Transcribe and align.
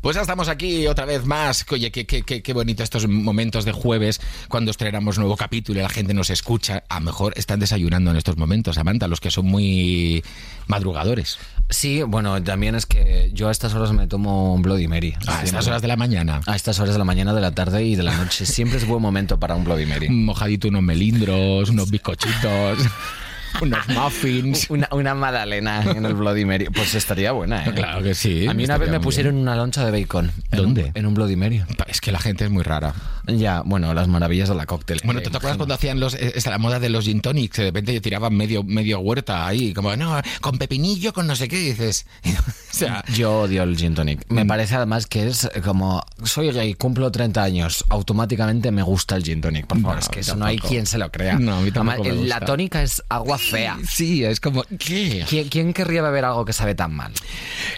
Pues 0.00 0.14
ya 0.14 0.22
estamos 0.22 0.46
aquí 0.48 0.86
otra 0.86 1.06
vez 1.06 1.24
más. 1.24 1.66
Oye, 1.72 1.90
qué, 1.90 2.06
qué, 2.06 2.22
qué, 2.22 2.40
qué 2.40 2.52
bonito 2.52 2.84
estos 2.84 3.08
momentos 3.08 3.64
de 3.64 3.72
jueves 3.72 4.20
cuando 4.48 4.70
estrenamos 4.70 5.18
nuevo 5.18 5.36
capítulo 5.36 5.80
y 5.80 5.82
la 5.82 5.88
gente 5.88 6.14
nos 6.14 6.30
escucha. 6.30 6.84
A 6.88 7.00
lo 7.00 7.06
mejor 7.06 7.32
están 7.36 7.58
desayunando 7.58 8.12
en 8.12 8.16
estos 8.16 8.36
momentos, 8.36 8.76
Samantha, 8.76 9.08
los 9.08 9.18
que 9.18 9.32
son 9.32 9.46
muy 9.46 10.22
madrugadores. 10.68 11.40
Sí, 11.68 12.02
bueno, 12.02 12.40
también 12.44 12.76
es 12.76 12.86
que 12.86 13.32
yo 13.34 13.48
a 13.48 13.50
estas 13.50 13.74
horas 13.74 13.92
me 13.92 14.06
tomo 14.06 14.54
un 14.54 14.62
Bloody 14.62 14.86
Mary. 14.86 15.16
A 15.26 15.42
estas 15.42 15.66
horas 15.66 15.82
de 15.82 15.88
la 15.88 15.96
mañana. 15.96 16.42
A 16.46 16.54
estas 16.54 16.78
horas 16.78 16.94
de 16.94 16.98
la 17.00 17.04
mañana, 17.04 17.34
de 17.34 17.40
la 17.40 17.50
tarde 17.50 17.82
y 17.82 17.96
de 17.96 18.04
la 18.04 18.16
noche. 18.16 18.46
Siempre 18.46 18.78
es 18.78 18.86
buen 18.86 19.02
momento 19.02 19.40
para 19.40 19.56
un 19.56 19.64
Bloody 19.64 19.86
Mary. 19.86 20.06
Un 20.06 20.24
mojadito, 20.26 20.68
unos 20.68 20.84
melindros, 20.84 21.70
unos 21.70 21.90
bizcochitos. 21.90 22.78
unos 23.62 23.88
muffins. 23.88 24.66
Una, 24.70 24.88
una 24.92 25.14
magdalena 25.14 25.82
en 25.82 26.04
el 26.04 26.14
Bloody 26.14 26.44
Mary. 26.44 26.66
Pues 26.66 26.94
estaría 26.94 27.32
buena, 27.32 27.64
¿eh? 27.66 27.72
Claro 27.74 28.02
que 28.02 28.14
sí. 28.14 28.46
A 28.46 28.54
mí 28.54 28.64
una 28.64 28.78
vez 28.78 28.90
me 28.90 29.00
pusieron 29.00 29.34
bien. 29.34 29.42
una 29.42 29.56
loncha 29.56 29.84
de 29.84 29.90
bacon. 29.90 30.32
En 30.50 30.58
¿Dónde? 30.58 30.84
un- 30.84 30.90
En 30.94 31.06
un 31.06 31.14
Bloody 31.14 31.36
Mary. 31.36 31.62
Es 31.86 32.00
que 32.00 32.12
la 32.12 32.18
gente 32.20 32.44
es 32.44 32.50
muy 32.50 32.62
rara. 32.62 32.94
Ya, 33.26 33.60
bueno, 33.64 33.92
las 33.92 34.08
maravillas 34.08 34.48
de 34.48 34.54
la 34.54 34.64
cóctel. 34.66 35.00
Bueno, 35.04 35.20
¿te, 35.20 35.28
te 35.30 35.36
acuerdas 35.36 35.58
cuando 35.58 35.74
hacían 35.74 36.00
los, 36.00 36.14
eh, 36.14 36.32
esta, 36.34 36.50
la 36.50 36.58
moda 36.58 36.80
de 36.80 36.88
los 36.88 37.04
gin 37.04 37.20
tonics? 37.20 37.56
Que 37.56 37.62
de 37.62 37.68
repente 37.68 38.00
tiraban 38.00 38.34
medio, 38.34 38.62
medio 38.64 39.00
huerta 39.00 39.46
ahí, 39.46 39.74
como, 39.74 39.94
no, 39.96 40.18
con 40.40 40.56
pepinillo, 40.58 41.12
con 41.12 41.26
no 41.26 41.36
sé 41.36 41.46
qué, 41.48 41.58
dices. 41.58 42.06
o 42.24 42.74
sea, 42.74 43.04
Yo 43.14 43.40
odio 43.40 43.62
el 43.64 43.76
gin 43.76 43.94
tonic. 43.94 44.24
Me 44.30 44.44
Mm. 44.44 44.48
parece 44.48 44.76
además 44.76 45.06
que 45.06 45.26
es 45.26 45.50
como 45.64 46.02
soy 46.24 46.50
gay, 46.52 46.72
cumplo 46.74 47.10
30 47.10 47.42
años, 47.42 47.84
automáticamente 47.88 48.70
me 48.72 48.82
gusta 48.82 49.16
el 49.16 49.22
gin 49.24 49.40
tonic. 49.40 49.66
Por 49.66 49.78
favor, 49.80 49.96
No, 49.96 50.00
es 50.00 50.08
que 50.08 50.20
eso 50.20 50.36
no 50.36 50.44
hay 50.46 50.58
quien 50.58 50.86
se 50.86 50.96
lo 50.98 51.10
crea. 51.12 51.38
No, 51.38 51.56
a 51.56 51.60
mí 51.60 51.70
tampoco 51.70 52.02
Además, 52.02 52.22
me 52.22 52.28
La 52.28 52.40
tónica 52.40 52.82
es 52.82 53.02
agua 53.08 53.37
fea. 53.38 53.78
sí, 53.88 54.24
es 54.24 54.40
como, 54.40 54.64
¿qué? 54.78 55.24
¿Quién, 55.28 55.48
quién 55.48 55.72
querría 55.72 56.02
beber 56.02 56.24
algo 56.24 56.44
que 56.44 56.52
sabe 56.52 56.74
tan 56.74 56.94
mal? 56.94 57.12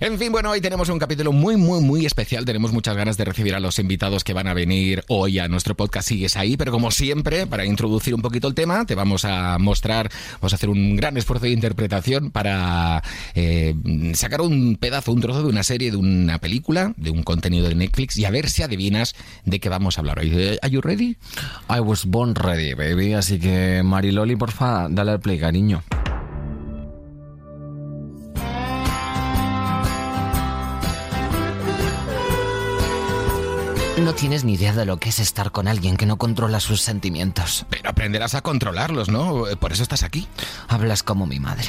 En 0.01 0.19
fin, 0.19 0.33
bueno, 0.33 0.51
hoy 0.51 0.61
tenemos 0.61 0.89
un 0.89 0.99
capítulo 0.99 1.33
muy, 1.33 1.57
muy, 1.57 1.81
muy 1.81 2.07
especial. 2.07 2.45
Tenemos 2.45 2.73
muchas 2.73 2.97
ganas 2.97 3.17
de 3.17 3.25
recibir 3.25 3.55
a 3.55 3.61
los 3.61 3.79
invitados 3.79 4.25
que 4.25 4.33
van 4.33 4.47
a 4.47 4.55
venir 4.55 5.05
hoy 5.09 5.39
a 5.39 5.49
nuestro 5.49 5.77
podcast. 5.77 6.09
Sigues 6.09 6.37
ahí, 6.37 6.57
pero 6.57 6.73
como 6.73 6.91
siempre, 6.91 7.47
para 7.47 7.65
introducir 7.65 8.15
un 8.15 8.23
poquito 8.23 8.49
el 8.49 8.55
tema, 8.55 8.85
te 8.87 8.95
vamos 8.95 9.25
a 9.25 9.59
mostrar, 9.59 10.11
vamos 10.35 10.53
a 10.53 10.57
hacer 10.57 10.69
un 10.69 10.97
gran 10.97 11.17
esfuerzo 11.17 11.45
de 11.45 11.53
interpretación 11.53 12.31
para 12.31 13.03
eh, 13.35 13.75
sacar 14.15 14.41
un 14.41 14.77
pedazo, 14.77 15.13
un 15.13 15.21
trozo 15.21 15.43
de 15.43 15.49
una 15.49 15.63
serie, 15.63 15.91
de 15.91 15.97
una 15.97 16.39
película, 16.39 16.95
de 16.97 17.11
un 17.11 17.23
contenido 17.23 17.69
de 17.69 17.75
Netflix 17.75 18.17
y 18.17 18.25
a 18.25 18.31
ver 18.31 18.49
si 18.49 18.63
adivinas 18.63 19.15
de 19.45 19.61
qué 19.61 19.69
vamos 19.69 19.99
a 19.99 20.01
hablar 20.01 20.19
hoy. 20.19 20.31
Eh, 20.33 20.59
¿Are 20.63 20.71
you 20.71 20.81
ready? 20.81 21.17
I 21.69 21.81
was 21.81 22.05
born 22.05 22.35
ready, 22.35 22.75
baby. 22.75 23.15
Así 23.15 23.39
que, 23.39 23.83
Mariloli, 23.85 24.37
porfa, 24.37 24.89
dale 24.89 25.13
al 25.13 25.21
play, 25.21 25.39
cariño. 25.51 25.83
No 34.05 34.15
tienes 34.15 34.45
ni 34.45 34.55
idea 34.55 34.73
de 34.73 34.87
lo 34.87 34.99
que 34.99 35.11
es 35.11 35.19
estar 35.19 35.53
con 35.53 35.69
alguien 35.69 35.97
que 35.97 36.07
no 36.07 36.17
controla 36.17 36.59
sus 36.61 36.81
sentimientos. 36.81 37.67
Pero 37.69 37.91
aprenderás 37.91 38.35
a 38.35 38.41
controlarlos, 38.41 39.09
¿no? 39.09 39.45
Por 39.61 39.73
eso 39.73 39.83
estás 39.83 40.03
aquí. 40.03 40.27
Hablas 40.69 41.03
como 41.03 41.27
mi 41.27 41.39
madre. 41.39 41.69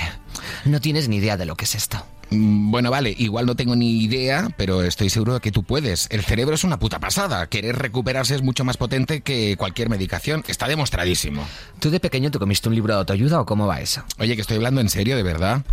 No 0.65 0.79
tienes 0.79 1.07
ni 1.09 1.17
idea 1.17 1.37
de 1.37 1.45
lo 1.45 1.55
que 1.55 1.65
es 1.65 1.75
esto. 1.75 2.03
Mm, 2.29 2.71
Bueno, 2.71 2.89
vale, 2.89 3.13
igual 3.17 3.45
no 3.45 3.55
tengo 3.55 3.75
ni 3.75 4.01
idea, 4.01 4.47
pero 4.57 4.81
estoy 4.83 5.09
seguro 5.09 5.33
de 5.35 5.39
que 5.41 5.51
tú 5.51 5.63
puedes. 5.63 6.07
El 6.09 6.23
cerebro 6.23 6.55
es 6.55 6.63
una 6.63 6.79
puta 6.79 6.99
pasada. 6.99 7.47
Querer 7.47 7.77
recuperarse 7.77 8.33
es 8.35 8.41
mucho 8.41 8.63
más 8.63 8.77
potente 8.77 9.21
que 9.21 9.55
cualquier 9.57 9.89
medicación. 9.89 10.43
Está 10.47 10.67
demostradísimo. 10.67 11.45
¿Tú 11.79 11.89
de 11.91 11.99
pequeño 11.99 12.31
te 12.31 12.39
comiste 12.39 12.69
un 12.69 12.75
libro 12.75 12.93
de 12.93 12.99
autoayuda 12.99 13.41
o 13.41 13.45
cómo 13.45 13.67
va 13.67 13.81
eso? 13.81 14.03
Oye, 14.19 14.35
que 14.35 14.41
estoy 14.41 14.55
hablando 14.57 14.79
en 14.81 14.89
serio, 14.89 15.15
de 15.17 15.23
verdad. 15.23 15.63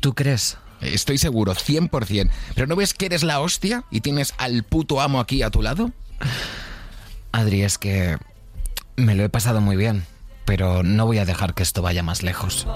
¿Tú 0.00 0.14
crees? 0.14 0.58
Estoy 0.80 1.18
seguro, 1.18 1.54
100%. 1.54 2.30
¿Pero 2.54 2.66
no 2.66 2.76
ves 2.76 2.94
que 2.94 3.06
eres 3.06 3.22
la 3.22 3.40
hostia 3.40 3.84
y 3.90 4.00
tienes 4.00 4.34
al 4.38 4.62
puto 4.62 5.00
amo 5.00 5.20
aquí 5.20 5.42
a 5.42 5.50
tu 5.50 5.62
lado? 5.62 5.90
Adri, 7.32 7.62
es 7.62 7.78
que 7.78 8.18
me 8.96 9.14
lo 9.14 9.24
he 9.24 9.28
pasado 9.28 9.60
muy 9.60 9.76
bien, 9.76 10.04
pero 10.44 10.82
no 10.82 11.06
voy 11.06 11.18
a 11.18 11.24
dejar 11.24 11.54
que 11.54 11.62
esto 11.62 11.82
vaya 11.82 12.02
más 12.02 12.22
lejos. 12.22 12.66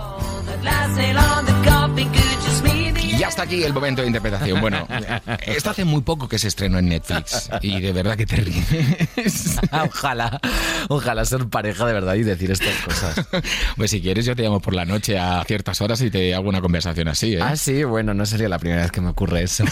Y 3.21 3.23
ya 3.23 3.29
está 3.29 3.43
aquí 3.43 3.63
el 3.63 3.75
momento 3.75 4.01
de 4.01 4.07
interpretación. 4.07 4.63
Bueno, 4.63 4.89
esto 5.47 5.69
hace 5.69 5.85
muy 5.85 6.01
poco 6.01 6.27
que 6.27 6.39
se 6.39 6.49
estrenó 6.49 6.79
en 6.79 6.89
Netflix. 6.89 7.51
Y 7.61 7.79
de 7.79 7.93
verdad 7.93 8.17
que 8.17 8.25
te 8.25 8.37
ríes. 8.37 9.59
ojalá, 9.73 10.41
ojalá 10.89 11.27
ser 11.27 11.47
pareja 11.51 11.85
de 11.85 11.93
verdad 11.93 12.15
y 12.15 12.23
decir 12.23 12.51
estas 12.51 12.75
cosas. 12.79 13.27
Pues 13.77 13.91
si 13.91 14.01
quieres, 14.01 14.25
yo 14.25 14.35
te 14.35 14.43
llamo 14.43 14.61
por 14.61 14.75
la 14.75 14.87
noche 14.87 15.19
a 15.19 15.45
ciertas 15.45 15.81
horas 15.83 16.01
y 16.01 16.11
te 16.11 16.35
hago 16.35 16.49
una 16.49 16.63
conversación 16.63 17.09
así, 17.09 17.35
¿eh? 17.35 17.43
Ah, 17.43 17.57
sí, 17.57 17.85
bueno, 17.85 18.15
no 18.15 18.25
sería 18.25 18.49
la 18.49 18.59
primera 18.59 18.83
vez 18.83 18.91
que 18.91 19.01
me 19.03 19.09
ocurre 19.09 19.43
eso. 19.43 19.65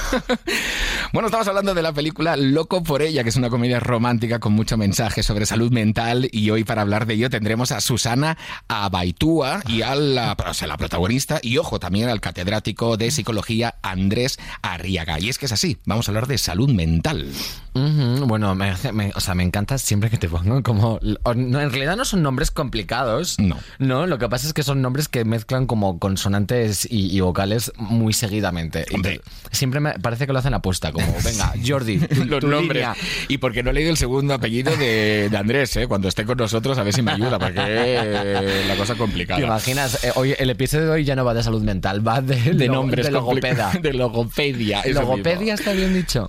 Bueno, 1.12 1.28
estamos 1.28 1.48
hablando 1.48 1.72
de 1.75 1.82
la 1.82 1.92
película 1.92 2.37
Loco 2.37 2.82
por 2.82 3.00
ella, 3.00 3.22
que 3.22 3.31
es 3.31 3.37
una 3.37 3.48
comedia 3.48 3.81
romántica 3.81 4.41
con 4.41 4.53
mucho 4.53 4.76
mensaje 4.76 5.22
sobre 5.22 5.47
salud 5.47 5.72
mental. 5.72 6.28
Y 6.32 6.50
hoy, 6.50 6.64
para 6.64 6.82
hablar 6.82 7.06
de 7.06 7.14
ello, 7.14 7.31
tendremos 7.31 7.72
a 7.72 7.81
Susana 7.81 8.37
Abaitúa 8.69 9.62
y 9.69 9.82
a 9.82 9.94
la, 9.94 10.37
o 10.47 10.54
sea, 10.54 10.69
la 10.69 10.76
protagonista, 10.76 11.41
y 11.42 11.56
ojo, 11.56 11.78
también 11.78 12.08
al 12.10 12.20
catedrático 12.20 12.97
de 12.97 13.10
psicología 13.10 13.38
Andrés 13.82 14.38
Arriaga. 14.62 15.19
Y 15.21 15.28
es 15.28 15.38
que 15.38 15.47
es 15.47 15.53
así, 15.53 15.78
vamos 15.84 16.09
a 16.09 16.10
hablar 16.12 16.26
de 16.26 16.38
salud 16.38 16.71
mental. 16.71 17.26
Bueno, 17.75 18.56
me, 18.56 18.72
me- 18.93 19.12
o 19.15 19.21
sea, 19.21 19.34
me 19.37 19.44
encanta 19.44 19.78
siempre 19.78 20.10
que 20.10 20.19
te 20.19 20.28
pongan 20.28 20.62
como... 20.62 20.99
no, 21.03 21.60
en 21.60 21.71
realidad 21.71 21.97
no 21.97 22.04
son 22.04 22.22
nombres 22.22 22.50
complicados. 22.50 23.38
No. 23.38 23.56
No, 23.78 24.06
lo 24.06 24.19
que 24.19 24.28
pasa 24.28 24.49
es 24.49 24.53
que 24.53 24.65
son 24.65 24.82
nombres 24.82 25.09
que 25.09 25.25
mezclan 25.25 25.66
como 25.66 25.99
consonantes 26.00 26.87
y, 26.91 27.15
y 27.16 27.21
vocales 27.21 27.72
muy 27.76 28.12
seguidamente. 28.12 28.84
Hombre. 28.93 29.21
siempre 29.53 29.78
me 29.78 29.93
parece 30.00 30.26
que 30.26 30.32
lo 30.32 30.41
hacen 30.41 30.55
aposta, 30.55 30.91
como, 30.91 31.06
venga, 31.25 31.53
Jordi, 31.65 31.99
tu, 32.00 32.25
Los 32.25 32.41
tu 32.41 32.49
nombres. 32.49 32.82
línea. 32.82 32.97
Y 33.28 33.38
porque 33.38 33.62
no 33.62 33.70
he 33.70 33.75
leído 33.75 33.91
el 33.91 33.97
segundo 33.97 34.34
apellido 34.34 34.76
de, 34.76 35.28
de 35.31 35.37
Andrés, 35.37 35.76
¿eh? 35.76 35.87
Cuando 35.87 36.09
esté 36.09 36.25
con 36.25 36.37
nosotros, 36.37 36.76
a 36.78 36.82
ver 36.82 36.93
si 36.93 37.03
me 37.03 37.12
ayuda, 37.12 37.38
porque 37.38 37.60
eh, 37.65 38.65
la 38.66 38.75
cosa 38.76 38.97
complicada. 38.97 39.38
¿Te 39.41 39.47
imaginas? 39.47 40.03
Eh, 40.03 40.10
hoy, 40.16 40.34
el 40.37 40.50
episodio 40.50 40.87
de 40.87 40.91
hoy 40.91 41.05
ya 41.05 41.15
no 41.15 41.25
va 41.25 41.32
de 41.34 41.43
salud 41.44 41.62
mental, 41.62 42.06
va 42.06 42.20
de, 42.20 42.55
de 42.55 42.66
lo- 42.66 42.75
nombres 42.75 43.06
de 43.06 43.12
logopeda. 43.34 43.72
De 43.82 43.92
logopedia. 43.92 44.82
¿Logopedia 44.86 45.54
está 45.54 45.72
bien 45.72 45.94
dicho? 45.94 46.28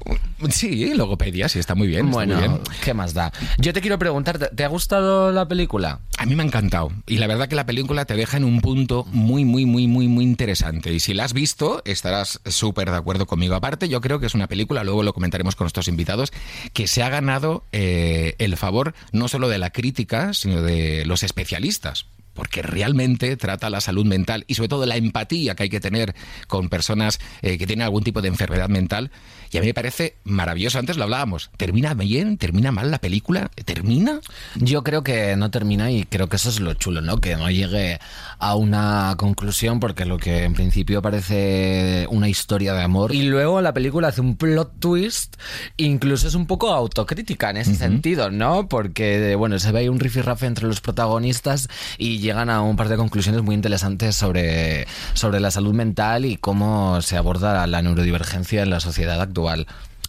Sí, 0.50 0.94
logopedia, 0.94 1.50
sí, 1.50 1.60
está 1.60 1.76
muy 1.76 1.88
bien. 1.88 2.10
Bueno, 2.12 2.36
muy 2.38 2.48
bien. 2.48 2.60
¿qué 2.84 2.94
más 2.94 3.14
da? 3.14 3.32
Yo 3.58 3.74
te 3.74 3.82
quiero 3.82 4.00
preguntar, 4.00 4.38
¿te- 4.40 4.48
¿te 4.48 4.64
ha 4.64 4.68
gustado 4.68 5.32
la 5.32 5.48
película? 5.48 6.00
A 6.18 6.26
mí 6.26 6.36
me 6.36 6.44
ha 6.44 6.46
encantado. 6.46 6.92
Y 7.08 7.18
la 7.18 7.28
verdad 7.28 7.48
que 7.48 7.56
la 7.56 7.66
película 7.66 8.06
te 8.06 8.16
deja 8.16 8.38
en 8.38 8.44
un 8.44 8.62
punto 8.62 9.06
muy, 9.12 9.46
muy, 9.46 9.66
muy, 9.66 9.88
muy, 9.88 10.08
muy 10.08 10.24
interesante. 10.24 10.92
Y 10.94 11.00
si 11.00 11.14
la 11.14 11.26
has 11.26 11.34
visto, 11.34 11.82
estarás 11.86 12.40
súper 12.46 12.90
de 12.92 12.98
acuerdo 12.98 13.26
conmigo. 13.26 13.56
Aparte, 13.56 13.90
yo 13.90 14.00
creo 14.02 14.20
que 14.20 14.26
es 14.28 14.34
una 14.34 14.48
película, 14.48 14.84
luego 14.84 15.04
lo 15.04 15.14
comentaremos 15.14 15.56
con 15.56 15.66
nuestros 15.66 15.88
invitados, 15.88 16.32
que 16.74 16.88
se 16.88 17.04
ha 17.04 17.10
ganado 17.10 17.64
eh, 17.72 18.36
el 18.40 18.56
favor 18.58 18.94
no 19.12 19.28
solo 19.28 19.50
de 19.50 19.58
la 19.58 19.70
crítica, 19.72 20.34
sino 20.34 20.62
de 20.62 21.06
los 21.06 21.24
especialistas. 21.24 22.06
Porque 22.40 22.62
realmente 22.62 23.36
trata 23.36 23.70
la 23.70 23.82
salud 23.82 24.06
mental 24.06 24.46
y 24.48 24.56
sobre 24.56 24.70
todo 24.70 24.86
la 24.86 24.96
empatía 24.96 25.56
que 25.56 25.64
hay 25.64 25.70
que 25.70 25.82
tener 25.82 26.16
con 26.48 26.70
personas 26.70 27.20
eh, 27.42 27.58
que 27.58 27.68
tienen 27.68 27.84
algún 27.84 28.02
tipo 28.02 28.22
de 28.22 28.30
enfermedad 28.30 28.70
mental. 28.70 29.12
Y 29.52 29.58
a 29.58 29.62
mí 29.62 29.68
me 29.68 29.74
parece 29.74 30.16
maravilloso. 30.24 30.80
Antes 30.80 30.98
lo 30.98 31.04
hablábamos. 31.04 31.50
¿Termina 31.58 31.94
bien? 31.94 32.38
¿Termina 32.38 32.72
mal 32.72 32.92
la 32.92 33.00
película? 33.00 33.50
¿Termina? 33.66 34.20
Yo 34.56 34.84
creo 34.84 35.04
que 35.04 35.36
no 35.36 35.52
termina 35.52 35.92
y 35.92 36.04
creo 36.06 36.30
que 36.30 36.36
eso 36.36 36.50
es 36.50 36.60
lo 36.60 36.74
chulo, 36.76 37.02
¿no? 37.02 37.20
Que 37.20 37.36
no 37.36 37.50
llegue 37.50 38.00
a 38.38 38.56
una 38.56 39.16
conclusión 39.18 39.80
porque 39.80 40.06
lo 40.06 40.18
que 40.18 40.44
en 40.44 40.54
principio 40.54 41.02
parece 41.02 42.06
una 42.10 42.30
historia 42.30 42.74
de 42.74 42.84
amor 42.84 43.14
y 43.14 43.24
luego 43.24 43.62
la 43.62 43.74
película 43.74 44.10
hace 44.10 44.22
un 44.22 44.36
plot 44.36 44.80
twist, 44.80 45.36
incluso 45.78 46.28
es 46.28 46.36
un 46.36 46.46
poco 46.46 46.70
autocrítica 46.70 47.50
en 47.50 47.58
ese 47.58 47.76
sentido, 47.76 48.30
¿no? 48.30 48.68
Porque, 48.68 49.36
bueno, 49.36 49.58
se 49.60 49.72
ve 49.72 49.80
ahí 49.80 49.90
un 49.90 50.00
rifirrafe 50.00 50.46
entre 50.46 50.68
los 50.68 50.82
protagonistas 50.82 51.68
y 51.98 52.20
llegan 52.20 52.50
a 52.50 52.62
un 52.62 52.76
par 52.76 52.90
de 52.90 52.98
conclusiones 52.98 53.42
muy 53.42 53.56
interesantes 53.56 54.16
sobre, 54.16 54.88
sobre 55.14 55.40
la 55.40 55.52
salud 55.52 55.74
mental 55.74 56.26
y 56.26 56.38
cómo 56.38 57.02
se 57.02 57.18
aborda 57.18 57.66
la 57.68 57.82
neurodivergencia 57.82 58.62
en 58.64 58.70
la 58.70 58.80
sociedad 58.80 59.20
actual 59.20 59.39
espiritual. 59.40 59.66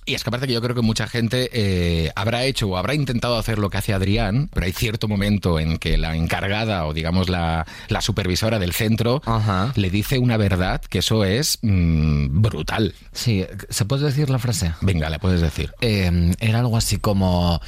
Y 0.07 0.15
es 0.15 0.25
que 0.25 0.31
aparte 0.31 0.47
que 0.47 0.53
yo 0.55 0.61
creo 0.63 0.75
que 0.75 0.83
mucha 0.83 1.07
gente 1.07 1.51
eh, 1.53 2.11
habrá 2.17 2.45
hecho 2.45 2.69
o 2.69 2.77
habrá 2.77 2.95
intentado 2.95 3.37
hacer 3.39 3.59
lo 3.59 3.71
que 3.71 3.79
hace 3.79 3.93
Adrián, 3.93 4.49
pero 4.53 4.67
hay 4.67 4.73
cierto 4.73 5.09
momento 5.09 5.61
en 5.61 5.79
que 5.79 5.97
la 5.99 6.17
encargada 6.17 6.87
o 6.87 6.95
digamos 6.95 7.29
la, 7.29 7.67
la 7.89 8.01
supervisora 8.01 8.59
del 8.59 8.73
centro 8.73 9.23
Ajá. 9.25 9.73
le 9.77 9.91
dice 9.91 10.19
una 10.19 10.37
verdad 10.37 10.81
que 10.81 10.99
eso 10.99 11.25
es 11.25 11.59
mm, 11.63 12.41
brutal. 12.41 12.95
Sí, 13.13 13.47
¿se 13.69 13.85
puede 13.85 14.07
decir 14.07 14.31
la 14.31 14.39
frase? 14.39 14.73
Venga, 14.81 15.11
la 15.11 15.19
puedes 15.19 15.41
decir. 15.41 15.73
Eh, 15.81 16.35
era 16.41 16.59
algo 16.61 16.77
así 16.77 16.97
como 16.97 17.61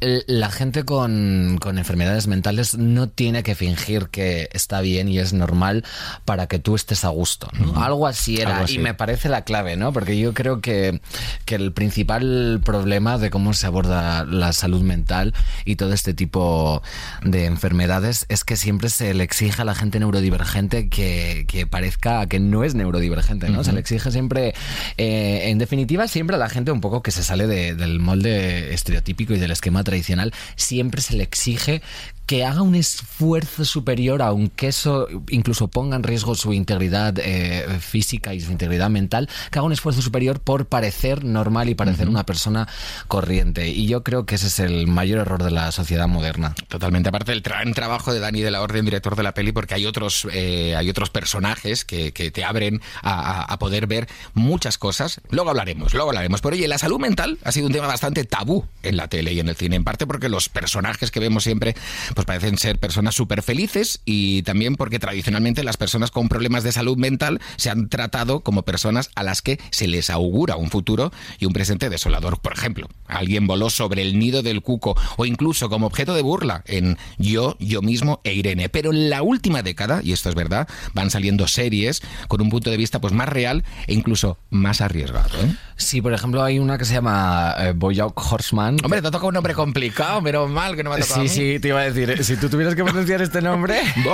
la 0.00 0.50
gente 0.50 0.84
con, 0.84 1.58
con 1.60 1.78
enfermedades 1.78 2.26
mentales 2.26 2.76
no 2.76 3.08
tiene 3.08 3.42
que 3.42 3.54
fingir 3.54 4.08
que 4.08 4.48
está 4.52 4.80
bien 4.80 5.08
y 5.08 5.18
es 5.18 5.32
normal 5.32 5.84
para 6.24 6.46
que 6.46 6.58
tú 6.58 6.74
estés 6.74 7.04
a 7.04 7.08
gusto. 7.08 7.48
¿no? 7.58 7.82
Algo 7.82 8.06
así 8.06 8.40
era 8.40 8.52
Algo 8.52 8.64
así. 8.64 8.74
y 8.76 8.78
me 8.78 8.94
parece 8.94 9.28
la 9.28 9.44
clave, 9.44 9.76
¿no? 9.76 9.92
Porque 9.92 10.18
yo 10.18 10.34
creo 10.34 10.60
que, 10.60 11.00
que 11.44 11.54
el 11.54 11.72
principal 11.84 12.62
problema 12.64 13.18
de 13.18 13.28
cómo 13.28 13.52
se 13.52 13.66
aborda 13.66 14.24
la 14.24 14.54
salud 14.54 14.80
mental 14.80 15.34
y 15.66 15.76
todo 15.76 15.92
este 15.92 16.14
tipo 16.14 16.82
de 17.22 17.44
enfermedades 17.44 18.24
es 18.30 18.42
que 18.42 18.56
siempre 18.56 18.88
se 18.88 19.12
le 19.12 19.22
exige 19.22 19.60
a 19.60 19.66
la 19.66 19.74
gente 19.74 20.00
neurodivergente 20.00 20.88
que, 20.88 21.66
parezca 21.70 22.26
que 22.26 22.40
no 22.40 22.64
es 22.64 22.74
neurodivergente, 22.74 23.50
¿no? 23.50 23.64
Se 23.64 23.72
le 23.72 23.80
exige 23.80 24.10
siempre, 24.10 24.54
eh, 24.96 25.50
en 25.50 25.58
definitiva, 25.58 26.08
siempre 26.08 26.36
a 26.36 26.38
la 26.38 26.48
gente 26.48 26.72
un 26.72 26.80
poco 26.80 27.02
que 27.02 27.10
se 27.10 27.22
sale 27.22 27.46
del 27.46 28.00
molde 28.00 28.72
estereotípico 28.72 29.34
y 29.34 29.38
del 29.38 29.50
esquema 29.50 29.84
tradicional, 29.84 30.32
siempre 30.56 31.02
se 31.02 31.16
le 31.16 31.22
exige 31.22 31.82
que 32.26 32.44
haga 32.44 32.62
un 32.62 32.74
esfuerzo 32.74 33.64
superior, 33.64 34.22
aunque 34.22 34.68
eso 34.68 35.08
incluso 35.28 35.68
ponga 35.68 35.96
en 35.96 36.02
riesgo 36.02 36.34
su 36.34 36.52
integridad 36.52 37.18
eh, 37.18 37.66
física 37.80 38.32
y 38.32 38.40
su 38.40 38.50
integridad 38.50 38.88
mental, 38.88 39.28
que 39.50 39.58
haga 39.58 39.66
un 39.66 39.72
esfuerzo 39.72 40.00
superior 40.00 40.40
por 40.40 40.66
parecer 40.66 41.24
normal 41.24 41.63
y 41.68 41.74
parecer 41.74 42.08
una 42.08 42.24
persona 42.24 42.68
corriente. 43.08 43.68
Y 43.68 43.86
yo 43.86 44.02
creo 44.02 44.26
que 44.26 44.36
ese 44.36 44.48
es 44.48 44.58
el 44.58 44.86
mayor 44.86 45.20
error 45.20 45.42
de 45.42 45.50
la 45.50 45.72
sociedad 45.72 46.08
moderna. 46.08 46.54
Totalmente. 46.68 47.08
Aparte 47.08 47.32
del 47.32 47.40
gran 47.40 47.74
trabajo 47.74 48.12
de 48.12 48.20
Dani 48.20 48.40
de 48.40 48.50
la 48.50 48.62
Orden, 48.62 48.84
director 48.84 49.16
de 49.16 49.22
la 49.22 49.34
peli, 49.34 49.52
porque 49.52 49.74
hay 49.74 49.86
otros, 49.86 50.26
eh, 50.32 50.74
hay 50.76 50.88
otros 50.90 51.10
personajes 51.10 51.84
que, 51.84 52.12
te 52.12 52.44
abren 52.44 52.80
a, 53.02 53.56
poder 53.58 53.86
ver 53.86 54.08
muchas 54.34 54.78
cosas. 54.78 55.20
Luego 55.30 55.50
hablaremos, 55.50 55.94
luego 55.94 56.10
hablaremos. 56.10 56.40
Pero 56.40 56.56
oye, 56.56 56.68
la 56.68 56.78
salud 56.78 56.98
mental 56.98 57.38
ha 57.44 57.52
sido 57.52 57.66
un 57.66 57.72
tema 57.72 57.86
bastante 57.86 58.24
tabú 58.24 58.64
en 58.82 58.96
la 58.96 59.08
tele 59.08 59.32
y 59.32 59.40
en 59.40 59.48
el 59.48 59.56
cine, 59.56 59.76
en 59.76 59.84
parte 59.84 60.06
porque 60.06 60.28
los 60.28 60.48
personajes 60.48 61.10
que 61.10 61.20
vemos 61.20 61.44
siempre 61.44 61.74
pues 62.14 62.26
parecen 62.26 62.58
ser 62.58 62.78
personas 62.78 63.14
súper 63.14 63.42
felices 63.42 64.00
y 64.04 64.42
también 64.42 64.76
porque 64.76 64.98
tradicionalmente 64.98 65.64
las 65.64 65.76
personas 65.76 66.10
con 66.10 66.28
problemas 66.28 66.64
de 66.64 66.72
salud 66.72 66.96
mental 66.96 67.40
se 67.56 67.70
han 67.70 67.88
tratado 67.88 68.40
como 68.40 68.62
personas 68.62 69.10
a 69.14 69.22
las 69.22 69.42
que 69.42 69.58
se 69.70 69.86
les 69.86 70.10
augura 70.10 70.56
un 70.56 70.70
futuro 70.70 71.12
y 71.38 71.46
un 71.46 71.52
presente 71.54 71.88
desolador. 71.88 72.38
Por 72.40 72.52
ejemplo, 72.52 72.88
alguien 73.06 73.46
voló 73.46 73.70
sobre 73.70 74.02
el 74.02 74.18
nido 74.18 74.42
del 74.42 74.60
cuco 74.60 74.94
o 75.16 75.24
incluso 75.24 75.70
como 75.70 75.86
objeto 75.86 76.12
de 76.14 76.20
burla 76.20 76.62
en 76.66 76.98
Yo, 77.16 77.56
Yo 77.58 77.80
mismo 77.80 78.20
e 78.24 78.34
Irene. 78.34 78.68
Pero 78.68 78.92
en 78.92 79.08
la 79.08 79.22
última 79.22 79.62
década, 79.62 80.00
y 80.02 80.12
esto 80.12 80.28
es 80.28 80.34
verdad, 80.34 80.68
van 80.92 81.10
saliendo 81.10 81.48
series 81.48 82.02
con 82.28 82.42
un 82.42 82.50
punto 82.50 82.70
de 82.70 82.76
vista 82.76 83.00
pues 83.00 83.14
más 83.14 83.28
real 83.28 83.64
e 83.86 83.94
incluso 83.94 84.36
más 84.50 84.82
arriesgado. 84.82 85.30
¿eh? 85.42 85.56
Sí, 85.76 86.02
por 86.02 86.12
ejemplo, 86.12 86.42
hay 86.42 86.58
una 86.58 86.76
que 86.76 86.84
se 86.84 86.94
llama 86.94 87.54
eh, 87.58 87.74
Horseman. 87.80 88.76
Hombre, 88.84 89.00
te 89.00 89.08
ha 89.08 89.10
tocado 89.10 89.28
un 89.28 89.34
nombre 89.34 89.54
complicado, 89.54 90.22
pero 90.22 90.46
mal 90.46 90.76
que 90.76 90.84
no 90.84 90.90
me 90.90 90.96
ha 90.96 91.00
tocado. 91.00 91.22
Sí, 91.22 91.28
sí, 91.28 91.58
te 91.58 91.68
iba 91.68 91.80
a 91.80 91.90
decir, 91.90 92.22
si 92.24 92.36
tú 92.36 92.48
tuvieras 92.48 92.74
que 92.74 92.84
pronunciar 92.84 93.22
este 93.22 93.40
nombre. 93.40 93.80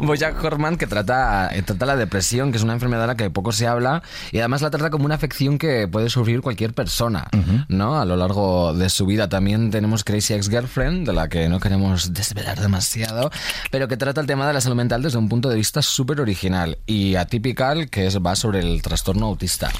Bojack 0.00 0.42
Horseman, 0.44 0.76
que 0.76 0.86
trata, 0.86 1.54
eh, 1.54 1.62
trata 1.62 1.86
la 1.86 1.96
depresión, 1.96 2.50
que 2.50 2.58
es 2.58 2.64
una 2.64 2.72
enfermedad 2.74 3.02
de 3.02 3.06
la 3.08 3.16
que 3.16 3.30
poco 3.30 3.52
se 3.52 3.66
habla, 3.74 4.02
y 4.32 4.38
además 4.38 4.62
la 4.62 4.70
trata 4.70 4.90
como 4.90 5.04
una 5.04 5.14
afección 5.14 5.58
que 5.58 5.86
puede 5.88 6.10
sufrir 6.10 6.40
cualquier 6.40 6.72
persona, 6.72 7.28
¿no? 7.68 8.00
A 8.00 8.04
lo 8.04 8.16
largo 8.16 8.74
de 8.74 8.88
su 8.88 9.06
vida. 9.06 9.28
También 9.28 9.70
tenemos 9.70 10.04
Crazy 10.04 10.34
Ex-Girlfriend, 10.34 11.06
de 11.06 11.12
la 11.12 11.28
que 11.28 11.48
no 11.48 11.60
queremos 11.60 12.12
desvelar 12.12 12.60
demasiado, 12.60 13.30
pero 13.70 13.88
que 13.88 13.96
trata 13.96 14.20
el 14.20 14.26
tema 14.26 14.46
de 14.46 14.54
la 14.54 14.60
salud 14.60 14.76
mental 14.76 15.02
desde 15.02 15.18
un 15.18 15.28
punto 15.28 15.48
de 15.48 15.56
vista 15.56 15.82
súper 15.82 16.20
original 16.20 16.78
y 16.86 17.16
atípical 17.16 17.90
que 17.90 18.06
es, 18.06 18.18
va 18.18 18.36
sobre 18.36 18.60
el 18.60 18.82
trastorno 18.82 19.26
autista. 19.26 19.70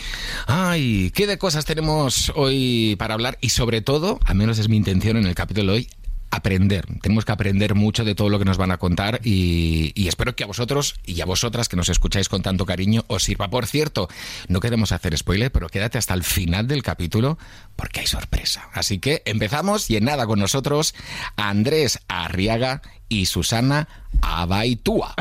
Ay, 0.46 1.10
¿qué 1.14 1.26
de 1.26 1.38
cosas 1.38 1.64
tenemos 1.64 2.32
hoy 2.34 2.96
para 2.98 3.14
hablar? 3.14 3.38
Y 3.40 3.50
sobre 3.50 3.80
todo, 3.80 4.18
al 4.24 4.34
menos 4.36 4.58
es 4.58 4.68
mi 4.68 4.76
intención 4.76 5.16
en 5.16 5.26
el 5.26 5.34
capítulo 5.34 5.72
de 5.72 5.78
hoy, 5.78 5.88
aprender. 6.34 6.86
Tenemos 7.00 7.24
que 7.24 7.32
aprender 7.32 7.74
mucho 7.74 8.04
de 8.04 8.14
todo 8.14 8.28
lo 8.28 8.38
que 8.38 8.44
nos 8.44 8.56
van 8.56 8.70
a 8.70 8.78
contar 8.78 9.20
y, 9.24 9.92
espero 10.08 10.34
que 10.36 10.44
a 10.44 10.46
vosotros 10.46 10.96
y 11.04 11.20
a 11.20 11.24
vosotras 11.24 11.68
que 11.68 11.76
nos 11.76 11.88
escucháis 11.88 12.28
con 12.28 12.42
tanto 12.42 12.66
cariño 12.66 13.04
os 13.06 13.24
sirva. 13.24 13.48
Por 13.48 13.66
cierto, 13.66 14.08
no 14.48 14.60
queremos 14.60 14.92
hacer 14.92 15.16
spoiler, 15.16 15.50
pero 15.52 15.68
quédate 15.68 15.98
hasta 15.98 16.14
el 16.14 16.24
final 16.24 16.66
del 16.66 16.82
capítulo 16.82 17.38
porque 17.76 18.00
hay 18.00 18.06
sorpresa. 18.06 18.68
Así 18.72 18.98
que 18.98 19.22
empezamos 19.24 19.90
y 19.90 19.96
en 19.96 20.04
nada 20.04 20.26
con 20.26 20.38
nosotros 20.38 20.94
Andrés 21.36 22.00
Arriaga 22.08 22.82
y 23.08 23.26
Susana 23.26 23.88
Abaitúa. 24.20 25.14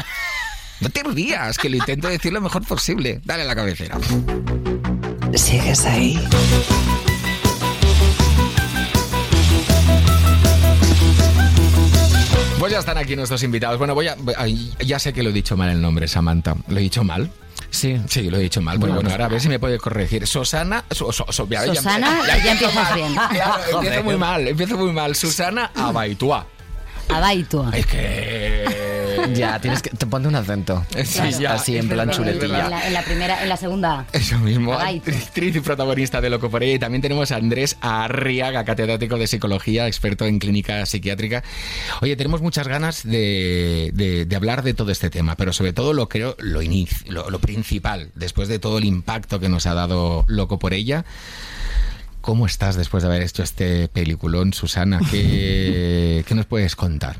No 0.81 0.89
te 0.89 1.03
rías, 1.03 1.57
que 1.57 1.69
lo 1.69 1.77
intento 1.77 2.09
decir 2.09 2.33
lo 2.33 2.41
mejor 2.41 2.65
posible. 2.65 3.21
Dale 3.23 3.43
a 3.43 3.45
la 3.45 3.55
cabecera. 3.55 3.97
¿Sigues 5.33 5.85
ahí? 5.85 6.19
Pues 12.63 12.71
ya 12.71 12.79
están 12.79 12.97
aquí 12.97 13.17
nuestros 13.17 13.43
invitados. 13.43 13.77
Bueno, 13.77 13.93
voy 13.93 14.07
a. 14.07 14.15
Ya 14.79 14.97
sé 14.97 15.11
que 15.11 15.21
lo 15.21 15.31
he 15.31 15.33
dicho 15.33 15.57
mal 15.57 15.69
el 15.69 15.81
nombre, 15.81 16.07
Samantha. 16.07 16.55
¿Lo 16.69 16.77
he 16.77 16.81
dicho 16.81 17.03
mal? 17.03 17.29
Sí. 17.69 18.01
Sí, 18.07 18.29
lo 18.29 18.37
he 18.37 18.39
dicho 18.39 18.61
mal. 18.61 18.77
Bueno, 18.77 18.95
bueno, 18.95 19.09
ahora 19.09 19.25
a 19.25 19.27
ver 19.27 19.41
si 19.41 19.49
me 19.49 19.59
puede 19.59 19.77
corregir. 19.77 20.25
Susana. 20.25 20.85
Susana, 20.89 22.21
ya, 22.25 22.51
empiezas 22.53 22.95
bien. 22.95 23.15
empiezo 23.73 24.03
muy 24.05 24.15
mal, 24.15 24.47
empiezo 24.47 24.77
muy 24.77 24.93
mal. 24.93 25.13
Susana 25.13 25.71
Abaitua. 25.75 26.47
Abaitua. 27.09 27.69
Es 27.73 27.85
que. 27.85 28.92
Ya, 29.33 29.59
tienes 29.59 29.81
que. 29.81 29.89
Te 29.89 30.05
ponte 30.05 30.27
un 30.27 30.35
acento. 30.35 30.85
Sí, 31.03 31.45
así 31.45 31.77
en 31.77 31.89
plan 31.89 32.09
chuletilla. 32.09 32.87
En 32.87 32.93
la, 32.93 33.01
primera, 33.03 33.43
en 33.43 33.49
la 33.49 33.57
segunda. 33.57 34.05
Eso 34.11 34.37
mismo. 34.39 34.73
Actriz 34.73 35.55
y 35.55 35.59
protagonista 35.59 36.21
de 36.21 36.29
Loco 36.29 36.49
por 36.49 36.63
ella. 36.63 36.75
Y 36.75 36.79
también 36.79 37.01
tenemos 37.01 37.31
a 37.31 37.37
Andrés 37.37 37.77
Arriaga, 37.81 38.63
catedrático 38.63 39.17
de 39.17 39.27
psicología, 39.27 39.87
experto 39.87 40.25
en 40.25 40.39
clínica 40.39 40.85
psiquiátrica. 40.85 41.43
Oye, 42.01 42.15
tenemos 42.15 42.41
muchas 42.41 42.67
ganas 42.67 43.03
de, 43.03 44.27
hablar 44.35 44.63
de 44.63 44.73
todo 44.73 44.91
este 44.91 45.09
tema, 45.09 45.35
pero 45.35 45.53
sobre 45.53 45.73
todo 45.73 45.93
lo 45.93 46.09
creo, 46.09 46.35
lo, 46.39 46.61
lo, 47.07 47.29
lo 47.29 47.39
principal, 47.39 48.11
después 48.15 48.47
de 48.47 48.59
todo 48.59 48.77
el 48.77 48.85
impacto 48.85 49.39
que 49.39 49.49
nos 49.49 49.65
ha 49.65 49.73
dado 49.73 50.25
Loco 50.27 50.59
por 50.59 50.73
ella. 50.73 51.05
¿Cómo 52.21 52.45
estás 52.45 52.77
después 52.77 53.03
de 53.03 53.09
haber 53.09 53.21
hecho 53.21 53.43
este 53.43 53.89
peliculón, 53.89 54.53
Susana? 54.53 55.01
¿Qué, 55.11 56.23
¿qué 56.27 56.35
nos 56.35 56.45
puedes 56.45 56.73
contar? 56.75 57.17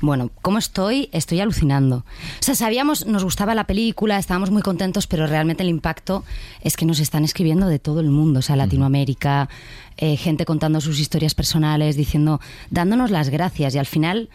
Bueno, 0.00 0.30
¿cómo 0.40 0.58
estoy? 0.58 1.10
Estoy 1.12 1.40
alucinando. 1.40 1.96
O 1.96 2.42
sea, 2.42 2.54
sabíamos, 2.54 3.06
nos 3.06 3.22
gustaba 3.22 3.54
la 3.54 3.64
película, 3.64 4.18
estábamos 4.18 4.50
muy 4.50 4.62
contentos, 4.62 5.06
pero 5.06 5.26
realmente 5.26 5.62
el 5.62 5.68
impacto 5.68 6.24
es 6.62 6.76
que 6.76 6.86
nos 6.86 7.00
están 7.00 7.24
escribiendo 7.24 7.66
de 7.66 7.78
todo 7.78 8.00
el 8.00 8.08
mundo, 8.08 8.38
o 8.38 8.42
sea, 8.42 8.56
Latinoamérica, 8.56 9.50
eh, 9.98 10.16
gente 10.16 10.46
contando 10.46 10.80
sus 10.80 10.98
historias 10.98 11.34
personales, 11.34 11.96
diciendo, 11.96 12.40
dándonos 12.70 13.10
las 13.10 13.28
gracias 13.28 13.74
y 13.74 13.78
al 13.78 13.86
final 13.86 14.30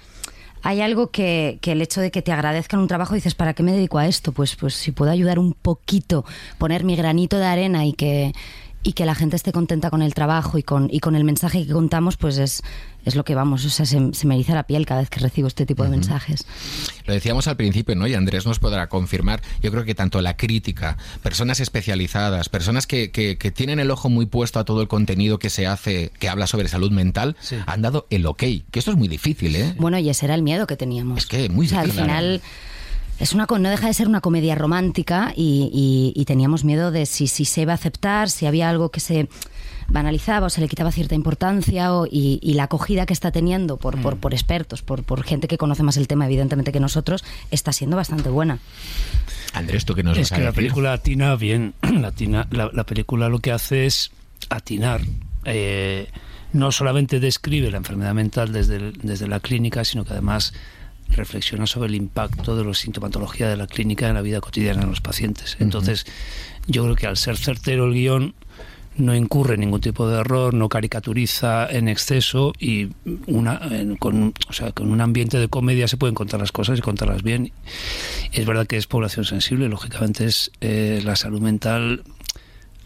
hay 0.62 0.82
algo 0.82 1.10
que, 1.10 1.58
que, 1.62 1.72
el 1.72 1.82
hecho 1.82 2.02
de 2.02 2.12
que 2.12 2.22
te 2.22 2.32
agradezcan 2.32 2.80
un 2.80 2.88
trabajo 2.88 3.16
dices, 3.16 3.34
¿para 3.34 3.54
qué 3.54 3.64
me 3.64 3.72
dedico 3.72 3.98
a 3.98 4.08
esto? 4.08 4.32
Pues, 4.32 4.56
pues 4.56 4.76
si 4.76 4.92
puedo 4.92 5.12
ayudar 5.12 5.40
un 5.40 5.54
poquito, 5.54 6.26
poner 6.60 6.84
mi 6.84 6.96
granito 6.96 7.38
de 7.38 7.46
arena 7.46 7.86
y 7.86 7.94
que, 7.94 8.34
y 8.86 8.94
que 8.94 9.06
la 9.08 9.16
gente 9.16 9.36
esté 9.36 9.52
contenta 9.52 9.90
con 9.90 10.04
el 10.04 10.14
trabajo 10.14 10.60
y 10.60 10.64
con, 10.64 10.90
y 10.92 11.00
con 11.00 11.16
el 11.16 11.24
mensaje 11.24 11.66
que 11.66 11.74
contamos, 11.74 12.18
pues 12.18 12.38
es, 12.38 12.62
es 13.04 13.16
lo 13.16 13.26
que 13.26 13.34
vamos, 13.34 13.66
o 13.66 13.70
sea, 13.72 13.84
se, 13.84 14.00
me 14.00 14.36
eriza 14.36 14.54
la 14.54 14.68
piel 14.68 14.86
cada 14.86 15.00
vez 15.00 15.10
que 15.10 15.20
recibo 15.20 15.48
este 15.48 15.66
tipo 15.66 15.84
de 15.84 15.90
mensajes. 15.90 16.46
Lo 17.08 17.14
decíamos 17.16 17.48
al 17.48 17.58
principio, 17.58 17.96
¿no? 17.96 18.06
Y 18.06 18.14
Andrés 18.14 18.46
nos 18.46 18.60
podrá 18.60 18.88
confirmar, 18.88 19.42
yo 19.64 19.72
creo 19.72 19.86
que 19.86 19.96
tanto 19.96 20.22
la 20.22 20.38
crítica, 20.38 20.98
personas 21.24 21.60
especializadas, 21.60 22.48
personas 22.48 22.86
que, 22.86 23.10
que, 23.10 23.36
tienen 23.52 23.80
el 23.80 23.90
ojo 23.90 24.08
muy 24.10 24.28
puesto 24.28 24.60
a 24.60 24.66
todo 24.66 24.84
el 24.84 24.88
contenido 24.88 25.40
que 25.40 25.50
se 25.50 25.66
hace, 25.66 26.12
que 26.20 26.30
habla 26.30 26.46
sobre 26.46 26.68
salud 26.68 26.92
mental, 26.92 27.36
han 27.66 27.82
dado 27.82 28.06
el 28.12 28.28
ok, 28.28 28.44
que 28.70 28.80
esto 28.80 28.92
es 28.92 28.98
muy 28.98 29.08
difícil, 29.08 29.56
¿eh? 29.56 29.74
Bueno, 29.80 29.98
y 29.98 30.10
ese 30.10 30.26
era 30.28 30.36
el 30.36 30.44
miedo 30.44 30.68
que 30.68 30.78
teníamos. 30.78 31.18
Es 31.18 31.26
que 31.26 31.50
muy 31.50 31.66
o 31.66 31.70
sea, 31.70 31.82
al 31.82 31.92
final 31.92 32.42
es 33.20 33.34
una, 33.34 33.48
no 33.50 33.70
deja 33.70 33.88
de 33.88 33.94
ser 33.94 34.08
una 34.08 34.22
comedia 34.22 34.56
romántica 34.56 35.34
y, 35.36 36.24
teníamos 36.28 36.64
miedo 36.64 36.92
de 36.92 37.06
si, 37.06 37.28
si, 37.28 37.46
se 37.46 37.62
iba 37.62 37.72
a 37.72 37.76
aceptar, 37.76 38.30
si 38.30 38.46
había 38.46 38.70
algo 38.70 38.90
que 38.90 39.00
se 39.00 39.30
banalizaba 39.88 40.48
o 40.48 40.50
se 40.50 40.62
le 40.62 40.68
quitaba 40.68 40.92
cierta 40.92 41.16
importancia 41.16 41.90
y, 42.10 42.54
la 42.56 42.64
acogida 42.64 43.06
que 43.06 43.14
está 43.14 43.32
teniendo 43.32 43.78
por, 43.78 44.02
por, 44.02 44.16
mm. 44.16 44.34
expertos, 44.34 44.82
por, 44.82 45.04
por, 45.04 45.24
gente 45.24 45.48
que 45.48 45.58
conoce 45.58 45.84
más 45.84 45.98
el 45.98 46.08
tema 46.08 46.26
evidentemente 46.26 46.72
que 46.72 46.80
nosotros, 46.80 47.24
está 47.52 47.72
siendo 47.72 47.96
bastante 47.96 48.30
buena. 48.30 48.60
Andrés, 49.54 49.86
¿tú 49.86 49.94
qué 49.96 50.04
nos 50.04 50.18
Es 50.18 50.32
que 50.32 50.42
la 50.42 50.52
película 50.52 50.94
atina 50.94 51.36
bien, 51.36 51.74
la, 51.82 52.70
la, 52.74 52.84
película 52.86 53.30
lo 53.30 53.40
que 53.40 53.52
hace 53.52 53.86
es 53.86 54.12
atinar... 54.50 55.02
Eh, 55.46 56.08
no 56.54 56.72
solamente 56.72 57.20
describe 57.20 57.70
la 57.70 57.78
enfermedad 57.78 58.14
mental 58.14 58.54
desde, 58.54 58.94
desde 58.94 59.28
la 59.28 59.42
clínica, 59.42 59.84
sino 59.84 60.06
que 60.06 60.14
además 60.14 60.54
reflexiona 61.10 61.68
sobre 61.68 61.90
el 61.90 61.96
impacto 61.96 62.56
de 62.56 62.66
la 62.66 62.74
sintomatología 62.74 63.50
de 63.50 63.58
la 63.58 63.68
clínica 63.68 64.08
en 64.08 64.16
la 64.16 64.22
vida 64.22 64.42
cotidiana 64.42 64.82
de 64.82 64.88
los 64.88 65.02
pacientes. 65.02 65.58
Entonces, 65.60 66.06
yo 66.68 66.84
creo 66.84 66.96
que 66.96 67.08
al 67.08 67.18
ser 67.18 67.38
certero 67.38 67.86
el 67.86 67.94
guion 67.94 68.36
no 68.98 69.14
incurre 69.14 69.56
en 69.56 69.62
ningún 69.62 69.82
tipo 69.82 70.08
de 70.08 70.20
error, 70.20 70.54
no 70.54 70.70
caricaturiza 70.70 71.68
en 71.70 71.90
exceso 71.90 72.54
y 72.60 72.90
una, 73.28 73.60
con, 74.00 74.34
o 74.48 74.54
sea, 74.54 74.72
con 74.72 74.90
un 74.90 75.02
ambiente 75.02 75.38
de 75.38 75.50
comedia 75.50 75.88
se 75.88 75.98
pueden 75.98 76.16
contar 76.16 76.40
las 76.40 76.52
cosas 76.52 76.80
y 76.80 76.82
contarlas 76.82 77.22
bien. 77.22 77.52
Es 78.32 78.46
verdad 78.46 78.68
que 78.68 78.78
es 78.78 78.88
población 78.88 79.26
sensible, 79.26 79.68
lógicamente 79.68 80.26
es 80.26 80.52
eh, 80.62 81.02
la 81.04 81.16
salud 81.16 81.42
mental 81.42 82.04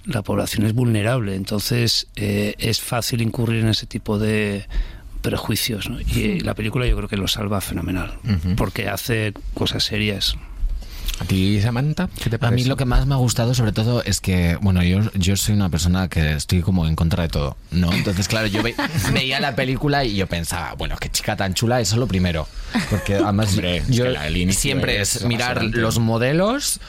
la 0.05 0.23
población 0.23 0.65
es 0.65 0.73
vulnerable, 0.73 1.35
entonces 1.35 2.07
eh, 2.15 2.55
es 2.57 2.81
fácil 2.81 3.21
incurrir 3.21 3.63
en 3.63 3.69
ese 3.69 3.85
tipo 3.85 4.17
de 4.17 4.65
prejuicios. 5.21 5.89
Y 6.07 6.39
la 6.41 6.53
película 6.55 6.85
yo 6.87 6.95
creo 6.95 7.09
que 7.09 7.17
lo 7.17 7.27
salva 7.27 7.61
fenomenal, 7.61 8.13
porque 8.57 8.87
hace 8.89 9.33
cosas 9.53 9.83
serias. 9.83 10.35
¿A 11.21 11.25
ti, 11.25 11.59
Samantha? 11.61 12.07
¿Qué 12.23 12.29
te 12.29 12.37
A 12.37 12.39
parece? 12.39 12.63
mí 12.63 12.69
lo 12.69 12.77
que 12.77 12.85
más 12.85 13.05
me 13.05 13.13
ha 13.13 13.17
gustado 13.17 13.53
sobre 13.53 13.73
todo 13.73 14.01
es 14.05 14.21
que, 14.21 14.57
bueno, 14.61 14.81
yo, 14.83 14.99
yo 15.15 15.35
soy 15.35 15.53
una 15.53 15.67
persona 15.67 16.07
que 16.07 16.31
estoy 16.33 16.61
como 16.61 16.87
en 16.87 16.95
contra 16.95 17.23
de 17.23 17.29
todo, 17.29 17.57
¿no? 17.71 17.91
Entonces, 17.91 18.29
claro, 18.29 18.47
yo 18.47 18.63
ve- 18.63 18.73
veía 19.13 19.41
la 19.41 19.53
película 19.53 20.05
y 20.05 20.15
yo 20.15 20.27
pensaba, 20.27 20.75
bueno, 20.75 20.95
qué 20.97 21.09
chica 21.09 21.35
tan 21.35 21.53
chula, 21.55 21.81
eso 21.81 21.95
es 21.95 21.99
lo 21.99 22.07
primero. 22.07 22.47
Porque 22.89 23.15
además 23.15 23.49
Hombre, 23.49 23.77
es 23.77 23.89
yo 23.89 24.05
que 24.05 24.11
la- 24.11 24.53
siempre 24.53 25.01
es 25.01 25.17
es 25.17 25.25
mirar 25.25 25.61
los 25.61 25.99
modelos 25.99 26.79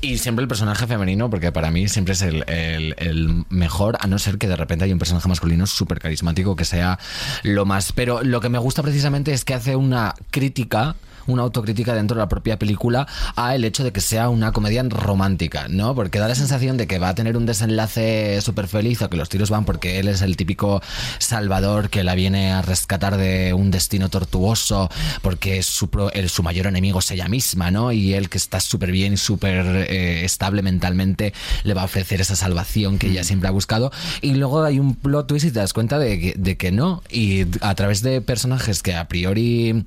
y 0.00 0.18
siempre 0.18 0.42
el 0.42 0.48
personaje 0.48 0.86
femenino, 0.86 1.28
porque 1.30 1.50
para 1.52 1.70
mí 1.70 1.88
siempre 1.88 2.14
es 2.14 2.22
el, 2.22 2.44
el- 2.46 3.44
mejor, 3.50 3.96
a 4.00 4.06
no 4.06 4.18
ser 4.18 4.38
que 4.38 4.46
de 4.48 4.56
repente 4.56 4.84
hay 4.84 4.92
un 4.92 4.98
personaje 4.98 5.28
masculino 5.28 5.66
súper 5.66 5.98
carismático 5.98 6.56
que 6.56 6.64
sea 6.64 6.98
lo 7.42 7.64
más. 7.64 7.92
Pero 7.92 8.22
lo 8.22 8.40
que 8.40 8.48
me 8.48 8.58
gusta 8.58 8.82
precisamente 8.82 9.32
es 9.32 9.44
que 9.44 9.54
hace 9.54 9.76
una 9.76 10.14
crítica 10.30 10.96
una 11.28 11.42
autocrítica 11.44 11.94
dentro 11.94 12.16
de 12.16 12.22
la 12.22 12.28
propia 12.28 12.58
película 12.58 13.06
a 13.36 13.54
el 13.54 13.64
hecho 13.64 13.84
de 13.84 13.92
que 13.92 14.00
sea 14.00 14.28
una 14.28 14.50
comedia 14.52 14.82
romántica, 14.88 15.66
¿no? 15.68 15.94
Porque 15.94 16.18
da 16.18 16.26
la 16.26 16.34
sensación 16.34 16.76
de 16.76 16.86
que 16.88 16.98
va 16.98 17.10
a 17.10 17.14
tener 17.14 17.36
un 17.36 17.46
desenlace 17.46 18.40
súper 18.40 18.66
feliz 18.66 19.00
o 19.02 19.08
que 19.10 19.16
los 19.16 19.28
tiros 19.28 19.50
van 19.50 19.64
porque 19.64 19.98
él 20.00 20.08
es 20.08 20.22
el 20.22 20.36
típico 20.36 20.82
salvador 21.18 21.90
que 21.90 22.02
la 22.04 22.14
viene 22.14 22.50
a 22.52 22.62
rescatar 22.62 23.16
de 23.16 23.52
un 23.54 23.70
destino 23.70 24.08
tortuoso 24.08 24.88
porque 25.22 25.62
su, 25.62 25.88
pro- 25.90 26.12
el- 26.12 26.28
su 26.30 26.42
mayor 26.42 26.66
enemigo 26.66 26.98
es 27.00 27.10
ella 27.10 27.28
misma, 27.28 27.70
¿no? 27.70 27.92
Y 27.92 28.14
él 28.14 28.28
que 28.28 28.38
está 28.38 28.60
súper 28.60 28.90
bien 28.90 29.12
y 29.12 29.16
súper 29.16 29.66
eh, 29.88 30.24
estable 30.24 30.62
mentalmente 30.62 31.32
le 31.64 31.74
va 31.74 31.82
a 31.82 31.84
ofrecer 31.84 32.20
esa 32.20 32.36
salvación 32.36 32.98
que 32.98 33.08
ella 33.08 33.24
siempre 33.24 33.48
ha 33.48 33.52
buscado. 33.52 33.92
Y 34.22 34.32
luego 34.34 34.62
hay 34.64 34.78
un 34.78 34.94
plot 34.94 35.26
twist 35.26 35.46
y 35.46 35.50
te 35.50 35.58
das 35.60 35.72
cuenta 35.72 35.98
de 35.98 36.18
que, 36.18 36.34
de 36.36 36.56
que 36.56 36.72
no. 36.72 37.02
Y 37.10 37.44
a 37.60 37.74
través 37.74 38.02
de 38.02 38.20
personajes 38.22 38.82
que 38.82 38.94
a 38.94 39.06
priori 39.08 39.84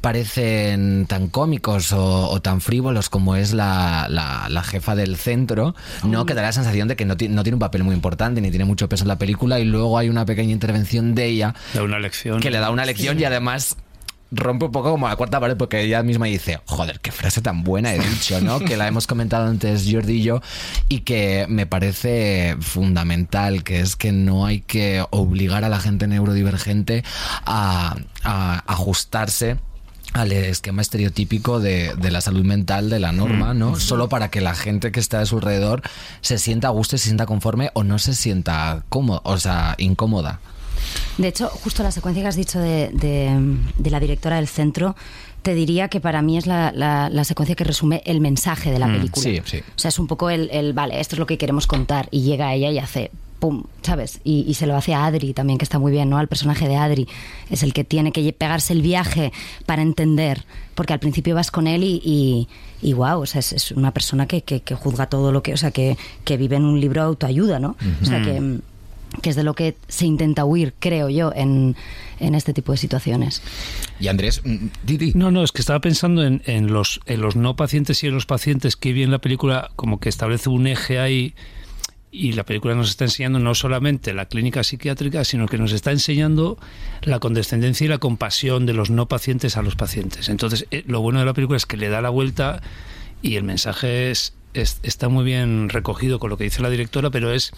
parecen 0.00 0.67
tan 1.08 1.28
cómicos 1.28 1.92
o, 1.92 2.28
o 2.30 2.40
tan 2.42 2.60
frívolos 2.60 3.08
como 3.08 3.36
es 3.36 3.52
la, 3.52 4.06
la- 4.08 4.48
la 4.48 4.62
jefa 4.62 4.94
del 4.94 5.16
centro, 5.16 5.74
no 6.04 6.26
que 6.26 6.34
da 6.34 6.42
la 6.42 6.52
sensación 6.52 6.88
de 6.88 6.96
que 6.96 7.04
no, 7.04 7.16
ti- 7.16 7.28
no 7.28 7.42
tiene 7.42 7.54
un 7.56 7.60
papel 7.60 7.84
muy 7.84 7.94
importante 7.94 8.40
ni 8.40 8.50
tiene 8.50 8.64
mucho 8.64 8.88
peso 8.88 9.04
en 9.04 9.08
la 9.08 9.18
película 9.18 9.58
y 9.60 9.64
luego 9.64 9.98
hay 9.98 10.08
una 10.08 10.24
pequeña 10.24 10.52
intervención 10.52 11.14
de 11.14 11.26
ella 11.26 11.54
Da 11.74 11.82
una 11.82 11.98
lección. 11.98 12.40
que 12.40 12.50
le 12.50 12.58
da 12.58 12.70
una 12.70 12.84
lección 12.84 13.18
y 13.20 13.24
además 13.24 13.76
rompe 14.30 14.66
un 14.66 14.72
poco 14.72 14.90
como 14.90 15.08
la 15.08 15.16
cuarta 15.16 15.40
pared 15.40 15.56
porque 15.56 15.80
ella 15.80 16.02
misma 16.02 16.26
dice, 16.26 16.60
joder, 16.66 17.00
qué 17.00 17.10
frase 17.10 17.40
tan 17.40 17.64
buena 17.64 17.94
he 17.94 17.98
dicho, 17.98 18.38
¿no? 18.42 18.58
que 18.68 18.76
la 18.76 18.86
hemos 18.86 19.06
comentado 19.06 19.46
antes 19.48 19.88
Jordi 19.90 20.16
y 20.18 20.22
yo 20.22 20.42
y 20.90 21.00
que 21.00 21.46
me 21.48 21.64
parece 21.64 22.54
fundamental, 22.60 23.64
que 23.64 23.80
es 23.80 23.96
que 23.96 24.12
no 24.12 24.44
hay 24.44 24.60
que 24.60 25.02
obligar 25.10 25.64
a 25.64 25.70
la 25.70 25.80
gente 25.80 26.06
neurodivergente 26.08 27.04
a, 27.46 27.96
a 28.22 28.62
ajustarse 28.66 29.56
al 30.14 30.32
esquema 30.32 30.82
estereotípico 30.82 31.60
de, 31.60 31.94
de 31.94 32.10
la 32.10 32.20
salud 32.20 32.44
mental 32.44 32.88
de 32.90 32.98
la 32.98 33.12
norma, 33.12 33.54
¿no? 33.54 33.78
Solo 33.78 34.08
para 34.08 34.30
que 34.30 34.40
la 34.40 34.54
gente 34.54 34.90
que 34.90 35.00
está 35.00 35.20
a 35.20 35.26
su 35.26 35.36
alrededor 35.36 35.82
se 36.22 36.38
sienta 36.38 36.68
a 36.68 36.70
gusto 36.70 36.96
y 36.96 36.98
se 36.98 37.06
sienta 37.06 37.26
conforme 37.26 37.70
o 37.74 37.84
no 37.84 37.98
se 37.98 38.14
sienta 38.14 38.84
cómodo, 38.88 39.20
o 39.24 39.38
sea, 39.38 39.74
incómoda. 39.78 40.40
De 41.18 41.28
hecho, 41.28 41.48
justo 41.48 41.82
la 41.82 41.90
secuencia 41.90 42.22
que 42.22 42.28
has 42.28 42.36
dicho 42.36 42.58
de, 42.58 42.90
de- 42.92 43.56
de 43.76 43.90
la 43.90 44.00
directora 44.00 44.36
del 44.36 44.48
centro, 44.48 44.96
te 45.42 45.54
diría 45.54 45.88
que 45.88 46.00
para 46.00 46.22
mí 46.22 46.38
es 46.38 46.46
la, 46.46 46.72
la- 46.72 47.10
la 47.10 47.24
secuencia 47.24 47.54
que 47.56 47.64
resume 47.64 48.02
el 48.06 48.20
mensaje 48.20 48.70
de 48.70 48.78
la 48.78 48.86
película. 48.86 49.22
sí, 49.22 49.40
sí. 49.44 49.58
O 49.58 49.78
sea, 49.78 49.88
es 49.90 49.98
un 49.98 50.06
poco 50.06 50.30
el, 50.30 50.48
el, 50.52 50.72
vale, 50.72 51.00
esto 51.00 51.16
es 51.16 51.18
lo 51.18 51.26
que 51.26 51.36
queremos 51.36 51.66
contar. 51.66 52.08
Y 52.12 52.22
llega 52.22 52.54
ella 52.54 52.70
y 52.70 52.78
hace, 52.78 53.10
pum, 53.38 53.64
¿sabes? 53.82 54.20
Y, 54.24 54.44
y 54.48 54.54
se 54.54 54.66
lo 54.66 54.76
hace 54.76 54.94
a 54.94 55.04
Adri 55.06 55.32
también, 55.32 55.58
que 55.58 55.64
está 55.64 55.78
muy 55.78 55.92
bien, 55.92 56.10
¿no? 56.10 56.18
Al 56.18 56.28
personaje 56.28 56.66
de 56.68 56.76
Adri. 56.76 57.08
Es 57.50 57.62
el 57.62 57.72
que 57.72 57.84
tiene 57.84 58.12
que 58.12 58.32
pegarse 58.32 58.72
el 58.72 58.82
viaje 58.82 59.32
para 59.66 59.82
entender. 59.82 60.44
Porque 60.74 60.92
al 60.92 60.98
principio 61.00 61.34
vas 61.34 61.50
con 61.50 61.66
él 61.66 61.82
y, 61.84 62.00
y, 62.04 62.48
y 62.82 62.92
wow, 62.92 63.20
o 63.22 63.26
sea, 63.26 63.40
es, 63.40 63.52
es 63.52 63.72
una 63.72 63.92
persona 63.92 64.26
que, 64.26 64.42
que- 64.42 64.60
que 64.60 64.74
juzga 64.74 65.08
todo 65.08 65.32
lo 65.32 65.42
que, 65.42 65.54
o 65.54 65.56
sea, 65.56 65.70
que, 65.70 65.96
que 66.24 66.36
vive 66.36 66.56
en 66.56 66.64
un 66.64 66.80
libro 66.80 67.00
de 67.02 67.06
autoayuda, 67.08 67.58
¿no? 67.58 67.76
O 68.02 68.04
sea, 68.04 68.22
que 68.22 68.60
que 69.22 69.30
es 69.30 69.36
de 69.36 69.42
lo 69.42 69.54
que 69.54 69.74
se 69.88 70.04
intenta 70.04 70.44
huir, 70.44 70.74
creo 70.78 71.08
yo, 71.08 71.32
en, 71.34 71.76
en 72.20 72.34
este 72.34 72.52
tipo 72.52 72.72
de 72.72 72.78
situaciones. 72.78 73.40
Y 73.98 74.08
Andrés, 74.08 74.42
mm, 74.44 74.66
di, 74.84 74.98
di. 74.98 75.12
No, 75.14 75.30
no, 75.30 75.42
es 75.42 75.50
que 75.50 75.62
estaba 75.62 75.80
pensando 75.80 76.22
en, 76.26 76.42
en 76.44 76.66
los, 76.70 77.00
en 77.06 77.22
los 77.22 77.34
no 77.34 77.56
pacientes 77.56 78.04
y 78.04 78.08
en 78.08 78.14
los 78.14 78.26
pacientes 78.26 78.76
que 78.76 78.92
vi 78.92 79.02
en 79.04 79.10
la 79.10 79.18
película, 79.18 79.70
como 79.76 79.98
que 79.98 80.10
establece 80.10 80.50
un 80.50 80.66
eje 80.66 81.00
ahí 81.00 81.34
y 82.10 82.32
la 82.32 82.44
película 82.44 82.74
nos 82.74 82.88
está 82.90 83.04
enseñando 83.04 83.38
no 83.38 83.54
solamente 83.54 84.14
la 84.14 84.26
clínica 84.26 84.64
psiquiátrica, 84.64 85.24
sino 85.24 85.46
que 85.46 85.58
nos 85.58 85.72
está 85.72 85.90
enseñando 85.90 86.58
la 87.02 87.18
condescendencia 87.18 87.84
y 87.84 87.88
la 87.88 87.98
compasión 87.98 88.64
de 88.66 88.72
los 88.72 88.90
no 88.90 89.06
pacientes 89.08 89.56
a 89.56 89.62
los 89.62 89.76
pacientes. 89.76 90.28
Entonces, 90.28 90.66
eh, 90.70 90.84
lo 90.86 91.00
bueno 91.00 91.18
de 91.20 91.26
la 91.26 91.34
película 91.34 91.56
es 91.56 91.66
que 91.66 91.76
le 91.76 91.88
da 91.88 92.00
la 92.00 92.10
vuelta 92.10 92.62
y 93.20 93.36
el 93.36 93.44
mensaje 93.44 94.10
es, 94.10 94.34
es- 94.54 94.80
está 94.82 95.08
muy 95.08 95.24
bien 95.24 95.68
recogido 95.68 96.18
con 96.18 96.30
lo 96.30 96.38
que 96.38 96.44
dice 96.44 96.62
la 96.62 96.70
directora, 96.70 97.10
pero 97.10 97.32
es 97.32 97.52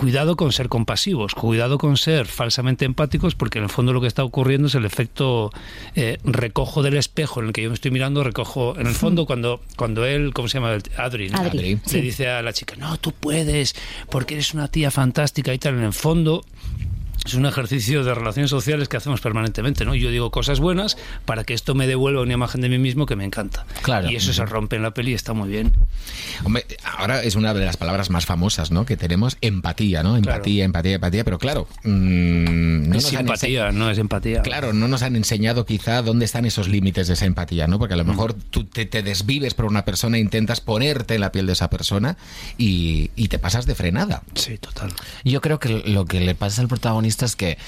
cuidado 0.00 0.34
con 0.34 0.50
ser 0.50 0.70
compasivos, 0.70 1.34
cuidado 1.34 1.76
con 1.76 1.98
ser 1.98 2.24
falsamente 2.24 2.86
empáticos, 2.86 3.34
porque 3.34 3.58
en 3.58 3.64
el 3.64 3.70
fondo 3.70 3.92
lo 3.92 4.00
que 4.00 4.06
está 4.06 4.24
ocurriendo 4.24 4.68
es 4.68 4.74
el 4.74 4.86
efecto 4.86 5.52
eh, 5.94 6.16
recojo 6.24 6.82
del 6.82 6.96
espejo 6.96 7.40
en 7.40 7.48
el 7.48 7.52
que 7.52 7.62
yo 7.62 7.68
me 7.68 7.74
estoy 7.74 7.90
mirando, 7.90 8.24
recojo 8.24 8.78
en 8.78 8.86
el 8.86 8.94
fondo 8.94 9.26
cuando 9.26 9.60
cuando 9.76 10.06
él, 10.06 10.32
¿cómo 10.32 10.48
se 10.48 10.58
llama? 10.58 10.78
Adri, 10.96 11.28
¿no? 11.28 11.38
Adri, 11.38 11.74
le 11.74 11.80
sí. 11.84 12.00
dice 12.00 12.30
a 12.30 12.40
la 12.40 12.54
chica, 12.54 12.76
no, 12.78 12.96
tú 12.96 13.12
puedes, 13.12 13.74
porque 14.10 14.32
eres 14.34 14.54
una 14.54 14.68
tía 14.68 14.90
fantástica 14.90 15.52
y 15.52 15.58
tal. 15.58 15.74
En 15.74 15.84
el 15.84 15.92
fondo 15.92 16.46
es 17.24 17.34
un 17.34 17.46
ejercicio 17.46 18.02
de 18.04 18.14
relaciones 18.14 18.50
sociales 18.50 18.88
que 18.88 18.96
hacemos 18.96 19.20
permanentemente, 19.20 19.84
¿no? 19.84 19.94
Yo 19.94 20.10
digo 20.10 20.30
cosas 20.30 20.58
buenas 20.60 20.96
para 21.24 21.44
que 21.44 21.54
esto 21.54 21.74
me 21.74 21.86
devuelva 21.86 22.22
una 22.22 22.32
imagen 22.34 22.60
de 22.60 22.68
mí 22.68 22.78
mismo 22.78 23.06
que 23.06 23.16
me 23.16 23.24
encanta. 23.24 23.66
Claro. 23.82 24.10
Y 24.10 24.16
eso 24.16 24.32
se 24.32 24.44
rompe 24.46 24.76
en 24.76 24.82
la 24.82 24.92
peli 24.92 25.12
y 25.12 25.14
está 25.14 25.32
muy 25.32 25.48
bien. 25.48 25.72
Hombre, 26.44 26.64
ahora 26.98 27.22
es 27.22 27.34
una 27.36 27.52
de 27.54 27.64
las 27.64 27.76
palabras 27.76 28.10
más 28.10 28.26
famosas, 28.26 28.70
¿no? 28.70 28.86
Que 28.86 28.96
tenemos 28.96 29.36
empatía, 29.40 30.02
¿no? 30.02 30.16
Empatía, 30.16 30.64
empatía, 30.64 30.94
empatía, 30.94 31.24
pero 31.24 31.38
claro, 31.38 31.68
mm, 31.84 32.88
no 32.88 32.96
es 32.96 33.04
nos 33.04 33.04
han 33.06 33.10
ense- 33.12 33.18
simpatía, 33.18 33.72
no 33.72 33.90
es 33.90 33.98
empatía. 33.98 34.42
Claro, 34.42 34.72
no 34.72 34.88
nos 34.88 35.02
han 35.02 35.16
enseñado 35.16 35.66
quizá 35.66 36.02
dónde 36.02 36.24
están 36.24 36.44
esos 36.46 36.68
límites 36.68 37.08
de 37.08 37.14
esa 37.14 37.26
empatía, 37.26 37.66
¿no? 37.66 37.78
Porque 37.78 37.94
a 37.94 37.96
lo 37.98 38.04
mejor 38.04 38.32
tú 38.34 38.64
te, 38.64 38.86
te 38.86 39.02
desvives 39.02 39.54
por 39.54 39.66
una 39.66 39.84
persona, 39.84 40.18
intentas 40.18 40.60
ponerte 40.60 41.14
en 41.16 41.20
la 41.20 41.32
piel 41.32 41.46
de 41.46 41.52
esa 41.52 41.68
persona 41.70 42.16
y, 42.56 43.10
y 43.16 43.28
te 43.28 43.38
pasas 43.38 43.66
de 43.66 43.74
frenada. 43.74 44.22
Sí, 44.34 44.56
total. 44.58 44.90
Yo 45.24 45.40
creo 45.40 45.58
que 45.58 45.82
lo 45.86 46.06
que 46.06 46.20
le 46.20 46.34
pasa 46.34 46.62
al 46.62 46.68
protagonista 46.68 47.09
es 47.26 47.36
que 47.36 47.58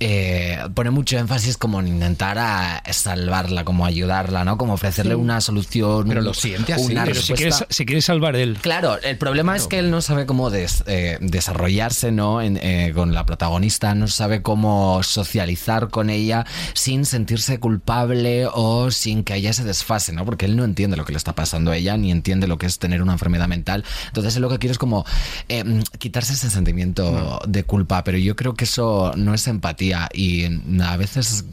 eh, 0.00 0.58
pone 0.74 0.90
mucho 0.90 1.16
énfasis 1.18 1.56
como 1.56 1.80
en 1.80 1.88
intentar 1.88 2.38
a 2.38 2.82
salvarla, 2.92 3.64
como 3.64 3.86
ayudarla, 3.86 4.44
¿no? 4.44 4.58
Como 4.58 4.74
ofrecerle 4.74 5.14
una 5.14 5.40
solución. 5.40 6.06
Pero 6.08 6.20
un- 6.20 6.26
lo 6.26 6.34
siente 6.34 6.72
así. 6.74 6.92
una 6.92 7.04
Pero 7.04 7.14
si 7.14 7.32
respuesta- 7.32 7.36
quieres, 7.36 7.66
si 7.76 7.86
quieres 7.86 8.04
salvar 8.04 8.36
él. 8.36 8.58
Claro, 8.60 8.98
el 9.02 9.16
problema 9.18 9.56
es 9.56 9.66
que 9.66 9.78
él 9.78 9.90
no 9.90 10.00
sabe 10.00 10.26
cómo 10.26 10.50
des- 10.50 10.82
eh, 10.86 11.18
desarrollarse 11.20 12.12
¿no? 12.12 12.42
En, 12.42 12.58
eh, 12.60 12.92
con 12.94 13.14
la 13.14 13.24
protagonista, 13.24 13.94
no 13.94 14.08
sabe 14.08 14.42
cómo 14.42 15.02
socializar 15.02 15.88
con 15.88 16.10
ella 16.10 16.44
sin 16.74 17.04
sentirse 17.06 17.58
culpable 17.60 18.46
o 18.52 18.90
sin 18.90 19.24
que 19.24 19.32
haya 19.32 19.50
ese 19.50 19.64
desfase, 19.64 20.12
¿no? 20.12 20.24
Porque 20.24 20.44
él 20.46 20.56
no 20.56 20.64
entiende 20.64 20.96
lo 20.96 21.04
que 21.04 21.12
le 21.12 21.18
está 21.18 21.34
pasando 21.34 21.70
a 21.70 21.76
ella, 21.76 21.96
ni 21.96 22.10
entiende 22.10 22.46
lo 22.46 22.58
que 22.58 22.66
es 22.66 22.78
tener 22.78 23.00
una 23.02 23.12
enfermedad 23.12 23.48
mental. 23.48 23.84
Entonces 24.08 24.36
él 24.36 24.42
lo 24.42 24.48
que 24.50 24.58
quiere 24.58 24.72
es 24.72 24.78
como 24.78 25.04
eh, 25.48 25.64
quitarse 25.98 26.32
ese 26.32 26.50
sentimiento 26.50 27.40
de 27.46 27.64
culpa, 27.64 28.02
pero 28.04 28.18
yo 28.18 28.34
creo 28.36 28.54
que 28.54 28.64
eso 28.64 29.12
no 29.16 29.34
es 29.34 29.46
empatía 29.46 29.83
y 30.12 30.44
a 30.82 30.96
veces... 30.96 31.44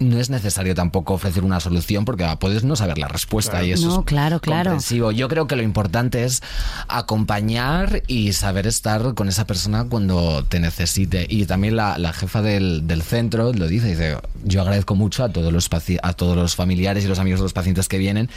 No 0.00 0.18
es 0.18 0.28
necesario 0.28 0.74
tampoco 0.74 1.14
ofrecer 1.14 1.44
una 1.44 1.60
solución 1.60 2.04
porque 2.04 2.26
puedes 2.40 2.64
no 2.64 2.74
saber 2.74 2.98
la 2.98 3.06
respuesta 3.06 3.62
y 3.62 3.70
eso 3.70 3.86
No, 3.86 4.00
es 4.00 4.04
claro, 4.04 4.40
claro. 4.40 4.70
comprensivo. 4.70 5.12
Yo 5.12 5.28
creo 5.28 5.46
que 5.46 5.54
lo 5.54 5.62
importante 5.62 6.24
es 6.24 6.42
acompañar 6.88 8.02
y 8.08 8.32
saber 8.32 8.66
estar 8.66 9.14
con 9.14 9.28
esa 9.28 9.46
persona 9.46 9.84
cuando 9.84 10.44
te 10.44 10.58
necesite. 10.58 11.26
Y 11.28 11.46
también 11.46 11.76
la, 11.76 11.96
la 11.98 12.12
jefa 12.12 12.42
del, 12.42 12.86
del 12.88 13.02
centro 13.02 13.52
lo 13.52 13.68
dice, 13.68 13.88
dice, 13.88 14.16
yo 14.44 14.62
agradezco 14.62 14.94
mucho 14.96 15.22
a 15.24 15.28
todos 15.28 15.52
los 15.52 15.70
a 16.02 16.12
todos 16.12 16.36
los 16.36 16.56
familiares 16.56 17.04
y 17.04 17.08
los 17.08 17.18
amigos 17.20 17.40
de 17.40 17.44
los 17.44 17.52
pacientes 17.52 17.88
que 17.88 17.98
vienen, 17.98 18.28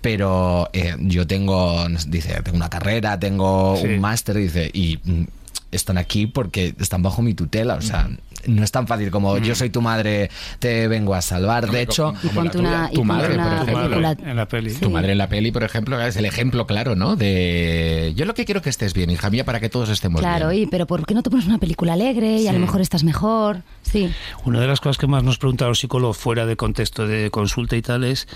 pero 0.00 0.68
eh, 0.72 0.96
yo 1.00 1.26
tengo, 1.26 1.86
dice, 2.08 2.40
tengo 2.42 2.56
una 2.56 2.70
carrera, 2.70 3.18
tengo 3.20 3.76
Sí. 3.80 3.86
un 3.86 4.00
máster, 4.00 4.36
dice, 4.36 4.70
y 4.72 4.98
mm, 5.04 5.24
están 5.74 5.98
aquí 5.98 6.26
porque 6.26 6.74
están 6.78 7.02
bajo 7.02 7.22
mi 7.22 7.34
tutela, 7.34 7.74
o 7.74 7.80
sea, 7.82 8.08
no 8.46 8.62
es 8.62 8.70
tan 8.70 8.86
fácil 8.86 9.10
como 9.10 9.38
yo 9.38 9.54
soy 9.54 9.70
tu 9.70 9.80
madre, 9.80 10.30
te 10.58 10.86
vengo 10.88 11.14
a 11.14 11.22
salvar. 11.22 11.70
De 11.70 11.80
hecho, 11.82 12.12
Y 12.22 12.28
ponte 12.28 12.58
una, 12.58 12.90
tu 12.90 13.00
y 13.00 13.04
madre, 13.04 13.34
una 13.34 13.44
por 13.44 13.56
Tu 13.56 13.62
ejemplo. 13.62 13.74
madre 13.74 13.88
película. 14.16 14.30
en 14.30 14.36
la 14.36 14.48
peli. 14.48 14.70
Sí. 14.70 14.80
Tu 14.80 14.90
madre 14.90 15.12
en 15.12 15.18
la 15.18 15.28
peli, 15.28 15.50
por 15.50 15.62
ejemplo, 15.64 16.00
es 16.00 16.16
el 16.16 16.24
ejemplo 16.26 16.66
claro, 16.66 16.94
¿no? 16.94 17.16
De 17.16 18.12
yo 18.16 18.24
lo 18.26 18.34
que 18.34 18.44
quiero 18.44 18.60
que 18.62 18.68
estés 18.70 18.92
bien, 18.92 19.08
hija 19.10 19.30
mía, 19.30 19.44
para 19.44 19.60
que 19.60 19.68
todos 19.70 19.88
estemos 19.88 20.20
Claro, 20.20 20.50
bien. 20.50 20.64
y, 20.64 20.66
pero 20.66 20.86
¿por 20.86 21.06
qué 21.06 21.14
no 21.14 21.22
te 21.22 21.30
pones 21.30 21.46
una 21.46 21.58
película 21.58 21.94
alegre 21.94 22.36
y 22.38 22.48
a 22.48 22.52
lo 22.52 22.58
mejor 22.58 22.80
estás 22.82 23.02
mejor? 23.02 23.62
Sí. 23.82 24.12
Una 24.44 24.60
de 24.60 24.66
las 24.66 24.80
cosas 24.80 24.98
que 24.98 25.06
más 25.06 25.22
nos 25.24 25.38
preguntan 25.38 25.68
los 25.68 25.78
psicólogos 25.78 26.16
fuera 26.18 26.44
de 26.46 26.56
contexto 26.56 27.06
de 27.06 27.30
consulta 27.30 27.76
y 27.76 27.82
tal 27.82 28.04
es 28.04 28.28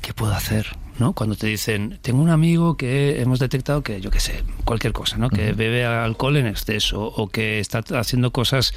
¿qué 0.00 0.12
puedo 0.14 0.32
hacer? 0.32 0.66
¿No? 0.98 1.12
Cuando 1.12 1.36
te 1.36 1.46
dicen, 1.46 1.98
tengo 2.02 2.22
un 2.22 2.30
amigo 2.30 2.76
que 2.76 3.20
hemos 3.20 3.38
detectado 3.38 3.82
que, 3.82 4.00
yo 4.00 4.10
qué 4.10 4.20
sé, 4.20 4.42
cualquier 4.64 4.92
cosa, 4.92 5.16
¿no? 5.16 5.28
Que 5.30 5.52
bebe 5.52 5.84
alcohol 5.84 6.36
en 6.36 6.46
exceso 6.46 7.02
o 7.02 7.28
que 7.28 7.58
está 7.60 7.82
haciendo 7.94 8.30
cosas 8.30 8.72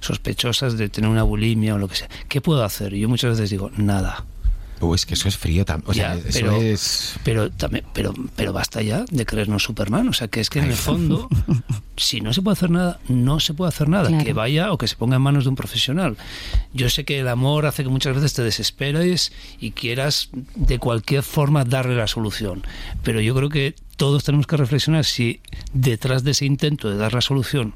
sospechosas 0.00 0.76
de 0.76 0.88
tener 0.88 1.10
una 1.10 1.22
bulimia 1.22 1.74
o 1.74 1.78
lo 1.78 1.88
que 1.88 1.96
sea. 1.96 2.08
¿Qué 2.28 2.40
puedo 2.40 2.64
hacer? 2.64 2.94
Y 2.94 3.00
yo 3.00 3.08
muchas 3.08 3.30
veces 3.30 3.50
digo, 3.50 3.70
nada. 3.76 4.24
Uy, 4.80 4.94
es 4.96 5.04
que 5.06 5.14
eso 5.14 5.28
es 5.28 5.36
frío 5.36 5.64
también. 5.64 5.90
O 5.90 5.94
sea, 5.94 6.14
Ya, 6.16 6.20
eso 6.28 6.38
pero, 6.40 6.56
es. 6.56 7.14
pero, 7.22 7.50
también, 7.50 7.84
pero, 7.92 8.14
pero 8.36 8.52
basta 8.52 8.80
ya 8.82 9.04
de 9.10 9.26
creernos 9.26 9.62
Superman. 9.62 10.08
O 10.08 10.12
sea, 10.12 10.28
que 10.28 10.40
es 10.40 10.48
que 10.50 10.58
en 10.60 10.66
el 10.66 10.72
fondo, 10.74 11.28
si 11.96 12.20
no 12.20 12.32
se 12.32 12.40
puede 12.42 12.54
hacer 12.54 12.70
nada, 12.70 12.98
no 13.08 13.40
se 13.40 13.52
puede 13.54 13.68
hacer 13.68 13.88
nada. 13.88 14.08
Claro. 14.08 14.24
Que 14.24 14.32
vaya 14.32 14.72
o 14.72 14.78
que 14.78 14.88
se 14.88 14.96
ponga 14.96 15.16
en 15.16 15.22
manos 15.22 15.44
de 15.44 15.50
un 15.50 15.56
profesional. 15.56 16.16
Yo 16.72 16.88
sé 16.88 17.04
que 17.04 17.20
el 17.20 17.28
amor 17.28 17.66
hace 17.66 17.82
que 17.82 17.88
muchas 17.90 18.14
veces 18.14 18.32
te 18.32 18.42
desesperes 18.42 19.32
y 19.60 19.72
quieras 19.72 20.30
de 20.54 20.78
cualquier 20.78 21.22
forma 21.22 21.64
darle 21.64 21.96
la 21.96 22.06
solución. 22.06 22.62
Pero 23.02 23.20
yo 23.20 23.34
creo 23.34 23.48
que 23.50 23.74
todos 23.96 24.24
tenemos 24.24 24.46
que 24.46 24.56
reflexionar 24.56 25.04
si 25.04 25.40
detrás 25.74 26.24
de 26.24 26.30
ese 26.30 26.46
intento 26.46 26.88
de 26.88 26.96
dar 26.96 27.12
la 27.12 27.20
solución 27.20 27.74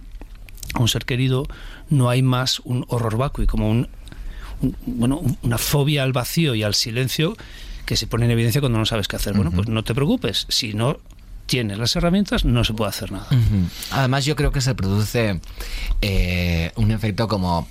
a 0.72 0.80
un 0.80 0.88
ser 0.88 1.04
querido 1.04 1.46
no 1.90 2.08
hay 2.08 2.22
más 2.22 2.60
un 2.60 2.86
horror 2.88 3.18
vacui, 3.18 3.46
como 3.46 3.68
un, 3.70 3.76
un- 3.76 3.88
bueno, 4.86 5.18
un- 5.18 5.38
una 5.42 5.58
fobia 5.58 6.02
al 6.02 6.12
vacío 6.12 6.54
y 6.54 6.62
al 6.62 6.74
silencio 6.74 7.36
que 7.86 7.96
se 7.96 8.06
pone 8.06 8.24
en 8.24 8.30
evidencia 8.30 8.60
cuando 8.60 8.78
no 8.78 8.86
sabes 8.86 9.08
qué 9.08 9.16
hacer. 9.16 9.34
Bueno, 9.34 9.50
pues 9.50 9.68
no 9.68 9.82
te 9.84 9.94
preocupes, 9.94 10.46
si 10.48 10.72
no 10.74 10.98
tienes 11.46 11.76
las 11.78 11.94
herramientas 11.94 12.46
no 12.46 12.64
se 12.64 12.72
puede 12.72 12.88
hacer 12.88 13.12
nada. 13.12 13.26
Además, 13.90 14.24
yo 14.24 14.34
creo 14.34 14.50
que 14.50 14.62
se 14.62 14.74
produce 14.74 15.40
eh, 16.00 16.72
un 16.76 16.90
efecto 16.90 17.28
como 17.28 17.68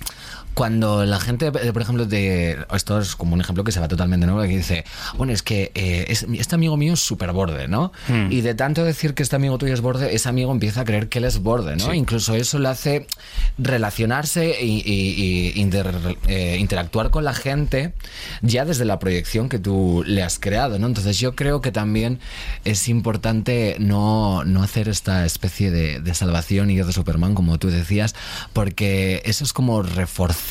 cuando 0.54 1.04
la 1.04 1.18
gente, 1.20 1.48
eh, 1.48 1.72
por 1.72 1.82
ejemplo, 1.82 2.06
de 2.06 2.56
esto 2.74 2.98
es 3.00 3.16
como 3.16 3.34
un 3.34 3.40
ejemplo 3.40 3.64
que 3.64 3.72
se 3.72 3.80
va 3.80 3.88
totalmente 3.88 4.24
nuevo, 4.26 4.40
que 4.42 4.48
dice, 4.56 4.84
bueno, 5.16 5.32
es 5.32 5.42
que 5.42 5.72
eh, 5.74 6.06
es- 6.08 6.26
este 6.32 6.54
amigo 6.54 6.76
mío 6.76 6.92
es 6.94 7.00
súper 7.00 7.32
borde, 7.32 7.66
¿no? 7.68 7.92
Hmm. 8.08 8.30
Y 8.30 8.40
de 8.40 8.54
tanto 8.54 8.84
decir 8.84 9.14
que 9.14 9.22
este 9.24 9.34
amigo 9.36 9.58
tuyo 9.58 9.74
es 9.74 9.80
borde, 9.80 10.14
ese 10.14 10.28
amigo 10.28 10.52
empieza 10.52 10.82
a 10.82 10.84
creer 10.84 11.08
que 11.08 11.18
él 11.18 11.24
es 11.24 11.40
borde, 11.42 11.74
¿no? 11.76 11.92
Incluso 11.92 12.34
eso 12.36 12.58
le 12.58 12.68
hace 12.68 13.06
relacionarse 13.58 14.60
y, 14.62 14.82
y- 14.84 15.52
y 15.56 15.60
inter- 15.60 16.16
eh, 16.28 16.56
interactuar 16.60 17.10
con 17.10 17.24
la 17.24 17.34
gente 17.34 17.92
ya 18.42 18.64
desde 18.64 18.84
la 18.84 18.98
proyección 18.98 19.48
que 19.48 19.58
tú 19.58 20.04
le 20.06 20.22
has 20.22 20.38
creado, 20.38 20.78
¿no? 20.78 20.86
Entonces 20.86 21.18
yo 21.18 21.34
creo 21.34 21.60
que 21.60 21.72
también 21.72 22.20
es 22.64 22.88
importante 22.88 23.76
no, 23.80 24.44
no 24.44 24.62
hacer 24.62 24.88
esta 24.88 25.24
especie 25.24 25.70
de, 25.70 26.00
de 26.00 26.14
salvación 26.14 26.70
y 26.70 26.76
yo 26.76 26.86
de 26.86 26.92
Superman, 26.92 27.34
como 27.34 27.58
tú 27.58 27.70
decías, 27.70 28.14
porque 28.52 29.22
eso 29.24 29.42
es 29.44 29.52
como 29.52 29.82
reforzar 29.82 30.43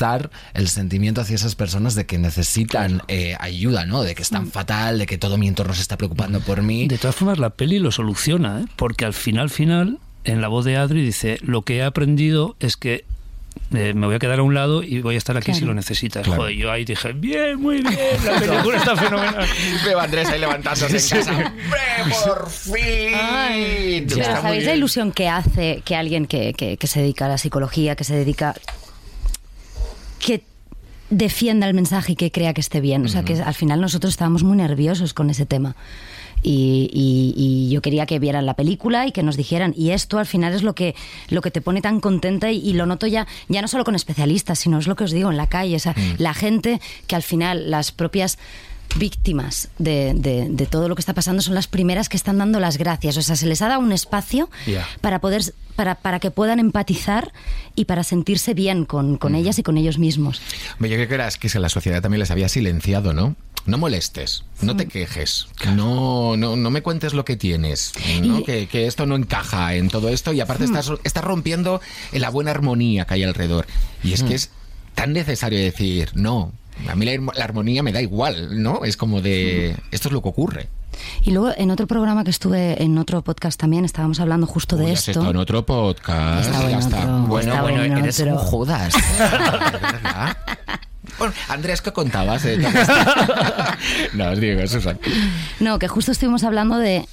el 0.54 0.68
sentimiento 0.68 1.20
hacia 1.20 1.34
esas 1.36 1.54
personas 1.54 1.94
de 1.94 2.06
que 2.06 2.18
necesitan 2.18 3.02
eh, 3.08 3.36
ayuda, 3.40 3.86
¿no? 3.86 4.02
De 4.02 4.14
que 4.14 4.22
están 4.22 4.50
fatal, 4.50 4.98
de 4.98 5.06
que 5.06 5.18
todo 5.18 5.38
mi 5.38 5.48
entorno 5.48 5.74
se 5.74 5.82
está 5.82 5.96
preocupando 5.96 6.40
por 6.40 6.62
mí. 6.62 6.88
De 6.88 6.98
todas 6.98 7.14
formas, 7.16 7.38
la 7.38 7.50
peli 7.50 7.78
lo 7.78 7.90
soluciona, 7.92 8.60
¿eh? 8.60 8.64
porque 8.76 9.04
al 9.04 9.14
final, 9.14 9.50
final, 9.50 9.98
en 10.24 10.40
la 10.40 10.48
voz 10.48 10.64
de 10.64 10.76
Adri 10.76 11.02
dice, 11.04 11.38
lo 11.42 11.62
que 11.62 11.76
he 11.78 11.82
aprendido 11.82 12.56
es 12.60 12.76
que 12.76 13.04
eh, 13.72 13.92
me 13.94 14.06
voy 14.06 14.16
a 14.16 14.18
quedar 14.18 14.40
a 14.40 14.42
un 14.42 14.52
lado 14.52 14.82
y 14.82 15.00
voy 15.00 15.14
a 15.14 15.18
estar 15.18 15.36
aquí 15.36 15.52
si 15.52 15.60
Claro. 15.60 15.68
lo 15.68 15.74
necesitas. 15.74 16.24
Claro. 16.24 16.42
Joder, 16.42 16.56
yo 16.56 16.72
ahí 16.72 16.84
dije, 16.84 17.12
bien, 17.12 17.60
muy 17.60 17.82
bien, 17.82 17.94
la 18.24 18.40
película 18.40 18.78
está 18.78 18.96
fenomenal. 18.96 19.46
Veo 19.84 20.00
a 20.00 20.04
Andrés 20.04 20.28
ahí 20.28 20.40
levantándose 20.40 20.96
en 20.96 21.08
casa. 21.22 21.32
¡Hombre, 21.32 22.16
por 22.26 22.50
fin! 22.50 24.06
Pero 24.08 24.20
Está 24.20 24.32
muy 24.34 24.42
¿sabéis 24.42 24.64
la 24.64 24.74
ilusión 24.74 25.12
que 25.12 25.28
hace 25.28 25.82
que 25.84 25.94
alguien 25.96 26.26
que, 26.26 26.52
que- 26.54 26.76
que 26.76 26.86
se 26.86 27.00
dedica 27.00 27.26
a 27.26 27.28
la 27.28 27.38
psicología, 27.38 27.94
que 27.96 28.04
se 28.04 28.14
dedica... 28.16 28.54
que 30.24 30.42
defienda 31.10 31.66
el 31.68 31.74
mensaje 31.74 32.12
y 32.12 32.16
que 32.16 32.30
crea 32.30 32.54
que 32.54 32.60
esté 32.60 32.80
bien? 32.80 33.04
O 33.04 33.08
sea, 33.08 33.24
que 33.24 33.34
al 33.40 33.54
final 33.54 33.80
nosotros 33.80 34.12
estábamos 34.14 34.42
muy 34.42 34.56
nerviosos 34.56 35.12
con 35.14 35.30
ese 35.30 35.46
tema. 35.46 35.76
Y, 36.42 36.90
y- 36.92 37.34
y 37.36 37.70
yo 37.70 37.80
quería 37.80 38.04
que 38.04 38.18
vieran 38.18 38.44
la 38.44 38.52
película 38.54 39.06
y 39.06 39.12
que 39.12 39.22
nos 39.22 39.36
dijeran. 39.38 39.72
Y 39.76 39.90
esto 39.90 40.18
al 40.18 40.26
final 40.26 40.52
es 40.52 40.62
lo 40.62 40.74
que, 40.74 40.94
lo 41.30 41.40
que 41.40 41.50
te 41.50 41.62
pone 41.62 41.80
tan 41.80 42.00
contenta 42.00 42.50
y, 42.52 42.58
y 42.58 42.74
lo 42.74 42.84
noto 42.84 43.06
ya, 43.06 43.26
ya 43.48 43.62
no 43.62 43.68
solo 43.68 43.84
con 43.84 43.94
especialistas, 43.94 44.58
sino 44.58 44.78
es 44.78 44.86
lo 44.86 44.94
que 44.96 45.04
os 45.04 45.10
digo 45.12 45.30
en 45.30 45.36
la 45.38 45.46
calle. 45.46 45.76
O 45.76 45.78
sea, 45.78 45.94
la 46.18 46.34
gente 46.34 46.80
que 47.06 47.16
al 47.16 47.22
final 47.22 47.70
las 47.70 47.92
propias 47.92 48.38
víctimas 48.96 49.68
de, 49.78 50.12
de- 50.14 50.48
de 50.48 50.66
todo 50.66 50.88
lo 50.88 50.94
que 50.94 51.00
está 51.00 51.14
pasando 51.14 51.42
son 51.42 51.54
las 51.54 51.66
primeras 51.66 52.08
que 52.08 52.16
están 52.16 52.38
dando 52.38 52.60
las 52.60 52.76
gracias. 52.78 53.16
O 53.16 53.22
sea, 53.22 53.36
se 53.36 53.46
les 53.46 53.60
ha 53.62 53.68
dado 53.68 53.80
un 53.80 53.92
espacio 53.92 54.48
para 55.00 55.20
poder 55.20 55.42
para, 55.76 55.96
para 55.96 56.20
que 56.20 56.30
puedan 56.30 56.60
empatizar 56.60 57.32
y 57.74 57.86
para 57.86 58.04
sentirse 58.04 58.54
bien 58.54 58.84
con, 58.84 59.16
con 59.16 59.34
ellas 59.34 59.58
y 59.58 59.64
con 59.64 59.76
ellos 59.76 59.98
mismos. 59.98 60.40
Yo 60.78 60.86
creo 60.86 61.08
que 61.08 61.14
era 61.14 61.26
es 61.26 61.36
que 61.36 61.48
la 61.58 61.68
sociedad 61.68 62.00
también 62.00 62.20
les 62.20 62.30
había 62.30 62.48
silenciado, 62.48 63.12
¿no? 63.12 63.34
No 63.66 63.78
molestes, 63.78 64.44
no 64.60 64.76
te 64.76 64.86
quejes, 64.86 65.46
no, 65.74 66.36
no, 66.36 66.54
no 66.54 66.70
me 66.70 66.82
cuentes 66.82 67.14
lo 67.14 67.24
que 67.24 67.36
tienes, 67.36 67.92
¿no? 68.22 68.40
Y- 68.40 68.44
que, 68.44 68.68
que 68.68 68.86
esto 68.86 69.06
no 69.06 69.16
encaja 69.16 69.74
en 69.74 69.88
todo 69.88 70.10
esto 70.10 70.32
y 70.34 70.40
aparte 70.40 70.64
estás, 70.64 70.92
estás 71.02 71.24
rompiendo 71.24 71.80
en 72.12 72.20
la 72.20 72.28
buena 72.30 72.50
armonía 72.52 73.06
que 73.06 73.14
hay 73.14 73.24
alrededor. 73.24 73.66
Y 74.04 74.12
es 74.12 74.22
que 74.22 74.34
es 74.34 74.50
tan 74.94 75.12
necesario 75.14 75.58
decir, 75.58 76.10
no, 76.14 76.52
a 76.88 76.94
mí 76.94 77.06
la, 77.06 77.32
la 77.34 77.44
armonía 77.44 77.82
me 77.82 77.92
da 77.92 78.00
igual, 78.02 78.62
¿no? 78.62 78.84
Es 78.84 78.96
como 78.96 79.20
de, 79.20 79.76
esto 79.90 80.08
es 80.08 80.12
lo 80.12 80.22
que 80.22 80.28
ocurre. 80.28 80.68
Y 81.22 81.30
luego 81.32 81.52
en 81.56 81.70
otro 81.70 81.86
programa 81.86 82.24
que 82.24 82.30
estuve, 82.30 82.82
en 82.82 82.98
otro 82.98 83.22
podcast 83.22 83.58
también, 83.58 83.84
estábamos 83.84 84.20
hablando 84.20 84.46
justo 84.46 84.76
de 84.76 84.86
Uy, 84.86 84.90
esto. 84.92 85.28
en 85.30 85.36
otro 85.36 85.64
podcast. 85.66 86.46
Estaba 86.46 86.70
en 86.70 86.76
otro. 86.78 86.98
Bueno, 87.26 87.50
Estaba 87.52 87.62
bueno, 87.62 87.82
en 87.82 87.96
eres 87.98 88.20
un 88.20 88.36
Judas. 88.36 88.94
¿verdad? 89.18 90.36
Bueno, 91.18 91.34
Andrés, 91.48 91.80
¿qué 91.80 91.92
contabas? 91.92 92.44
esto? 92.44 92.68
no, 94.14 94.30
os 94.30 94.40
digo, 94.40 94.66
Susan. 94.66 94.98
No, 95.60 95.78
que 95.78 95.88
justo 95.88 96.12
estuvimos 96.12 96.44
hablando 96.44 96.76
de 96.78 97.06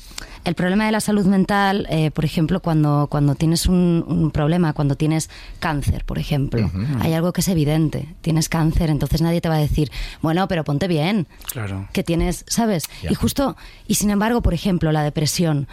el 0.43 0.55
problema 0.55 0.85
de 0.85 0.91
la 0.91 0.99
salud 0.99 1.25
mental, 1.25 1.87
eh, 1.89 2.11
por 2.11 2.25
ejemplo, 2.25 2.59
cuando, 2.59 3.07
cuando 3.09 3.35
tienes 3.35 3.65
un, 3.67 4.03
un 4.07 4.31
problema, 4.31 4.73
cuando 4.73 4.95
tienes 4.95 5.29
cáncer, 5.59 6.03
por 6.05 6.17
ejemplo. 6.17 6.69
Hay 6.99 7.13
algo 7.13 7.31
que 7.33 7.41
es 7.41 7.47
evidente. 7.47 8.07
Tienes 8.21 8.49
cáncer, 8.49 8.89
entonces 8.89 9.21
nadie 9.21 9.41
te 9.41 9.49
va 9.49 9.55
a 9.55 9.59
decir, 9.59 9.91
bueno, 10.21 10.47
pero 10.47 10.63
ponte 10.63 10.87
bien. 10.87 11.27
Claro. 11.51 11.87
Que 11.93 12.03
tienes, 12.03 12.43
¿sabes? 12.47 12.89
Y 13.09 13.13
justo, 13.13 13.55
y 13.87 13.95
sin 13.95 14.09
embargo, 14.09 14.41
por 14.41 14.53
ejemplo, 14.53 14.91
la 14.91 15.03
depresión. 15.03 15.67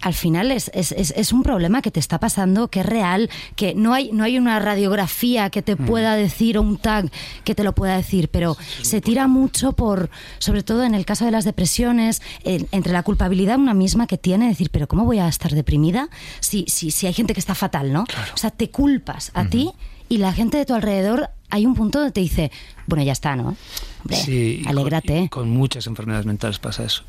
Al 0.00 0.14
final 0.14 0.50
es, 0.52 0.70
es, 0.74 0.92
es- 0.92 1.12
es 1.16 1.32
un 1.32 1.42
problema 1.42 1.82
que 1.82 1.90
te 1.90 2.00
está 2.00 2.20
pasando, 2.20 2.68
que 2.68 2.80
es 2.80 2.86
real, 2.86 3.28
que 3.56 3.74
no 3.74 3.94
hay, 3.94 4.10
no 4.12 4.24
hay 4.24 4.38
una 4.38 4.58
radiografía 4.58 5.50
que 5.50 5.62
te 5.62 5.76
pueda 5.76 6.14
decir 6.14 6.56
o 6.58 6.62
un 6.62 6.76
tag 6.78 7.10
que 7.44 7.54
te 7.54 7.64
lo 7.64 7.74
pueda 7.74 7.96
decir, 7.96 8.28
pero 8.28 8.56
se 8.82 9.00
tira 9.00 9.26
mucho 9.26 9.72
por, 9.72 10.10
sobre 10.38 10.62
todo 10.62 10.84
en 10.84 10.94
el 10.94 11.04
caso 11.04 11.24
de 11.24 11.30
las 11.30 11.44
depresiones, 11.44 12.22
en- 12.44 12.68
entre 12.72 12.92
la 12.92 13.02
culpabilidad 13.02 13.58
una 13.58 13.74
misma 13.74 14.06
que 14.06 14.18
tiene, 14.18 14.48
decir, 14.48 14.70
pero 14.70 14.86
¿cómo 14.88 15.04
voy 15.04 15.18
a 15.18 15.28
estar 15.28 15.52
deprimida 15.52 16.08
si, 16.40 16.64
si, 16.68 16.90
si 16.90 17.06
hay 17.06 17.12
gente 17.12 17.34
que 17.34 17.40
está 17.40 17.54
fatal, 17.54 17.92
¿no? 17.92 18.04
O 18.34 18.36
sea, 18.36 18.50
te 18.50 18.70
culpas 18.70 19.30
a 19.34 19.46
ti 19.46 19.70
y 20.08 20.18
la 20.18 20.32
gente 20.32 20.56
de 20.58 20.64
tu 20.64 20.74
alrededor, 20.74 21.30
hay 21.50 21.66
un 21.66 21.74
punto 21.74 21.98
donde 21.98 22.12
te 22.12 22.20
dice, 22.20 22.50
bueno, 22.86 23.04
ya 23.04 23.12
está, 23.12 23.36
¿no? 23.36 23.56
Hombre, 24.10 24.24
Sí, 24.24 24.62
con- 25.28 25.50
muchas 25.50 25.86
enfermedades 25.86 26.24
mentales 26.24 26.58
pasa 26.58 26.84
eso. 26.84 27.02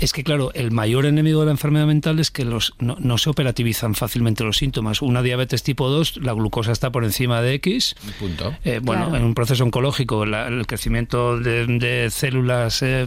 Es 0.00 0.12
que, 0.12 0.24
claro, 0.24 0.50
el 0.54 0.70
mayor 0.70 1.04
enemigo 1.06 1.40
de 1.40 1.46
la 1.46 1.52
enfermedad 1.52 1.86
mental 1.86 2.18
es 2.20 2.30
que 2.30 2.44
los, 2.44 2.72
no, 2.78 2.96
no 3.00 3.18
se 3.18 3.28
operativizan 3.30 3.94
fácilmente 3.94 4.44
los 4.44 4.56
síntomas. 4.56 5.02
Una 5.02 5.22
diabetes 5.22 5.62
tipo 5.62 5.88
2, 5.90 6.18
la 6.22 6.32
glucosa 6.32 6.72
está 6.72 6.90
por 6.90 7.04
encima 7.04 7.42
de 7.42 7.54
X. 7.54 7.96
Punto. 8.18 8.54
Eh, 8.64 8.80
bueno, 8.82 9.04
Claro. 9.08 9.16
en 9.18 9.24
un 9.24 9.34
proceso 9.34 9.62
oncológico, 9.64 10.24
la- 10.24 10.48
el 10.48 10.66
crecimiento 10.66 11.38
de, 11.38 11.66
de 11.66 12.08
células 12.10 12.80
eh, 12.82 13.04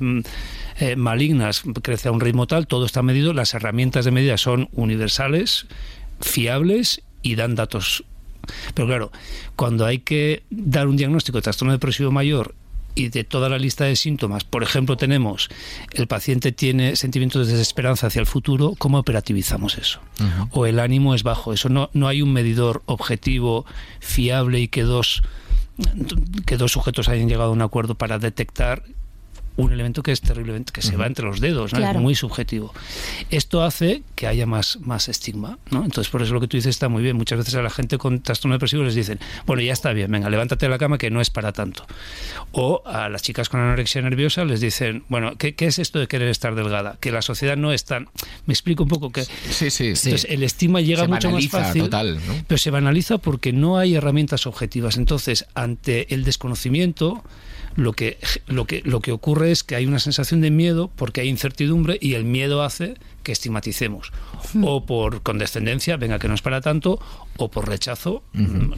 eh, 0.80 0.96
malignas 0.96 1.64
crece 1.82 2.10
a 2.10 2.12
un 2.12 2.20
ritmo 2.22 2.46
tal, 2.48 2.68
todo 2.68 2.86
está 2.86 3.02
medido, 3.02 3.34
las 3.34 3.54
herramientas 3.54 4.06
de 4.06 4.12
medida 4.12 4.38
son 4.38 4.70
universales, 4.74 5.66
fiables 6.20 7.02
y 7.24 7.36
dan 7.36 7.56
datos. 7.56 8.04
Pero 8.74 8.88
claro, 8.88 9.12
cuando 9.56 9.86
hay 9.86 10.00
que 10.00 10.44
dar 10.50 10.88
un 10.88 10.98
diagnóstico 10.98 11.38
de 11.38 11.44
trastorno 11.44 11.72
depresivo 11.74 12.12
mayor 12.12 12.56
y 12.96 13.10
de 13.10 13.24
toda 13.24 13.50
la 13.50 13.58
lista 13.58 13.86
de 13.86 13.96
síntomas, 13.96 14.44
por 14.44 14.64
ejemplo, 14.64 14.98
tenemos 14.98 15.50
el 15.94 16.08
paciente 16.08 16.52
tiene 16.52 16.96
sentimientos 16.96 17.48
de 17.48 17.54
desesperanza 17.54 18.08
hacia 18.08 18.20
el 18.20 18.26
futuro, 18.26 18.74
¿cómo 18.78 19.00
operativizamos 19.00 19.78
eso? 19.78 20.00
O 20.52 20.66
el 20.66 20.80
ánimo 20.80 21.16
es 21.16 21.24
bajo, 21.24 21.54
eso 21.54 21.70
no, 21.70 21.90
no 21.94 22.08
hay 22.08 22.22
un 22.22 22.34
medidor 22.34 22.84
objetivo, 22.86 23.66
fiable 24.00 24.60
y 24.60 24.68
que 24.68 24.84
dos 24.84 25.24
que 26.46 26.58
dos 26.58 26.74
sujetos 26.74 27.10
hayan 27.10 27.28
llegado 27.28 27.50
a 27.50 27.54
un 27.54 27.62
acuerdo 27.62 27.96
para 27.96 28.20
detectar 28.20 28.84
un 29.58 29.72
elemento 29.72 30.02
que 30.04 30.12
es 30.12 30.22
terriblemente 30.22 30.72
que 30.72 30.82
se 30.82 30.96
va 30.96 31.08
entre 31.08 31.26
los 31.26 31.40
dedos, 31.40 31.74
¿no? 31.74 31.80
Claro. 31.80 32.00
es 32.00 32.04
muy 32.04 32.16
subjetivo. 32.16 32.74
Esto 33.30 33.64
hace 33.64 34.02
que 34.16 34.28
haya 34.28 34.46
más, 34.46 34.80
más 34.82 35.10
estigma, 35.10 35.60
¿no? 35.70 35.84
Entonces, 35.84 36.10
por 36.10 36.22
eso 36.22 36.34
lo 36.34 36.40
que 36.40 36.48
tú 36.48 36.58
dices 36.58 36.70
está 36.70 36.90
muy 36.90 37.04
bien. 37.04 37.18
Muchas 37.18 37.40
veces 37.40 37.56
a 37.56 37.62
la 37.62 37.70
gente 37.70 37.98
con 37.98 38.22
trastorno 38.22 38.56
depresivo 38.56 38.84
les 38.84 38.96
dicen, 38.96 39.20
bueno, 39.46 39.62
ya 39.62 39.74
está 39.74 39.94
bien, 39.94 40.10
venga, 40.12 40.30
levántate 40.30 40.66
de 40.66 40.70
la 40.70 40.78
cama 40.78 40.98
que 40.98 41.10
no 41.12 41.22
es 41.22 41.30
para 41.30 41.52
tanto. 41.52 41.86
O 42.52 42.82
a 42.86 43.10
las 43.10 43.22
chicas 43.22 43.50
con 43.50 43.60
anorexia 43.60 44.02
nerviosa 44.02 44.46
les 44.46 44.62
dicen, 44.62 45.04
bueno, 45.10 45.36
¿qué, 45.38 45.56
qué 45.56 45.68
es 45.68 45.80
esto 45.80 46.00
de 46.00 46.08
querer 46.08 46.30
estar 46.30 46.56
delgada? 46.56 46.98
Que 47.00 47.12
la 47.12 47.22
sociedad 47.22 47.58
no 47.58 47.72
es 47.74 47.86
tan... 47.86 48.10
Me 48.46 48.54
explico 48.54 48.84
un 48.84 48.90
poco 48.90 49.12
que... 49.12 49.24
Sí, 49.24 49.70
sí, 49.70 49.88
Entonces, 49.88 50.26
el 50.30 50.44
estigma 50.44 50.82
llega 50.82 51.04
Se 51.04 51.08
mucho 51.08 51.32
más 51.32 51.48
fácil. 51.50 51.84
total, 51.84 52.16
¿no? 52.16 52.36
Pero 52.48 52.58
se 52.58 52.72
banaliza 52.72 53.18
porque 53.18 53.54
no 53.54 53.78
hay 53.78 53.96
herramientas 53.96 54.48
objetivas. 54.48 54.98
Entonces, 54.98 55.46
ante 55.54 56.14
el 56.14 56.24
desconocimiento, 56.24 57.24
lo 57.76 57.94
que, 57.94 58.18
lo 58.48 58.66
que, 58.66 58.82
lo 58.84 59.00
que 59.00 59.12
ocurre 59.12 59.52
es 59.52 59.64
que 59.64 59.76
hay 59.76 59.86
una 59.86 60.00
sensación 60.00 60.42
de 60.42 60.52
miedo 60.52 60.92
porque 60.96 61.22
hay 61.22 61.30
incertidumbre 61.30 61.98
y 62.02 62.14
el 62.14 62.24
miedo 62.24 62.64
hace 62.64 62.96
que 63.24 63.32
estigmaticemos. 63.32 64.12
O 64.62 64.86
por 64.86 65.22
condescendencia, 65.22 65.98
venga 65.98 66.20
que 66.20 66.28
no 66.28 66.34
es 66.34 66.42
para 66.42 66.62
tanto, 66.62 67.00
o 67.38 67.50
por 67.50 67.68
rechazo, 67.68 68.24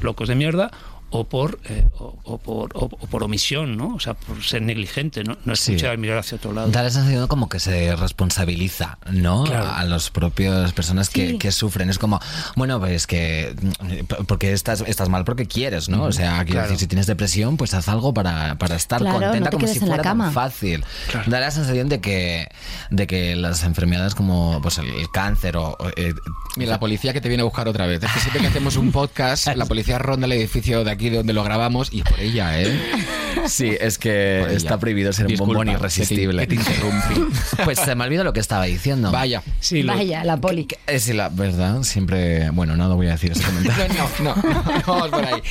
locos 0.01 0.27
de 0.27 0.35
mierda, 0.35 0.71
o 1.15 1.25
por, 1.25 1.59
eh, 1.65 1.85
o, 1.99 2.17
o 2.23 2.37
por, 2.39 2.71
o, 2.73 2.85
o 2.85 3.07
por 3.07 3.23
omisión, 3.23 3.77
¿no? 3.77 3.93
O 3.95 3.99
sea, 3.99 4.15
por 4.15 4.43
ser 4.43 4.63
negligente, 4.63 5.23
¿no? 5.23 5.37
No 5.45 5.55
Sí. 5.55 5.73
escuchar, 5.73 5.97
mirar 5.99 6.17
hacia 6.17 6.37
otro 6.37 6.53
lado. 6.53 6.69
Da 6.71 6.81
la 6.81 6.89
sensación 6.89 7.27
como 7.27 7.49
que 7.49 7.59
se 7.59 7.95
responsabiliza, 7.95 8.97
¿no? 9.11 9.43
Claro. 9.43 9.69
A 9.71 9.83
las 9.85 10.09
propias 10.09 10.73
personas 10.73 11.09
que, 11.09 11.29
Sí. 11.31 11.37
que 11.37 11.51
sufren. 11.51 11.89
Es 11.91 11.99
como, 11.99 12.19
bueno, 12.55 12.79
pues 12.79 13.05
que. 13.05 13.55
mm, 13.61 14.23
Porque 14.27 14.53
estás, 14.53 14.83
estás 14.87 15.09
mal 15.09 15.23
porque 15.23 15.45
quieres, 15.45 15.87
¿no? 15.87 16.03
O 16.05 16.11
sea, 16.11 16.37
quiero 16.37 16.51
Claro. 16.53 16.67
decir, 16.69 16.79
si 16.79 16.87
tienes 16.87 17.05
depresión, 17.05 17.57
pues 17.57 17.73
haz 17.75 17.87
algo 17.89 18.13
para, 18.13 18.55
para 18.57 18.75
estar 18.75 18.99
Claro, 18.99 19.19
contenta 19.19 19.49
te 19.51 19.55
como 19.57 19.67
si 19.67 19.79
fuera 19.79 20.01
tan 20.01 20.31
fácil. 20.33 20.83
Claro. 21.11 21.29
Da 21.29 21.39
la 21.39 21.51
sensación 21.51 21.89
de 21.89 22.01
que, 22.01 22.47
de 22.89 23.05
que 23.07 23.35
las 23.35 23.63
enfermedades 23.63 24.15
como 24.15 24.59
pues 24.63 24.79
el, 24.79 24.87
el 24.89 25.11
cáncer 25.11 25.57
o. 25.57 25.77
eh, 25.95 26.13
Mira, 26.55 26.71
la 26.71 26.79
policía 26.79 27.13
que 27.13 27.21
te 27.21 27.29
viene 27.29 27.41
a 27.41 27.45
buscar 27.45 27.67
otra 27.67 27.85
vez. 27.87 28.01
Es 28.03 28.11
que 28.11 28.19
siempre 28.19 28.41
que 28.41 28.47
hacemos 28.47 28.75
un 28.77 28.91
podcast, 28.91 29.47
la 29.55 29.65
policía 29.65 29.97
ronda 29.99 30.25
el 30.25 30.33
edificio 30.33 30.83
de 30.83 30.91
aquí 30.91 31.02
de 31.09 31.17
donde 31.17 31.33
lo 31.33 31.43
grabamos 31.43 31.89
y 31.91 32.01
por 32.03 32.19
ella, 32.19 32.61
¿eh? 32.61 32.79
Sí, 33.47 33.75
es 33.79 33.97
que 33.97 34.37
Por 34.41 34.49
ella. 34.49 34.57
está 34.57 34.77
prohibido 34.79 35.11
ser 35.13 35.27
Disculpa, 35.27 35.43
un 35.43 35.57
bombón 35.57 35.65
que 35.67 35.73
te- 35.73 35.79
irresistible. 35.79 36.41
que 36.41 36.47
te 36.47 36.55
interrumpí. 36.55 37.35
Pues 37.63 37.79
se 37.79 37.95
me 37.95 38.03
olvidó 38.05 38.23
lo 38.23 38.33
que 38.33 38.39
estaba 38.39 38.65
diciendo. 38.65 39.11
Vaya. 39.11 39.41
Sí, 39.59 39.83
lo- 39.83 39.93
Vaya, 39.95 40.23
la 40.23 40.37
poli. 40.37 40.67
Es 40.87 41.07
la 41.13 41.29
verdad, 41.29 41.83
siempre. 41.83 42.49
Bueno, 42.51 42.75
no 42.75 42.87
lo 42.87 42.95
voy 42.95 43.07
a 43.07 43.11
decir 43.11 43.31
ese 43.31 43.43
comentario. 43.43 43.93
No, 44.19 44.23
no, 44.23 44.35
no, 44.35 44.63
no 44.63 44.83
vamos 44.85 45.09
por 45.09 45.25
ahí. 45.25 45.41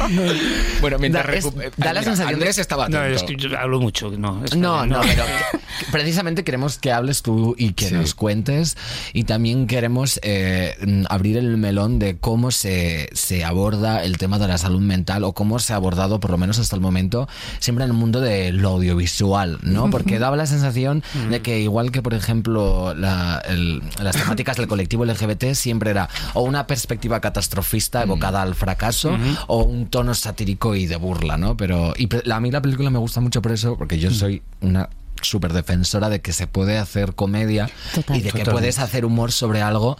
Bueno, 0.80 0.98
mientras 0.98 1.26
Da- 1.26 1.32
es- 1.34 1.44
recu- 1.46 1.70
da 1.76 1.92
la 1.92 2.00
Mira, 2.00 2.02
sensación 2.02 2.28
de- 2.28 2.34
Andrés 2.34 2.58
estaba 2.58 2.88
No, 2.88 2.98
atento. 2.98 3.16
es 3.16 3.22
que 3.24 3.36
yo 3.36 3.58
hablo 3.58 3.80
mucho, 3.80 4.10
no. 4.10 4.44
está 4.44 4.56
No, 4.56 4.78
bien, 4.78 4.88
no, 4.90 5.00
pero 5.02 5.24
que- 5.24 5.86
precisamente 5.90 6.44
queremos 6.44 6.78
que 6.78 6.92
hables 6.92 7.22
tú 7.22 7.54
y 7.58 7.72
que 7.72 7.88
Sí. 7.88 7.94
nos 7.94 8.14
cuentes 8.14 8.76
y 9.12 9.24
también 9.24 9.66
queremos 9.66 10.18
eh, 10.22 10.76
mm, 10.86 11.04
abrir 11.08 11.36
el 11.36 11.56
melón 11.56 11.98
de 11.98 12.16
cómo 12.18 12.50
se, 12.50 13.08
se 13.12 13.44
aborda 13.44 14.02
el 14.04 14.18
tema 14.18 14.38
de 14.38 14.48
la 14.48 14.58
salud 14.58 14.80
mental 14.80 15.24
o 15.24 15.32
cómo 15.32 15.58
se 15.58 15.72
ha 15.72 15.76
abordado, 15.76 16.20
por 16.20 16.30
lo 16.30 16.38
menos 16.38 16.58
hasta 16.58 16.76
el 16.76 16.82
momento, 16.82 17.28
siempre 17.58 17.81
en 17.84 17.90
el 17.90 17.96
mundo 17.96 18.20
de 18.20 18.52
lo 18.52 18.70
audiovisual, 18.70 19.58
¿no? 19.62 19.90
Porque 19.90 20.18
daba 20.18 20.36
la 20.36 20.46
sensación 20.46 21.02
de 21.30 21.40
que 21.42 21.60
igual 21.60 21.90
que, 21.90 22.02
por 22.02 22.14
ejemplo, 22.14 22.94
la- 22.94 23.42
el- 23.48 23.82
las 24.02 24.16
temáticas 24.16 24.56
del 24.56 24.66
colectivo 24.68 25.04
LGBT 25.04 25.54
siempre 25.54 25.90
era 25.90 26.08
o 26.34 26.42
una 26.42 26.66
perspectiva 26.66 27.20
catastrofista 27.20 28.02
evocada 28.02 28.42
al 28.42 28.54
fracaso 28.54 29.16
o 29.46 29.64
un 29.64 29.86
tono 29.86 30.14
satírico 30.14 30.74
y 30.74 30.86
de 30.86 30.96
burla, 30.96 31.36
¿no? 31.36 31.56
Pero 31.56 31.94
y 31.96 32.08
a 32.30 32.40
mí 32.40 32.50
la 32.50 32.62
película 32.62 32.90
me 32.90 32.98
gusta 32.98 33.20
mucho 33.20 33.42
por 33.42 33.52
eso, 33.52 33.76
porque 33.76 33.98
yo 33.98 34.10
soy 34.10 34.42
una 34.60 34.88
súper 35.24 35.52
defensora 35.52 36.08
de 36.08 36.20
que 36.20 36.32
se 36.32 36.46
puede 36.46 36.78
hacer 36.78 37.14
comedia 37.14 37.70
Total. 37.94 38.16
y 38.16 38.20
de 38.20 38.32
que 38.32 38.44
puedes 38.44 38.78
hacer 38.78 39.04
humor 39.04 39.32
sobre 39.32 39.62
algo 39.62 39.96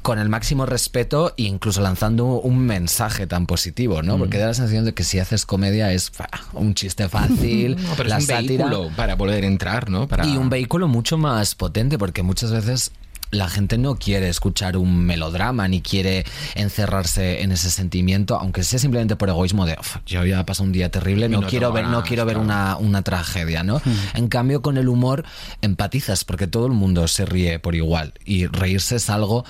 con 0.00 0.18
el 0.18 0.28
máximo 0.28 0.66
respeto 0.66 1.34
e 1.36 1.42
incluso 1.42 1.80
lanzando 1.80 2.40
un 2.40 2.58
mensaje 2.58 3.26
tan 3.26 3.46
positivo, 3.46 4.02
¿no? 4.02 4.18
Porque 4.18 4.38
da 4.38 4.46
la 4.46 4.54
sensación 4.54 4.84
de 4.84 4.94
que 4.94 5.04
si 5.04 5.18
haces 5.18 5.44
comedia 5.46 5.92
es 5.92 6.12
un 6.54 6.74
chiste 6.74 7.08
fácil, 7.08 7.76
No, 7.82 7.94
pero 7.96 8.08
la 8.08 8.16
es 8.16 8.22
un 8.22 8.28
sátira 8.28 8.66
vehículo 8.66 8.90
para 8.96 9.16
poder 9.16 9.44
entrar, 9.44 9.90
¿no? 9.90 10.08
Para... 10.08 10.26
y 10.26 10.36
un 10.36 10.48
vehículo 10.48 10.88
mucho 10.88 11.18
más 11.18 11.54
potente 11.54 11.98
porque 11.98 12.22
muchas 12.22 12.50
veces 12.50 12.92
la 13.32 13.48
gente 13.48 13.78
no 13.78 13.96
quiere 13.96 14.28
escuchar 14.28 14.76
un 14.76 15.04
melodrama 15.04 15.66
ni 15.66 15.80
quiere 15.80 16.24
encerrarse 16.54 17.42
en 17.42 17.50
ese 17.50 17.70
sentimiento, 17.70 18.38
aunque 18.38 18.62
sea 18.62 18.78
simplemente 18.78 19.16
por 19.16 19.30
egoísmo 19.30 19.64
de 19.66 19.76
"Uf, 19.80 19.96
yo 20.06 20.24
ya 20.24 20.44
pasado 20.46 20.66
un 20.66 20.72
día 20.72 20.90
terrible, 20.90 21.28
no, 21.30 21.40
no 21.40 21.46
quiero 21.48 21.72
ver, 21.72 21.86
no 21.86 22.02
quiero 22.04 22.24
ver 22.26 22.34
claro. 22.34 22.44
una, 22.44 22.76
una 22.76 23.02
tragedia, 23.02 23.62
¿no? 23.64 23.80
En 24.14 24.28
cambio, 24.28 24.60
con 24.62 24.76
el 24.76 24.88
humor 24.88 25.24
empatizas 25.62 26.24
porque 26.24 26.46
todo 26.46 26.66
el 26.66 26.72
mundo 26.72 27.08
se 27.08 27.24
ríe 27.24 27.58
por 27.58 27.74
igual 27.74 28.12
y 28.24 28.46
reírse 28.46 28.96
es 28.96 29.08
algo 29.08 29.44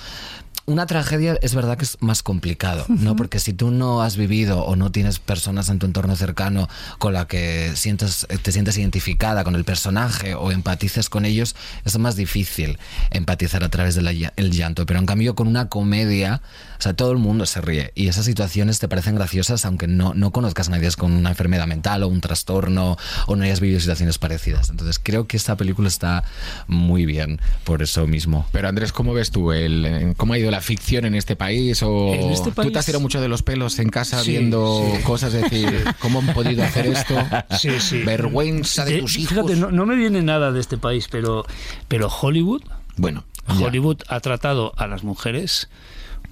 una 0.73 0.87
tragedia 0.87 1.39
es 1.43 1.55
verdad 1.55 1.77
que 1.77 1.85
es 1.85 1.99
más 2.01 2.23
complicado, 2.23 2.85
¿no? 2.89 3.17
Porque 3.17 3.39
si 3.39 3.53
tú 3.53 3.71
no 3.71 4.03
has 4.03 4.17
vivido 4.17 4.65
o 4.65 4.77
no 4.77 4.91
tienes 4.91 5.19
personas 5.19 5.69
en 5.69 5.79
tu 5.79 5.87
entorno 5.87 6.17
cercano 6.17 6.69
con 6.99 7.13
la 7.13 7.27
que 7.27 7.73
sientes, 7.75 8.27
te 8.43 8.53
sientes 8.53 8.79
identificada 8.79 9.45
con 9.45 9.55
el 9.55 9.65
personaje 9.65 10.35
o 10.35 10.51
empatices 10.51 11.09
con 11.09 11.25
ellos, 11.25 11.55
es 11.85 11.99
más 11.99 12.17
difícil 12.17 12.79
empatizar 13.11 13.65
a 13.65 13.69
través 13.69 13.95
del 13.95 14.51
llanto. 14.51 14.87
Pero 14.87 14.99
en 14.99 15.07
cambio 15.07 15.35
con 15.35 15.49
una 15.49 15.69
comedia, 15.69 16.43
o 16.79 16.83
sea, 16.83 16.95
todo 16.95 17.13
el 17.13 17.19
mundo 17.19 17.47
se 17.47 17.61
ríe 17.61 17.93
y 17.95 18.09
esas 18.09 18.25
situaciones 18.25 18.79
te 18.79 18.89
parecen 18.89 19.15
graciosas 19.15 19.65
aunque 19.65 19.87
no, 19.87 20.15
no 20.15 20.33
conozcas 20.33 20.69
a 20.69 20.71
nadie 20.73 20.83
con 20.97 21.13
una 21.13 21.31
enfermedad 21.31 21.67
mental 21.67 22.03
o 22.03 22.09
un 22.09 22.21
trastorno 22.21 22.97
o 23.27 23.37
no 23.37 23.45
hayas 23.45 23.61
vivido 23.61 23.81
situaciones 23.81 24.19
parecidas. 24.19 24.71
Entonces 24.71 24.99
creo 25.03 25.27
que 25.27 25.37
esta 25.37 25.57
película 25.57 25.89
está 25.89 26.25
muy 26.67 27.07
bien 27.07 27.41
por 27.65 27.83
eso 27.83 28.07
mismo. 28.07 28.47
Pero 28.53 28.69
Andrés, 28.69 28.93
¿cómo 28.93 29.15
ves 29.15 29.31
tú 29.31 29.53
el 29.53 29.85
eh, 29.87 30.15
cómo 30.17 30.35
ha 30.35 30.39
ido 30.39 30.51
la 30.51 30.61
ficción 30.63 31.05
en 31.05 31.15
este 31.15 31.37
país? 31.37 31.83
O 31.83 32.15
En 32.15 32.31
este 32.31 32.51
tú 32.53 32.71
te 32.71 32.79
has 32.79 32.87
tirado 32.87 33.03
mucho 33.03 33.21
de 33.21 33.29
los 33.29 33.43
pelos 33.43 33.79
en 33.79 33.89
casa 33.91 34.21
Sí, 34.23 34.31
viendo 34.33 34.83
sí. 34.97 35.03
cosas, 35.03 35.35
es 35.35 35.43
decir, 35.43 35.85
¿cómo 35.99 36.21
han 36.21 36.33
podido 36.35 36.63
hacer 36.65 36.87
esto? 36.87 37.15
Sí, 37.59 37.79
sí. 37.81 38.03
Vergüenza 38.03 38.85
de 38.85 38.97
Eh, 38.97 39.01
tus 39.01 39.17
hijos. 39.19 39.31
Fíjate, 39.35 39.57
no, 39.57 39.71
no 39.71 39.85
me 39.87 39.95
viene 39.97 40.23
nada 40.23 40.53
de 40.53 40.61
este 40.61 40.79
país, 40.79 41.09
pero, 41.11 41.45
pero 41.89 42.09
Hollywood, 42.09 42.63
Bueno, 42.97 43.25
Hollywood 43.49 43.99
ha 44.09 44.21
tratado 44.21 44.73
a 44.77 44.87
las 44.87 45.03
mujeres 45.05 45.69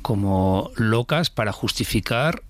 como 0.03 0.71
locas 0.77 1.31
para 1.31 1.53
justificar, 1.53 2.43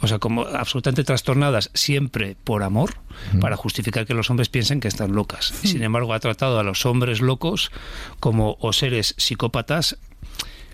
o 0.00 0.08
sea, 0.08 0.18
como 0.18 0.42
absolutamente 0.42 1.04
trastornadas 1.04 1.70
siempre 1.74 2.36
por 2.42 2.62
amor, 2.62 2.94
para 3.40 3.56
justificar 3.56 4.06
que 4.06 4.14
los 4.14 4.30
hombres 4.30 4.48
piensen 4.48 4.80
que 4.80 4.88
están 4.88 5.12
locas. 5.12 5.52
Y, 5.62 5.68
Sin 5.68 5.82
embargo, 5.82 6.14
ha 6.14 6.20
tratado 6.20 6.58
a 6.58 6.62
los 6.62 6.86
hombres 6.86 7.20
locos 7.20 7.70
como 8.18 8.56
o 8.60 8.72
seres 8.72 9.14
psicópatas 9.18 9.98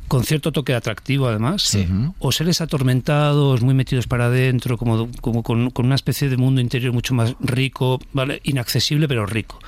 con 0.08 0.24
cierto 0.24 0.52
toque 0.52 0.74
atractivo 0.74 1.28
además, 1.28 1.76
o 2.18 2.32
seres 2.32 2.60
atormentados, 2.60 3.62
muy 3.62 3.74
metidos 3.74 4.06
para 4.06 4.26
adentro, 4.26 4.78
como, 4.78 5.10
como 5.20 5.42
con, 5.42 5.70
con 5.70 5.86
una 5.86 5.94
especie 5.94 6.28
de 6.28 6.36
mundo 6.36 6.60
interior 6.60 6.92
mucho 6.92 7.14
más 7.14 7.34
rico, 7.40 8.00
¿vale? 8.12 8.40
inaccesible 8.44 9.08
pero 9.08 9.26
rico. 9.26 9.58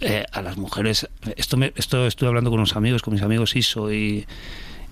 Eh, 0.00 0.24
a 0.30 0.42
las 0.42 0.58
mujeres, 0.58 1.08
esto, 1.36 1.56
me, 1.56 1.72
esto 1.74 2.06
estuve 2.06 2.28
hablando 2.28 2.50
con 2.50 2.60
unos 2.60 2.76
amigos, 2.76 3.00
con 3.02 3.14
mis 3.14 3.22
amigos 3.22 3.56
Iso 3.56 3.90
y, 3.90 4.26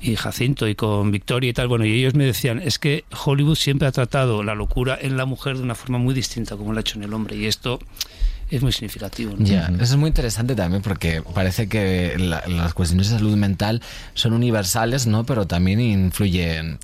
y 0.01 0.17
Jacinto 0.17 0.67
y 0.67 0.75
con 0.75 1.11
Victoria 1.11 1.51
y 1.51 1.53
tal, 1.53 1.69
bueno, 1.69 1.85
y 1.85 1.93
ellos 1.93 2.15
me 2.15 2.25
decían, 2.25 2.59
es 2.59 2.79
que 2.79 3.05
Hollywood 3.25 3.57
siempre 3.57 3.87
ha 3.87 3.93
tratado 3.93 4.43
la 4.43 4.55
locura 4.55 4.99
en 5.01 5.17
la 5.17 5.27
mujer 5.27 5.59
de 5.59 5.63
una 5.63 5.75
forma 5.75 5.99
muy 5.99 6.15
distinta 6.15 6.57
como 6.57 6.73
lo 6.73 6.79
ha 6.79 6.81
hecho 6.81 6.99
en 6.99 7.05
el 7.05 7.13
hombre, 7.13 7.37
y 7.37 7.45
esto 7.45 7.81
es 8.57 8.62
muy 8.62 8.73
significativo. 8.73 9.35
¿no? 9.37 9.45
Ya, 9.45 9.67
eso 9.75 9.83
es 9.95 9.97
muy 9.97 10.09
interesante 10.09 10.55
también 10.55 10.83
porque 10.83 11.23
parece 11.35 11.69
que 11.69 12.17
la- 12.19 12.45
las 12.47 12.75
cuestiones 12.75 13.09
de 13.11 13.17
salud 13.17 13.37
mental 13.37 13.83
son 14.14 14.33
universales, 14.33 15.07
¿no? 15.07 15.25
Pero 15.25 15.47
también 15.47 15.81
influyen 15.81 16.79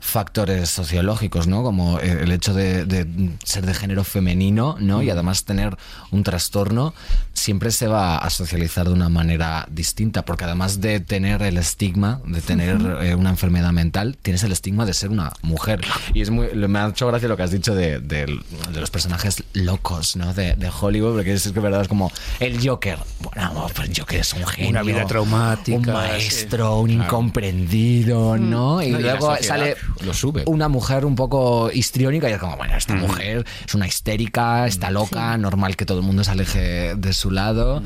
factores 0.00 0.68
sociológicos, 0.68 1.46
¿no? 1.46 1.62
Como 1.62 1.98
el 1.98 2.30
hecho 2.30 2.52
de, 2.52 2.84
de 2.84 3.06
ser 3.42 3.64
de 3.64 3.72
género 3.72 4.04
femenino, 4.04 4.76
¿no? 4.78 5.02
Y 5.02 5.08
además 5.08 5.44
tener 5.44 5.76
un 6.10 6.22
trastorno 6.22 6.92
siempre 7.34 7.70
se 7.70 7.86
va 7.88 8.16
a 8.18 8.30
socializar 8.30 8.86
de 8.86 8.92
una 8.94 9.08
manera 9.08 9.66
distinta, 9.70 10.24
porque 10.24 10.44
además 10.44 10.80
de 10.80 11.00
tener 11.00 11.42
el 11.42 11.58
estigma 11.58 12.20
de 12.26 12.40
tener 12.40 12.78
eh, 13.02 13.14
una 13.14 13.30
enfermedad 13.30 13.72
mental, 13.72 14.16
tienes 14.22 14.42
el 14.44 14.52
estigma 14.52 14.86
de 14.86 14.94
ser 14.94 15.10
una 15.10 15.32
mujer. 15.42 15.80
Y 16.14 16.22
es 16.22 16.30
muy, 16.30 16.48
me 16.54 16.78
ha 16.78 16.88
hecho 16.88 17.06
gracia 17.08 17.28
lo 17.28 17.36
que 17.36 17.42
has 17.42 17.50
dicho 17.50 17.74
de, 17.74 17.98
de- 18.00 18.24
de 18.72 18.80
los 18.80 18.90
personajes 18.90 19.42
locos, 19.52 20.16
¿no? 20.16 20.32
De, 20.32 20.54
de 20.54 20.70
Hollywood, 20.80 21.14
porque 21.14 21.32
es 21.34 21.50
que 21.52 21.60
verdad 21.60 21.82
es 21.82 21.88
como 21.88 22.10
el 22.40 22.66
Joker. 22.66 22.98
Bueno, 23.20 23.66
pues 23.74 23.88
el 23.88 23.96
Joker 23.98 24.20
es 24.20 24.32
un 24.32 24.46
genio. 24.46 24.70
Una 24.70 24.82
vida 24.82 25.04
traumática, 25.06 25.76
Un 25.76 25.86
maestro, 25.86 26.78
un 26.80 26.90
incomprendido, 26.90 28.36
¿no? 28.38 28.82
Y 28.82 28.90
No, 28.90 28.98
y 28.98 29.02
la 29.02 29.12
luego 29.16 29.36
sale 29.40 29.76
lo 30.00 30.14
sube. 30.14 30.42
una 30.46 30.68
mujer 30.68 31.04
un 31.04 31.14
poco 31.14 31.70
histriónica 31.72 32.28
y 32.28 32.32
es 32.32 32.38
como, 32.38 32.56
bueno, 32.56 32.76
esta 32.76 32.94
mujer 32.94 33.44
es 33.66 33.74
una 33.74 33.86
histérica, 33.86 34.66
está 34.66 34.90
loca, 34.90 35.36
normal 35.36 35.76
que 35.76 35.84
todo 35.86 35.98
el 35.98 36.04
mundo 36.04 36.24
se 36.24 36.30
aleje 36.30 36.94
de 36.96 37.12
su 37.12 37.23
lado. 37.30 37.82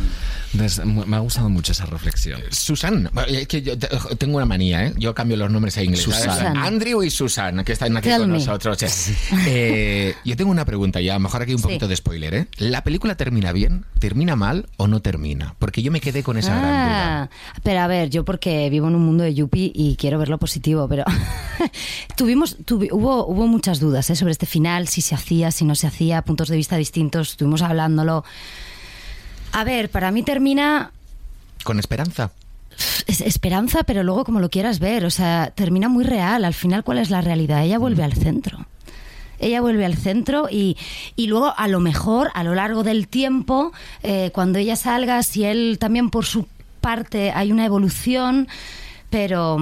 Entonces, 0.53 0.85
mu- 0.85 1.05
me 1.05 1.17
ha 1.17 1.21
gustado 1.21 1.49
mucho 1.51 1.73
esa 1.73 1.85
reflexión. 1.87 2.41
Susan, 2.51 3.11
es 3.29 3.47
que 3.49 3.61
yo 3.63 3.79
te- 3.79 3.89
tengo 4.17 4.37
una 4.37 4.47
manía, 4.47 4.87
¿eh? 4.87 4.95
Yo 4.97 5.15
cambio 5.15 5.37
los 5.37 5.51
nombres 5.51 5.77
a 5.77 5.83
inglés. 5.83 6.03
Susan. 6.03 6.57
Andrew 6.57 7.03
y 7.03 7.11
Susan, 7.11 7.63
que 7.65 7.73
están 7.73 7.97
aquí 7.97 8.09
Tell 8.09 8.21
con 8.23 8.31
me. 8.33 8.39
nosotros. 8.39 8.79
Eh, 9.47 10.15
yo 10.25 10.37
tengo 10.37 10.51
una 10.51 10.65
pregunta 10.65 11.01
ya, 11.01 11.13
a 11.15 11.19
lo 11.19 11.21
mejor 11.25 11.43
aquí 11.43 11.53
un 11.53 11.59
Sí. 11.59 11.65
poquito 11.65 11.87
de 11.89 11.97
spoiler, 11.97 12.35
¿eh? 12.35 12.49
¿La 12.57 12.83
película 12.83 13.15
termina 13.17 13.53
bien, 13.53 13.85
termina 13.99 14.37
mal 14.37 14.67
o 14.79 14.89
no 14.89 15.01
termina? 15.03 15.55
Porque 15.59 15.83
yo 15.83 15.93
me 15.93 16.01
quedé 16.01 16.23
con 16.23 16.39
esa 16.39 16.51
gran 16.59 16.63
duda. 16.63 17.23
Ah, 17.25 17.31
pero 17.63 17.81
a 17.81 17.87
ver, 17.87 18.09
yo 18.11 18.25
porque 18.25 18.71
vivo 18.71 18.89
en 18.89 18.95
un 18.95 19.05
mundo 19.05 19.25
de 19.25 19.35
Yuppie 19.35 19.71
y 19.75 19.97
quiero 19.97 20.19
ver 20.19 20.29
lo 20.31 20.39
positivo, 20.39 20.89
pero 20.89 21.05
tuvimos, 22.17 22.59
tuvi- 22.65 22.91
hubo, 22.93 23.27
hubo 23.27 23.47
muchas 23.47 23.81
dudas 23.81 24.09
¿eh? 24.11 24.17
sobre 24.17 24.33
este 24.33 24.47
final, 24.47 24.89
si 24.89 25.01
se 25.03 25.15
hacía, 25.15 25.51
si 25.51 25.65
no 25.65 25.75
se 25.75 25.87
hacía, 25.87 26.23
puntos 26.23 26.49
de 26.49 26.57
vista 26.57 26.77
distintos, 26.77 27.31
estuvimos 27.33 27.63
hablándolo. 27.63 28.25
A 29.53 29.65
ver, 29.65 29.91
para 29.91 30.11
mí 30.11 30.23
termina 30.23 30.93
Con 31.65 31.79
esperanza. 31.79 32.31
es 33.07 33.21
esperanza, 33.21 33.83
pero 33.85 34.03
luego 34.03 34.25
como 34.25 34.41
lo 34.41 34.51
quieras 34.51 34.79
ver, 34.79 35.05
o 35.05 35.11
sea, 35.11 35.53
termina 35.55 35.89
muy 35.89 36.05
real. 36.05 36.45
Al 36.45 36.55
final, 36.55 36.85
¿cuál 36.85 36.99
es 36.99 37.11
la 37.11 37.21
realidad? 37.21 37.65
Ella 37.65 37.79
vuelve 37.79 38.05
al 38.05 38.13
centro. 38.13 38.67
Ella 39.41 39.61
vuelve 39.61 39.85
al 39.85 39.97
centro 39.97 40.49
y, 40.51 40.77
y 41.15 41.29
luego 41.29 41.55
a 41.57 41.69
lo 41.69 41.79
mejor 41.79 42.31
a 42.35 42.43
lo 42.43 42.55
largo 42.55 42.83
del 42.83 43.07
tiempo, 43.07 43.73
eh, 44.03 44.31
cuando 44.35 44.59
ella 44.59 44.75
salga, 44.75 45.23
si 45.23 45.45
él 45.45 45.79
también 45.79 46.11
por 46.11 46.27
su 46.27 46.47
parte 46.81 47.31
hay 47.31 47.53
una 47.53 47.65
evolución, 47.65 48.49
pero 49.11 49.57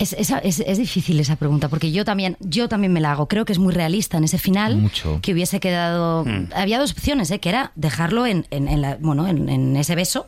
mm, 0.00 0.02
Es, 0.02 0.12
esa- 0.14 0.38
es- 0.38 0.60
es 0.60 0.78
difícil 0.78 1.20
esa 1.20 1.36
pregunta, 1.36 1.68
porque 1.68 1.92
yo 1.92 2.04
también, 2.04 2.36
yo 2.40 2.68
también 2.68 2.92
me 2.92 3.00
la 3.00 3.12
hago. 3.12 3.28
Creo 3.28 3.44
que 3.44 3.52
es 3.52 3.58
muy 3.58 3.72
realista 3.74 4.16
en 4.18 4.24
ese 4.24 4.38
final. 4.38 4.76
Mucho. 4.76 5.18
Que 5.22 5.32
hubiese 5.32 5.60
quedado. 5.60 6.24
Había 6.54 6.78
dos 6.78 6.92
opciones, 6.92 7.30
¿eh? 7.30 7.38
que 7.38 7.48
era 7.50 7.72
dejarlo 7.76 8.26
en, 8.26 8.46
en- 8.50 8.68
en 8.68 8.80
la- 8.80 8.96
bueno, 9.00 9.26
en, 9.26 9.48
en 9.48 9.76
ese 9.76 9.94
beso 9.94 10.26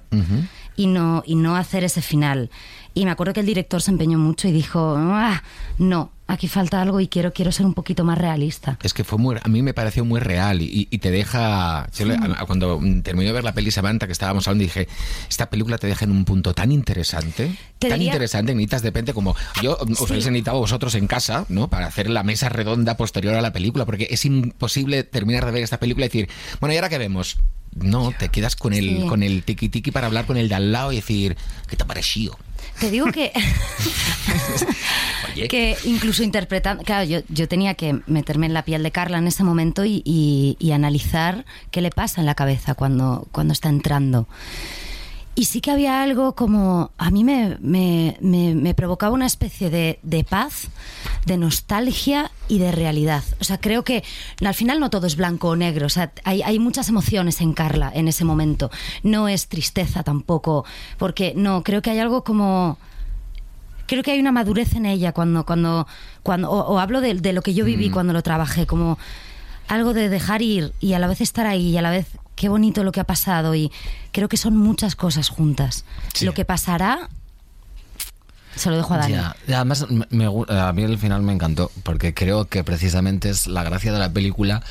y, 0.77 0.87
no, 0.87 1.23
y 1.27 1.35
no 1.37 1.57
hacer 1.57 1.85
ese 1.85 2.03
final. 2.03 2.51
Y 2.95 3.05
me 3.07 3.11
acuerdo 3.11 3.33
que 3.33 3.41
el 3.41 3.47
director 3.47 3.81
se 3.81 3.91
empeñó 3.91 4.19
mucho 4.19 4.49
y 4.49 4.53
dijo: 4.53 4.95
"Ah, 4.99 5.43
No, 5.79 6.11
aquí 6.33 6.49
falta 6.49 6.81
algo 6.83 7.01
y 7.01 7.09
quiero, 7.09 7.33
quiero 7.33 7.53
ser 7.53 7.67
un 7.67 7.75
poquito 7.75 8.05
más 8.05 8.19
realista. 8.19 8.79
Es 8.83 8.95
que 8.95 9.05
fue 9.05 9.19
muy, 9.19 9.37
a 9.43 9.49
mí 9.49 9.63
me 9.63 9.75
pareció 9.75 10.05
muy 10.05 10.21
real 10.21 10.61
y, 10.63 10.89
y 10.91 10.99
te 10.99 11.11
deja. 11.11 11.89
yo 11.97 12.07
le- 12.07 12.15
a- 12.15 12.45
cuando 12.47 12.81
mm, 12.81 13.03
terminé 13.03 13.27
de 13.27 13.33
ver 13.33 13.45
la 13.45 13.53
peli 13.53 13.71
Samantha 13.71 14.07
que 14.07 14.13
estábamos 14.13 14.47
hablando, 14.49 14.63
dije: 14.65 14.89
Esta 15.29 15.49
película 15.51 15.79
te 15.79 15.87
deja 15.87 16.05
en 16.05 16.11
un 16.11 16.25
punto 16.25 16.55
tan 16.55 16.73
interesante, 16.73 17.57
Te 17.79 17.89
tan 17.89 17.99
diría- 17.99 18.13
interesante, 18.13 18.55
necesitas 18.55 18.83
de 18.83 18.89
repente 18.89 19.13
como. 19.15 19.35
Yo 19.63 19.77
os 19.79 19.99
Sí. 19.99 20.05
habéis 20.09 20.27
necesitado 20.27 20.59
vosotros 20.59 20.95
en 20.95 21.07
casa, 21.07 21.45
¿no? 21.49 21.69
Para 21.69 21.87
hacer 21.87 22.09
la 22.11 22.23
mesa 22.23 22.49
redonda 22.49 22.97
posterior 22.97 23.35
a 23.35 23.43
la 23.43 23.53
película, 23.53 23.85
porque 23.87 24.09
es 24.11 24.25
imposible 24.25 25.03
terminar 25.05 25.45
de 25.47 25.53
ver 25.53 25.63
esta 25.63 25.79
película 25.79 26.07
y 26.07 26.09
decir, 26.09 26.29
bueno, 26.61 26.73
¿y 26.73 26.77
ahora 26.77 26.89
qué 26.89 26.99
vemos? 26.99 27.39
No, 27.75 28.13
te 28.19 28.29
quedas 28.29 28.55
con 28.55 28.75
el, 28.75 28.85
Sí. 29.03 29.07
con 29.09 29.23
el 29.23 29.45
tiki 29.45 29.69
tiki 29.71 29.91
para 29.91 30.07
hablar 30.07 30.27
con 30.27 30.37
el 30.37 30.49
de 30.49 30.55
al 30.55 30.73
lado 30.73 30.93
y 30.93 30.97
decir, 30.97 31.37
¿qué 31.69 31.77
te 31.77 31.83
ha 31.85 31.87
parecido? 31.87 32.37
Te 32.81 32.91
digo 32.91 33.07
que, 33.13 33.33
Oye. 35.35 35.49
que 35.49 35.77
incluso 35.85 36.23
interpretando, 36.23 36.83
claro, 36.83 37.05
yo, 37.05 37.21
yo 37.29 37.49
tenía 37.49 37.75
que 37.75 38.01
meterme 38.07 38.47
en 38.47 38.55
la 38.55 38.65
piel 38.65 38.83
de 38.83 38.91
Carla 38.91 39.19
en 39.19 39.27
ese 39.27 39.45
momento 39.45 39.85
y, 39.85 40.03
y- 40.05 40.57
y 40.59 40.73
analizar 40.73 41.45
qué 41.71 41.81
le 41.81 41.91
pasa 41.91 42.21
en 42.21 42.27
la 42.27 42.35
cabeza 42.35 42.75
cuando, 42.75 43.27
cuando 43.33 43.53
está 43.53 43.69
entrando. 43.69 44.27
Y 45.35 45.47
sí 45.47 45.63
que 45.63 45.71
había 45.71 46.03
algo 46.03 46.35
como, 46.35 46.91
a 46.99 47.11
mí 47.11 47.25
me, 47.25 47.57
me- 47.61 48.19
me- 48.21 48.55
me 48.55 48.75
provocaba 48.75 49.15
una 49.15 49.25
especie 49.25 49.71
de, 49.71 49.99
de 50.03 50.25
paz, 50.25 50.69
de 51.25 51.39
nostalgia 51.39 52.31
y 52.49 52.59
de 52.59 52.71
realidad. 52.71 53.25
O 53.41 53.45
sea, 53.45 53.59
creo 53.59 53.83
que 53.83 54.05
al 54.45 54.53
final 54.55 54.79
no 54.79 54.91
todo 54.91 55.07
es 55.07 55.17
blanco 55.17 55.49
o 55.49 55.57
negro. 55.57 55.87
O 55.87 55.89
sea, 55.89 56.13
hay, 56.25 56.43
hay 56.43 56.59
muchas 56.59 56.91
emociones 56.91 57.41
en 57.41 57.55
Carla 57.55 57.91
en 57.95 58.09
ese 58.09 58.25
momento. 58.25 58.71
No 59.03 59.27
es 59.27 59.49
tristeza 59.49 60.03
tampoco, 60.03 60.67
porque 60.99 61.33
no, 61.35 61.63
creo 61.63 61.81
que 61.81 61.91
hay 61.91 61.99
algo 61.99 62.25
como 62.25 62.77
creo 63.87 64.03
que 64.03 64.13
hay 64.13 64.21
una 64.21 64.33
madurez 64.33 64.75
en 64.75 64.87
ella 64.87 65.13
cuando 65.13 65.45
cuando 65.45 65.87
cuando 66.23 66.51
o, 66.51 66.75
o 66.75 66.79
hablo 66.79 67.01
de, 67.01 67.15
de 67.15 67.33
lo 67.33 67.43
que 67.43 67.53
yo 67.53 67.65
viví 67.65 67.91
cuando 67.91 68.13
lo 68.13 68.23
trabajé 68.23 68.67
como 68.67 68.99
algo 69.69 69.93
de 69.93 70.09
dejar 70.09 70.41
ir 70.41 70.73
y 70.81 70.93
a 70.95 70.99
la 70.99 71.09
vez 71.09 71.21
estar 71.21 71.47
ahí 71.47 71.71
y 71.71 71.77
a 71.79 71.83
la 71.83 71.91
vez 71.91 72.07
qué 72.37 72.49
bonito 72.49 72.85
lo 72.85 72.93
que 72.93 73.01
ha 73.01 73.05
pasado 73.05 73.55
y 73.55 73.71
creo 74.13 74.29
que 74.29 74.37
son 74.37 74.57
muchas 74.57 74.97
cosas 74.97 75.29
juntas 75.29 75.85
Sí. 76.15 76.25
lo 76.25 76.35
que 76.35 76.45
pasará 76.45 77.09
se 78.55 78.69
lo 78.71 78.77
dejo 78.77 78.93
a 78.95 78.99
Dani 78.99 79.15
Ya, 79.15 79.35
además 79.57 79.87
me- 79.91 80.07
me 80.11 80.29
gu- 80.29 80.51
a 80.51 80.73
mí 80.73 80.83
el 80.83 80.99
final 80.99 81.23
me 81.23 81.33
encantó 81.33 81.71
porque 81.85 82.13
creo 82.13 82.45
que 82.47 82.63
precisamente 82.65 83.31
es 83.31 83.47
la 83.47 83.63
gracia 83.63 83.93
de 83.93 83.99
la 83.99 84.13
película 84.13 84.63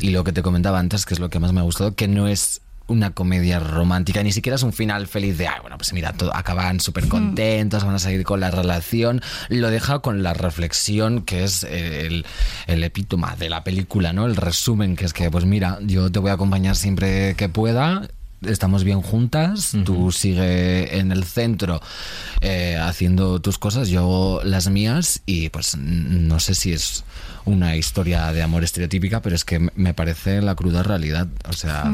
y 0.00 0.10
lo 0.10 0.24
que 0.24 0.32
te 0.32 0.42
comentaba 0.42 0.78
antes 0.78 1.04
que 1.04 1.14
es 1.14 1.20
lo 1.20 1.28
que 1.28 1.38
más 1.38 1.52
me 1.52 1.60
ha 1.60 1.64
gustado 1.64 1.94
que 1.94 2.08
no 2.08 2.28
es 2.28 2.62
una 2.86 3.10
comedia 3.10 3.58
romántica, 3.58 4.22
ni 4.22 4.32
siquiera 4.32 4.56
es 4.56 4.62
un 4.62 4.72
final 4.72 5.06
feliz 5.06 5.38
de, 5.38 5.48
ay, 5.48 5.60
bueno, 5.60 5.76
pues 5.76 5.92
mira, 5.92 6.12
todo, 6.12 6.34
acaban 6.34 6.80
súper 6.80 7.08
contentos, 7.08 7.84
van 7.84 7.94
a 7.94 7.98
seguir 7.98 8.24
con 8.24 8.40
la 8.40 8.50
relación. 8.50 9.20
Lo 9.48 9.70
deja 9.70 10.00
con 10.00 10.22
la 10.22 10.34
reflexión 10.34 11.22
que 11.22 11.44
es 11.44 11.64
el, 11.64 12.24
el 12.66 12.84
epítoma 12.84 13.36
de 13.36 13.48
la 13.48 13.64
película, 13.64 14.12
¿no? 14.12 14.26
El 14.26 14.36
resumen, 14.36 14.96
que 14.96 15.04
es 15.04 15.12
que, 15.12 15.30
pues 15.30 15.44
mira, 15.44 15.78
yo 15.82 16.10
te 16.10 16.18
voy 16.18 16.30
a 16.30 16.34
acompañar 16.34 16.76
siempre 16.76 17.34
que 17.34 17.48
pueda, 17.48 18.08
estamos 18.42 18.84
bien 18.84 19.02
juntas, 19.02 19.72
tú 19.84 20.12
sigue 20.12 20.98
en 20.98 21.12
el 21.12 21.24
centro 21.24 21.80
eh, 22.40 22.76
haciendo 22.80 23.40
tus 23.40 23.58
cosas, 23.58 23.88
yo 23.88 24.40
las 24.44 24.68
mías 24.68 25.22
y 25.26 25.48
pues 25.48 25.76
no 25.76 26.38
sé 26.40 26.54
si 26.54 26.72
es 26.72 27.04
una 27.44 27.76
historia 27.76 28.32
de 28.32 28.42
amor 28.42 28.64
estereotípica, 28.64 29.22
pero 29.22 29.36
es 29.36 29.44
que 29.44 29.60
me- 29.74 29.94
parece 29.94 30.42
la 30.42 30.54
cruda 30.56 30.82
realidad. 30.82 31.28
O 31.48 31.52
sea, 31.52 31.84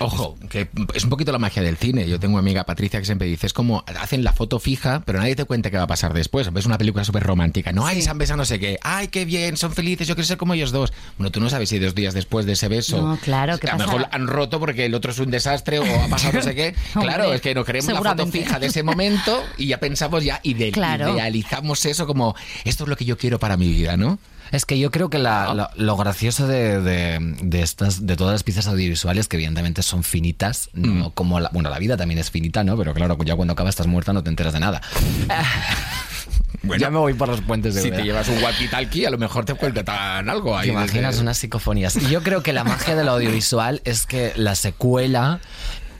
Ojo, 0.00 0.36
que 0.48 0.68
es 0.94 1.04
un 1.04 1.10
poquito 1.10 1.30
la 1.30 1.38
magia 1.38 1.62
del 1.62 1.76
cine. 1.76 2.08
Yo 2.08 2.18
tengo 2.18 2.34
una 2.34 2.40
amiga 2.40 2.64
Patricia 2.64 2.98
que 3.00 3.06
siempre 3.06 3.28
dice, 3.28 3.46
es 3.46 3.52
como 3.52 3.84
hacen 4.00 4.24
la 4.24 4.32
foto 4.32 4.58
fija, 4.58 5.02
pero 5.04 5.18
nadie 5.20 5.36
te 5.36 5.44
cuenta 5.44 5.70
qué 5.70 5.76
va 5.76 5.82
a 5.84 5.86
pasar 5.86 6.14
después. 6.14 6.50
Ves 6.52 6.64
una 6.66 6.78
película 6.78 7.04
súper 7.04 7.22
romántica. 7.22 7.70
No, 7.72 7.86
ay, 7.86 8.00
se 8.00 8.08
han 8.10 8.16
besado 8.18 8.38
no 8.38 8.44
sé 8.46 8.58
qué. 8.58 8.78
Ay, 8.82 9.08
qué 9.08 9.26
bien, 9.26 9.56
son 9.58 9.72
felices, 9.72 10.08
yo 10.08 10.14
quiero 10.14 10.26
ser 10.26 10.38
como 10.38 10.54
ellos 10.54 10.72
dos. 10.72 10.92
Bueno, 11.18 11.30
tú 11.30 11.38
no 11.40 11.50
sabes 11.50 11.68
si 11.68 11.78
dos 11.78 11.94
días 11.94 12.14
después 12.14 12.46
de 12.46 12.52
ese 12.52 12.68
beso... 12.68 13.00
No, 13.00 13.18
claro, 13.18 13.58
¿qué 13.58 13.68
A 13.68 13.72
lo 13.76 13.78
mejor 13.84 14.08
han 14.10 14.26
roto 14.26 14.58
porque 14.58 14.86
el 14.86 14.94
otro 14.94 15.12
es 15.12 15.18
un 15.18 15.30
desastre 15.30 15.78
o 15.92 16.02
ha 16.04 16.08
pasado 16.08 16.34
no 16.34 16.42
sé 16.42 16.54
qué. 16.54 16.74
Claro, 16.92 17.24
Hombre, 17.24 17.36
es 17.36 17.40
que 17.42 17.54
nos 17.54 17.64
queremos 17.66 17.92
la 17.92 18.02
foto 18.02 18.26
fija 18.26 18.58
de 18.58 18.66
ese 18.68 18.82
momento 18.82 19.42
y 19.58 19.66
ya 19.68 19.78
pensamos 19.78 20.24
ya, 20.24 20.40
ide- 20.42 20.72
Claro. 20.72 21.14
idealizamos 21.14 21.84
eso 21.86 22.06
como, 22.06 22.34
esto 22.64 22.84
es 22.84 22.88
lo 22.88 22.96
que 22.96 23.04
yo 23.04 23.16
quiero 23.18 23.38
para 23.38 23.56
mi 23.56 23.68
vida, 23.68 23.96
¿no? 23.96 24.18
Es 24.52 24.66
que 24.66 24.78
yo 24.78 24.90
creo 24.90 25.08
que 25.10 25.18
la- 25.18 25.52
la- 25.54 25.70
lo 25.74 25.96
gracioso 25.96 26.46
de, 26.46 26.80
de- 26.80 27.18
de 27.42 27.62
estas, 27.62 28.06
de 28.06 28.14
todas 28.16 28.32
las 28.34 28.42
piezas 28.44 28.66
audiovisuales, 28.68 29.26
que 29.26 29.36
evidentemente 29.36 29.82
son 29.82 30.04
finitas, 30.04 30.68
no 30.74 31.10
como 31.10 31.40
la, 31.40 31.48
bueno, 31.52 31.70
la 31.70 31.78
vida 31.78 31.96
también 31.96 32.18
es 32.20 32.30
finita, 32.30 32.62
¿no? 32.62 32.76
Pero 32.76 32.94
claro, 32.94 33.16
ya 33.24 33.34
cuando 33.34 33.52
acabas 33.52 33.70
estás 33.70 33.86
muerta 33.86 34.12
no 34.12 34.22
te 34.22 34.30
enteras 34.30 34.52
de 34.52 34.60
nada. 34.60 34.80
Bueno, 36.62 36.80
ya 36.80 36.90
me 36.90 36.98
voy 36.98 37.14
por 37.14 37.28
los 37.28 37.40
puentes 37.42 37.74
de 37.74 37.82
si 37.82 37.90
te 37.90 38.02
llevas 38.02 38.28
un 38.28 38.36
walkie-talkie, 38.38 39.06
a 39.06 39.10
lo 39.10 39.18
mejor 39.18 39.44
te 39.44 39.54
cuentan 39.54 40.28
algo 40.28 40.56
ahí. 40.56 40.68
¿Te 40.68 40.72
imaginas 40.72 41.12
desde- 41.12 41.22
unas 41.22 41.38
psicofonías? 41.38 41.96
Y 41.96 42.08
yo 42.08 42.22
creo 42.22 42.42
que 42.42 42.52
la 42.52 42.64
magia 42.64 42.96
del 42.96 43.08
audiovisual 43.08 43.82
es 43.84 44.06
que 44.06 44.32
la 44.36 44.54
secuela 44.54 45.40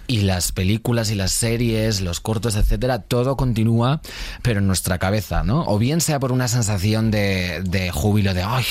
y 0.06 0.20
las 0.20 0.52
películas 0.52 1.10
y 1.10 1.14
las 1.14 1.32
series, 1.32 2.02
los 2.02 2.20
cortos, 2.20 2.56
etcétera, 2.56 2.98
todo 2.98 3.38
continúa, 3.38 4.02
pero 4.42 4.60
en 4.60 4.66
nuestra 4.66 4.98
cabeza, 4.98 5.42
¿no? 5.44 5.64
O 5.66 5.78
bien 5.78 6.02
sea 6.02 6.20
por 6.20 6.30
una 6.30 6.46
sensación 6.46 7.10
de, 7.10 7.62
de 7.64 7.90
júbilo, 7.90 8.34
de 8.34 8.42
¡ay! 8.42 8.64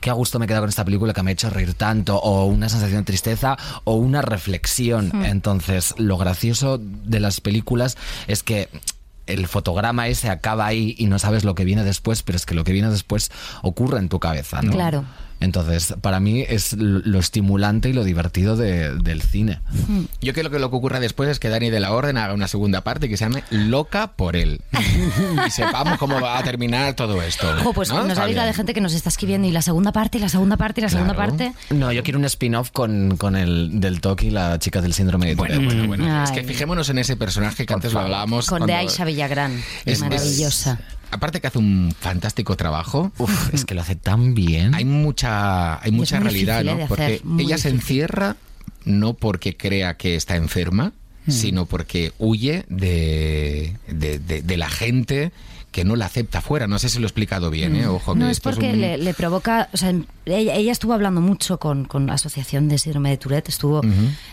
¡Qué 0.00 0.08
a 0.08 0.14
gusto 0.14 0.38
me 0.38 0.46
he 0.46 0.48
quedado 0.48 0.62
con 0.62 0.70
esta 0.70 0.86
película 0.86 1.12
que 1.12 1.22
me 1.22 1.30
ha 1.30 1.34
hecho 1.34 1.50
reír 1.50 1.74
tanto! 1.74 2.16
O 2.16 2.46
una 2.46 2.70
sensación 2.70 3.00
de 3.00 3.04
tristeza, 3.04 3.58
o 3.84 3.96
una 3.96 4.22
reflexión. 4.22 5.12
Entonces, 5.26 5.94
lo 5.98 6.16
gracioso 6.16 6.78
de 6.80 7.20
las 7.20 7.42
películas 7.42 7.98
es 8.26 8.42
que 8.42 8.70
el 9.32 9.46
fotograma 9.46 10.08
ese 10.08 10.28
acaba 10.28 10.66
ahí 10.66 10.94
y 10.98 11.06
no 11.06 11.18
sabes 11.18 11.44
lo 11.44 11.54
que 11.54 11.64
viene 11.64 11.84
después, 11.84 12.22
pero 12.22 12.36
es 12.36 12.46
que 12.46 12.54
lo 12.54 12.64
que 12.64 12.72
viene 12.72 12.90
después 12.90 13.30
ocurre 13.62 13.98
en 13.98 14.08
tu 14.08 14.20
cabeza, 14.20 14.62
¿no? 14.62 14.72
Claro. 14.72 15.04
Entonces, 15.40 15.94
para 16.02 16.20
mí 16.20 16.44
es 16.48 16.74
lo 16.74 17.18
estimulante 17.18 17.88
y 17.88 17.92
lo 17.94 18.04
divertido 18.04 18.56
de- 18.56 18.94
del 18.94 19.22
cine. 19.22 19.60
Yo 20.20 20.34
creo 20.34 20.50
que 20.50 20.58
lo 20.58 20.70
que 20.70 20.76
ocurra 20.76 21.00
después 21.00 21.30
es 21.30 21.38
que 21.40 21.48
Dani 21.48 21.70
de 21.70 21.80
la 21.80 21.92
Orden 21.92 22.18
haga 22.18 22.34
una 22.34 22.46
segunda 22.46 22.82
parte 22.82 23.08
que 23.08 23.16
se 23.16 23.24
llame 23.24 23.42
Loca 23.50 24.12
por 24.16 24.36
él. 24.36 24.60
y 25.46 25.50
sepamos 25.50 25.98
cómo 25.98 26.20
va 26.20 26.38
a 26.38 26.42
terminar 26.42 26.94
todo 26.94 27.22
esto. 27.22 27.50
Ojo, 27.60 27.72
pues 27.72 27.88
¿no? 27.88 28.04
nos 28.04 28.18
avisa 28.18 28.40
bien. 28.42 28.46
de 28.46 28.54
gente 28.54 28.74
que 28.74 28.80
nos 28.80 28.92
está 28.92 29.08
escribiendo 29.08 29.48
y 29.48 29.50
la 29.50 29.62
segunda 29.62 29.92
parte, 29.92 30.18
y 30.18 30.20
la 30.20 30.28
segunda 30.28 30.56
parte, 30.56 30.80
y 30.80 30.84
la 30.84 30.90
segunda 30.90 31.14
Claro. 31.14 31.30
parte. 31.30 31.52
No, 31.70 31.90
yo 31.90 32.02
quiero 32.02 32.18
un 32.18 32.24
spin-off 32.26 32.70
con, 32.70 33.16
con 33.16 33.34
el 33.36 33.80
del 33.80 34.00
Toki 34.00 34.26
y 34.28 34.30
la 34.30 34.58
chica 34.58 34.80
del 34.82 34.92
síndrome 34.92 35.26
de 35.28 35.34
Bueno, 35.36 35.60
bueno, 35.64 35.86
bueno. 35.86 36.22
Es 36.24 36.30
que 36.32 36.44
fijémonos 36.44 36.88
en 36.90 36.98
ese 36.98 37.16
personaje 37.16 37.64
que 37.66 37.72
antes 37.72 37.92
lo 37.94 38.00
hablábamos. 38.00 38.46
Con 38.46 38.60
de 38.66 38.72
cuando- 38.74 38.88
Aisha 38.90 39.04
Villagrán. 39.04 39.52
es- 39.86 39.94
es- 39.94 40.00
Maravillosa. 40.00 40.78
Aparte 41.10 41.40
que 41.40 41.46
hace 41.46 41.58
un 41.58 41.94
fantástico 41.98 42.56
trabajo. 42.56 43.12
Uf, 43.18 43.48
es 43.54 43.64
que 43.64 43.74
lo 43.74 43.80
hace 43.82 43.96
tan 43.96 44.34
bien. 44.34 44.74
Hay 44.74 44.84
mucha, 44.84 45.82
hay 45.82 45.90
mucha 45.92 46.20
realidad, 46.20 46.64
¿no? 46.64 46.86
Porque 46.86 47.22
ella 47.38 47.58
se 47.58 47.68
encierra 47.70 48.36
no 48.84 49.14
porque 49.14 49.56
crea 49.56 49.96
que 49.96 50.16
está 50.16 50.36
enferma, 50.36 50.92
Mm. 51.26 51.32
sino 51.32 51.66
porque 51.66 52.12
huye 52.18 52.64
de, 52.70 53.76
de, 53.88 54.18
de- 54.18 54.40
de 54.40 54.56
la 54.56 54.70
gente 54.70 55.32
que 55.70 55.84
no 55.84 55.94
la 55.96 56.06
acepta 56.06 56.40
fuera. 56.40 56.66
No 56.66 56.78
sé 56.78 56.88
si 56.88 56.98
lo 56.98 57.04
he 57.04 57.06
explicado 57.06 57.50
bien, 57.50 57.76
¿eh? 57.76 57.86
Ojo, 57.86 58.12
que 58.12 58.16
Mm. 58.16 58.22
No, 58.22 58.26
es 58.26 58.38
esto 58.38 58.50
porque 58.50 58.72
un- 58.72 58.80
le, 58.80 58.98
le 58.98 59.14
provoca. 59.14 59.68
O 59.72 59.76
sea, 59.76 59.94
ella, 60.26 60.54
ella 60.56 60.72
estuvo 60.72 60.92
hablando 60.92 61.20
mucho 61.20 61.58
con, 61.58 61.84
con 61.84 62.06
la 62.06 62.14
Asociación 62.14 62.68
de 62.68 62.78
Síndrome 62.78 63.10
de 63.10 63.16
Tourette, 63.18 63.48
estuvo. 63.50 63.80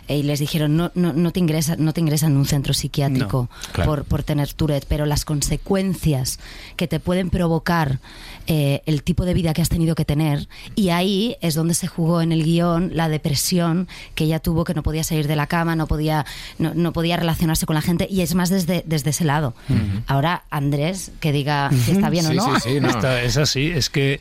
eh, 0.08 0.18
y 0.18 0.24
les 0.24 0.40
dijeron: 0.40 0.76
no, 0.76 0.92
no, 0.96 1.14
no, 1.14 1.32
te 1.32 1.40
ingresa, 1.40 1.76
no 1.78 1.94
te 1.94 2.02
ingresan 2.02 2.32
en 2.32 2.38
un 2.38 2.46
centro 2.46 2.74
psiquiátrico 2.74 3.50
No, 3.52 3.72
claro. 3.74 3.90
por, 3.92 4.04
por 4.06 4.24
tener 4.24 4.52
Tourette, 4.54 4.86
pero 4.88 5.06
las 5.06 5.26
consecuencias 5.68 6.40
que 6.76 6.88
te 6.88 7.00
pueden 7.00 7.30
provocar 7.30 8.00
eh, 8.48 8.82
el 8.86 9.04
tipo 9.04 9.26
de 9.26 9.34
vida 9.34 9.54
que 9.54 9.62
has 9.62 9.70
tenido 9.70 9.94
que 9.96 10.06
tener. 10.06 10.48
Y 10.76 10.90
ahí 10.90 11.36
es 11.42 11.54
donde 11.56 11.74
se 11.74 11.88
jugó 11.88 12.22
en 12.22 12.32
el 12.32 12.44
guion 12.44 12.92
la 12.94 13.10
depresión 13.10 13.88
que 14.16 14.24
ella 14.24 14.40
tuvo, 14.40 14.64
que 14.64 14.74
no 14.74 14.84
podía 14.84 15.04
salir 15.04 15.28
de 15.28 15.36
la 15.36 15.48
cama, 15.48 15.76
no 15.76 15.88
podía, 15.88 16.26
no, 16.58 16.74
no 16.74 16.94
podía 16.94 17.18
relacionarse 17.18 17.66
con 17.66 17.76
la 17.76 17.82
gente. 17.82 18.08
Y 18.10 18.22
es 18.22 18.34
más 18.36 18.50
desde, 18.50 18.84
desde 18.88 19.10
ese 19.12 19.26
lado. 19.26 19.54
Ahora, 20.08 20.44
Andrés, 20.50 21.12
que 21.20 21.27
diga 21.32 21.70
si 21.72 21.92
está 21.92 22.10
bien 22.10 22.26
o 22.28 22.34
no. 22.34 22.60
sí, 22.60 22.70
sí, 22.74 22.80
no. 22.80 22.90
Está- 22.90 23.22
es 23.24 23.38
así, 23.38 23.68
es 23.68 23.90
que 23.90 24.20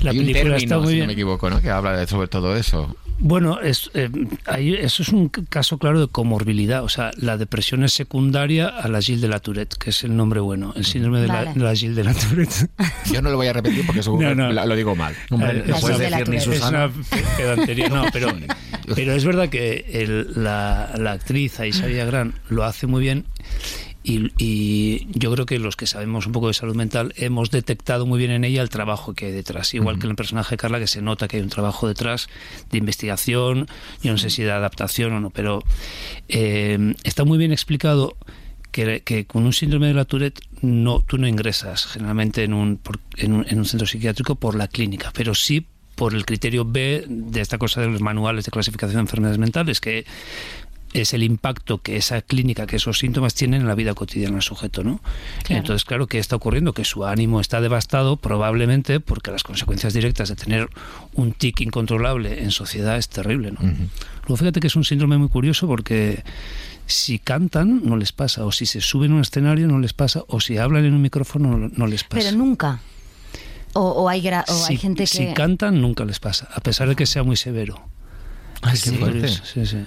la 0.00 0.10
Hay 0.10 0.18
un 0.18 0.24
película 0.26 0.42
término, 0.54 0.56
está 0.56 0.78
muy 0.78 0.88
si 0.88 0.94
bien. 0.94 1.04
no 1.04 1.06
me 1.08 1.12
equivoco, 1.14 1.50
¿no? 1.50 1.60
Que 1.60 1.70
habla 1.70 1.96
de- 1.96 2.06
sobre 2.06 2.28
todo 2.28 2.56
eso. 2.56 2.96
Bueno, 3.20 3.60
es, 3.60 3.90
eh, 3.94 4.08
ahí- 4.46 4.74
eso 4.74 5.02
es 5.02 5.08
un 5.08 5.28
caso 5.28 5.78
claro 5.78 6.00
de 6.00 6.06
comorbilidad. 6.06 6.84
O 6.84 6.88
sea, 6.88 7.10
la 7.16 7.36
depresión 7.36 7.82
es 7.82 7.92
secundaria 7.92 8.68
a 8.68 8.86
la 8.86 9.00
Gilles 9.02 9.20
de 9.22 9.26
la 9.26 9.40
Tourette, 9.40 9.74
que 9.76 9.90
es 9.90 10.04
el 10.04 10.16
nombre 10.16 10.38
bueno, 10.38 10.72
el 10.76 10.84
síndrome 10.84 11.20
de, 11.22 11.26
la, 11.26 11.34
Vale. 11.34 11.52
de 11.54 11.60
la 11.60 11.74
Gilles 11.74 11.96
de 11.96 12.04
la 12.04 12.14
Tourette. 12.14 12.70
Yo 13.12 13.20
no 13.20 13.30
lo 13.30 13.36
voy 13.36 13.48
a 13.48 13.52
repetir 13.54 13.84
porque 13.84 14.04
seguro 14.04 14.28
No, 14.28 14.34
no. 14.44 14.48
que 14.50 14.54
la- 14.54 14.66
lo 14.66 14.76
digo 14.76 14.94
mal. 14.94 15.16
Hombre, 15.30 15.50
Eh, 15.50 15.62
no 15.66 15.74
La 15.74 15.80
puedes 15.80 15.98
de 15.98 16.10
la 16.10 16.18
decir 16.18 16.32
ni 16.32 16.38
Tourette. 16.38 16.54
es 16.54 16.60
Susana. 16.60 16.84
una 16.86 17.04
pe- 17.10 17.24
pedantería, 17.36 17.88
no, 17.88 18.04
pero, 18.12 18.28
pero 18.94 19.12
es 19.12 19.24
verdad 19.24 19.48
que 19.48 19.84
el- 19.94 20.28
la, 20.44 20.92
la 20.96 21.10
actriz 21.12 21.58
Aisha 21.58 21.86
Villagrán 21.86 22.34
lo 22.50 22.62
hace 22.62 22.86
muy 22.86 23.02
bien 23.02 23.24
y, 24.08 24.32
y, 24.38 25.06
yo 25.12 25.30
creo 25.32 25.44
que 25.44 25.58
los 25.58 25.76
que 25.76 25.86
sabemos 25.86 26.26
un 26.26 26.32
poco 26.32 26.48
de 26.48 26.54
salud 26.54 26.74
mental 26.74 27.12
hemos 27.16 27.50
detectado 27.50 28.06
muy 28.06 28.18
bien 28.18 28.30
en 28.30 28.42
ella 28.44 28.62
el 28.62 28.70
trabajo 28.70 29.12
que 29.12 29.26
hay 29.26 29.32
detrás. 29.32 29.74
Igual 29.74 29.98
que 29.98 30.06
en 30.06 30.10
el 30.10 30.16
personaje 30.16 30.54
de 30.54 30.56
Carla, 30.56 30.78
que 30.78 30.86
se 30.86 31.02
nota 31.02 31.28
que 31.28 31.36
hay 31.36 31.42
un 31.42 31.50
trabajo 31.50 31.86
detrás 31.86 32.28
de 32.70 32.78
investigación, 32.78 33.68
yo 34.02 34.12
no 34.12 34.16
sé 34.16 34.30
si 34.30 34.42
de 34.42 34.52
adaptación 34.52 35.12
o 35.12 35.20
no, 35.20 35.28
pero 35.28 35.62
eh, 36.28 36.94
está 37.04 37.24
muy 37.24 37.36
bien 37.36 37.52
explicado 37.52 38.16
que, 38.70 39.02
que, 39.02 39.26
con 39.26 39.44
un 39.44 39.52
síndrome 39.52 39.88
de 39.88 39.94
la 39.94 40.06
Tourette 40.06 40.40
no, 40.62 41.02
tú 41.02 41.18
no 41.18 41.28
ingresas 41.28 41.84
generalmente 41.84 42.44
en 42.44 42.54
un, 42.54 42.78
por, 42.78 43.00
en 43.18 43.34
un, 43.34 43.46
en 43.46 43.58
un 43.58 43.66
centro 43.66 43.86
psiquiátrico 43.86 44.36
por 44.36 44.54
la 44.54 44.68
clínica, 44.68 45.12
pero 45.14 45.34
sí 45.34 45.66
por 45.98 46.14
el 46.14 46.24
criterio 46.24 46.64
B 46.64 47.04
de 47.08 47.40
esta 47.40 47.58
cosa 47.58 47.80
de 47.80 47.88
los 47.88 48.00
manuales 48.00 48.44
de 48.44 48.52
clasificación 48.52 48.98
de 48.98 49.00
enfermedades 49.00 49.38
mentales, 49.38 49.80
que 49.80 50.06
es 50.92 51.12
el 51.12 51.22
impacto 51.22 51.78
que 51.78 51.96
esa 51.96 52.22
clínica, 52.22 52.66
que 52.66 52.76
esos 52.76 52.98
síntomas 52.98 53.34
tienen 53.34 53.62
en 53.62 53.68
la 53.68 53.74
vida 53.74 53.94
cotidiana 53.94 54.34
del 54.34 54.42
sujeto, 54.42 54.82
¿no? 54.82 55.00
Claro. 55.44 55.60
Entonces, 55.60 55.84
claro, 55.84 56.06
¿qué 56.06 56.18
está 56.18 56.36
ocurriendo? 56.36 56.72
Que 56.72 56.84
su 56.84 57.04
ánimo 57.04 57.40
está 57.40 57.60
devastado 57.60 58.16
probablemente 58.16 59.00
porque 59.00 59.30
las 59.30 59.42
consecuencias 59.42 59.92
directas 59.92 60.28
de 60.28 60.36
tener 60.36 60.68
un 61.14 61.32
tic 61.32 61.60
incontrolable 61.60 62.42
en 62.42 62.50
sociedad 62.50 62.96
es 62.96 63.08
terrible, 63.08 63.52
¿no? 63.52 63.60
Uh 63.60 63.66
-huh. 63.72 63.88
Luego 64.22 64.36
fíjate 64.36 64.60
que 64.60 64.66
es 64.66 64.76
un 64.76 64.84
síndrome 64.84 65.18
muy 65.18 65.28
curioso 65.28 65.66
porque 65.66 66.22
si 66.86 67.18
cantan 67.18 67.82
no 67.84 67.96
les 67.96 68.12
pasa, 68.12 68.44
o 68.46 68.52
si 68.52 68.64
se 68.64 68.80
suben 68.80 69.12
a 69.12 69.16
un 69.16 69.20
escenario 69.20 69.68
no 69.68 69.78
les 69.78 69.92
pasa, 69.92 70.24
o 70.26 70.40
si 70.40 70.56
hablan 70.56 70.84
en 70.84 70.94
un 70.94 71.02
micrófono 71.02 71.56
no, 71.56 71.70
no 71.74 71.86
les 71.86 72.04
pasa. 72.04 72.22
Pero 72.24 72.36
nunca. 72.36 72.80
O, 73.74 73.82
o 73.82 74.08
hay, 74.08 74.26
o 74.26 74.54
si, 74.54 74.72
hay 74.72 74.78
gente 74.78 75.02
que... 75.02 75.06
Si 75.06 75.34
cantan 75.34 75.80
nunca 75.80 76.04
les 76.06 76.18
pasa, 76.18 76.48
a 76.54 76.60
pesar 76.60 76.88
de 76.88 76.96
que 76.96 77.04
sea 77.04 77.22
muy 77.22 77.36
severo. 77.36 77.86
Ay, 78.62 78.72
qué 78.72 78.90
sí, 78.90 78.96
fuerte. 78.96 79.28
Sí, 79.28 79.66
sí. 79.66 79.84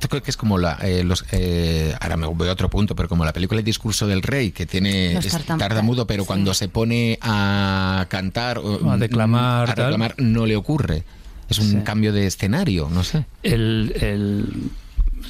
Esto 0.00 0.08
creo 0.08 0.22
que 0.22 0.30
es 0.30 0.38
como 0.38 0.56
la. 0.56 0.78
Eh, 0.80 1.04
los, 1.04 1.26
eh, 1.30 1.94
ahora 2.00 2.16
me 2.16 2.26
voy 2.26 2.48
a 2.48 2.52
otro 2.52 2.70
punto, 2.70 2.96
pero 2.96 3.06
como 3.06 3.26
la 3.26 3.34
película 3.34 3.58
El 3.58 3.66
discurso 3.66 4.06
del 4.06 4.22
rey, 4.22 4.50
que 4.50 4.64
tiene. 4.64 5.12
Es 5.18 5.34
tartam- 5.34 5.58
tartamudo, 5.58 6.06
pero 6.06 6.22
sí. 6.22 6.26
cuando 6.26 6.54
se 6.54 6.68
pone 6.68 7.18
a 7.20 8.06
cantar. 8.08 8.56
o 8.60 8.90
A 8.90 8.96
declamar, 8.96 9.68
A 9.68 9.74
reclamar, 9.74 10.14
no 10.16 10.46
le 10.46 10.56
ocurre. 10.56 11.04
Es 11.50 11.58
un 11.58 11.70
Sí. 11.70 11.76
cambio 11.84 12.14
de 12.14 12.26
escenario, 12.26 12.88
no 12.90 13.04
sé. 13.04 13.26
El, 13.42 13.92
el 14.00 14.70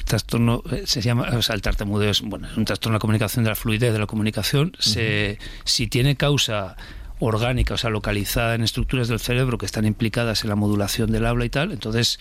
trastorno 0.05 0.63
eh, 0.71 0.83
se 0.85 1.01
llama 1.01 1.27
o 1.33 1.41
sea, 1.41 1.53
el 1.55 1.61
tartamudeo 1.61 2.09
es 2.09 2.21
bueno 2.21 2.47
es 2.49 2.55
un 2.55 2.63
trastorno 2.63 2.93
de 2.93 2.95
la 2.95 3.01
comunicación 3.01 3.43
de 3.43 3.49
la 3.49 3.55
fluidez 3.55 3.91
de 3.91 3.99
la 3.99 4.07
comunicación 4.07 4.71
se, 4.79 5.37
si 5.65 5.87
tiene 5.87 6.15
causa 6.15 6.77
orgánica 7.19 7.73
o 7.73 7.77
sea 7.77 7.89
localizada 7.89 8.55
en 8.55 8.63
estructuras 8.63 9.09
del 9.09 9.19
cerebro 9.19 9.57
que 9.57 9.65
están 9.65 9.85
implicadas 9.85 10.43
en 10.43 10.49
la 10.49 10.55
modulación 10.55 11.11
del 11.11 11.25
habla 11.25 11.43
y 11.45 11.49
tal 11.49 11.71
entonces 11.73 12.19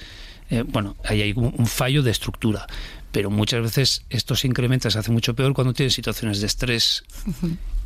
eh, 0.51 0.65
bueno 0.67 0.97
ahí 1.05 1.23
hay 1.23 1.33
un, 1.33 1.55
un 1.57 1.67
fallo 1.67 2.03
de 2.03 2.11
estructura 2.11 2.67
pero 3.13 3.31
muchas 3.31 3.63
veces 3.63 4.05
esto 4.11 4.37
se 4.37 4.47
incrementa 4.47 4.91
se 4.91 4.99
hace 4.99 5.11
mucho 5.11 5.35
peor 5.35 5.53
cuando 5.55 5.73
tienes 5.73 5.95
situaciones 5.95 6.41
de 6.41 6.47
estrés 6.47 7.05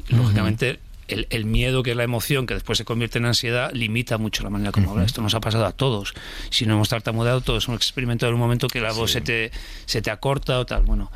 lógicamente 0.08 0.80
el, 1.08 1.26
el, 1.30 1.44
miedo, 1.44 1.82
que 1.82 1.90
es 1.90 1.96
la 1.96 2.04
emoción, 2.04 2.46
que 2.46 2.54
después 2.54 2.78
se 2.78 2.84
convierte 2.84 3.18
en 3.18 3.26
ansiedad, 3.26 3.70
limita 3.72 4.18
mucho 4.18 4.42
la 4.42 4.50
manera 4.50 4.72
como 4.72 4.86
uh 4.86 4.90
-huh. 4.90 4.92
habla. 4.92 5.04
Esto 5.04 5.20
nos 5.20 5.34
ha 5.34 5.40
pasado 5.40 5.66
a 5.66 5.72
todos. 5.72 6.14
Si 6.50 6.66
no 6.66 6.74
hemos 6.74 6.88
tartamudeado, 6.88 7.40
todos 7.40 7.68
hemos 7.68 7.78
experimentado 7.78 8.30
en 8.30 8.34
un 8.34 8.40
momento 8.40 8.68
que 8.68 8.80
la 8.80 8.92
voz 8.92 9.10
sí. 9.10 9.14
se, 9.14 9.20
te, 9.20 9.50
se 9.86 10.02
te 10.02 10.10
acorta 10.10 10.58
o 10.58 10.66
tal. 10.66 10.82
Bueno, 10.84 11.10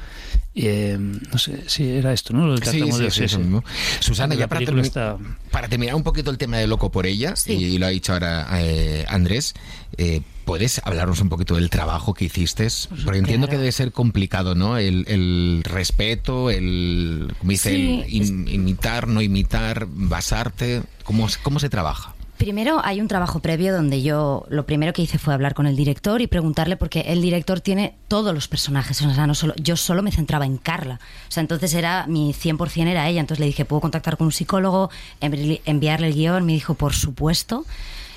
eh, 0.55 0.97
no 0.99 1.39
sé, 1.39 1.65
sí, 1.69 1.89
era 1.89 2.13
esto, 2.13 2.33
¿no? 2.33 2.47
Lo 2.47 2.53
del 2.53 2.61
tartamudeo. 2.61 3.11
Sí, 3.11 3.23
sí, 3.23 3.29
sí, 3.29 3.39
mismo. 3.39 3.65
Susana, 4.01 4.35
ya 4.35 4.49
para, 4.49 4.65
termi 4.65 4.83
está... 4.83 5.17
para, 5.51 5.69
terminar 5.69 5.95
un 5.95 6.03
poquito 6.03 6.31
el 6.31 6.39
tema 6.39 6.59
de 6.59 6.67
Loco 6.67 6.91
por 6.91 7.07
ella, 7.07 7.35
y 7.47 7.79
lo 7.79 7.87
ha 7.87 7.91
dicho 7.91 8.13
ahora 8.13 8.47
eh, 8.61 9.07
Andrés, 9.09 9.55
eh, 9.97 10.21
¿Puedes 10.49 10.81
hablarnos 10.83 11.21
un 11.21 11.29
poquito 11.29 11.57
del 11.57 11.69
trabajo 11.69 12.15
que 12.15 12.25
hiciste? 12.25 12.67
Porque 12.89 13.03
claro. 13.03 13.19
entiendo 13.19 13.49
que 13.49 13.59
debe 13.59 13.71
ser 13.71 13.93
complicado, 13.93 14.55
¿no? 14.55 14.79
El, 14.79 15.05
el 15.07 15.61
respeto, 15.63 16.49
el, 16.49 17.35
como 17.39 17.51
dice, 17.51 17.69
sí, 17.69 18.03
el 18.07 18.15
im, 18.15 18.49
imitar, 18.49 19.09
no 19.09 19.21
imitar, 19.21 19.87
basarte. 19.91 20.85
¿Cómo, 21.05 21.27
¿Cómo 21.43 21.61
se 21.61 21.69
trabaja? 21.69 22.15
Primero 22.39 22.81
hay 22.83 23.03
un 23.03 23.09
trabajo 23.09 23.41
previo 23.41 23.75
donde 23.75 24.01
yo 24.01 24.47
lo 24.49 24.65
primero 24.65 24.95
que 24.95 25.03
hice 25.03 25.19
fue 25.19 25.35
hablar 25.35 25.53
con 25.53 25.67
el 25.67 25.77
director 25.77 26.23
y 26.23 26.29
preguntarle 26.29 26.79
porque 26.79 27.01
el 27.01 27.21
director 27.21 27.61
tiene 27.61 27.97
todos 28.09 28.33
los 28.33 28.49
personajes, 28.49 29.03
o 29.03 29.13
sea, 29.13 29.27
no 29.27 29.35
solo 29.35 29.53
yo 29.59 29.77
solo 29.77 30.03
me 30.03 30.13
centraba 30.13 30.47
en 30.47 30.57
Carla. 30.57 30.99
O 31.29 31.31
sea, 31.31 31.43
entonces 31.43 31.75
era 31.75 32.07
mi 32.07 32.33
100% 32.33 32.87
era 32.87 33.07
ella, 33.07 33.21
entonces 33.21 33.41
le 33.41 33.47
dije, 33.47 33.67
"¿Puedo 33.67 33.83
contactar 33.83 34.17
con 34.17 34.29
un 34.29 34.33
psicólogo, 34.33 34.89
enviarle 35.21 36.07
el 36.07 36.15
guion?" 36.15 36.47
Me 36.47 36.55
dijo, 36.55 36.73
"Por 36.73 36.95
supuesto." 36.95 37.67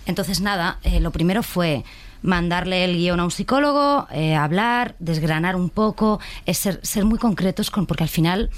Entonces 0.06 0.40
nada, 0.40 0.80
eh, 0.84 1.02
lo 1.02 1.12
primero 1.12 1.44
fue 1.44 1.84
mandarle 2.22 2.86
el 2.86 2.98
guion 2.98 3.20
a 3.20 3.24
un 3.24 3.32
psicólogo, 3.32 4.08
eh, 4.12 4.36
hablar, 4.36 4.96
desgranar 5.00 5.56
un 5.56 5.70
poco, 5.70 6.20
es 6.46 6.58
ser, 6.58 6.80
ser 6.84 7.06
muy 7.06 7.20
concretos 7.20 7.72
con, 7.72 7.86
porque 7.86 8.04
al 8.04 8.10
final 8.10 8.50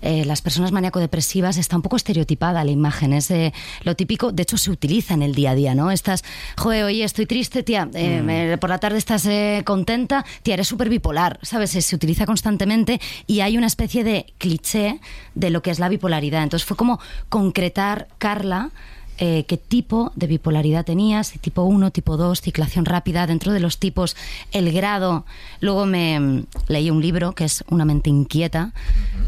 eh, 0.00 0.24
las 0.24 0.42
personas 0.42 0.72
maníaco-depresivas 0.72 1.56
está 1.58 1.76
un 1.76 1.82
poco 1.82 1.96
estereotipada 1.96 2.64
la 2.64 2.70
imagen, 2.72 3.12
es 3.12 3.30
eh, 3.30 3.52
lo 3.84 3.94
típico, 3.94 4.32
de 4.32 4.42
hecho 4.42 4.56
se 4.56 4.70
utiliza 4.70 5.14
en 5.14 5.22
el 5.22 5.34
día 5.34 5.52
a 5.52 5.54
día, 5.54 5.74
¿no? 5.74 5.92
Estás, 5.92 6.24
joder, 6.56 6.84
oye, 6.84 7.04
estoy 7.04 7.26
triste, 7.26 7.62
tía, 7.62 7.86
mm. 7.86 8.58
por 8.58 8.70
la 8.70 8.78
tarde 8.78 8.98
estás 8.98 9.28
contenta, 9.64 10.24
tía, 10.42 10.54
eres 10.54 10.66
súper 10.66 10.88
bipolar, 10.88 11.38
¿sabes? 11.42 11.70
Se 11.70 11.94
utiliza 11.94 12.26
constantemente 12.26 13.00
y 13.28 13.40
hay 13.40 13.56
una 13.56 13.68
especie 13.68 14.02
de 14.02 14.32
cliché 14.38 15.00
de 15.34 15.50
lo 15.50 15.62
que 15.62 15.70
es 15.70 15.78
la 15.78 15.88
bipolaridad. 15.88 16.42
Entonces 16.42 16.66
fue 16.66 16.76
como 16.76 16.98
concretar, 17.28 18.08
Carla, 18.18 18.70
eh, 19.18 19.44
qué 19.46 19.56
tipo 19.56 20.12
de 20.16 20.26
bipolaridad 20.26 20.84
tenías, 20.84 21.32
tipo 21.40 21.62
1, 21.62 21.90
tipo 21.90 22.16
2, 22.16 22.40
ciclación 22.40 22.84
rápida, 22.84 23.26
dentro 23.26 23.52
de 23.52 23.60
los 23.60 23.78
tipos, 23.78 24.16
el 24.52 24.72
grado. 24.72 25.24
Luego 25.60 25.86
me 25.86 26.18
mm, 26.18 26.46
leí 26.68 26.90
un 26.90 27.00
libro 27.00 27.32
que 27.32 27.44
es 27.44 27.64
Una 27.68 27.84
mente 27.84 28.10
inquieta, 28.10 28.72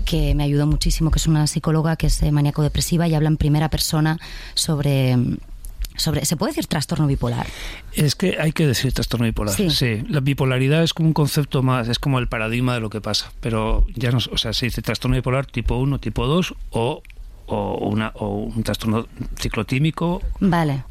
que 0.04 0.34
me 0.34 0.42
ayudó 0.44 0.66
muchísimo, 0.66 1.10
que 1.10 1.18
es 1.18 1.26
una 1.26 1.46
psicóloga 1.46 1.96
que 1.96 2.06
es 2.08 2.22
eh, 2.22 2.32
maníaco-depresiva 2.32 3.06
y 3.08 3.14
habla 3.14 3.28
en 3.28 3.36
primera 3.36 3.68
persona 3.68 4.18
sobre... 4.54 5.16
mm, 5.16 5.36
Sobre, 5.96 6.24
¿Se 6.24 6.36
puede 6.36 6.50
decir 6.50 6.66
trastorno 6.66 7.06
bipolar? 7.06 7.46
Es 7.92 8.16
que 8.16 8.38
hay 8.40 8.50
que 8.50 8.66
decir 8.66 8.92
trastorno 8.92 9.26
bipolar. 9.26 9.54
Sí. 9.54 9.70
sí. 9.70 10.02
La 10.08 10.18
bipolaridad 10.18 10.82
es 10.82 10.92
como 10.92 11.06
un 11.06 11.12
concepto 11.12 11.62
más, 11.62 11.86
es 11.86 12.00
como 12.00 12.18
el 12.18 12.26
paradigma 12.26 12.74
de 12.74 12.80
lo 12.80 12.90
que 12.90 13.00
pasa. 13.00 13.30
Pero 13.40 13.86
ya 13.94 14.10
no, 14.10 14.18
o 14.32 14.36
sea, 14.36 14.52
se 14.52 14.66
dice 14.66 14.82
trastorno 14.82 15.14
bipolar 15.14 15.46
tipo 15.46 15.76
1, 15.76 16.00
tipo 16.00 16.26
2 16.26 16.54
o 16.70 17.00
o, 17.46 17.88
una, 17.88 18.12
o 18.14 18.36
un 18.36 18.62
trastorno 18.62 19.06
ciclotímico. 19.38 20.22
Vale. 20.40 20.84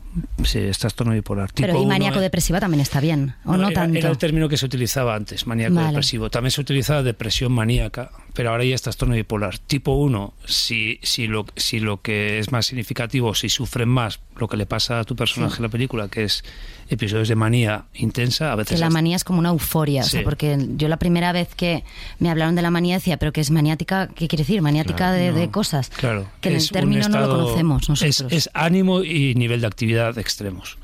Sí, 0.43 0.59
es 0.59 0.77
trastorno 0.77 1.13
bipolar. 1.13 1.51
Tipo 1.51 1.67
Pero 1.67 1.79
y 1.79 1.81
uno, 1.81 1.89
maníaco-depresiva 1.89 2.59
también 2.59 2.81
está 2.81 2.99
bien, 2.99 3.35
¿o 3.45 3.53
no, 3.53 3.57
no 3.57 3.69
era, 3.69 3.81
tanto? 3.81 3.97
Era 3.97 4.09
el 4.09 4.17
término 4.17 4.47
que 4.47 4.57
se 4.57 4.65
utilizaba 4.65 5.15
antes, 5.15 5.47
maníaco-depresivo. 5.47 6.23
Vale. 6.23 6.31
También 6.31 6.51
se 6.51 6.61
utilizaba 6.61 7.01
depresión 7.01 7.51
maníaca, 7.51 8.11
pero 8.33 8.51
ahora 8.51 8.63
ya 8.65 8.75
es 8.75 8.81
trastorno 8.81 9.15
bipolar. 9.15 9.57
Tipo 9.59 9.93
1, 9.93 10.33
si, 10.45 10.99
si, 11.03 11.27
lo, 11.27 11.45
si 11.55 11.79
lo 11.79 12.01
que 12.01 12.39
es 12.39 12.51
más 12.51 12.65
significativo, 12.65 13.35
si 13.35 13.49
sufren 13.49 13.89
más 13.89 14.19
lo 14.37 14.47
que 14.47 14.57
le 14.57 14.65
pasa 14.65 14.99
a 14.99 15.03
tu 15.03 15.15
personaje 15.15 15.55
sí. 15.55 15.57
en 15.59 15.63
la 15.63 15.69
película, 15.69 16.07
que 16.07 16.23
es 16.23 16.43
episodios 16.89 17.27
de 17.27 17.35
manía 17.35 17.85
intensa, 17.93 18.51
a 18.51 18.55
veces... 18.55 18.75
Que 18.75 18.79
la 18.79 18.89
manía 18.89 19.15
es 19.15 19.23
como 19.23 19.39
una 19.39 19.49
euforia, 19.49 20.03
sí. 20.03 20.07
o 20.07 20.11
sea, 20.11 20.23
porque 20.23 20.57
yo 20.75 20.87
la 20.87 20.97
primera 20.97 21.31
vez 21.31 21.53
que 21.55 21.83
me 22.19 22.29
hablaron 22.29 22.55
de 22.55 22.61
la 22.61 22.71
manía 22.71 22.95
decía, 22.95 23.17
pero 23.17 23.31
que 23.31 23.41
es 23.41 23.51
maniática, 23.51 24.07
¿qué 24.07 24.27
quiere 24.27 24.43
decir? 24.43 24.61
Maniática 24.61 24.97
claro, 24.97 25.17
de, 25.17 25.31
no, 25.31 25.37
de, 25.37 25.51
cosas. 25.51 25.89
Claro. 25.89 26.27
Que 26.41 26.49
en 26.49 26.55
el 26.55 26.69
término 26.69 27.01
estado, 27.01 27.27
no 27.27 27.33
lo 27.33 27.43
conocemos 27.45 27.89
nosotros. 27.89 28.21
Es, 28.31 28.47
es 28.47 28.49
ánimo 28.53 29.03
y 29.03 29.35
nivel 29.35 29.61
de 29.61 29.67
actividad 29.67 30.17
extremos 30.17 30.77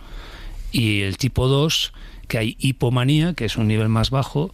y 0.72 1.02
el 1.02 1.18
tipo 1.18 1.48
2, 1.48 1.94
que 2.28 2.38
hay 2.38 2.58
hipomanía, 2.60 3.34
que 3.34 3.46
es 3.46 3.58
un 3.58 3.68
nivel 3.68 3.90
más 3.90 4.10
bajo, 4.10 4.54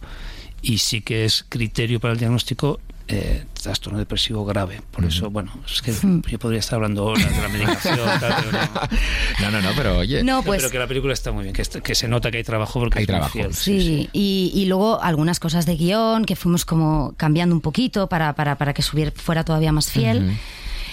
y 0.66 0.78
sí 0.78 1.00
que 1.00 1.24
es 1.24 1.44
criterio 1.48 2.00
para 2.00 2.12
el 2.12 2.18
diagnóstico 2.18 2.80
eh, 3.08 3.44
trastorno 3.62 4.00
depresivo 4.00 4.44
grave. 4.44 4.82
Por 4.90 5.04
uh 5.04 5.06
-huh. 5.06 5.10
eso, 5.10 5.30
bueno, 5.30 5.52
es 5.64 5.80
que 5.80 5.92
Hmm. 5.92 6.22
yo 6.26 6.40
podría 6.40 6.58
estar 6.58 6.74
hablando 6.74 7.04
horas 7.04 7.30
de 7.36 7.40
la 7.40 7.48
medicación, 7.48 7.98
tal, 8.20 8.34
pero 8.44 8.52
no. 8.52 9.50
no. 9.50 9.50
no, 9.52 9.62
no, 9.62 9.76
pero 9.76 9.98
oye. 9.98 10.24
No, 10.24 10.42
pues, 10.42 10.60
pero 10.60 10.72
que 10.72 10.78
la 10.80 10.88
película 10.88 11.12
está 11.12 11.30
muy 11.30 11.44
bien, 11.44 11.54
que, 11.54 11.62
que 11.62 11.94
se 11.94 12.08
nota 12.08 12.32
que 12.32 12.38
hay 12.38 12.44
trabajo 12.44 12.80
porque 12.80 12.98
hay 12.98 13.04
es 13.04 13.06
trabajo. 13.06 13.32
Fiel, 13.32 13.54
sí, 13.54 13.80
sí, 13.80 13.86
sí. 13.86 14.10
Y, 14.12 14.50
y, 14.56 14.66
luego 14.66 15.00
algunas 15.00 15.38
cosas 15.38 15.66
de 15.66 15.76
guion 15.76 16.24
que 16.24 16.34
fuimos 16.34 16.64
como 16.64 17.14
cambiando 17.16 17.54
un 17.54 17.60
poquito 17.60 18.08
para, 18.08 18.34
para, 18.34 18.58
para 18.58 18.74
que 18.74 18.82
subiera, 18.82 19.12
fuera 19.14 19.44
todavía 19.44 19.70
más 19.70 19.88
fiel. 19.88 20.18
Uh 20.18 20.30
-huh. 20.30 20.36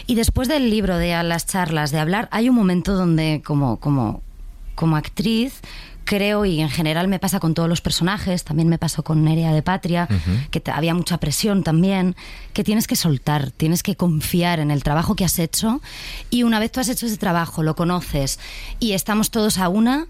Y 0.05 0.15
después 0.15 0.47
del 0.47 0.69
libro, 0.69 0.97
de 0.97 1.23
las 1.23 1.47
charlas, 1.47 1.91
de 1.91 1.97
hablar, 1.97 2.27
hay 2.31 2.47
un 2.47 2.55
momento 2.55 2.93
donde 2.93 3.41
como, 3.43 3.79
como, 3.79 4.21
como 4.75 4.97
actriz 4.97 5.62
creo, 6.05 6.45
y 6.45 6.59
en 6.61 6.69
general 6.69 7.07
me 7.07 7.19
pasa 7.19 7.39
con 7.39 7.53
todos 7.53 7.69
los 7.69 7.81
personajes, 7.81 8.43
también 8.43 8.69
me 8.69 8.77
pasó 8.77 9.03
con 9.03 9.23
Nerea 9.23 9.53
de 9.53 9.61
Patria, 9.61 10.07
uh 10.09 10.13
-huh. 10.13 10.49
que 10.49 10.61
había 10.71 10.93
mucha 10.93 11.17
presión 11.17 11.63
también, 11.63 12.15
que 12.53 12.63
tienes 12.63 12.87
que 12.87 12.95
soltar, 12.95 13.51
tienes 13.51 13.83
que 13.83 13.95
confiar 13.95 14.59
en 14.59 14.71
el 14.71 14.83
trabajo 14.83 15.15
que 15.15 15.25
has 15.25 15.39
hecho 15.39 15.81
y 16.29 16.43
una 16.43 16.59
vez 16.59 16.71
tú 16.71 16.79
has 16.79 16.89
hecho 16.89 17.05
ese 17.05 17.17
trabajo, 17.17 17.63
lo 17.63 17.75
conoces 17.75 18.39
y 18.79 18.93
estamos 18.93 19.31
todos 19.31 19.57
a 19.57 19.69
una, 19.69 20.07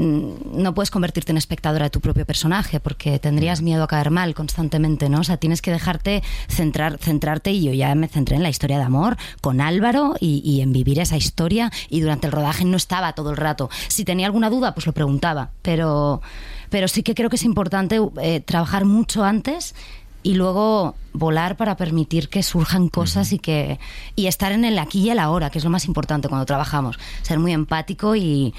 no 0.00 0.74
puedes 0.74 0.90
convertirte 0.90 1.32
en 1.32 1.38
espectadora 1.38 1.84
de 1.84 1.90
tu 1.90 2.00
propio 2.00 2.26
personaje 2.26 2.80
porque 2.80 3.18
tendrías 3.18 3.62
miedo 3.62 3.82
a 3.82 3.88
caer 3.88 4.10
mal 4.10 4.34
constantemente, 4.34 5.08
¿no? 5.08 5.20
O 5.20 5.24
sea, 5.24 5.36
tienes 5.36 5.62
que 5.62 5.70
dejarte 5.70 6.22
centrar, 6.48 6.98
centrarte 6.98 7.52
y 7.52 7.64
yo 7.64 7.72
ya 7.72 7.94
me 7.94 8.08
centré 8.08 8.36
en 8.36 8.42
la 8.42 8.48
historia 8.48 8.78
de 8.78 8.84
amor 8.84 9.16
con 9.40 9.60
Álvaro 9.60 10.14
y, 10.20 10.42
y, 10.44 10.60
en 10.60 10.72
vivir 10.72 10.98
esa 11.00 11.16
historia 11.16 11.70
y 11.88 12.00
durante 12.00 12.26
el 12.26 12.32
rodaje 12.32 12.64
no 12.64 12.76
estaba 12.76 13.12
todo 13.14 13.30
el 13.30 13.36
rato. 13.36 13.70
Si 13.88 14.04
tenía 14.04 14.26
alguna 14.26 14.50
duda, 14.50 14.74
pues 14.74 14.86
lo 14.86 14.92
preguntaba, 14.92 15.50
pero, 15.62 16.20
pero 16.70 16.88
sí 16.88 17.02
que 17.02 17.14
creo 17.14 17.30
que 17.30 17.36
es 17.36 17.44
importante 17.44 18.00
eh, 18.20 18.40
trabajar 18.40 18.84
mucho 18.84 19.24
antes 19.24 19.74
y 20.22 20.34
luego 20.34 20.96
volar 21.12 21.56
para 21.56 21.76
permitir 21.76 22.28
que 22.28 22.42
surjan 22.42 22.88
cosas 22.88 23.32
y 23.32 23.38
que 23.38 23.78
y 24.16 24.26
estar 24.26 24.50
en 24.52 24.64
el 24.64 24.78
aquí 24.78 25.00
y 25.02 25.10
el 25.10 25.20
ahora, 25.20 25.50
que 25.50 25.58
es 25.58 25.64
lo 25.64 25.70
más 25.70 25.86
importante 25.86 26.28
cuando 26.28 26.44
trabajamos, 26.46 26.98
ser 27.22 27.38
muy 27.38 27.52
empático 27.52 28.16
y, 28.16 28.52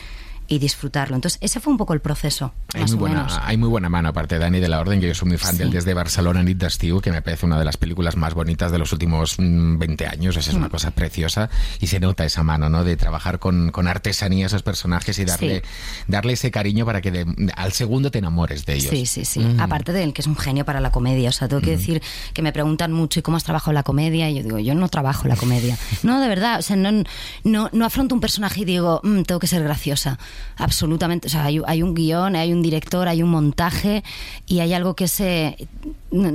y 0.48 0.60
disfrutarlo. 0.60 1.16
Entonces, 1.16 1.38
ese 1.42 1.60
fue 1.60 1.72
un 1.72 1.78
poco 1.78 1.94
el 1.94 2.00
proceso, 2.00 2.54
Hay 2.74 2.82
más 2.82 2.92
muy, 2.92 2.98
o 2.98 3.00
buena, 3.02 3.16
menos. 3.24 3.40
hay 3.44 3.58
muy 3.58 3.70
buena 3.70 3.90
mano, 3.90 4.10
aparte 4.10 4.36
de 4.36 4.40
Dani 4.40 4.60
de 4.60 4.68
la 4.70 4.80
Orden, 4.80 5.00
que 5.02 5.08
yo 5.08 5.14
soy 5.16 5.28
muy 5.30 5.38
fan 5.38 5.58
del 5.58 5.68
Sí. 5.70 5.74
Desde 5.76 5.94
Barcelona 5.94 6.42
Nit 6.44 6.58
d'Estiu, 6.58 7.02
que 7.02 7.12
me 7.12 7.22
parece 7.22 7.46
una 7.46 7.60
de 7.60 7.66
las 7.66 7.78
películas 7.78 8.16
más 8.16 8.34
bonitas 8.34 8.72
de 8.72 8.78
los 8.80 8.92
últimos 8.94 9.36
mm, 9.40 9.78
20 9.78 10.08
años. 10.08 10.38
Esa 10.38 10.50
es 10.52 10.56
Mm. 10.56 10.60
una 10.60 10.70
cosa 10.70 10.92
preciosa 10.92 11.50
y 11.80 11.88
se 11.88 12.00
nota 12.00 12.24
esa 12.26 12.44
mano, 12.44 12.70
¿no? 12.70 12.84
De 12.84 12.96
trabajar 12.98 13.40
con, 13.40 13.72
con 13.72 13.88
artesanía 13.88 14.46
a 14.46 14.48
esos 14.48 14.64
personajes 14.64 15.20
y 15.20 15.26
darle, 15.26 15.64
darle 16.08 16.34
ese 16.34 16.50
cariño 16.52 16.86
para 16.86 17.02
que 17.02 17.12
de- 17.12 17.52
al 17.56 17.74
segundo 17.74 18.10
te 18.12 18.20
enamores 18.20 18.66
de 18.66 18.76
ellos. 18.76 18.90
Sí, 18.90 19.06
sí, 19.06 19.26
sí. 19.26 19.56
Aparte 19.60 19.92
de 19.94 20.04
él, 20.04 20.14
que 20.14 20.22
es 20.22 20.28
un 20.28 20.36
genio 20.38 20.64
para 20.66 20.80
la 20.80 20.92
comedia. 20.92 21.30
O 21.30 21.32
sea, 21.34 21.48
tengo 21.48 21.62
que 21.62 21.72
decir 21.72 22.02
que 22.34 22.42
me 22.42 22.54
preguntan 22.54 22.92
mucho, 22.94 23.20
¿y 23.20 23.24
cómo 23.24 23.38
has 23.38 23.44
trabajado 23.44 23.74
la 23.74 23.84
comedia? 23.84 24.30
Y 24.30 24.36
yo 24.38 24.44
digo, 24.44 24.60
yo 24.60 24.74
no 24.76 24.88
trabajo 24.90 25.28
la 25.28 25.36
comedia. 25.36 25.78
No, 26.04 26.22
de 26.22 26.28
verdad. 26.28 26.60
O 26.60 26.62
sea, 26.62 26.76
no, 26.76 27.04
no, 27.44 27.70
no 27.74 27.86
afronto 27.86 28.16
un 28.16 28.22
personaje 28.22 28.62
y 28.62 28.66
digo, 28.66 29.02
"Mm, 29.04 29.24
tengo 29.24 29.40
que 29.40 29.48
ser 29.48 29.64
graciosa. 29.64 30.18
Absolutamente. 30.58 31.28
O 31.28 31.30
sea, 31.30 31.46
hay, 31.46 31.82
un 31.82 31.94
guion, 31.94 32.36
hay 32.36 32.52
un 32.52 32.62
director, 32.62 33.08
hay 33.08 33.22
un 33.22 33.30
montaje 33.30 34.04
y 34.46 34.60
hay 34.60 34.74
algo 34.74 34.96
que 34.96 35.08
se... 35.08 35.68
No, 36.12 36.32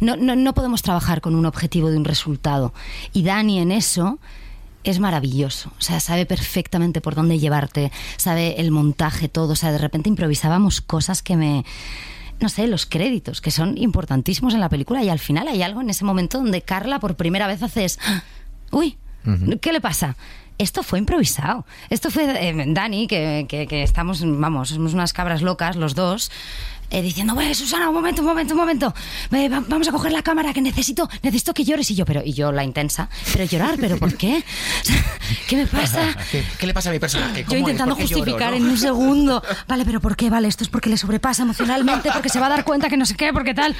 no, 0.00 0.16
no, 0.16 0.54
podemos 0.54 0.82
trabajar 0.82 1.20
con 1.20 1.34
un 1.34 1.46
objetivo 1.46 1.90
de 1.90 1.96
un 1.96 2.04
resultado. 2.04 2.72
Y 3.12 3.22
Dani 3.22 3.60
en 3.60 3.70
eso 3.70 4.18
es 4.82 4.98
maravilloso. 4.98 5.70
O 5.78 5.82
sea, 5.82 6.00
sabe 6.00 6.26
perfectamente 6.26 7.00
por 7.00 7.14
dónde 7.14 7.38
llevarte, 7.38 7.92
sabe 8.16 8.60
el 8.60 8.70
montaje, 8.70 9.28
todo. 9.28 9.52
O 9.52 9.56
sea, 9.56 9.72
de 9.72 9.78
repente 9.78 10.08
improvisábamos 10.08 10.80
cosas 10.80 11.22
que 11.22 11.36
me. 11.36 11.64
No 12.40 12.48
sé, 12.48 12.66
los 12.66 12.86
créditos, 12.86 13.42
que 13.42 13.50
son 13.50 13.76
importantísimos 13.76 14.54
en 14.54 14.60
la 14.60 14.70
película, 14.70 15.04
y 15.04 15.10
al 15.10 15.18
final 15.18 15.46
hay 15.46 15.62
algo 15.62 15.82
en 15.82 15.90
ese 15.90 16.06
momento 16.06 16.38
donde 16.38 16.62
Carla 16.62 16.98
por 16.98 17.16
primera 17.16 17.46
vez 17.46 17.62
haces. 17.62 17.98
"Ah, 19.26 19.30
Uy, 19.46 19.58
¿qué 19.60 19.72
le 19.72 19.80
pasa? 19.80 20.16
Esto 20.58 20.82
fue 20.82 20.98
improvisado. 20.98 21.64
Esto 21.88 22.10
fue 22.10 22.24
eh, 22.50 22.64
Dani, 22.68 23.06
que, 23.06 23.46
que- 23.48 23.66
que 23.66 23.82
estamos, 23.82 24.20
vamos, 24.24 24.68
somos 24.68 24.92
unas 24.94 25.12
cabras 25.12 25.40
locas 25.42 25.76
los 25.76 25.94
dos. 25.94 26.30
eh, 26.92 27.02
diciendo, 27.02 27.36
bueno, 27.36 27.54
Susana, 27.54 27.88
un 27.88 27.94
momento, 27.94 28.20
un 28.20 28.26
momento, 28.26 28.52
un 28.54 28.58
momento. 28.60 28.92
Eh, 29.30 29.48
va- 29.48 29.62
vamos 29.68 29.86
a 29.86 29.92
coger 29.92 30.10
la 30.10 30.22
cámara 30.22 30.52
que 30.52 30.60
necesito, 30.60 31.08
necesito 31.22 31.54
que 31.54 31.62
llores. 31.64 31.88
Y 31.92 31.94
yo, 31.94 32.04
pero, 32.04 32.20
y 32.24 32.32
yo 32.32 32.50
la 32.50 32.64
intensa, 32.64 33.08
pero 33.32 33.44
llorar, 33.44 33.76
¿pero 33.80 33.96
por 33.96 34.16
qué? 34.16 34.42
¿Qué 35.48 35.56
me 35.56 35.66
pasa? 35.68 36.16
¿Qué, 36.32 36.42
qué 36.58 36.66
le 36.66 36.74
pasa 36.74 36.90
a 36.90 36.92
mi 36.92 36.98
personaje? 36.98 37.46
Yo 37.48 37.56
intentando 37.56 37.94
¿Por 37.94 38.04
qué 38.04 38.10
lloro, 38.10 38.24
justificar 38.24 38.50
no? 38.50 38.56
en 38.56 38.64
un 38.64 38.76
segundo. 38.88 39.40
Vale, 39.68 39.84
pero 39.84 40.00
¿por 40.00 40.16
qué? 40.16 40.30
Vale, 40.30 40.48
esto 40.48 40.64
es 40.64 40.68
porque 40.68 40.90
le 40.90 40.96
sobrepasa 40.98 41.44
emocionalmente, 41.44 42.10
porque 42.12 42.28
se 42.28 42.40
va 42.40 42.46
a 42.46 42.50
dar 42.50 42.64
cuenta 42.64 42.88
que 42.88 42.96
no 42.96 43.06
sé 43.06 43.14
qué, 43.14 43.32
porque 43.32 43.54
tal. 43.54 43.76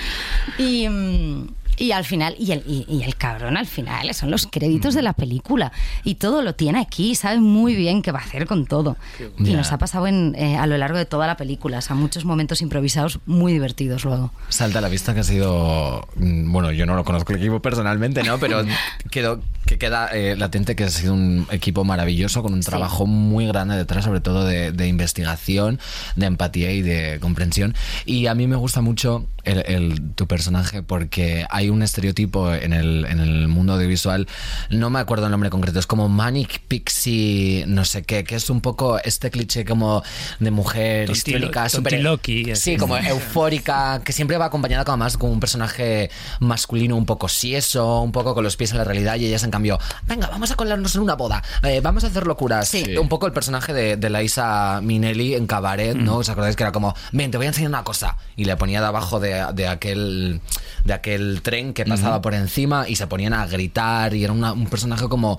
Y, 0.57 0.89
mm, 0.89 1.49
y 1.77 1.93
al 1.93 2.05
final, 2.05 2.35
y 2.39 2.53
el, 2.53 2.63
y, 2.67 2.85
y 2.89 3.03
el 3.05 3.17
cabrón 3.17 3.57
al 3.57 3.67
final 3.67 4.13
son 4.15 4.31
los 4.31 4.47
créditos 4.47 4.95
de 4.95 5.03
la 5.03 5.13
película. 5.15 5.73
Y 6.05 6.17
todo 6.17 6.43
lo 6.43 6.55
tiene 6.55 6.81
aquí, 6.81 7.15
sabe 7.15 7.41
muy 7.41 7.75
bien 7.75 8.03
qué 8.03 8.13
va 8.13 8.19
a 8.21 8.23
hacer 8.23 8.47
con 8.47 8.67
todo. 8.67 8.97
Y 9.39 9.51
Ya. 9.53 9.57
nos 9.57 9.73
ha 9.73 9.79
pasado 9.79 10.07
en, 10.07 10.35
eh, 10.37 10.57
a 10.57 10.67
lo 10.67 10.77
largo 10.77 10.99
de 10.99 11.07
toda 11.07 11.27
la 11.27 11.37
película, 11.37 11.79
o 11.79 11.81
sea, 11.81 11.97
muchos 11.97 12.25
momentos 12.25 12.61
improvisados 12.63 13.19
muy 13.27 13.53
divertidos 13.53 14.05
luego. 14.05 14.31
Salta 14.49 14.79
a 14.79 14.83
la 14.83 14.89
vista 14.89 15.15
que 15.15 15.21
ha 15.21 15.25
sido. 15.25 16.07
mm, 16.17 16.53
Bueno, 16.53 16.71
yo 16.73 16.85
no 16.87 16.95
lo 16.97 17.05
conozco 17.05 17.33
el 17.33 17.39
equipo 17.39 17.61
personalmente, 17.61 18.23
¿no? 18.23 18.39
Pero 18.39 18.63
quedó, 19.11 19.41
que 19.67 19.79
queda 19.79 20.09
eh, 20.13 20.37
latente 20.37 20.77
que 20.77 20.85
ha 20.85 20.91
sido 20.91 21.15
un 21.15 21.47
equipo 21.51 21.85
maravilloso 21.85 22.43
con 22.43 22.53
un 22.53 22.61
trabajo 22.61 23.07
muy 23.07 23.47
grande 23.47 23.77
detrás, 23.77 24.05
sobre 24.05 24.21
todo 24.21 24.45
de, 24.45 24.73
de 24.73 24.87
investigación, 24.89 25.79
de 26.17 26.27
empatía 26.27 26.73
y 26.73 26.83
de 26.83 27.19
comprensión. 27.21 27.75
Y 28.05 28.27
a 28.27 28.35
mí 28.35 28.47
me 28.47 28.57
gusta 28.57 28.81
mucho 28.81 29.27
el, 29.45 29.63
el- 29.67 30.01
tu 30.15 30.27
personaje 30.27 30.83
porque 30.83 31.47
hay 31.51 31.60
un 31.69 31.83
estereotipo 31.83 32.53
en 32.55 32.73
el, 32.73 33.05
en 33.07 33.21
el 33.21 33.49
mundo 33.49 33.75
audiovisual, 33.75 34.27
no 34.71 34.89
me 34.91 34.99
acuerdo 35.01 35.27
el 35.27 35.31
nombre 35.33 35.51
concreto, 35.51 35.79
es 35.79 35.87
como 35.87 36.09
Manic 36.09 36.61
Pixie, 36.69 37.65
no 37.67 37.85
sé 37.85 38.03
qué, 38.03 38.25
que 38.25 38.37
es 38.37 38.51
un 38.51 38.61
poco 38.61 38.99
este 39.03 39.31
cliché 39.31 39.65
como 39.65 40.03
de 40.39 40.51
mujer 40.51 41.11
Tontilo- 41.11 41.69
súper. 41.69 41.93
tontiloqui, 41.93 42.57
Sí, 42.57 42.77
como 42.77 42.97
eufórica, 42.97 44.03
que 44.05 44.13
siempre 44.13 44.37
va 44.39 44.47
acompañada 44.47 44.85
como 44.85 44.99
más 44.99 45.17
con 45.17 45.31
un 45.31 45.41
personaje 45.41 46.11
masculino 46.41 46.97
un 46.97 47.07
poco 47.07 47.29
sieso, 47.29 48.01
un 48.01 48.13
poco 48.13 48.35
con 48.35 48.45
los 48.45 48.57
pies 48.57 48.73
en 48.73 48.79
la 48.79 48.85
realidad 48.85 49.17
y 49.17 49.27
ellas 49.27 49.45
en 49.45 49.51
cambio, 49.51 49.79
venga, 50.07 50.29
vamos 50.29 50.51
a 50.51 50.57
colarnos 50.57 50.95
en 50.97 51.03
una 51.03 51.15
boda, 51.15 51.43
eh, 51.63 51.81
vamos 51.83 52.05
a 52.05 52.09
hacer 52.09 52.27
locuras. 52.27 52.69
Sí. 52.69 52.97
Un 52.97 53.09
poco 53.09 53.27
el 53.27 53.33
personaje 53.33 53.73
de, 53.73 53.97
de 53.97 54.11
la 54.11 54.23
Isa 54.23 54.81
Minelli 54.83 55.35
en 55.35 55.47
Cabaret, 55.47 55.97
¿no? 55.97 56.17
¿Os 56.19 56.29
acordáis 56.29 56.57
que 56.57 56.63
era 56.63 56.73
como, 56.73 56.95
ven, 57.13 57.31
te 57.31 57.37
voy 57.37 57.47
a 57.47 57.49
enseñar 57.51 57.71
una 57.71 57.85
cosa? 57.85 58.17
Y 58.37 58.45
le 58.45 58.57
ponía 58.57 58.81
de 58.81 58.87
abajo 58.87 59.21
de, 59.21 59.47
de 59.55 59.69
aquel 59.69 60.41
de 60.85 60.93
aquel 60.95 61.41
tren 61.51 61.73
que 61.75 61.85
pasaba 61.85 62.23
por 62.23 62.35
encima 62.35 62.89
y 62.89 62.97
se 62.97 63.07
ponían 63.07 63.33
a 63.35 63.47
gritar 63.47 64.15
y 64.15 64.23
era 64.25 64.33
una- 64.33 64.53
un 64.53 64.67
personaje 64.67 65.09
como 65.09 65.39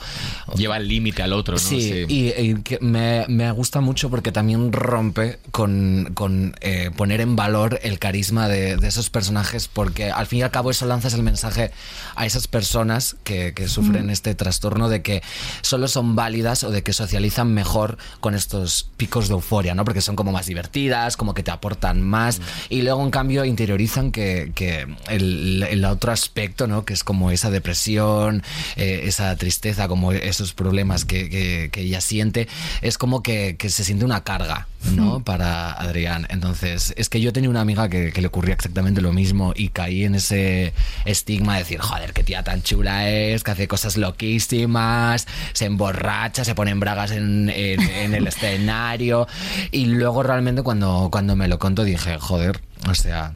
Lleva 0.56 0.78
el 0.78 0.88
límite 0.88 1.24
al 1.24 1.32
otro, 1.34 1.54
¿no? 1.56 1.60
Sí, 1.60 2.06
y, 2.08 2.28
y 2.38 2.56
que 2.64 2.78
me, 2.82 3.26
me 3.30 3.50
gusta 3.52 3.80
mucho 3.82 4.10
porque 4.10 4.32
también 4.32 4.72
rompe 4.74 5.40
con, 5.52 6.12
con, 6.14 6.56
eh, 6.62 6.92
poner 6.96 7.22
en 7.22 7.36
valor 7.36 7.80
el 7.84 7.98
carisma 8.00 8.48
de, 8.48 8.76
de 8.78 8.88
esos 8.88 9.10
personajes 9.10 9.68
porque 9.68 10.12
al 10.12 10.26
fin 10.28 10.40
y 10.40 10.42
al 10.44 10.52
cabo 10.52 10.72
eso 10.72 10.86
lanzas 10.86 11.14
el 11.14 11.24
mensaje 11.24 11.72
a 12.16 12.26
esas 12.26 12.48
personas 12.48 13.16
que, 13.24 13.54
que 13.54 13.68
sufren 13.68 14.10
este 14.10 14.36
trastorno 14.36 14.90
de 14.90 15.02
que 15.02 15.22
solo 15.62 15.88
son 15.88 16.16
válidas 16.16 16.64
o 16.64 16.72
de 16.72 16.84
que 16.84 16.94
socializan 16.94 17.54
mejor 17.54 17.98
con 18.20 18.36
estos 18.36 18.90
picos 18.98 19.28
de 19.30 19.34
euforia, 19.36 19.74
¿no? 19.76 19.86
Porque 19.86 20.02
son 20.02 20.16
como 20.16 20.32
más 20.32 20.46
divertidas, 20.48 21.16
como 21.18 21.34
que 21.34 21.44
te 21.44 21.52
aportan 21.52 22.02
más 22.02 22.42
y 22.70 22.82
luego 22.82 23.02
en 23.04 23.12
cambio 23.12 23.46
interiorizan 23.46 24.12
que, 24.12 24.52
que 24.56 24.88
el, 25.10 25.66
el 25.70 25.86
otro 26.02 26.12
aspecto, 26.12 26.66
¿no? 26.66 26.84
Que 26.84 26.94
es 26.94 27.04
como 27.04 27.30
esa 27.30 27.52
depresión, 27.52 28.42
eh, 28.76 29.02
esa 29.06 29.36
tristeza, 29.36 29.88
como 29.88 30.12
esos 30.14 30.52
problemas 30.54 31.06
que, 31.06 31.30
que- 31.30 31.70
que 31.72 31.82
ella 31.82 32.02
siente, 32.02 32.48
es 32.82 32.98
como 32.98 33.22
que, 33.22 33.56
que 33.56 33.70
se 33.70 33.84
siente 33.84 34.04
una 34.04 34.24
carga, 34.24 34.66
¿no? 34.96 35.24
Para 35.24 35.72
Adrián. 35.74 36.26
Entonces, 36.32 36.96
es 36.98 37.08
que 37.08 37.22
yo 37.22 37.32
tenía 37.32 37.52
una 37.52 37.62
amiga 37.62 37.88
que, 37.88 38.12
que 38.12 38.20
le 38.22 38.26
ocurría 38.28 38.56
exactamente 38.56 39.00
lo 39.00 39.14
mismo 39.14 39.54
y 39.56 39.70
caí 39.70 40.04
en 40.04 40.16
ese 40.16 40.74
estigma 41.06 41.54
de 41.54 41.60
decir, 41.60 41.80
joder, 41.80 42.14
qué 42.14 42.24
tía 42.24 42.44
tan 42.44 42.64
chula 42.64 43.08
es, 43.12 43.44
que 43.44 43.52
hace 43.52 43.68
cosas 43.68 43.96
loquísimas, 43.96 45.28
se 45.54 45.66
emborracha, 45.66 46.44
se 46.44 46.56
pone 46.56 46.72
en 46.72 46.80
bragas 46.80 47.12
en, 47.12 47.48
en- 47.50 47.80
en 47.82 48.16
el 48.16 48.26
escenario. 48.34 49.28
Y 49.70 49.86
luego 49.86 50.24
realmente 50.24 50.64
cuando, 50.64 51.10
cuando 51.12 51.36
me 51.36 51.48
lo 51.48 51.60
contó 51.60 51.84
dije, 51.84 52.18
joder, 52.20 52.60
o 52.90 52.96
sea... 52.96 53.34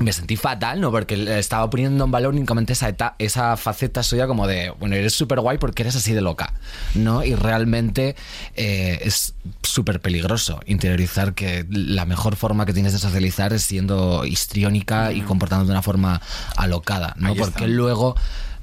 Me 0.00 0.12
sentí 0.12 0.36
fatal, 0.36 0.80
¿no? 0.80 0.90
Porque 0.90 1.38
estaba 1.38 1.70
poniendo 1.70 2.04
en 2.04 2.10
valor 2.10 2.34
únicamente 2.34 2.72
esa, 2.72 2.88
eta- 2.88 3.14
esa 3.18 3.56
faceta 3.56 4.02
suya 4.02 4.26
como 4.26 4.46
de, 4.48 4.70
bueno, 4.70 4.96
eres 4.96 5.12
súper 5.14 5.38
guay 5.40 5.58
porque 5.58 5.82
eres 5.82 5.94
así 5.94 6.12
de 6.12 6.20
loca, 6.20 6.54
¿no? 6.94 7.22
Y 7.24 7.34
realmente 7.36 8.16
eh, 8.56 8.98
es 9.02 9.34
súper 9.62 10.00
peligroso 10.00 10.60
interiorizar 10.66 11.34
que 11.34 11.64
la 11.70 12.06
mejor 12.06 12.34
forma 12.34 12.66
que 12.66 12.72
tienes 12.72 12.92
de 12.92 12.98
socializar 12.98 13.52
es 13.52 13.62
siendo 13.62 14.24
histriónica 14.24 15.12
y 15.12 15.20
comportándote 15.20 15.68
de 15.68 15.72
una 15.74 15.82
forma 15.82 16.20
alocada, 16.56 17.14
¿no? 17.16 17.28
Ahí 17.28 17.34
está. 17.34 17.44
Porque 17.52 17.68
luego 17.68 18.16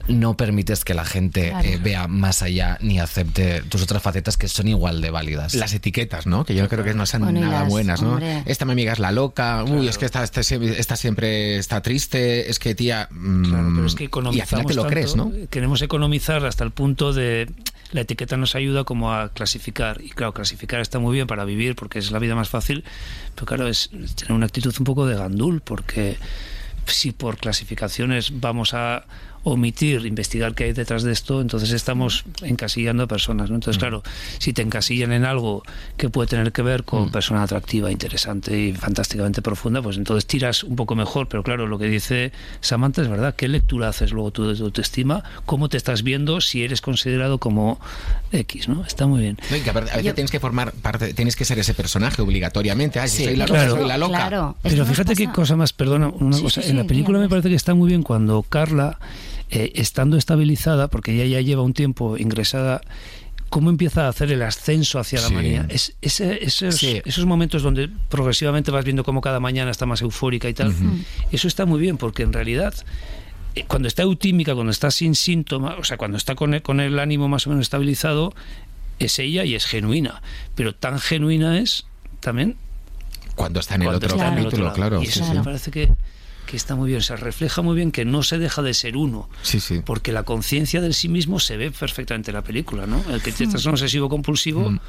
no 0.08 0.38
permites 0.38 0.86
que 0.86 0.94
la 0.94 1.04
gente 1.06 1.50
Claro. 1.50 1.68
eh, 1.68 1.80
vea 1.82 2.08
más 2.08 2.42
allá 2.42 2.78
ni 2.82 3.00
acepte 3.00 3.62
tus 3.64 3.82
otras 3.82 4.04
facetas 4.04 4.38
que 4.38 4.48
son 4.48 4.68
igual 4.68 5.02
de 5.02 5.10
válidas. 5.10 5.56
Las 5.56 5.74
etiquetas, 5.74 6.28
¿no? 6.28 6.46
Que 6.46 6.54
yo 6.56 6.68
creo 6.70 6.84
que 6.84 6.94
no 6.94 7.06
son 7.06 7.22
Bueno, 7.24 7.42
nada 7.42 7.62
las- 7.62 7.70
buenas, 7.70 8.02
¿no? 8.02 8.12
hombre. 8.12 8.44
Esta 8.46 8.66
mi 8.66 8.74
amiga 8.74 8.94
es 8.94 9.00
la 9.00 9.12
loca, 9.12 9.64
uy, 9.64 9.88
es 9.88 9.98
que 9.98 10.06
esta, 10.06 10.24
esta, 10.24 10.44
siempre- 10.44 10.80
esta 10.80 10.96
siempre 10.96 11.58
está 11.58 11.82
triste, 11.82 12.50
es 12.50 12.60
que 12.60 12.76
tía... 12.76 13.08
mm, 13.12 13.44
Claro, 13.46 13.72
pero 13.76 13.88
es 13.88 13.96
que 13.96 14.04
y 14.04 14.40
al 14.42 14.48
final 14.48 14.66
te 14.66 14.74
lo 14.76 14.82
tanto, 14.84 14.88
crees, 14.90 15.16
¿no? 15.16 15.32
Queremos 15.50 15.82
economizar 15.82 16.46
hasta 16.46 16.64
el 16.64 16.72
punto 16.72 17.12
de 17.14 17.50
la 17.92 18.02
etiqueta 18.02 18.36
nos 18.38 18.56
ayuda 18.56 18.84
como 18.84 19.14
a 19.14 19.30
clasificar 19.30 20.02
y 20.02 20.10
claro, 20.10 20.34
clasificar 20.34 20.82
está 20.82 21.00
muy 21.00 21.14
bien 21.16 21.28
para 21.28 21.46
vivir 21.46 21.76
porque 21.76 22.00
es 22.00 22.12
la 22.12 22.20
vida 22.20 22.36
más 22.36 22.50
fácil, 22.50 22.84
pero 23.36 23.46
claro, 23.46 23.68
es 23.68 23.90
tener 24.16 24.34
una 24.34 24.46
actitud 24.48 24.74
un 24.78 24.84
poco 24.86 25.06
de 25.08 25.16
gandul 25.16 25.62
porque 25.62 26.18
si 26.88 27.12
por 27.12 27.38
clasificaciones 27.38 28.40
vamos 28.40 28.74
a 28.74 29.06
omitir 29.46 30.06
investigar 30.08 30.56
qué 30.56 30.66
hay 30.66 30.74
detrás 30.74 31.04
de 31.04 31.12
esto, 31.12 31.40
entonces 31.40 31.72
estamos 31.72 32.26
encasillando 32.42 33.04
a 33.04 33.08
personas. 33.08 33.50
¿no? 33.50 33.56
Entonces, 33.56 33.80
claro, 33.80 34.02
si 34.40 34.54
te 34.54 34.64
encasillan 34.64 35.12
en 35.14 35.24
algo 35.24 35.62
que 35.98 36.10
puede 36.10 36.28
tener 36.28 36.52
que 36.52 36.64
ver 36.64 36.84
con 36.84 37.12
persona 37.12 37.44
atractiva, 37.44 37.92
interesante 37.92 38.60
y 38.60 38.74
fantásticamente 38.74 39.44
profunda, 39.44 39.82
pues 39.84 39.98
entonces 39.98 40.26
tiras 40.26 40.64
un 40.64 40.76
poco 40.76 40.96
mejor. 40.96 41.28
Pero 41.28 41.44
claro, 41.44 41.68
lo 41.68 41.78
que 41.78 41.86
dice 41.86 42.32
Samantha 42.60 43.04
es 43.04 43.08
verdad. 43.08 43.36
¿Qué 43.36 43.48
lectura 43.48 43.88
haces 43.90 44.12
luego 44.12 44.32
tú 44.32 44.48
de 44.48 44.56
tu 44.56 44.66
autoestima? 44.66 45.24
¿Cómo 45.46 45.70
te 45.70 45.78
estás 45.78 46.02
viendo 46.02 46.42
si 46.42 46.64
eres 46.64 46.82
considerado 46.82 47.38
como 47.38 47.80
X? 48.32 48.68
¿no? 48.68 48.84
Está 48.84 49.06
muy 49.06 49.22
bien. 49.22 49.38
No, 49.52 49.58
y 49.58 49.62
que 49.62 49.70
a 49.70 49.74
ver, 49.74 49.84
a 49.84 49.88
veces 49.88 50.04
Yo- 50.06 50.14
tienes 50.16 50.32
que 50.32 50.40
formar 50.40 50.72
parte, 50.74 51.14
tienes 51.14 51.36
que 51.36 51.46
ser 51.46 51.60
ese 51.60 51.76
personaje 51.76 52.20
obligatoriamente. 52.22 53.00
Sí, 53.08 53.26
soy 53.26 53.36
la 53.36 53.46
loca, 53.46 53.60
claro. 53.60 53.76
soy 53.76 53.88
la 53.88 53.98
loca. 54.00 54.18
Claro. 54.18 54.56
Es 54.64 54.74
Pero 54.74 54.86
fíjate 54.88 55.16
qué 55.16 55.28
cosa 55.32 55.56
más, 55.56 55.72
perdona, 55.72 56.08
una 56.08 56.36
Sí, 56.36 56.42
cosa. 56.42 56.64
sí, 56.64 56.72
en 56.72 56.78
la 56.78 56.86
película 56.86 57.20
me 57.20 57.30
parece 57.30 57.50
que 57.50 57.56
está 57.56 57.76
muy 57.76 57.90
bien 57.90 58.02
cuando 58.02 58.42
Carla, 58.44 58.98
eh, 59.50 59.72
estando 59.76 60.18
estabilizada, 60.18 60.88
porque 60.90 61.14
ella 61.14 61.26
ya 61.26 61.42
lleva 61.42 61.62
un 61.62 61.74
tiempo 61.74 62.18
ingresada 62.18 62.82
cómo 63.50 63.70
empieza 63.70 64.06
a 64.06 64.10
hacer 64.10 64.32
el 64.32 64.42
ascenso 64.42 65.00
hacia 65.00 65.22
la 65.22 65.28
Sí. 65.30 65.34
manía. 65.34 65.66
Es, 65.70 65.94
ese- 66.02 66.44
esos, 66.44 66.76
Sí. 66.76 67.02
esos 67.06 67.26
momentos 67.26 67.62
donde 67.64 67.90
progresivamente 68.10 68.72
vas 68.72 68.84
viendo 68.84 69.04
cómo 69.04 69.22
cada 69.22 69.40
mañana 69.40 69.72
está 69.72 69.86
más 69.86 70.02
eufórica 70.02 70.50
y 70.50 70.54
tal, 70.54 70.74
eso 71.32 71.48
está 71.48 71.66
muy 71.66 71.80
bien 71.80 71.98
porque 71.98 72.24
en 72.24 72.34
realidad 72.34 72.74
eh, 73.58 73.64
cuando 73.68 73.88
está 73.88 74.04
eutímica, 74.04 74.54
cuando 74.56 74.72
está 74.72 74.92
sin 74.92 75.16
síntomas, 75.16 75.76
o 75.80 75.84
sea, 75.86 75.96
cuando 75.96 76.18
está 76.18 76.36
con 76.36 76.56
el, 76.56 76.62
con 76.62 76.82
el 76.82 77.00
ánimo 77.00 77.30
más 77.30 77.48
o 77.48 77.52
menos 77.52 77.64
estabilizado, 77.64 78.34
es 79.00 79.18
ella 79.20 79.46
y 79.46 79.56
es 79.56 79.66
genuina. 79.66 80.22
Pero 80.56 80.76
tan 80.76 81.00
genuina 81.00 81.58
es 81.60 81.86
también 82.20 82.58
Cuando 83.36 83.62
está 83.62 83.76
en 83.76 83.84
el 83.84 83.90
otro 83.90 84.18
capítulo, 84.18 84.74
claro. 84.74 85.02
Y 85.02 85.06
eso 85.06 85.34
me 85.34 85.42
parece 85.44 85.72
que, 85.72 85.90
que 86.46 86.58
está 86.58 86.76
muy 86.76 86.90
bien. 86.90 87.02
Se 87.02 87.16
refleja 87.16 87.62
muy 87.62 87.76
bien 87.76 87.92
que 87.92 88.06
no 88.06 88.24
se 88.24 88.38
deja 88.38 88.62
de 88.62 88.74
ser 88.74 88.98
uno. 88.98 89.30
Sí, 89.42 89.60
sí. 89.60 89.82
Porque 89.86 90.12
la 90.12 90.24
conciencia 90.24 90.82
del 90.82 90.94
sí 90.94 91.10
mismo 91.10 91.40
se 91.40 91.58
ve 91.58 91.72
perfectamente 91.72 92.32
en 92.32 92.36
la 92.36 92.44
película, 92.44 92.86
¿no? 92.88 93.04
El 93.12 93.22
que 93.22 93.32
tiene 93.32 93.52
trastorno 93.52 93.76
obsesivo 93.76 94.10
compulsivo 94.10 94.56
Mm. 94.72 94.80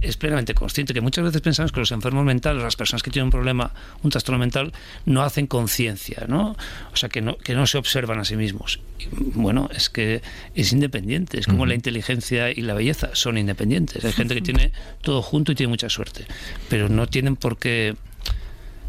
es 0.00 0.16
plenamente 0.16 0.54
consciente, 0.54 0.92
que 0.92 1.00
muchas 1.00 1.24
veces 1.24 1.40
pensamos 1.40 1.70
que 1.70 1.80
los 1.80 1.92
enfermos 1.92 2.24
mentales, 2.24 2.62
las 2.62 2.76
personas 2.76 3.02
que 3.02 3.10
tienen 3.10 3.26
un 3.26 3.30
problema, 3.30 3.72
un 4.02 4.10
trastorno 4.10 4.38
mental, 4.38 4.72
no 5.06 5.22
hacen 5.22 5.46
conciencia, 5.46 6.24
¿no? 6.26 6.56
O 6.92 6.96
sea, 6.96 7.08
que 7.08 7.20
no, 7.20 7.36
que 7.38 7.54
no 7.54 7.66
se 7.66 7.78
observan 7.78 8.18
a 8.18 8.24
sí 8.24 8.36
mismos. 8.36 8.80
Y, 8.98 9.06
bueno, 9.34 9.68
es 9.74 9.90
que 9.90 10.20
es 10.54 10.72
independiente, 10.72 11.38
es 11.38 11.46
como 11.46 11.64
la 11.64 11.74
inteligencia 11.74 12.50
y 12.50 12.62
la 12.62 12.74
belleza, 12.74 13.10
son 13.12 13.38
independientes. 13.38 14.04
Hay 14.04 14.12
gente 14.12 14.34
que 14.34 14.42
tiene 14.42 14.72
todo 15.02 15.22
junto 15.22 15.52
y 15.52 15.54
tiene 15.54 15.70
mucha 15.70 15.88
suerte, 15.88 16.26
pero 16.68 16.88
no 16.88 17.06
tienen 17.06 17.36
por 17.36 17.56
qué 17.56 17.94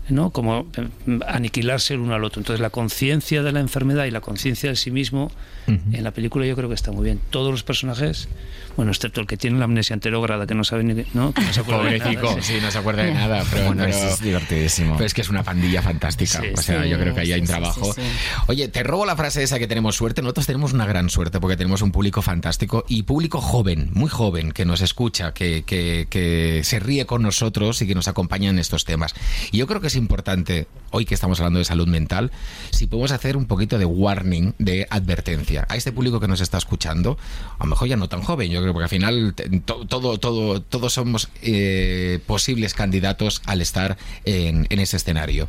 ¿no? 0.10 0.30
como 0.32 0.68
eh, 0.78 1.20
aniquilarse 1.28 1.93
el 1.93 1.99
uno 1.99 2.16
al 2.16 2.24
otro. 2.24 2.39
Entonces 2.39 2.62
la 2.62 2.70
conciencia 2.70 3.43
de 3.43 3.51
la 3.51 3.60
enfermedad 3.60 4.06
y 4.06 4.12
la 4.12 4.22
conciencia 4.22 4.70
de 4.70 4.76
sí 4.76 4.91
mismo 4.91 5.32
en 5.68 6.03
la 6.03 6.12
película 6.12 6.45
yo 6.45 6.56
creo 6.56 6.70
que 6.70 6.76
está 6.76 6.91
muy 6.91 7.06
bien. 7.06 7.20
Todos 7.32 7.51
los 7.51 7.64
personajes, 7.64 8.28
bueno, 8.76 8.91
excepto 8.91 9.21
el 9.21 9.28
que 9.28 9.38
tiene 9.38 9.57
la 9.59 9.65
amnesia 9.65 9.93
anterograda, 9.93 10.45
que 10.47 10.55
no 10.55 10.63
sabe 10.63 10.84
ni 10.84 11.05
¿no? 11.13 11.34
que 11.34 11.41
no 11.41 11.53
se 11.53 11.59
acuerda 11.61 11.84
de 11.86 11.99
nada, 11.99 12.11
sí. 12.41 12.41
sí, 12.41 12.53
no 12.61 12.71
se 12.71 12.78
acuerda 12.78 13.03
de 13.03 13.13
nada, 13.13 13.43
pero, 13.51 13.65
Bueno, 13.67 13.84
pero- 13.86 13.95
es 13.97 14.21
divertidísimo. 14.21 14.93
pero 14.95 15.05
es 15.05 15.13
que 15.13 15.21
es 15.21 15.30
una 15.30 15.43
pandilla 15.43 15.82
fantástica. 15.82 16.41
Sí, 16.41 16.47
o 16.55 16.61
sea, 16.61 16.84
sí, 16.84 16.89
yo 16.89 16.99
creo 16.99 17.13
que 17.15 17.21
ahí 17.21 17.32
hay 17.34 17.41
un 17.41 17.47
trabajo. 17.47 17.93
sí, 17.93 18.01
sí. 18.01 18.07
Oye, 18.47 18.67
te 18.67 18.84
robo 18.84 19.05
la 19.05 19.15
frase 19.15 19.43
esa 19.43 19.59
que 19.59 19.67
tenemos 19.67 19.95
suerte. 19.95 20.21
Nosotros 20.21 20.45
tenemos 20.45 20.73
una 20.73 20.86
gran 20.86 21.09
suerte 21.09 21.39
porque 21.39 21.57
tenemos 21.57 21.82
un 21.82 21.91
público 21.91 22.21
fantástico 22.21 22.86
y 22.88 23.03
público 23.03 23.41
joven, 23.41 23.89
muy 23.93 24.09
joven, 24.09 24.51
que 24.51 24.65
nos 24.65 24.82
escucha, 24.82 25.34
que, 25.34 25.63
que- 25.65 26.07
que 26.09 26.61
se 26.63 26.80
ríe 26.80 27.05
con 27.05 27.21
nosotros 27.21 27.82
y 27.82 27.88
que 27.88 27.95
nos 27.95 28.07
acompaña 28.07 28.49
en 28.49 28.59
estos 28.59 28.86
temas. 28.86 29.13
Y 29.51 29.57
yo 29.57 29.67
creo 29.67 29.82
que 29.82 29.88
es 29.88 29.95
importante, 29.95 30.67
hoy 30.91 31.05
que 31.05 31.13
estamos 31.13 31.39
hablando 31.39 31.59
de 31.59 31.65
salud 31.65 31.88
mental, 31.88 32.32
si 32.71 32.88
podemos 32.88 33.11
hacer 33.11 33.38
un 33.38 33.45
poquito 33.45 33.78
de 33.78 33.86
warning, 33.86 34.53
de 34.59 34.88
advertencia 34.89 35.65
a 35.69 35.76
este 35.76 35.91
público 35.91 36.19
que 36.19 36.28
nos 36.28 36.41
está 36.41 36.57
escuchando, 36.57 37.17
a 37.59 37.63
lo 37.63 37.69
mejor 37.69 37.88
ya 37.88 37.95
no 37.97 38.07
tan 38.09 38.21
joven, 38.21 38.49
yo 38.51 38.64
creo, 38.66 38.74
porque 38.74 38.86
al 38.86 38.89
final 38.89 39.34
todo, 39.66 40.18
todo, 40.18 40.61
todos 40.61 40.93
somos 40.93 41.30
eh, 41.41 42.20
posibles 42.26 42.74
candidatos 42.74 43.41
al 43.45 43.61
estar 43.61 43.97
en, 44.26 44.68
ese 44.70 44.97
escenario. 44.97 45.47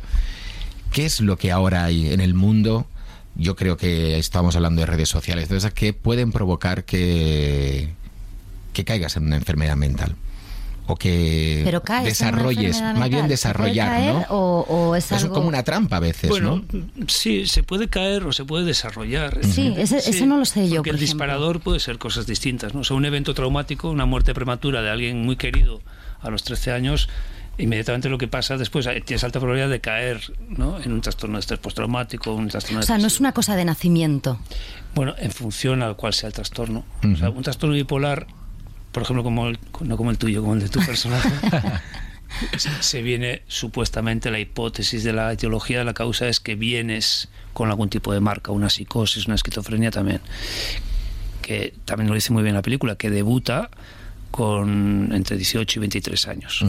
¿Qué 0.91 1.05
es 1.05 1.19
lo 1.19 1.37
que 1.37 1.51
ahora 1.51 1.85
hay 1.85 2.11
en 2.11 2.21
el 2.21 2.33
mundo? 2.33 2.87
Yo 3.35 3.55
creo 3.55 3.77
que 3.77 4.17
estamos 4.17 4.55
hablando 4.55 4.81
de 4.81 4.87
redes 4.87 5.09
sociales, 5.09 5.43
entonces, 5.43 5.73
que 5.73 5.93
pueden 5.93 6.31
provocar 6.31 6.85
que, 6.85 7.89
que 8.73 8.85
caigas 8.85 9.17
en 9.17 9.25
una 9.25 9.35
enfermedad 9.35 9.75
mental. 9.75 10.15
O 10.89 10.95
que 10.95 11.61
Pero 11.65 11.81
desarrolles, 12.03 12.81
más 12.81 12.93
bien 12.93 12.93
mental. 12.93 13.09
¿Se 13.09 13.09
puede 13.17 13.27
desarrollar, 13.27 13.87
caer 13.89 14.13
¿no? 14.13 14.25
o- 14.29 14.61
o 14.89 14.95
es 14.95 15.11
algo- 15.11 15.33
como 15.33 15.47
una 15.49 15.63
trampa 15.63 15.97
a 15.97 15.99
veces, 15.99 16.29
Bueno, 16.29 16.63
¿no? 16.71 17.07
sí, 17.07 17.45
se 17.45 17.61
puede 17.63 17.89
caer 17.89 18.23
o 18.23 18.31
se 18.31 18.45
puede 18.45 18.63
desarrollar. 18.65 19.39
Sí, 19.43 19.73
ese- 19.77 19.97
eso 19.97 20.25
no 20.25 20.37
lo 20.37 20.45
sé 20.45 20.69
yo, 20.69 20.77
Porque 20.77 20.91
por 20.91 20.97
el 20.99 21.03
ejemplo. 21.03 21.25
disparador 21.25 21.59
puede 21.59 21.79
ser 21.79 21.97
cosas 21.97 22.25
distintas. 22.25 22.73
¿no? 22.73 22.79
O 22.81 22.83
sea, 22.83 22.95
un 22.95 23.05
evento 23.05 23.33
traumático, 23.33 23.89
una 23.89 24.05
muerte 24.05 24.33
prematura 24.33 24.81
de 24.81 24.89
alguien 24.89 25.23
muy 25.25 25.35
querido 25.35 25.81
a 26.21 26.29
los 26.29 26.43
13 26.43 26.71
años, 26.71 27.09
inmediatamente 27.57 28.07
lo 28.07 28.17
que 28.17 28.27
pasa 28.27 28.55
después, 28.55 28.85
eh, 28.87 29.01
tienes 29.05 29.23
alta 29.23 29.39
probabilidad 29.39 29.69
de 29.69 29.81
caer 29.81 30.21
¿no? 30.47 30.79
en 30.79 30.93
un 30.93 31.01
trastorno 31.01 31.37
de 31.37 31.41
estrés 31.41 31.59
postraumático, 31.59 32.33
un 32.33 32.47
trastorno 32.47 32.79
O 32.79 32.83
sea, 32.83 32.97
no 32.97 33.07
es 33.07 33.19
una 33.19 33.33
cosa 33.33 33.55
de 33.55 33.65
nacimiento. 33.65 34.39
Bueno, 34.95 35.15
en 35.17 35.31
función 35.31 35.81
al 35.83 35.95
cual 35.95 36.13
sea 36.13 36.27
el 36.27 36.33
trastorno. 36.33 36.85
O 37.03 37.15
sea, 37.17 37.29
un 37.29 37.43
trastorno 37.43 37.75
bipolar, 37.75 38.27
por 38.97 39.03
ejemplo, 39.03 39.23
como 39.23 39.47
el, 39.47 39.59
no 39.81 39.95
como 39.95 40.09
el 40.09 40.17
tuyo, 40.17 40.41
como 40.41 40.55
el 40.55 40.59
de 40.59 40.69
tu 40.69 40.79
personaje, 40.83 41.29
se- 42.57 42.81
se 42.81 43.01
viene 43.03 43.43
supuestamente 43.47 44.31
la 44.31 44.39
hipótesis 44.39 45.03
de 45.03 45.13
la 45.13 45.31
etiología 45.31 45.77
de 45.77 45.85
la 45.85 45.93
causa 45.93 46.27
es 46.27 46.39
que 46.39 46.55
vienes 46.55 47.29
con 47.53 47.69
algún 47.69 47.89
tipo 47.89 48.11
de 48.11 48.19
marca, 48.21 48.51
una 48.51 48.71
psicosis, 48.71 49.27
una 49.27 49.35
esquizofrenia 49.35 49.91
también, 49.91 50.19
que 51.43 51.75
también 51.85 52.09
lo 52.09 52.15
dice 52.15 52.33
muy 52.33 52.41
bien 52.41 52.55
la 52.55 52.63
película, 52.63 52.95
que 52.95 53.11
debuta 53.11 53.69
con 54.31 55.11
entre 55.13 55.37
18 55.37 55.77
y 55.77 55.81
23 55.81 56.27
años. 56.27 56.65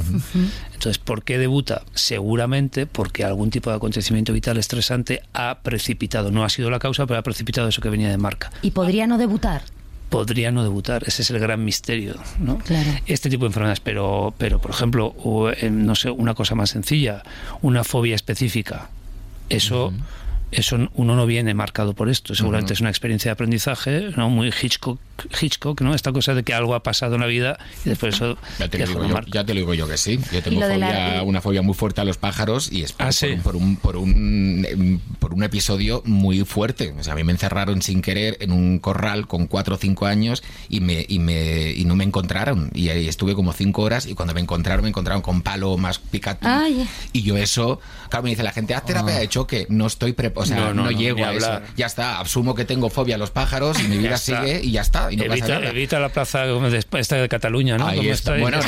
Entonces, 0.74 0.98
¿por 0.98 1.22
qué 1.24 1.38
debuta? 1.38 1.82
Seguramente 1.94 2.84
porque 2.84 3.24
algún 3.24 3.48
tipo 3.48 3.70
de 3.70 3.76
acontecimiento 3.76 4.34
vital 4.34 4.58
estresante 4.58 5.22
ha 5.32 5.60
precipitado, 5.62 6.30
no 6.30 6.44
ha 6.44 6.50
sido 6.50 6.68
la 6.68 6.78
causa, 6.78 7.06
pero 7.06 7.20
ha 7.20 7.22
precipitado 7.22 7.68
eso 7.68 7.80
que 7.80 7.88
venía 7.88 8.10
de 8.10 8.18
marca. 8.18 8.50
¿Y 8.60 8.70
podría 8.72 9.06
no 9.06 9.16
debutar? 9.16 9.62
Podría 10.08 10.50
no 10.50 10.62
debutar, 10.62 11.04
ese 11.06 11.22
es 11.22 11.30
el 11.30 11.38
gran 11.38 11.64
misterio, 11.64 12.14
¿no? 12.38 12.58
Claro. 12.58 12.90
Este 13.06 13.28
tipo 13.28 13.44
de 13.44 13.48
enfermedades, 13.48 13.80
pero, 13.80 14.32
pero 14.38 14.58
por 14.58 14.70
ejemplo, 14.70 15.14
o, 15.22 15.50
eh, 15.50 15.68
no 15.70 15.94
sé, 15.94 16.10
una 16.10 16.34
cosa 16.34 16.54
más 16.54 16.70
sencilla, 16.70 17.22
una 17.60 17.84
fobia 17.84 18.14
específica, 18.14 18.88
eso, 19.50 19.92
eso 20.50 20.88
uno 20.94 21.14
no 21.16 21.26
viene 21.26 21.52
marcado 21.54 21.94
por 21.94 22.08
esto, 22.08 22.34
seguramente 22.34 22.72
es 22.72 22.80
una 22.80 22.90
experiencia 22.90 23.28
de 23.30 23.32
aprendizaje, 23.34 24.10
¿no? 24.16 24.30
Muy 24.30 24.48
Hitchcock, 24.62 24.98
Hitchcock, 25.40 25.80
¿no? 25.82 25.94
Esta 25.94 26.12
cosa 26.12 26.34
de 26.34 26.42
que 26.42 26.54
algo 26.54 26.74
ha 26.74 26.82
pasado 26.82 27.16
en 27.16 27.20
la 27.20 27.26
vida 27.26 27.58
y 27.84 27.90
después 27.90 28.14
eso 28.14 28.38
Ya 28.58 28.68
te, 28.68 28.78
lo 28.78 28.86
digo 28.86 29.06
yo, 29.08 29.20
ya 29.32 29.44
te 29.44 29.54
lo 29.54 29.60
digo 29.60 29.74
yo 29.74 29.88
que 29.88 29.96
sí. 29.98 30.18
Yo 30.32 30.42
tengo 30.42 30.66
de 30.66 30.78
la- 30.78 30.86
fobia- 30.88 31.22
una 31.24 31.40
fobia 31.40 31.62
muy 31.62 31.74
fuerte 31.74 32.00
a 32.00 32.04
los 32.04 32.16
pájaros 32.16 32.72
y 32.72 32.82
es 32.82 32.92
por, 32.92 33.06
Ah, 33.06 33.12
sí. 33.12 33.36
por 33.42 33.56
un, 33.56 33.76
por, 33.76 33.96
un, 33.96 35.00
por 35.18 35.34
un 35.34 35.42
episodio 35.42 36.02
muy 36.06 36.44
fuerte. 36.44 36.94
O 36.98 37.02
sea, 37.04 37.12
a 37.12 37.16
mí 37.16 37.24
me 37.24 37.32
encerraron 37.32 37.82
sin 37.82 38.00
querer 38.02 38.36
en 38.40 38.52
un 38.52 38.78
corral 38.78 39.26
con 39.26 39.46
cuatro 39.46 39.74
o 39.74 39.78
cinco 39.78 40.06
años 40.06 40.42
y, 40.68 40.80
me, 40.80 41.04
y, 41.08 41.18
me, 41.18 41.72
y 41.72 41.84
no 41.84 41.94
me 41.96 42.04
encontraron. 42.04 42.70
Y 42.74 42.88
ahí 42.88 43.08
estuve 43.08 43.34
como 43.34 43.52
cinco 43.52 43.82
horas 43.82 44.06
y 44.06 44.14
cuando 44.14 44.34
me 44.34 44.40
encontraron, 44.40 44.82
me 44.82 44.88
encontraron 44.88 45.22
con 45.22 45.42
palo 45.42 45.76
más 45.76 45.98
picante. 45.98 46.46
Ay. 46.46 46.88
Y 47.12 47.22
yo 47.22 47.36
eso, 47.36 47.80
claro, 48.08 48.22
me 48.24 48.30
dice 48.30 48.42
la 48.42 48.52
gente, 48.52 48.74
haz 48.74 48.84
terapia 48.84 49.16
de 49.16 49.28
choque. 49.28 49.66
No 49.68 49.86
estoy 49.86 50.12
preparado, 50.12 50.37
o 50.38 50.46
sea, 50.46 50.56
No, 50.56 50.66
no, 50.68 50.74
no, 50.74 50.82
no, 50.84 50.90
llego 50.90 51.24
a 51.24 51.32
eso. 51.34 51.46
hablar. 51.46 51.62
Ya 51.76 51.86
está, 51.86 52.20
asumo 52.20 52.54
que 52.54 52.64
tengo 52.64 52.88
fobia 52.90 53.16
a 53.16 53.18
los 53.18 53.30
pájaros 53.30 53.78
y 53.80 53.88
mi 53.88 53.98
vida 53.98 54.16
sigue 54.16 54.60
y 54.62 54.72
ya 54.72 54.80
está. 54.82 55.12
Y 55.12 55.16
no 55.16 55.24
pasa 55.24 55.34
evita, 55.36 55.54
nada. 55.58 55.70
evita 55.70 56.00
la 56.00 56.08
plaza 56.08 56.46
de, 56.46 56.84
esta 56.98 57.16
de 57.16 57.28
Cataluña, 57.28 57.76
¿no? 57.78 57.86
Ahí 57.86 58.08
está. 58.08 58.36
Bueno, 58.38 58.58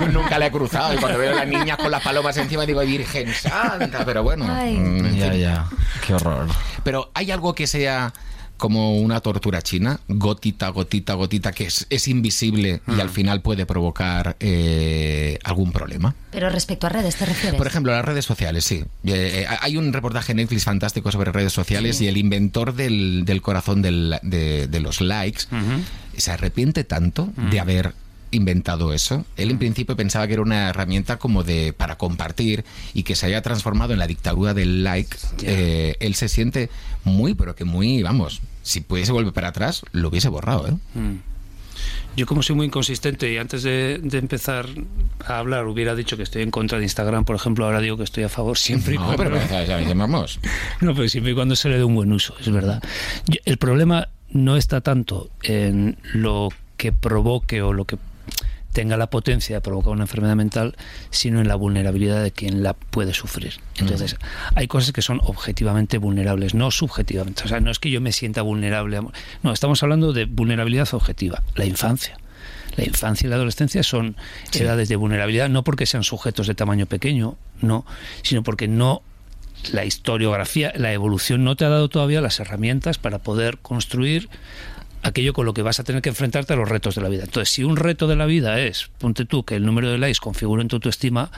no, 0.00 0.06
nunca 0.08 0.38
la 0.38 0.46
he 0.46 0.50
cruzado 0.50 0.94
y 0.94 0.98
cuando 0.98 1.18
veo 1.18 1.32
a 1.32 1.34
las 1.44 1.48
niñas 1.48 1.76
con 1.78 1.90
las 1.90 2.02
palomas 2.02 2.36
encima 2.36 2.64
digo, 2.66 2.80
Virgen 2.80 3.32
Santa, 3.34 4.04
pero 4.04 4.22
bueno. 4.22 4.46
Ay. 4.48 4.74
mm, 4.76 5.16
Ya, 5.16 5.34
ya. 5.34 5.66
Qué 6.06 6.14
horror. 6.14 6.46
Pero 6.84 7.10
hay 7.14 7.30
algo 7.30 7.54
que 7.54 7.66
sea 7.66 8.12
como 8.56 8.98
una 8.98 9.20
tortura 9.20 9.60
china, 9.62 10.00
gotita, 10.08 10.68
gotita, 10.70 11.14
gotita, 11.14 11.52
que 11.52 11.64
es, 11.66 11.86
es 11.90 12.08
invisible 12.08 12.80
y 12.88 13.00
al 13.00 13.10
final 13.10 13.42
puede 13.42 13.66
provocar 13.66 14.36
eh, 14.40 15.38
algún 15.44 15.72
problema. 15.72 16.14
Pero 16.30 16.48
respecto 16.50 16.86
a 16.86 16.90
redes, 16.90 17.16
¿te 17.16 17.26
refieres? 17.26 17.56
Por 17.58 17.66
ejemplo, 17.66 17.92
las 17.92 18.04
redes 18.04 18.24
sociales, 18.24 18.64
sí. 18.64 18.84
Eh, 19.04 19.44
eh, 19.44 19.46
hay 19.60 19.76
un 19.76 19.92
reportaje 19.92 20.32
en 20.32 20.36
Netflix 20.38 20.64
fantástico 20.64 21.10
sobre 21.12 21.32
redes 21.32 21.52
sociales 21.52 22.00
y 22.00 22.08
el 22.08 22.16
inventor 22.16 22.74
del, 22.74 23.24
del 23.24 23.42
corazón 23.42 23.82
del- 23.82 24.18
de, 24.22 24.66
de 24.68 24.80
los 24.80 25.00
likes 25.00 25.44
se 26.16 26.30
arrepiente 26.30 26.84
tanto 26.84 27.28
de 27.50 27.60
haber 27.60 27.94
inventado 28.30 28.92
eso. 28.92 29.24
Él 29.36 29.50
en 29.50 29.58
principio 29.58 29.96
pensaba 29.96 30.26
que 30.26 30.34
era 30.34 30.42
una 30.42 30.68
herramienta 30.68 31.16
como 31.18 31.42
de 31.44 31.72
para 31.72 31.96
compartir 31.96 32.64
y 32.94 33.02
que 33.04 33.14
se 33.16 33.26
haya 33.26 33.42
transformado 33.42 33.92
en 33.92 33.98
la 33.98 34.06
dictadura 34.06 34.54
del 34.54 34.82
like. 34.84 35.16
Eh, 35.42 35.96
él 36.00 36.14
se 36.14 36.28
siente 36.28 36.70
muy, 37.04 37.34
pero 37.34 37.54
que 37.54 37.64
muy, 37.64 38.02
vamos, 38.02 38.40
si 38.62 38.80
pudiese 38.80 39.12
volver 39.12 39.32
para 39.32 39.48
atrás, 39.48 39.82
lo 39.92 40.08
hubiese 40.08 40.28
borrado, 40.28 40.68
¿eh? 40.68 40.72
Mm. 40.98 41.16
Yo 42.16 42.24
como 42.24 42.42
soy 42.42 42.56
muy 42.56 42.66
inconsistente 42.66 43.30
y 43.30 43.36
antes 43.36 43.62
de, 43.62 43.98
de 44.02 44.16
empezar 44.18 44.66
a 45.26 45.38
hablar 45.38 45.66
hubiera 45.66 45.94
dicho 45.94 46.16
que 46.16 46.22
estoy 46.22 46.40
en 46.42 46.50
contra 46.50 46.78
de 46.78 46.84
Instagram, 46.84 47.24
por 47.26 47.36
ejemplo, 47.36 47.66
ahora 47.66 47.80
digo 47.82 47.98
que 47.98 48.04
estoy 48.04 48.24
a 48.24 48.30
favor 48.30 48.56
siempre 48.56 48.94
y 48.94 48.96
No, 48.98 49.04
cuando... 49.04 49.22
pero 49.24 49.36
ya, 49.36 49.64
ya, 49.64 49.80
ya, 49.82 49.94
vamos. 49.94 50.40
No, 50.80 50.94
pero 50.94 51.06
siempre 51.10 51.32
y 51.32 51.34
cuando 51.34 51.54
se 51.56 51.68
le 51.68 51.76
dé 51.76 51.84
un 51.84 51.94
buen 51.94 52.10
uso, 52.12 52.34
es 52.40 52.50
verdad. 52.50 52.82
Yo- 53.26 53.40
el 53.44 53.58
problema 53.58 54.08
no 54.30 54.56
está 54.56 54.80
tanto 54.80 55.28
en 55.42 55.98
lo 56.14 56.48
que 56.78 56.90
provoque 56.92 57.60
o 57.60 57.74
lo 57.74 57.84
que 57.84 57.98
tenga 58.76 58.98
la 58.98 59.08
potencia 59.08 59.56
de 59.56 59.60
provocar 59.62 59.94
una 59.94 60.02
enfermedad 60.04 60.36
mental, 60.36 60.76
sino 61.08 61.40
en 61.40 61.48
la 61.48 61.54
vulnerabilidad 61.54 62.22
de 62.22 62.30
quien 62.30 62.62
la 62.62 62.74
puede 62.74 63.14
sufrir. 63.14 63.54
Entonces, 63.78 64.16
hay 64.54 64.68
cosas 64.68 64.92
que 64.92 65.00
son 65.00 65.18
objetivamente 65.24 65.96
vulnerables, 65.96 66.52
no 66.54 66.70
subjetivamente. 66.70 67.42
O 67.44 67.48
sea, 67.48 67.60
no 67.60 67.70
es 67.70 67.78
que 67.78 67.90
yo 67.90 68.02
me 68.02 68.12
sienta 68.12 68.42
vulnerable. 68.42 68.98
a- 68.98 69.04
No, 69.42 69.52
estamos 69.54 69.82
hablando 69.82 70.12
de 70.12 70.26
vulnerabilidad 70.26 70.92
objetiva, 70.92 71.42
la 71.54 71.64
infancia. 71.64 72.18
La 72.76 72.84
infancia 72.84 73.26
y 73.26 73.30
la 73.30 73.36
adolescencia 73.36 73.82
son 73.82 74.14
edades 74.64 74.90
de 74.90 74.96
vulnerabilidad, 74.96 75.48
no 75.48 75.64
porque 75.64 75.86
sean 75.86 76.04
sujetos 76.04 76.46
de 76.46 76.54
tamaño 76.54 76.84
pequeño, 76.84 77.38
no, 77.62 77.86
sino 78.22 78.42
porque 78.42 78.68
no 78.68 79.00
la 79.72 79.86
historiografía, 79.86 80.74
la 80.76 80.92
evolución 80.92 81.44
no 81.44 81.56
te 81.56 81.64
ha 81.64 81.70
dado 81.70 81.88
todavía 81.88 82.20
las 82.20 82.38
herramientas 82.40 82.98
para 82.98 83.20
poder 83.20 83.56
construir 83.56 84.28
aquello 85.06 85.32
con 85.32 85.46
lo 85.46 85.54
que 85.54 85.62
vas 85.62 85.80
a 85.80 85.84
tener 85.84 86.02
que 86.02 86.08
enfrentarte 86.08 86.52
a 86.52 86.56
los 86.56 86.68
retos 86.68 86.94
de 86.94 87.02
la 87.02 87.08
vida. 87.08 87.24
Entonces, 87.24 87.52
si 87.52 87.64
un 87.64 87.76
reto 87.76 88.06
de 88.06 88.16
la 88.16 88.26
vida 88.26 88.60
es, 88.60 88.90
ponte 88.98 89.24
tú, 89.24 89.44
que 89.44 89.56
el 89.56 89.64
número 89.64 89.90
de 89.90 89.98
likes 89.98 90.20
configure 90.20 90.62
en 90.62 90.68
tu 90.68 90.76
autoestima, 90.76 91.30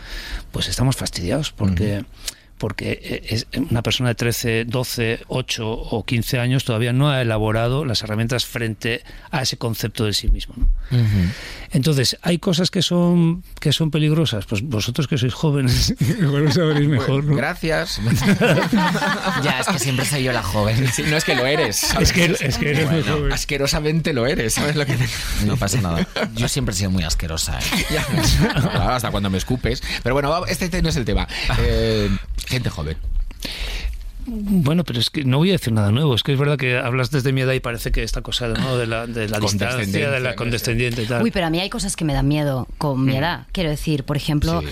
pues 0.53 0.69
estamos 0.69 0.97
fastidiados, 0.97 1.53
porque 1.53 2.05
porque 2.59 3.01
eh, 3.03 3.23
es 3.31 3.47
una 3.71 3.83
persona 3.83 4.11
de 4.11 4.15
13, 4.15 4.65
12, 4.67 5.21
8 5.29 5.71
o 5.71 6.05
15 6.05 6.39
años 6.39 6.65
todavía 6.65 6.93
no 6.93 7.11
ha 7.11 7.23
elaborado 7.23 7.85
las 7.85 8.03
herramientas 8.03 8.45
frente 8.47 9.03
a 9.31 9.43
ese 9.43 9.57
concepto 9.57 10.05
de 10.05 10.13
sí 10.13 10.29
mismo. 10.29 10.55
Entonces, 11.71 12.17
hay 12.23 12.39
cosas 12.39 12.71
que 12.71 12.83
son 12.83 13.43
que 13.61 13.73
son 13.73 13.91
peligrosas. 13.91 14.47
Pues 14.47 14.63
vosotros 14.63 15.07
que 15.07 15.19
sois 15.19 15.35
jóvenes, 15.35 15.95
igual 16.21 16.45
lo 16.45 16.53
sabréis 16.53 16.89
mejor. 16.89 17.25
¿no? 17.25 17.37
Gracias. 17.37 18.01
ya, 19.43 19.61
es 19.61 19.67
que 19.67 19.79
siempre 19.79 20.05
soy 20.05 20.25
yo 20.25 20.33
la 20.33 20.43
joven. 20.43 20.89
no 21.09 21.17
es 21.17 21.25
que 21.25 21.35
lo 21.35 21.47
eres. 21.47 21.95
Es 22.01 22.13
que, 22.13 22.37
es 22.41 22.59
que 22.59 22.71
eres 22.71 22.91
muy 22.91 23.03
joven. 23.03 23.33
Asquerosamente 23.33 24.13
lo 24.13 24.27
eres, 24.27 24.55
¿sabes 24.55 24.77
lo 24.77 24.87
que 24.87 24.97
No 25.45 25.57
pasa 25.57 25.81
nada. 25.81 26.07
Yo 26.35 26.49
siempre 26.49 26.75
he 26.75 26.79
sido 26.79 26.91
muy 26.91 27.05
asquerosa. 27.05 27.59
¿eh? 27.59 27.99
hasta 28.81 29.11
cuando 29.11 29.31
me 29.31 29.39
escupes. 29.39 29.83
Pero 30.03 30.15
bueno, 30.15 30.47
este 30.47 30.83
no 30.83 30.89
es 30.89 30.97
el 30.97 31.05
tema. 31.05 31.29
Eh, 31.59 32.11
gente 32.49 32.70
joven. 32.70 32.96
Bueno, 34.30 34.84
pero 34.84 34.99
es 34.99 35.09
que 35.09 35.24
no 35.24 35.38
voy 35.38 35.51
a 35.51 35.53
decir 35.53 35.72
nada 35.72 35.90
nuevo. 35.90 36.14
Es 36.14 36.22
que 36.22 36.32
es 36.32 36.38
verdad 36.38 36.59
que 36.59 36.76
hablas 36.76 37.11
desde 37.11 37.32
mi 37.32 37.40
edad 37.40 37.55
y 37.55 37.61
parece 37.61 37.92
que 37.92 38.03
esta 38.03 38.20
cosa 38.20 38.49
¿no? 38.49 38.76
de 38.76 38.86
la, 38.86 39.07
de 39.07 39.28
la 39.28 39.40
distancia, 39.40 40.11
de 40.11 40.20
la 40.20 40.34
condescendiente 40.34 41.03
y 41.03 41.07
tal. 41.07 41.22
Uy, 41.22 41.30
pero 41.30 41.46
a 41.46 41.51
mí 41.51 41.61
hay 41.61 41.70
cosas 41.70 41.96
que 41.96 42.05
me 42.05 42.12
dan 42.12 42.28
miedo 42.28 42.68
con 42.76 43.05
mi 43.05 43.16
edad. 43.16 43.46
Quiero 43.53 43.70
decir, 43.70 44.05
por 44.05 44.18
ejemplo, 44.18 44.61
sí. 44.61 44.66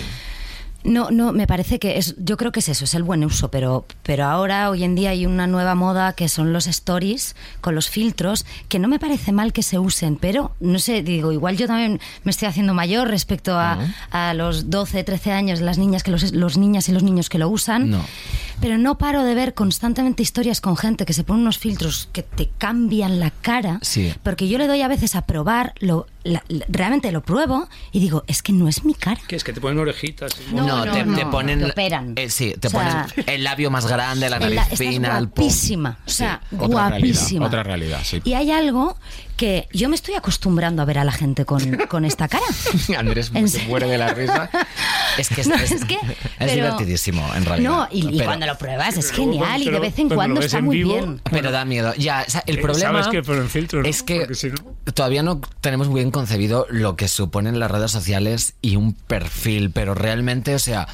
No, 0.83 1.11
no, 1.11 1.33
me 1.33 1.47
parece 1.47 1.79
que 1.79 1.97
es, 1.97 2.15
yo 2.17 2.37
creo 2.37 2.51
que 2.51 2.61
es 2.61 2.69
eso, 2.69 2.85
es 2.85 2.93
el 2.93 3.03
buen 3.03 3.25
uso, 3.25 3.49
pero, 3.51 3.85
pero 4.03 4.25
ahora, 4.25 4.69
hoy 4.69 4.83
en 4.83 4.95
día, 4.95 5.09
hay 5.09 5.25
una 5.25 5.45
nueva 5.45 5.75
moda 5.75 6.13
que 6.13 6.29
son 6.29 6.53
los 6.53 6.65
stories 6.67 7.35
con 7.61 7.75
los 7.75 7.89
filtros, 7.89 8.45
que 8.69 8.79
no 8.79 8.87
me 8.87 8.97
parece 8.99 9.31
mal 9.33 9.51
que 9.53 9.63
se 9.63 9.79
usen, 9.79 10.15
pero 10.15 10.55
no 10.61 10.79
sé, 10.79 11.01
digo, 11.03 11.31
igual 11.33 11.57
yo 11.57 11.67
también 11.67 11.99
me 12.23 12.31
estoy 12.31 12.47
haciendo 12.47 12.73
mayor 12.73 13.09
respecto 13.09 13.57
a, 13.57 13.79
a 14.11 14.33
los 14.33 14.69
12, 14.69 15.03
13 15.03 15.31
años, 15.31 15.61
las 15.61 15.77
niñas 15.77 16.03
que 16.03 16.11
los, 16.11 16.31
los 16.31 16.57
niñas 16.57 16.87
y 16.87 16.91
los 16.93 17.03
niños 17.03 17.27
que 17.29 17.37
lo 17.39 17.49
usan. 17.49 17.89
No. 17.89 18.01
Pero 18.61 18.77
no 18.77 18.97
paro 18.97 19.23
de 19.23 19.35
ver 19.35 19.53
constantemente 19.53 20.23
historias 20.23 20.61
con 20.61 20.77
gente 20.77 21.05
que 21.05 21.13
se 21.13 21.23
pone 21.23 21.41
unos 21.41 21.57
filtros 21.59 22.09
que 22.11 22.23
te 22.23 22.49
cambian 22.57 23.19
la 23.19 23.29
cara, 23.31 23.79
Sí. 23.81 24.13
porque 24.23 24.47
yo 24.47 24.57
le 24.57 24.67
doy 24.67 24.81
a 24.81 24.87
veces 24.87 25.15
a 25.15 25.23
probar, 25.23 25.73
lo, 25.79 26.07
la- 26.27 26.43
la- 26.47 26.65
realmente 26.69 27.11
lo 27.11 27.21
pruebo 27.21 27.67
y 27.91 27.99
digo, 27.99 28.23
es 28.27 28.41
que 28.43 28.53
no 28.53 28.67
es 28.67 28.83
mi 28.85 28.93
cara. 28.93 29.19
¿Qué 29.27 29.35
es? 29.35 29.43
Que 29.43 29.53
te 29.53 29.61
ponen 29.61 29.79
orejitas. 29.79 30.31
y- 30.49 30.53
No, 30.53 30.65
No, 30.65 30.85
no, 30.85 30.91
te, 30.93 31.03
no, 31.05 31.17
te 31.17 31.25
ponen. 31.25 31.59
te 31.59 31.65
operan. 31.71 32.13
eh, 32.15 32.29
sí, 32.29 32.53
te 32.59 32.67
O 32.67 32.71
sea, 32.71 33.07
ponen 33.13 33.25
el 33.29 33.43
labio 33.43 33.71
más 33.71 33.87
grande, 33.87 34.29
la 34.29 34.39
nariz 34.39 34.55
la- 34.55 34.63
estás 34.63 34.77
fina, 34.79 35.17
el 35.17 35.27
guapísima, 35.27 35.97
o 36.05 36.09
sea, 36.09 36.41
Sí, 36.49 36.55
otra 36.59 36.89
realidad, 36.89 36.99
guapísima. 37.17 37.45
otra 37.47 37.63
realidad, 37.63 37.99
sí. 38.03 38.21
Y 38.23 38.33
hay 38.33 38.51
algo 38.51 38.97
que 39.37 39.69
yo 39.71 39.87
me 39.87 39.95
estoy 39.95 40.15
acostumbrando 40.15 40.81
a 40.81 40.85
ver 40.85 40.97
a 40.99 41.05
la 41.05 41.11
gente 41.13 41.45
con, 41.45 41.77
con 41.87 42.03
esta 42.03 42.27
cara. 42.27 42.43
Andrés 42.97 43.31
¿En 43.33 43.47
se 43.47 43.59
serio? 43.59 43.69
muere 43.69 43.87
de 43.87 43.97
la 43.97 44.13
risa. 44.13 44.49
Es 45.17 45.29
que 45.29 45.41
es, 45.41 45.47
No, 45.47 45.55
es- 45.55 45.71
es 45.71 45.85
que, 45.85 45.95
es 45.95 46.01
pero- 46.39 46.51
divertidísimo, 46.53 47.25
en 47.35 47.45
realidad. 47.45 47.69
No, 47.69 47.87
y, 47.91 47.99
y 48.07 48.17
Pero- 48.17 48.25
cuando 48.25 48.45
lo 48.47 48.57
pruebas 48.57 48.97
es 48.97 49.11
genial 49.11 49.61
y 49.61 49.69
de 49.69 49.79
vez 49.79 49.97
en 49.99 50.09
cuando 50.09 50.41
está 50.41 50.57
en 50.57 50.65
muy 50.65 50.77
vivo, 50.77 50.93
bien. 50.95 51.21
Pero 51.31 51.51
da 51.51 51.63
miedo. 51.63 51.93
Ya, 51.97 52.25
o 52.27 52.29
sea, 52.29 52.43
el 52.47 52.57
Eh, 52.57 52.61
problema 52.61 53.03
Sabes 53.03 53.07
que 53.07 53.23
por 53.23 53.37
el 53.37 53.47
filtro, 53.47 53.81
¿no? 53.83 53.87
es 53.87 54.03
que 54.03 54.19
Porque 54.19 54.35
si 54.35 54.47
no- 54.49 54.55
todavía 54.93 55.23
no 55.23 55.39
tenemos 55.61 55.87
muy 55.87 56.01
bien 56.01 56.11
concebido 56.11 56.65
lo 56.69 56.95
que 56.95 57.07
suponen 57.07 57.59
las 57.59 57.71
redes 57.71 57.91
sociales 57.91 58.55
y 58.61 58.75
un 58.75 58.93
perfil, 58.93 59.71
pero 59.71 59.93
realmente, 59.93 60.55
o 60.55 60.59
sea, 60.59 60.87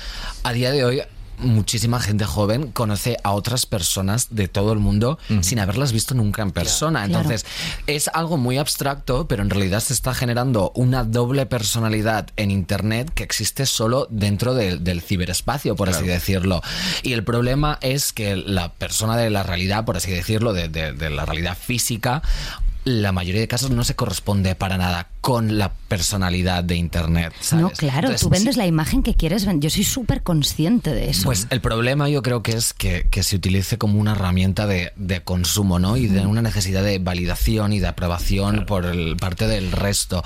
a 0.44 0.54
día 0.54 0.72
de 0.72 0.84
hoy 0.84 1.02
muchísima 1.38 2.00
gente 2.00 2.26
joven 2.26 2.72
conoce 2.72 3.18
a 3.24 3.32
otras 3.32 3.66
personas 3.66 4.28
de 4.32 4.48
todo 4.48 4.72
el 4.74 4.80
mundo 4.80 5.18
sin 5.42 5.60
haberlas 5.60 5.92
visto 5.92 6.14
nunca 6.16 6.42
en 6.42 6.52
persona. 6.52 7.06
Claro. 7.06 7.24
Entonces, 7.30 7.46
es 7.88 8.10
algo 8.14 8.38
muy 8.38 8.58
abstracto, 8.58 9.28
pero 9.28 9.42
en 9.44 9.50
realidad 9.50 9.80
se 9.82 9.94
está 9.94 10.14
generando 10.14 10.72
una 10.76 11.04
doble 11.04 11.46
personalidad 11.46 12.28
en 12.38 12.52
Internet 12.52 13.12
que 13.14 13.24
existe 13.24 13.66
solo 13.66 14.08
dentro 14.10 14.54
del- 14.54 14.84
del 14.84 15.02
ciberespacio, 15.02 15.76
por 15.76 15.90
así 15.90 16.06
decirlo. 16.06 16.62
Y 17.02 17.14
el 17.14 17.24
problema 17.24 17.78
es 17.82 18.14
que 18.14 18.36
la 18.36 18.72
persona 18.74 19.18
de 19.18 19.30
la 19.30 19.44
realidad, 19.44 19.86
por 19.86 19.98
así 19.98 20.12
decirlo, 20.12 20.54
de, 20.54 20.70
de- 20.70 20.94
de 20.94 21.10
la 21.10 21.26
realidad 21.26 21.58
física, 21.58 22.22
la 22.86 23.12
mayoría 23.12 23.42
de 23.42 23.48
casos 23.48 23.70
no 23.72 23.84
se 23.84 23.96
corresponde 23.96 24.56
para 24.56 24.78
nada 24.78 25.08
con 25.22 25.58
la 25.58 25.72
personalidad 25.88 26.66
de 26.66 26.76
Internet. 26.76 27.34
¿sabes? 27.40 27.64
No, 27.64 27.70
claro, 27.70 28.08
Entonces, 28.08 28.22
tú 28.22 28.30
vendes 28.30 28.56
sí, 28.56 28.60
la 28.60 28.66
imagen 28.68 29.04
que 29.04 29.16
quieres 29.16 29.46
vender. 29.46 29.70
Yo 29.70 29.74
soy 29.74 29.86
súper 29.86 30.22
consciente 30.22 30.92
de 30.94 31.10
eso. 31.10 31.24
pues 31.24 31.48
el 31.50 31.62
problema 31.62 32.10
yo 32.10 32.22
creo 32.22 32.44
que 32.44 32.52
es 32.52 32.74
que, 32.74 33.08
que 33.10 33.24
se 33.24 33.38
utilice 33.38 33.78
como 33.78 34.00
una 34.00 34.12
herramienta 34.12 34.68
de, 34.68 34.92
de 34.98 35.22
consumo, 35.24 35.80
¿no? 35.80 35.96
Y 35.96 36.08
de 36.08 36.26
una 36.26 36.42
necesidad 36.42 36.84
de 36.84 37.00
validación 37.00 37.72
y 37.72 37.80
de 37.80 37.88
aprobación 37.88 38.66
por 38.66 38.86
el- 38.86 39.16
parte 39.16 39.48
del 39.48 39.72
resto. 39.72 40.22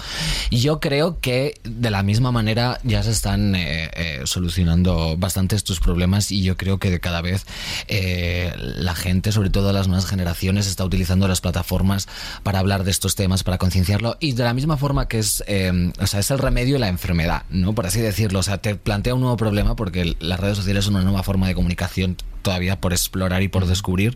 Y 0.50 0.60
yo 0.62 0.80
creo 0.80 1.20
que 1.20 1.60
de 1.64 1.92
la 1.92 2.02
misma 2.02 2.32
manera 2.32 2.80
ya 2.84 3.04
se 3.04 3.12
están 3.12 3.54
eh, 3.56 3.92
eh, 3.94 4.22
solucionando 4.26 5.16
bastante 5.18 5.56
estos 5.56 5.80
problemas 5.80 6.32
y 6.32 6.42
yo 6.42 6.58
creo 6.58 6.80
que 6.80 7.00
cada 7.00 7.22
vez 7.22 7.46
eh, 7.88 8.52
la 8.58 8.96
gente, 8.96 9.32
sobre 9.32 9.50
todo 9.52 9.72
las 9.74 9.88
nuevas 9.88 10.08
generaciones, 10.08 10.66
está 10.68 10.84
utilizando 10.84 11.28
las 11.28 11.42
plataformas 11.42 12.08
para 12.48 12.60
hablar 12.60 12.86
de 12.86 12.92
estos 12.92 13.16
temas, 13.16 13.44
para 13.44 13.58
concienciarlo 13.58 14.16
y 14.22 14.32
de 14.32 14.46
la 14.46 14.54
misma 14.54 14.78
forma 14.78 15.10
que 15.10 15.20
es, 15.20 15.44
eh, 15.48 15.92
o 16.00 16.08
sea, 16.08 16.22
es 16.22 16.32
el 16.32 16.40
remedio 16.40 16.78
y 16.78 16.80
la 16.80 16.88
enfermedad, 16.88 17.44
¿no? 17.50 17.76
Por 17.76 17.86
así 17.86 18.00
decirlo. 18.00 18.40
O 18.40 18.44
sea, 18.44 18.58
te 18.60 18.74
plantea 18.76 19.14
un 19.16 19.20
nuevo 19.20 19.36
problema 19.36 19.76
porque 19.76 20.16
las 20.22 20.40
redes 20.40 20.56
sociales 20.56 20.86
son 20.86 20.96
una 20.96 21.04
nueva 21.04 21.24
forma 21.24 21.46
de 21.50 21.56
comunicación 21.56 22.16
todavía 22.44 22.80
por 22.80 22.94
explorar 22.94 23.42
y 23.44 23.50
por 23.50 23.66
descubrir. 23.66 24.16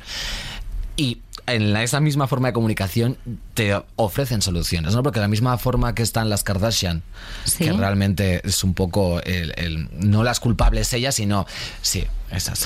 Y 0.96 1.18
en 1.46 1.74
la- 1.74 1.84
esa 1.84 2.00
misma 2.00 2.26
forma 2.28 2.48
de 2.48 2.54
comunicación 2.54 3.18
te 3.54 3.76
ofrecen 3.98 4.42
soluciones, 4.42 4.96
¿no? 4.96 5.04
Porque 5.04 5.20
de 5.20 5.26
la 5.26 5.28
misma 5.28 5.58
forma 5.58 5.94
que 5.94 6.02
están 6.02 6.30
las 6.30 6.44
Kardashian, 6.46 7.04
Sí. 7.44 7.66
que 7.66 7.74
realmente 7.74 8.48
es 8.48 8.64
un 8.64 8.74
poco 8.74 9.20
el, 9.24 9.52
el- 9.58 9.90
no 10.00 10.24
las 10.24 10.40
culpables 10.40 10.94
ellas, 10.94 11.16
sino 11.16 11.46
sí, 11.82 12.06
esas. 12.38 12.66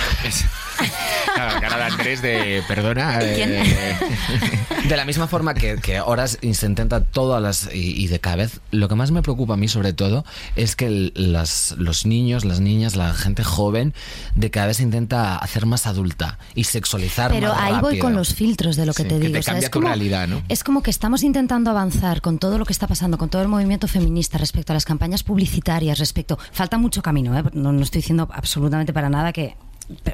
La 1.38 1.60
cara 1.62 1.78
de 1.78 1.84
Andrés 1.84 2.22
de 2.22 2.64
perdona. 2.68 3.20
¿Quién? 3.20 3.52
eh, 3.54 3.98
De 4.88 4.96
la 4.98 5.06
misma 5.06 5.28
forma 5.28 5.54
que, 5.54 5.78
que 5.78 5.98
ahora 5.98 6.28
se 6.28 6.38
intenta 6.44 7.02
todas 7.04 7.42
las 7.42 7.70
y, 7.74 8.02
y 8.04 8.08
de 8.08 8.20
cada 8.20 8.36
vez, 8.38 8.60
lo 8.72 8.88
que 8.88 8.96
más 8.96 9.12
me 9.12 9.22
preocupa 9.22 9.56
a 9.56 9.58
mí 9.58 9.68
sobre 9.68 9.94
todo 9.94 10.26
es 10.56 10.76
que 10.76 10.86
el- 10.86 11.14
las, 11.16 11.74
los 11.78 12.06
niños, 12.06 12.46
las 12.46 12.60
niñas, 12.60 12.96
la 12.96 13.14
gente 13.14 13.44
joven 13.44 13.94
de 14.36 14.52
cada 14.52 14.68
vez 14.68 14.78
se 14.78 14.84
intenta 14.84 15.38
hacer 15.38 15.66
más 15.66 15.88
adulta 15.88 16.38
y 16.54 16.66
sexualizar 16.66 17.32
Pero 17.32 17.50
más 17.54 17.62
ahí 17.62 17.76
voy 17.82 18.00
con 18.00 18.14
los 18.16 18.34
filtros 18.36 18.76
de 18.76 18.86
lo 18.86 18.94
que 18.94 19.04
Sí, 19.04 19.10
te 19.10 19.16
que 19.16 19.22
te 19.22 19.28
digo. 19.28 19.40
O 19.40 19.44
sea, 19.44 19.58
es 19.58 19.66
tu 19.66 19.72
como, 19.80 19.88
realidad, 19.88 20.28
¿no? 20.28 20.44
Es 20.50 20.64
como 20.64 20.84
que 20.84 20.92
estamos 20.92 21.24
intentando 21.24 21.72
avanzar 21.72 22.22
con 22.22 22.38
todo 22.38 22.58
lo 22.58 22.66
que 22.66 22.74
está 22.74 22.88
pasando, 22.88 23.18
con 23.18 23.30
todo 23.30 23.42
el 23.42 23.48
movimiento 23.48 23.88
feminista 23.88 24.38
respecto 24.38 24.74
a 24.74 24.76
las 24.76 24.86
campañas 24.86 25.24
publicitarias, 25.24 25.98
respecto. 26.00 26.38
Falta 26.52 26.78
mucho 26.78 27.02
camino, 27.02 27.38
¿eh? 27.38 27.44
no, 27.54 27.72
no 27.72 27.82
estoy 27.84 28.00
diciendo 28.02 28.30
absolutamente 28.32 28.94
para 28.94 29.10
nada 29.10 29.34
que 29.34 29.55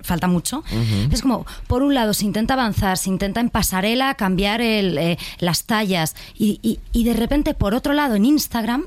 falta 0.03 0.27
mucho. 0.27 0.63
Es 1.11 1.21
como, 1.21 1.45
por 1.67 1.81
un 1.83 1.93
lado, 1.93 2.13
se 2.13 2.25
intenta 2.25 2.53
avanzar, 2.55 2.97
se 2.97 3.09
intenta 3.09 3.39
en 3.39 3.49
pasarela 3.49 4.13
cambiar 4.15 4.61
el, 4.61 4.97
eh, 4.97 5.17
las 5.39 5.63
tallas 5.63 6.15
y, 6.37 6.59
y- 6.61 6.79
y 6.91 7.03
de 7.03 7.13
repente, 7.13 7.53
por 7.53 7.73
otro 7.75 7.93
lado, 7.93 8.15
en 8.15 8.25
Instagram 8.25 8.85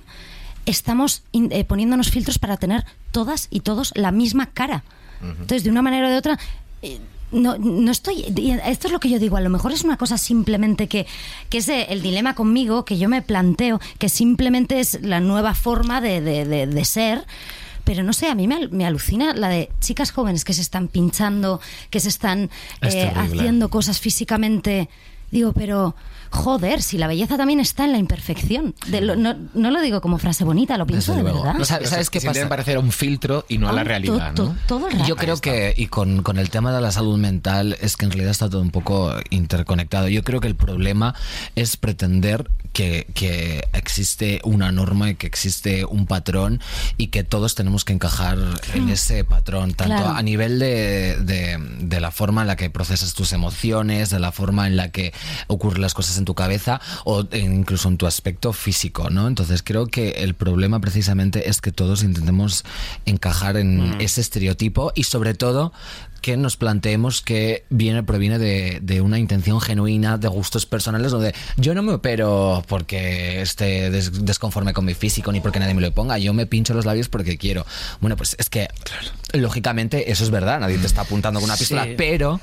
estamos 0.66 1.22
in- 1.32 1.51
eh, 1.53 1.64
poniéndonos 1.64 2.11
filtros 2.11 2.39
para 2.39 2.57
tener 2.57 2.85
todas 3.12 3.49
y 3.51 3.61
todos 3.61 3.93
la 3.95 4.11
misma 4.11 4.47
cara. 4.47 4.85
Entonces, 5.22 5.64
de 5.64 5.70
una 5.70 5.82
manera 5.82 6.07
o 6.07 6.11
de 6.11 6.16
otra, 6.16 6.39
eh, 6.82 6.99
no, 7.32 7.57
no 7.59 7.91
estoy. 7.91 8.24
Esto 8.66 8.87
es 8.89 8.93
lo 8.93 9.01
que 9.01 9.09
yo 9.09 9.18
digo. 9.18 9.37
A 9.37 9.41
lo 9.41 9.51
mejor 9.51 9.72
es 9.72 9.82
una 9.82 9.97
cosa 9.97 10.18
simplemente 10.18 10.87
que, 10.87 11.07
que 11.49 11.59
es 11.59 11.68
eh, 11.68 11.87
el 11.91 12.01
dilema 12.03 12.35
conmigo, 12.35 12.85
que 12.85 12.99
yo 12.99 13.09
me 13.09 13.22
planteo, 13.22 13.80
que 13.99 14.09
simplemente 14.09 14.80
es 14.80 15.01
la 15.03 15.20
nueva 15.20 15.55
forma 15.55 16.01
de, 16.01 16.20
de- 16.20 16.45
de- 16.45 16.66
de 16.66 16.85
ser. 16.85 17.24
Pero 17.85 18.03
no 18.03 18.12
sé, 18.12 18.28
a 18.28 18.35
mí 18.35 18.47
me, 18.49 18.55
al- 18.57 18.70
me 18.70 18.87
alucina 18.87 19.35
la 19.35 19.49
de 19.49 19.70
chicas 19.80 20.11
jóvenes 20.11 20.45
que 20.45 20.53
se 20.55 20.62
están 20.62 20.89
pinchando, 20.89 21.61
que 21.91 22.01
se 22.01 22.09
están 22.09 22.51
Es 22.80 22.95
eh, 22.95 23.12
haciendo 23.14 23.68
cosas 23.68 24.01
físicamente. 24.01 24.89
Digo, 25.30 25.53
pero 25.53 25.95
joder, 26.35 26.82
si 26.82 26.99
la 26.99 27.07
belleza 27.07 27.37
también 27.37 27.61
está 27.61 27.85
en 27.85 27.93
la 27.93 27.99
imperfección. 27.99 28.74
De 28.89 29.01
lo- 29.01 29.16
no, 29.16 29.35
no 29.55 29.70
lo 29.70 29.80
digo 29.80 30.01
como 30.01 30.18
frase 30.18 30.45
bonita, 30.45 30.76
lo 30.76 30.87
pienso 30.87 31.12
Desde 31.12 31.24
de 31.24 31.30
luego. 31.30 31.45
verdad. 31.45 31.59
No, 31.59 31.64
¿Sabes, 31.64 31.89
sabes 31.91 32.11
qué 32.11 32.20
pasa? 32.20 32.49
parecer 32.49 32.76
a 32.76 32.80
un 32.80 32.93
filtro 32.93 33.47
y 33.49 33.59
no 33.59 33.68
a 33.68 33.72
la 33.72 33.85
realidad, 33.85 34.35
to- 34.35 34.45
¿no? 34.47 34.51
to- 34.51 34.57
todo 34.66 34.87
el 34.89 34.95
rato. 34.95 35.07
Yo 35.07 35.16
creo 35.16 35.37
que, 35.41 35.72
y 35.76 35.87
con, 35.87 36.22
con 36.22 36.39
el 36.39 36.51
tema 36.51 36.72
de 36.74 36.80
la 36.80 36.93
salud 36.93 37.16
mental, 37.18 37.76
es 37.80 37.97
que 37.97 38.05
en 38.05 38.11
realidad 38.11 38.32
está 38.32 38.51
todo 38.51 38.61
un 38.61 38.70
poco 38.70 39.14
interconectado. 39.30 40.09
Yo 40.09 40.22
creo 40.24 40.41
que 40.41 40.49
el 40.49 40.57
problema 40.57 41.14
es 41.55 41.76
pretender 41.76 42.51
que, 42.72 43.07
que 43.14 43.68
existe 43.72 44.41
una 44.45 44.72
norma 44.72 45.11
y 45.11 45.14
que 45.14 45.26
existe 45.28 45.85
un 45.85 46.07
patrón 46.07 46.61
y 46.97 47.09
que 47.09 47.22
todos 47.22 47.55
tenemos 47.55 47.85
que 47.85 47.93
encajar 47.93 48.37
en 48.74 48.89
ese 48.89 49.22
patrón, 49.24 49.74
tanto 49.74 49.95
Claro. 49.95 50.11
a 50.16 50.22
nivel 50.22 50.59
de, 50.59 51.16
de- 51.18 51.59
de 51.80 52.01
la 52.01 52.11
forma 52.11 52.41
en 52.43 52.49
la 52.49 52.57
que 52.57 52.70
procesas 52.70 53.14
tus 53.14 53.32
emociones, 53.32 54.11
de 54.11 54.18
la 54.18 54.32
forma 54.32 54.66
en 54.66 54.76
la 54.76 54.91
que 54.91 55.12
ocurren 55.47 55.82
las 55.82 55.95
cosas 55.95 56.18
en 56.18 56.23
tu 56.24 56.34
cabeza 56.34 56.80
o 57.04 57.24
en- 57.30 57.54
incluso 57.54 57.88
en 57.88 57.96
tu 57.96 58.06
aspecto 58.06 58.52
físico, 58.52 59.10
¿no? 59.10 59.28
Entonces 59.28 59.62
creo 59.62 59.86
que 59.86 60.10
el 60.10 60.34
problema 60.34 60.80
precisamente 60.80 61.48
es 61.48 61.60
que 61.60 61.72
todos 61.72 62.02
intentemos 62.02 62.64
encajar 63.06 63.56
en 63.56 63.96
ese 64.00 64.20
estereotipo 64.20 64.92
y 64.94 65.04
sobre 65.04 65.34
todo 65.34 65.72
que 66.22 66.38
nos 66.38 66.56
planteemos 66.56 67.20
que 67.20 67.64
viene 67.68 68.02
proviene 68.02 68.38
de, 68.38 68.78
de 68.82 69.02
una 69.02 69.18
intención 69.18 69.60
genuina 69.60 70.16
de 70.16 70.26
gustos 70.28 70.64
personales 70.64 71.12
donde 71.12 71.34
yo 71.58 71.74
no 71.74 71.82
me 71.82 71.92
opero 71.92 72.64
porque 72.66 73.42
esté 73.42 73.90
des- 73.90 74.24
desconforme 74.24 74.72
con 74.72 74.86
mi 74.86 74.94
físico 74.94 75.30
ni 75.32 75.42
porque 75.42 75.58
nadie 75.60 75.74
me 75.74 75.82
lo 75.82 75.92
ponga. 75.92 76.16
Yo 76.16 76.32
me 76.32 76.46
pincho 76.46 76.72
los 76.72 76.86
labios 76.86 77.10
porque 77.10 77.36
quiero 77.36 77.66
bueno 78.00 78.16
pues 78.16 78.36
es 78.38 78.48
que 78.48 78.68
lógicamente 79.34 80.10
eso 80.10 80.24
es 80.24 80.30
verdad 80.30 80.60
nadie 80.60 80.78
te 80.78 80.86
está 80.86 81.02
apuntando 81.02 81.40
con 81.40 81.48
una 81.50 81.58
pistola 81.58 81.84
Sí. 81.84 81.94
pero 81.98 82.40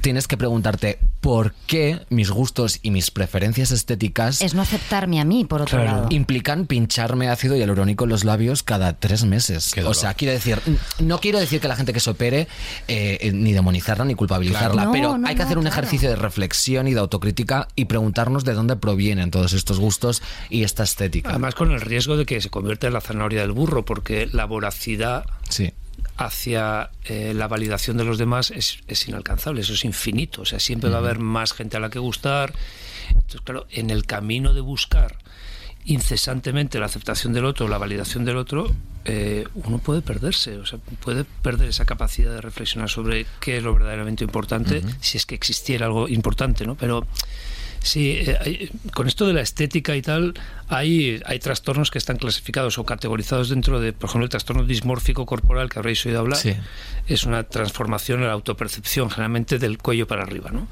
tienes 0.00 0.28
que 0.28 0.36
preguntarte 0.36 0.98
por 1.20 1.52
qué 1.66 2.00
mis 2.10 2.30
gustos 2.30 2.78
y 2.82 2.90
mis 2.90 3.10
preferencias 3.10 3.70
estéticas 3.72 4.40
Es 4.40 4.54
no 4.54 4.62
aceptarme 4.62 5.20
a 5.20 5.24
mí, 5.24 5.44
por 5.44 5.62
otro 5.62 5.78
Claro. 5.78 5.96
lado. 6.02 6.06
implican 6.10 6.66
pincharme 6.66 7.28
ácido 7.28 7.56
hialurónico 7.56 8.04
en 8.04 8.10
los 8.10 8.24
labios 8.24 8.62
cada 8.62 8.94
tres 8.98 9.24
meses. 9.24 9.74
O 9.84 9.94
sea, 9.94 10.14
quiero 10.14 10.32
decir, 10.32 10.60
no 11.00 11.18
quiero 11.20 11.38
decir 11.40 11.60
que 11.60 11.68
la 11.68 11.76
gente 11.76 11.92
que 11.92 12.00
se 12.00 12.10
opere 12.10 12.48
eh, 12.86 13.18
eh, 13.20 13.32
ni 13.32 13.52
demonizarla 13.52 14.04
ni 14.04 14.14
culpabilizarla, 14.14 14.72
Claro. 14.82 14.88
No, 14.88 14.92
pero 14.92 15.18
no, 15.18 15.28
hay 15.28 15.34
que 15.34 15.40
no, 15.40 15.44
hacer 15.46 15.58
un 15.58 15.64
claro. 15.64 15.76
ejercicio 15.78 16.08
de 16.10 16.16
reflexión 16.16 16.86
y 16.88 16.94
de 16.94 17.00
autocrítica 17.00 17.68
y 17.74 17.86
preguntarnos 17.86 18.44
de 18.44 18.54
dónde 18.54 18.76
provienen 18.76 19.30
todos 19.30 19.52
estos 19.52 19.78
gustos 19.80 20.22
y 20.50 20.62
esta 20.64 20.84
estética. 20.84 21.30
Además 21.30 21.54
con 21.54 21.72
el 21.72 21.80
riesgo 21.80 22.16
de 22.16 22.26
que 22.26 22.40
se 22.40 22.50
convierta 22.50 22.86
en 22.86 22.92
la 22.92 23.00
zanahoria 23.00 23.40
del 23.40 23.52
burro, 23.52 23.84
porque 23.84 24.28
la 24.32 24.44
voracidad 24.44 25.24
sí. 25.48 25.72
Hacia 26.18 26.90
eh, 27.04 27.32
la 27.34 27.46
validación 27.46 27.96
de 27.96 28.04
los 28.04 28.18
demás 28.18 28.50
es, 28.50 28.80
es 28.88 29.08
inalcanzable, 29.08 29.60
eso 29.62 29.72
es 29.72 29.84
infinito. 29.84 30.42
O 30.42 30.44
sea, 30.44 30.60
siempre 30.60 30.90
va 30.90 30.96
a 30.96 30.98
haber 30.98 31.20
más 31.20 31.52
gente 31.52 31.76
a 31.76 31.80
la 31.80 31.90
que 31.90 32.00
gustar. 32.00 32.52
Entonces, 33.08 33.40
claro, 33.42 33.66
en 33.70 33.90
el 33.90 34.04
camino 34.04 34.52
de 34.52 34.60
buscar 34.60 35.16
incesantemente 35.84 36.78
la 36.78 36.86
aceptación 36.86 37.32
del 37.32 37.46
otro, 37.46 37.68
la 37.68 37.78
validación 37.78 38.24
del 38.24 38.36
otro, 38.36 38.74
eh, 39.04 39.46
uno 39.54 39.78
puede 39.78 40.02
perderse, 40.02 40.58
o 40.58 40.66
sea, 40.66 40.78
puede 41.00 41.24
perder 41.24 41.70
esa 41.70 41.86
capacidad 41.86 42.30
de 42.30 42.42
reflexionar 42.42 42.90
sobre 42.90 43.24
qué 43.40 43.56
es 43.56 43.62
lo 43.62 43.72
verdaderamente 43.72 44.24
importante, 44.24 44.82
si 45.00 45.16
es 45.16 45.24
que 45.24 45.34
existiera 45.34 45.86
algo 45.86 46.08
importante, 46.08 46.66
¿no? 46.66 46.74
Pero 46.74 47.06
Sí, 47.80 48.16
eh, 48.18 48.70
con 48.92 49.06
esto 49.08 49.26
de 49.26 49.32
la 49.32 49.40
estética 49.40 49.94
y 49.96 50.02
tal, 50.02 50.34
hay, 50.68 51.20
hay 51.24 51.38
trastornos 51.38 51.90
que 51.90 51.98
están 51.98 52.16
clasificados 52.16 52.76
o 52.78 52.84
categorizados 52.84 53.48
dentro 53.48 53.80
de, 53.80 53.92
por 53.92 54.08
ejemplo, 54.10 54.24
el 54.24 54.30
trastorno 54.30 54.64
dismórfico 54.64 55.24
corporal 55.26 55.68
que 55.70 55.78
habréis 55.78 56.04
oído 56.04 56.18
hablar. 56.20 56.38
Sí. 56.38 56.54
Es 57.06 57.24
una 57.24 57.44
transformación 57.44 58.20
en 58.20 58.26
la 58.26 58.32
autopercepción, 58.32 59.10
generalmente 59.10 59.58
del 59.58 59.78
cuello 59.78 60.06
para 60.06 60.22
arriba, 60.22 60.50
¿no? 60.52 60.68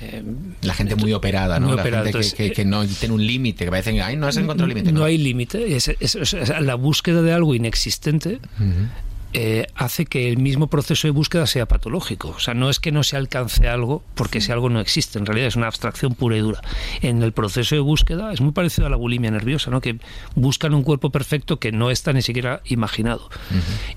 Eh, 0.00 0.22
La 0.62 0.74
gente 0.74 0.96
muy 0.96 1.12
operada, 1.12 1.60
¿no? 1.60 1.68
Muy 1.68 1.76
la 1.76 1.82
operada, 1.82 2.04
gente 2.04 2.18
que- 2.18 2.24
entonces, 2.26 2.34
que, 2.50 2.52
que 2.52 2.64
no 2.64 2.84
tiene 2.86 3.14
un 3.14 3.24
límite, 3.24 3.64
que 3.64 3.70
parecen, 3.70 4.00
ay, 4.00 4.16
no 4.16 4.26
has 4.26 4.36
encontrado 4.36 4.66
límite. 4.68 4.90
no 4.92 5.04
hay 5.04 5.16
límite. 5.16 5.76
Es, 5.76 5.88
es- 6.00 6.16
es- 6.16 6.34
es- 6.34 6.60
la 6.60 6.74
búsqueda 6.74 7.22
de 7.22 7.32
algo 7.32 7.54
inexistente 7.54 8.40
eh, 9.32 9.66
hace 9.74 10.06
que 10.06 10.28
el 10.28 10.38
mismo 10.38 10.66
proceso 10.66 11.06
de 11.08 11.12
búsqueda 11.12 11.46
sea 11.46 11.66
patológico. 11.66 12.34
O 12.36 12.40
sea, 12.40 12.54
no 12.54 12.68
es 12.70 12.80
que 12.80 12.92
no 12.92 13.02
se 13.02 13.16
alcance 13.16 13.68
algo 13.68 14.02
porque 14.14 14.38
ese 14.38 14.52
algo 14.52 14.68
no 14.68 14.80
existe. 14.80 15.18
En 15.18 15.26
realidad 15.26 15.48
es 15.48 15.56
una 15.56 15.66
abstracción 15.66 16.14
pura 16.14 16.36
y 16.36 16.40
dura. 16.40 16.60
En 17.00 17.22
el 17.22 17.32
proceso 17.32 17.74
de 17.74 17.80
búsqueda 17.80 18.32
es 18.32 18.40
muy 18.40 18.52
parecido 18.52 18.86
a 18.86 18.90
la 18.90 18.96
bulimia 18.96 19.30
nerviosa, 19.30 19.70
¿no? 19.70 19.80
Que 19.80 19.98
buscan 20.34 20.74
un 20.74 20.82
cuerpo 20.82 21.10
perfecto 21.10 21.58
que 21.58 21.72
no 21.72 21.90
está 21.90 22.12
ni 22.12 22.22
siquiera 22.22 22.60
imaginado. 22.66 23.28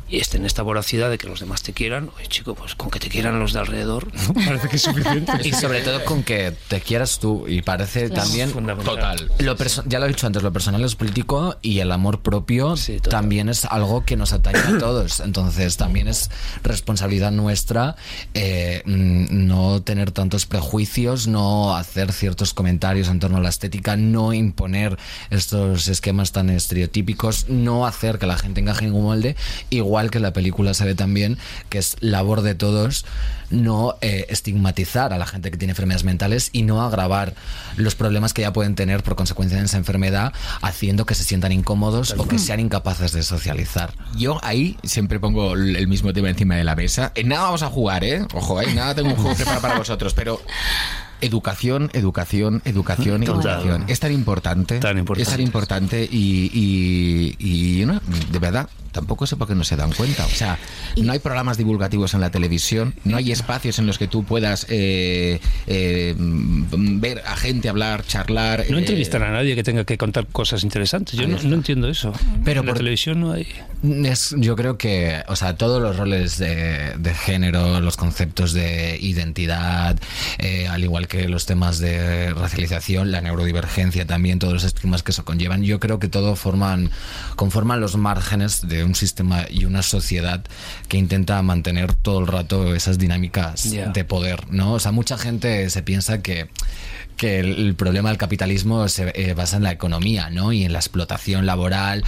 Y 0.09 0.17
está 0.17 0.37
en 0.37 0.45
esta 0.45 0.61
voracidad 0.61 1.09
de 1.09 1.17
que 1.17 1.27
los 1.27 1.39
demás 1.39 1.63
te 1.63 1.73
quieran. 1.73 2.09
Oye, 2.17 2.27
chico, 2.27 2.55
pues 2.55 2.75
con 2.75 2.89
que 2.89 2.99
te 2.99 3.09
quieran 3.09 3.39
los 3.39 3.53
de 3.53 3.59
alrededor, 3.59 4.07
¿no? 4.13 4.33
parece 4.45 4.69
que 4.69 4.75
es 4.77 4.81
suficiente. 4.81 5.31
Y 5.43 5.51
sobre 5.53 5.81
todo 5.81 6.03
con 6.05 6.23
que 6.23 6.53
te 6.67 6.81
quieras 6.81 7.19
tú 7.19 7.45
y 7.47 7.61
parece 7.61 8.09
también. 8.09 8.51
Total. 8.85 9.31
Lo 9.39 9.55
perso- 9.57 9.83
ya 9.85 9.99
lo 9.99 10.05
he 10.05 10.09
dicho 10.09 10.27
antes, 10.27 10.43
lo 10.43 10.51
personal 10.53 10.83
es 10.83 10.95
político 10.95 11.57
y 11.61 11.79
el 11.79 11.91
amor 11.91 12.21
propio 12.21 12.77
Sí, 12.77 12.99
también 12.99 13.49
es 13.49 13.65
algo 13.65 14.05
que 14.05 14.15
nos 14.15 14.33
atañe 14.33 14.59
a 14.59 14.77
todos. 14.77 15.21
Entonces 15.25 15.77
también 15.77 16.07
es 16.07 16.29
responsabilidad 16.63 17.31
nuestra 17.31 17.95
eh, 18.33 18.81
mm, 18.85 19.47
no 19.47 19.81
tener 19.81 20.11
tantos 20.11 20.45
prejuicios, 20.45 21.27
no 21.27 21.75
hacer 21.75 22.13
ciertos 22.13 22.53
comentarios 22.53 23.07
en 23.09 23.19
torno 23.19 23.37
a 23.37 23.41
la 23.41 23.49
estética, 23.49 23.97
no 23.97 24.33
imponer 24.33 24.97
estos 25.29 25.87
esquemas 25.87 26.31
tan 26.31 26.49
estereotípicos, 26.49 27.49
no 27.49 27.85
hacer 27.85 28.19
que 28.19 28.27
la 28.27 28.37
gente 28.37 28.61
encaje 28.61 28.85
en 28.85 28.93
un 28.93 29.03
molde, 29.03 29.35
igual 29.69 30.11
que 30.11 30.19
la 30.19 30.33
película 30.33 30.73
se 30.73 30.85
ve 30.85 30.95
también 30.95 31.37
que 31.69 31.79
es 31.79 31.97
labor 31.99 32.41
de 32.41 32.55
todos 32.55 33.05
no 33.49 33.95
eh, 34.01 34.25
estigmatizar 34.29 35.13
a 35.13 35.17
la 35.17 35.25
gente 35.25 35.51
que 35.51 35.57
tiene 35.57 35.71
enfermedades 35.71 36.03
mentales 36.03 36.49
y 36.51 36.63
no 36.63 36.81
agravar 36.81 37.33
los 37.75 37.95
problemas 37.95 38.33
que 38.33 38.41
ya 38.43 38.53
pueden 38.53 38.75
tener 38.75 39.03
por 39.03 39.15
consecuencia 39.15 39.57
de 39.57 39.65
esa 39.65 39.77
enfermedad, 39.77 40.33
haciendo 40.61 41.05
que 41.05 41.15
se 41.15 41.23
sientan 41.23 41.51
incómodos 41.51 42.15
o 42.17 42.27
que 42.27 42.39
sean 42.39 42.59
incapaces 42.59 43.11
de 43.11 43.23
socializar. 43.23 43.93
Yo 44.17 44.39
ahí 44.43 44.77
siempre 44.83 45.19
pongo 45.19 45.53
el 45.53 45.87
mismo 45.87 46.13
tema 46.13 46.29
encima 46.29 46.55
de 46.55 46.63
la 46.63 46.75
mesa. 46.75 47.11
En 47.15 47.29
nada 47.29 47.43
vamos 47.43 47.63
a 47.63 47.69
jugar, 47.69 48.03
¿eh? 48.03 48.25
Ojo, 48.33 48.59
ahí 48.59 48.73
nada 48.73 48.95
tengo 48.95 49.09
un 49.09 49.15
juego 49.15 49.33
preparado 49.35 49.61
para 49.61 49.77
vosotros, 49.77 50.13
pero 50.13 50.41
educación, 51.21 51.89
educación, 51.93 52.61
educación 52.65 53.23
y 53.23 53.25
educación. 53.25 53.85
Es 53.87 53.99
tan 53.99 54.11
importante. 54.11 54.79
Tan 54.79 54.97
importante. 54.97 55.23
Es 55.23 55.29
tan 55.29 55.41
importante 55.41 56.07
y, 56.09 56.49
y, 56.53 57.81
y, 57.81 57.85
no, 57.85 57.99
de 58.31 58.39
verdad, 58.39 58.69
tampoco 58.95 59.27
sé 59.27 59.35
por 59.35 59.47
qué 59.47 59.55
no 59.55 59.65
se 59.65 59.75
dan 59.75 59.91
cuenta. 59.91 60.25
O 60.25 60.29
sea, 60.29 60.57
no 60.95 61.11
hay 61.11 61.19
programas 61.19 61.57
divulgativos 61.57 62.13
en 62.13 62.21
la 62.21 62.29
televisión, 62.31 62.95
no 63.03 63.17
hay 63.17 63.31
espacios 63.33 63.77
en 63.77 63.87
los 63.87 63.97
que 63.97 64.07
tú 64.07 64.23
puedas 64.23 64.65
eh, 64.69 65.39
eh, 65.67 66.15
ver 66.17 67.21
a 67.27 67.35
gente 67.35 67.67
hablar, 67.67 68.05
charlar. 68.07 68.63
No 68.69 68.77
eh, 68.77 68.79
entrevistan 68.79 69.21
a 69.23 69.31
nadie 69.31 69.53
que 69.55 69.63
tenga 69.63 69.83
que 69.83 69.97
contar 69.97 70.27
cosas 70.27 70.63
interesantes. 70.63 71.19
Yo 71.19 71.27
no, 71.27 71.37
no 71.43 71.55
entiendo 71.55 71.89
eso. 71.89 72.13
Pero 72.45 72.61
en 72.61 72.67
la 72.67 72.71
por- 72.71 72.77
televisión 72.77 73.19
no 73.19 73.33
hay. 73.33 73.45
Es, 74.05 74.33
yo 74.37 74.55
creo 74.55 74.77
que, 74.77 75.21
o 75.27 75.35
sea, 75.35 75.57
todos 75.57 75.81
los 75.81 75.97
roles 75.97 76.37
de, 76.37 76.93
de 76.97 77.13
género, 77.13 77.81
los 77.81 77.97
conceptos 77.97 78.53
de 78.53 78.97
identidad, 78.99 79.99
eh, 80.39 80.67
al 80.69 80.83
igual 80.83 81.07
que 81.09 81.27
los 81.27 81.45
temas 81.45 81.79
de 81.79 82.33
racialización, 82.33 83.11
la 83.11 83.19
neurodivergencia 83.21 84.07
también, 84.07 84.39
todos 84.39 84.53
los 84.53 84.63
estigmas 84.63 85.03
que 85.03 85.11
eso 85.11 85.25
conllevan, 85.25 85.63
yo 85.63 85.79
creo 85.81 85.99
que 85.99 86.07
todo 86.07 86.35
forman, 86.37 86.89
conforman 87.35 87.81
los 87.81 87.97
márgenes 87.97 88.67
de 88.67 88.84
un 88.85 88.95
sistema 88.95 89.45
y 89.49 89.65
una 89.65 89.81
sociedad 89.81 90.43
que 90.87 90.97
intenta 90.97 91.41
mantener 91.41 91.93
todo 91.93 92.19
el 92.19 92.27
rato 92.27 92.75
esas 92.75 92.97
dinámicas 92.97 93.71
de 93.71 94.03
poder, 94.05 94.51
¿no? 94.51 94.73
O 94.73 94.79
sea, 94.79 94.91
mucha 94.91 95.17
gente 95.17 95.69
se 95.69 95.83
piensa 95.83 96.21
que 96.21 96.47
que 97.15 97.39
el, 97.39 97.57
el 97.57 97.75
problema 97.75 98.09
del 98.09 98.17
capitalismo 98.17 98.89
se 98.89 99.13
eh, 99.15 99.33
basa 99.33 99.55
en 99.55 99.63
la 99.63 99.71
economía, 99.71 100.29
¿no? 100.29 100.51
Y 100.51 100.65
en 100.65 100.73
la 100.73 100.79
explotación 100.79 101.45
laboral. 101.45 102.03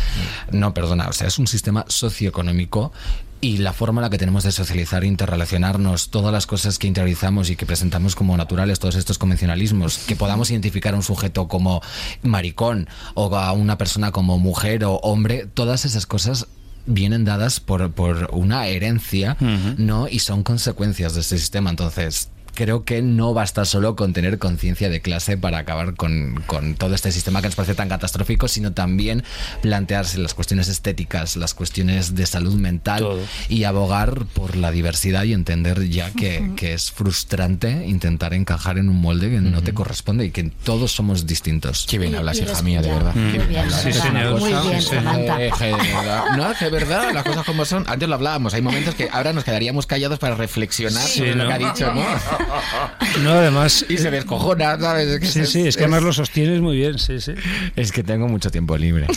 No, 0.52 0.74
perdona, 0.74 1.08
o 1.08 1.14
sea, 1.14 1.28
es 1.28 1.40
un 1.40 1.48
sistema 1.48 1.86
socioeconómico 1.88 2.92
y 3.40 3.58
la 3.58 3.72
forma 3.72 4.02
en 4.02 4.04
la 4.04 4.10
que 4.10 4.18
tenemos 4.18 4.44
de 4.44 4.52
socializar, 4.52 5.04
interrelacionarnos, 5.04 6.10
todas 6.10 6.34
las 6.34 6.48
cosas 6.48 6.80
que 6.80 6.88
interiorizamos 6.88 7.50
y 7.50 7.56
que 7.56 7.66
presentamos 7.66 8.16
como 8.16 8.36
naturales, 8.36 8.80
todos 8.80 8.96
estos 8.96 9.20
convencionalismos, 9.20 10.00
que 10.00 10.16
podamos 10.16 10.50
identificar 10.50 10.94
a 10.94 10.98
un 10.98 11.04
sujeto 11.04 11.48
como 11.48 11.82
maricón 12.24 12.90
o 13.14 13.36
a 13.36 13.52
una 13.52 13.78
persona 13.78 14.12
como 14.12 14.40
mujer 14.40 14.84
o 14.86 14.96
hombre, 14.96 15.46
todas 15.54 15.86
esas 15.86 16.08
cosas 16.08 16.48
vienen 16.88 17.26
dadas 17.26 17.60
por, 17.60 17.92
por 17.92 18.30
una 18.32 18.66
herencia, 18.68 19.38
¿no? 19.78 20.08
Y 20.08 20.20
son 20.20 20.44
consecuencias 20.44 21.14
de 21.14 21.22
este 21.22 21.38
sistema. 21.38 21.70
Entonces, 21.70 22.30
creo 22.58 22.84
que 22.84 23.04
no 23.04 23.36
basta 23.36 23.66
solo 23.66 23.96
con 23.96 24.14
tener 24.14 24.40
conciencia 24.40 24.90
de 24.90 25.00
clase 25.00 25.38
para 25.38 25.60
acabar 25.60 25.94
con, 25.94 26.42
con 26.48 26.74
todo 26.74 26.96
este 26.96 27.12
sistema 27.12 27.40
que 27.40 27.50
nos 27.50 27.56
parece 27.56 27.76
tan 27.76 27.88
catastrófico, 27.88 28.48
sino 28.48 28.74
también 28.74 29.24
plantearse 29.62 30.18
las 30.18 30.34
cuestiones 30.34 30.68
estéticas, 30.68 31.36
las 31.36 31.54
cuestiones 31.54 32.16
de 32.16 32.26
salud 32.26 32.56
mental 32.56 33.02
Todo. 33.02 33.20
y 33.48 33.66
abogar 33.66 34.26
por 34.34 34.56
la 34.56 34.72
diversidad 34.72 35.24
y 35.26 35.34
entender 35.34 35.88
ya 35.88 36.10
que, 36.10 36.52
que 36.56 36.74
es 36.74 36.92
frustrante 36.92 37.86
intentar 37.86 38.34
encajar 38.34 38.80
en 38.80 38.90
un 38.90 39.00
molde 39.02 39.30
que 39.30 39.40
no 39.40 39.62
te 39.62 39.76
corresponde 39.76 40.26
y 40.26 40.32
que 40.32 40.46
todos 40.64 40.92
somos 40.92 41.28
distintos. 41.28 41.86
Qué 41.88 42.00
bien 42.00 42.16
hablas, 42.16 42.40
hija 42.40 42.60
mía, 42.64 42.82
de 42.82 42.90
verdad. 42.90 43.14
muy 43.14 43.34
Qué 43.34 43.46
bien. 43.46 43.70
Sí, 43.70 43.94
señor. 43.94 44.40
Muy 44.40 44.82
Samantha. 44.82 45.44
Eh. 45.44 45.52
No, 46.36 46.54
que 46.58 46.66
de 46.66 46.72
verdad, 46.72 47.14
las 47.14 47.24
cosas 47.24 47.46
como 47.46 47.66
son. 47.66 47.84
Antes 47.88 48.10
lo 48.10 48.16
hablábamos, 48.16 48.56
hay 48.56 48.64
momentos 48.64 48.96
que 48.96 49.10
ahora 49.12 49.32
nos 49.32 49.44
quedaríamos 49.44 49.86
callados 49.86 50.18
para 50.18 50.34
reflexionar 50.34 51.04
Sí, 51.04 51.20
sobre 51.20 51.36
lo 51.36 51.48
que 51.48 51.54
ha 51.54 51.58
dicho, 51.60 51.94
¿no? 51.94 52.02
No, 53.24 53.32
además. 53.32 53.86
Y 53.90 53.98
se 53.98 54.12
descojona, 54.12 54.80
¿sabes? 54.80 55.08
Es 55.08 55.20
que 55.20 55.26
Sí, 55.28 55.40
es- 55.42 55.50
sí, 55.52 55.68
es 55.68 55.76
que 55.78 55.84
además 55.84 56.04
lo 56.04 56.14
sostienes 56.14 56.62
muy 56.62 56.78
bien, 56.78 57.00
sí, 57.00 57.20
sí. 57.20 57.34
Es 57.76 57.92
que 57.92 58.04
tengo 58.04 58.28
mucho 58.28 58.50
tiempo 58.52 58.78
libre. 58.78 59.08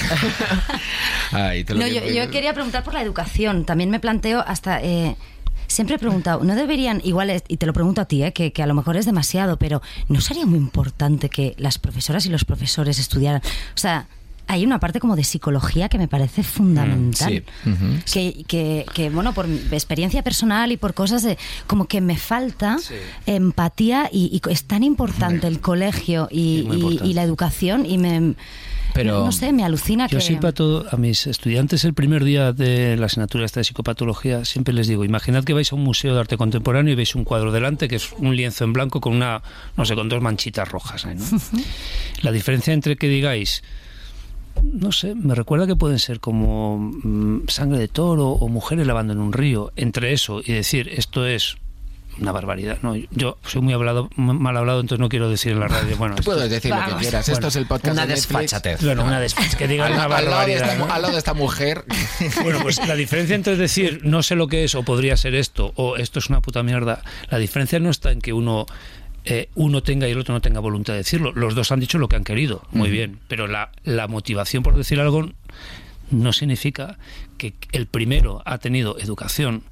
Ay, 1.32 1.64
te 1.64 1.74
lo 1.74 1.80
No, 1.80 1.86
yo, 1.86 2.04
yo 2.06 2.30
quería 2.30 2.52
preguntar 2.54 2.82
por 2.82 2.94
la 2.94 3.02
educación. 3.02 3.64
También 3.64 3.90
me 3.90 4.00
planteo 4.00 4.42
hasta... 4.46 4.80
eh, 4.82 5.16
siempre 5.66 5.96
he 5.96 5.98
preguntado, 6.00 6.42
¿no 6.42 6.56
deberían, 6.56 7.00
igual, 7.04 7.42
y 7.46 7.56
te 7.56 7.64
lo 7.66 7.72
pregunto 7.72 8.00
a 8.00 8.04
ti, 8.06 8.24
eh, 8.24 8.32
que, 8.32 8.52
que 8.52 8.62
a 8.62 8.66
lo 8.66 8.74
mejor 8.74 8.96
es 8.96 9.06
demasiado, 9.06 9.56
pero 9.56 9.80
¿no 10.08 10.20
sería 10.20 10.44
muy 10.44 10.58
importante 10.58 11.28
que 11.28 11.54
las 11.58 11.78
profesoras 11.78 12.26
y 12.26 12.28
los 12.28 12.44
profesores 12.44 12.98
estudiaran? 12.98 13.40
O 13.44 13.78
sea, 13.78 14.08
hay 14.52 14.64
una 14.64 14.80
parte 14.80 14.98
como 15.00 15.14
de 15.16 15.22
psicología 15.24 15.88
que 15.88 15.96
me 15.98 16.08
parece 16.08 16.42
fundamental. 16.42 17.32
sí. 17.32 17.70
Ujú. 17.70 17.86
que, 18.12 18.44
que, 18.48 18.86
que, 18.92 19.10
bueno, 19.10 19.32
por 19.32 19.46
experiencia 19.70 20.22
personal 20.22 20.72
y 20.72 20.76
por 20.76 20.92
cosas 20.94 21.22
de, 21.22 21.38
como 21.66 21.86
que 21.86 22.00
me 22.00 22.16
falta 22.16 22.78
Sí. 22.78 22.94
empatía 23.26 24.08
y, 24.12 24.40
y 24.44 24.50
es 24.50 24.64
tan 24.64 24.82
importante 24.82 25.46
el 25.46 25.60
colegio 25.60 26.28
y, 26.30 27.12
la 27.14 27.22
educación 27.22 27.86
y 27.86 27.96
me, 27.98 28.34
Pero- 28.94 29.24
no 29.24 29.32
sé, 29.32 29.52
me 29.52 29.62
alucina 29.64 30.06
Yo 30.08 30.18
que... 30.18 30.24
siempre 30.24 30.48
a, 30.48 30.52
todo- 30.52 30.84
a 30.90 30.96
mis 30.96 31.26
estudiantes 31.26 31.84
el 31.84 31.94
primer 31.94 32.24
día 32.24 32.52
de 32.52 32.96
la 32.96 33.06
asignatura 33.06 33.44
esta 33.44 33.60
de 33.60 33.64
psicopatología 33.64 34.44
siempre 34.44 34.74
les 34.74 34.88
digo, 34.88 35.04
imaginad 35.04 35.44
que 35.44 35.52
vais 35.52 35.70
a 35.72 35.76
un 35.76 35.84
museo 35.84 36.14
de 36.14 36.20
arte 36.20 36.36
contemporáneo 36.36 36.92
y 36.92 36.96
veis 36.96 37.14
un 37.14 37.24
cuadro 37.24 37.52
delante 37.52 37.86
que 37.88 37.96
es 37.96 38.10
un 38.18 38.34
lienzo 38.36 38.64
en 38.64 38.72
blanco 38.72 39.00
con 39.00 39.14
una, 39.14 39.42
no 39.76 39.84
sé, 39.84 39.94
con 39.94 40.08
dos 40.08 40.20
manchitas 40.20 40.68
rojas. 40.68 41.06
ahí, 41.06 41.14
¿no? 41.16 41.24
la 42.22 42.32
diferencia 42.32 42.72
entre 42.74 42.96
que 42.96 43.08
digáis, 43.08 43.62
no 44.62 44.92
sé, 44.92 45.14
me 45.14 45.34
recuerda 45.34 45.66
que 45.66 45.76
pueden 45.76 45.98
ser 45.98 46.20
como 46.20 46.78
mm, 46.78 47.48
sangre 47.48 47.78
de 47.78 47.88
toro 47.88 48.28
o 48.30 48.48
mujeres 48.48 48.86
lavando 48.86 49.12
en 49.12 49.18
un 49.20 49.32
río, 49.32 49.72
entre 49.76 50.12
eso 50.12 50.40
y 50.44 50.52
decir 50.52 50.88
esto 50.88 51.26
es 51.26 51.56
una 52.18 52.32
barbaridad. 52.32 52.76
No, 52.82 52.94
yo 53.12 53.38
soy 53.46 53.62
muy 53.62 53.72
hablado, 53.72 54.10
mal 54.16 54.54
hablado, 54.56 54.80
entonces 54.80 55.00
no 55.00 55.08
quiero 55.08 55.30
decir 55.30 55.52
en 55.52 55.60
la 55.60 55.68
radio. 55.68 55.96
Bueno, 55.96 56.16
Tú 56.16 56.20
esto- 56.22 56.32
puedes 56.32 56.50
decir 56.50 56.70
lo 56.74 56.84
que 56.84 56.94
quieras. 57.02 57.28
Esto 57.28 57.46
es 57.48 57.56
el 57.56 57.66
podcast 57.66 57.94
Una 57.94 58.06
de 58.06 58.14
desfachatez. 58.14 58.84
bueno, 58.84 59.04
una 59.04 59.20
después 59.20 59.56
que 59.56 59.66
digan 59.66 59.92
una 59.92 60.02
al 60.04 60.10
lado 60.10 60.20
de 60.20 60.26
barbaridad. 60.30 60.72
esta, 60.72 60.76
¿no? 60.86 60.92
al 60.92 61.00
lado 61.02 61.12
de 61.14 61.18
esta 61.18 61.34
mujer. 61.34 61.84
Bueno, 62.42 62.58
pues 62.62 62.86
la 62.86 62.94
diferencia 62.96 63.34
entre 63.36 63.56
decir 63.56 64.00
no 64.04 64.22
sé 64.22 64.34
lo 64.34 64.48
que 64.48 64.64
es 64.64 64.74
o 64.74 64.82
podría 64.82 65.16
ser 65.16 65.34
esto 65.34 65.72
o 65.76 65.96
esto 65.96 66.18
es 66.18 66.28
una 66.28 66.42
puta 66.42 66.62
mierda, 66.62 67.02
la 67.30 67.38
diferencia 67.38 67.78
no 67.80 67.88
está 67.90 68.10
en 68.12 68.20
que 68.20 68.32
uno 68.34 68.66
eh, 69.24 69.48
uno 69.54 69.82
tenga 69.82 70.08
y 70.08 70.12
el 70.12 70.18
otro 70.18 70.34
no 70.34 70.40
tenga 70.40 70.60
voluntad 70.60 70.94
de 70.94 70.98
decirlo. 70.98 71.32
Los 71.32 71.54
dos 71.54 71.72
han 71.72 71.80
dicho 71.80 71.98
lo 71.98 72.08
que 72.08 72.16
han 72.16 72.24
querido, 72.24 72.62
muy 72.72 72.90
bien, 72.90 73.18
pero 73.28 73.46
la, 73.46 73.70
la 73.84 74.08
motivación 74.08 74.62
por 74.62 74.76
decir 74.76 75.00
algo 75.00 75.30
no 76.10 76.32
significa 76.32 76.98
que 77.38 77.54
el 77.72 77.86
primero 77.86 78.42
ha 78.44 78.58
tenido 78.58 78.98
educación 78.98 79.62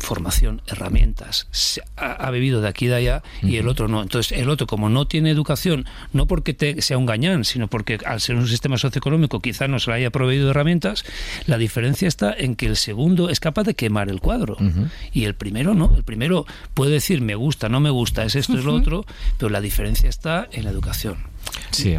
formación, 0.00 0.62
herramientas, 0.66 1.48
se 1.50 1.82
ha, 1.96 2.12
ha 2.12 2.30
bebido 2.30 2.60
de 2.60 2.68
aquí 2.68 2.86
y 2.86 2.88
de 2.88 2.94
allá 2.94 3.22
y 3.42 3.56
el 3.56 3.68
otro 3.68 3.88
no. 3.88 4.02
Entonces, 4.02 4.38
el 4.38 4.48
otro, 4.48 4.66
como 4.66 4.88
no 4.88 5.06
tiene 5.06 5.30
educación, 5.30 5.86
no 6.12 6.26
porque 6.26 6.54
te- 6.54 6.80
sea 6.82 6.98
un 6.98 7.06
gañán, 7.06 7.44
sino 7.44 7.68
porque 7.68 7.98
al 8.06 8.20
ser 8.20 8.36
un 8.36 8.46
sistema 8.48 8.78
socioeconómico 8.78 9.40
quizá 9.40 9.68
no 9.68 9.78
se 9.78 9.90
le 9.90 9.96
haya 9.96 10.10
proveído 10.10 10.44
de 10.44 10.50
herramientas, 10.50 11.04
la 11.46 11.58
diferencia 11.58 12.08
está 12.08 12.32
en 12.32 12.56
que 12.56 12.66
el 12.66 12.76
segundo 12.76 13.28
es 13.30 13.40
capaz 13.40 13.64
de 13.64 13.74
quemar 13.74 14.08
el 14.08 14.20
cuadro 14.20 14.56
y 15.12 15.24
el 15.24 15.34
primero 15.34 15.74
no. 15.74 15.94
El 15.96 16.04
primero 16.04 16.46
puede 16.74 16.92
decir 16.92 17.20
me 17.20 17.34
gusta, 17.34 17.68
no 17.68 17.80
me 17.80 17.90
gusta, 17.90 18.24
es 18.24 18.34
esto, 18.36 18.56
es 18.58 18.64
lo 18.64 18.74
otro, 18.74 19.04
pero 19.36 19.50
la 19.50 19.60
diferencia 19.60 20.08
está 20.08 20.48
en 20.52 20.64
la 20.64 20.70
educación. 20.70 21.16
Sí. 21.70 21.98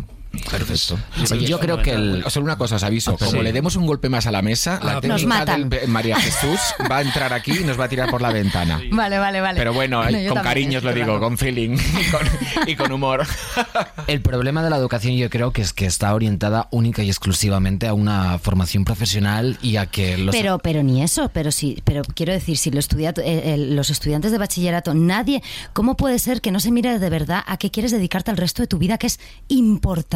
Perfecto. 0.49 0.99
Oye, 1.31 1.47
yo 1.47 1.59
creo 1.59 1.81
que 1.81 1.91
el, 1.91 2.23
Solo 2.29 2.45
una 2.45 2.57
cosa 2.57 2.75
os 2.75 2.83
aviso, 2.83 3.17
como 3.17 3.31
Sí. 3.31 3.39
le 3.39 3.51
demos 3.51 3.75
un 3.75 3.85
golpe 3.87 4.09
más 4.09 4.27
a 4.27 4.31
la 4.31 4.41
mesa, 4.41 4.79
la 4.83 4.97
Ah, 4.97 5.01
técnica 5.01 5.13
Nos 5.13 5.25
matan. 5.25 5.69
del 5.69 5.87
María 5.87 6.15
Jesús 6.19 6.59
va 6.89 6.97
a 6.97 7.01
entrar 7.01 7.33
aquí 7.33 7.51
y 7.59 7.63
nos 7.63 7.79
va 7.79 7.85
a 7.85 7.89
tirar 7.89 8.09
por 8.11 8.21
la 8.21 8.31
ventana. 8.31 8.79
Vale, 8.91 9.17
vale, 9.17 9.41
vale. 9.41 9.57
Pero 9.57 9.73
bueno, 9.73 10.03
No, 10.03 10.09
eh, 10.17 10.27
con 10.27 10.41
cariño 10.43 10.77
os 10.77 10.83
lo 10.83 10.93
digo, 10.93 11.19
con 11.19 11.37
feeling 11.37 11.71
y 11.77 12.11
con, 12.11 12.67
y 12.67 12.75
con 12.75 12.91
humor. 12.91 13.25
el 14.07 14.21
problema 14.21 14.63
de 14.63 14.69
la 14.69 14.77
educación 14.77 15.15
yo 15.15 15.29
creo 15.29 15.51
que 15.51 15.61
es 15.61 15.73
que 15.73 15.85
está 15.85 16.13
orientada 16.13 16.67
única 16.71 17.01
y 17.03 17.09
exclusivamente 17.09 17.87
a 17.87 17.93
una 17.93 18.37
formación 18.39 18.85
profesional 18.85 19.57
y 19.61 19.77
a 19.77 19.87
que 19.87 20.17
los 20.17 20.35
Pero, 20.35 20.59
pero 20.59 20.83
ni 20.83 21.01
eso, 21.03 21.29
pero 21.33 21.51
sí, 21.51 21.81
pero 21.83 22.03
quiero 22.15 22.33
decir, 22.33 22.57
si 22.57 22.69
lo 22.71 22.79
estudia- 22.79 23.13
eh, 23.17 23.55
los 23.57 23.89
estudiantes 23.89 24.31
de 24.31 24.37
bachillerato, 24.37 24.93
nadie, 24.93 25.41
¿cómo 25.73 25.97
puede 25.97 26.19
ser 26.19 26.41
que 26.41 26.51
no 26.51 26.59
se 26.59 26.71
mire 26.71 26.99
de 26.99 27.09
verdad 27.09 27.43
a 27.47 27.57
qué 27.57 27.71
quieres 27.71 27.91
dedicarte 27.91 28.31
el 28.31 28.37
resto 28.37 28.61
de 28.61 28.67
tu 28.67 28.77
vida, 28.77 28.97
que 28.97 29.07
es 29.07 29.19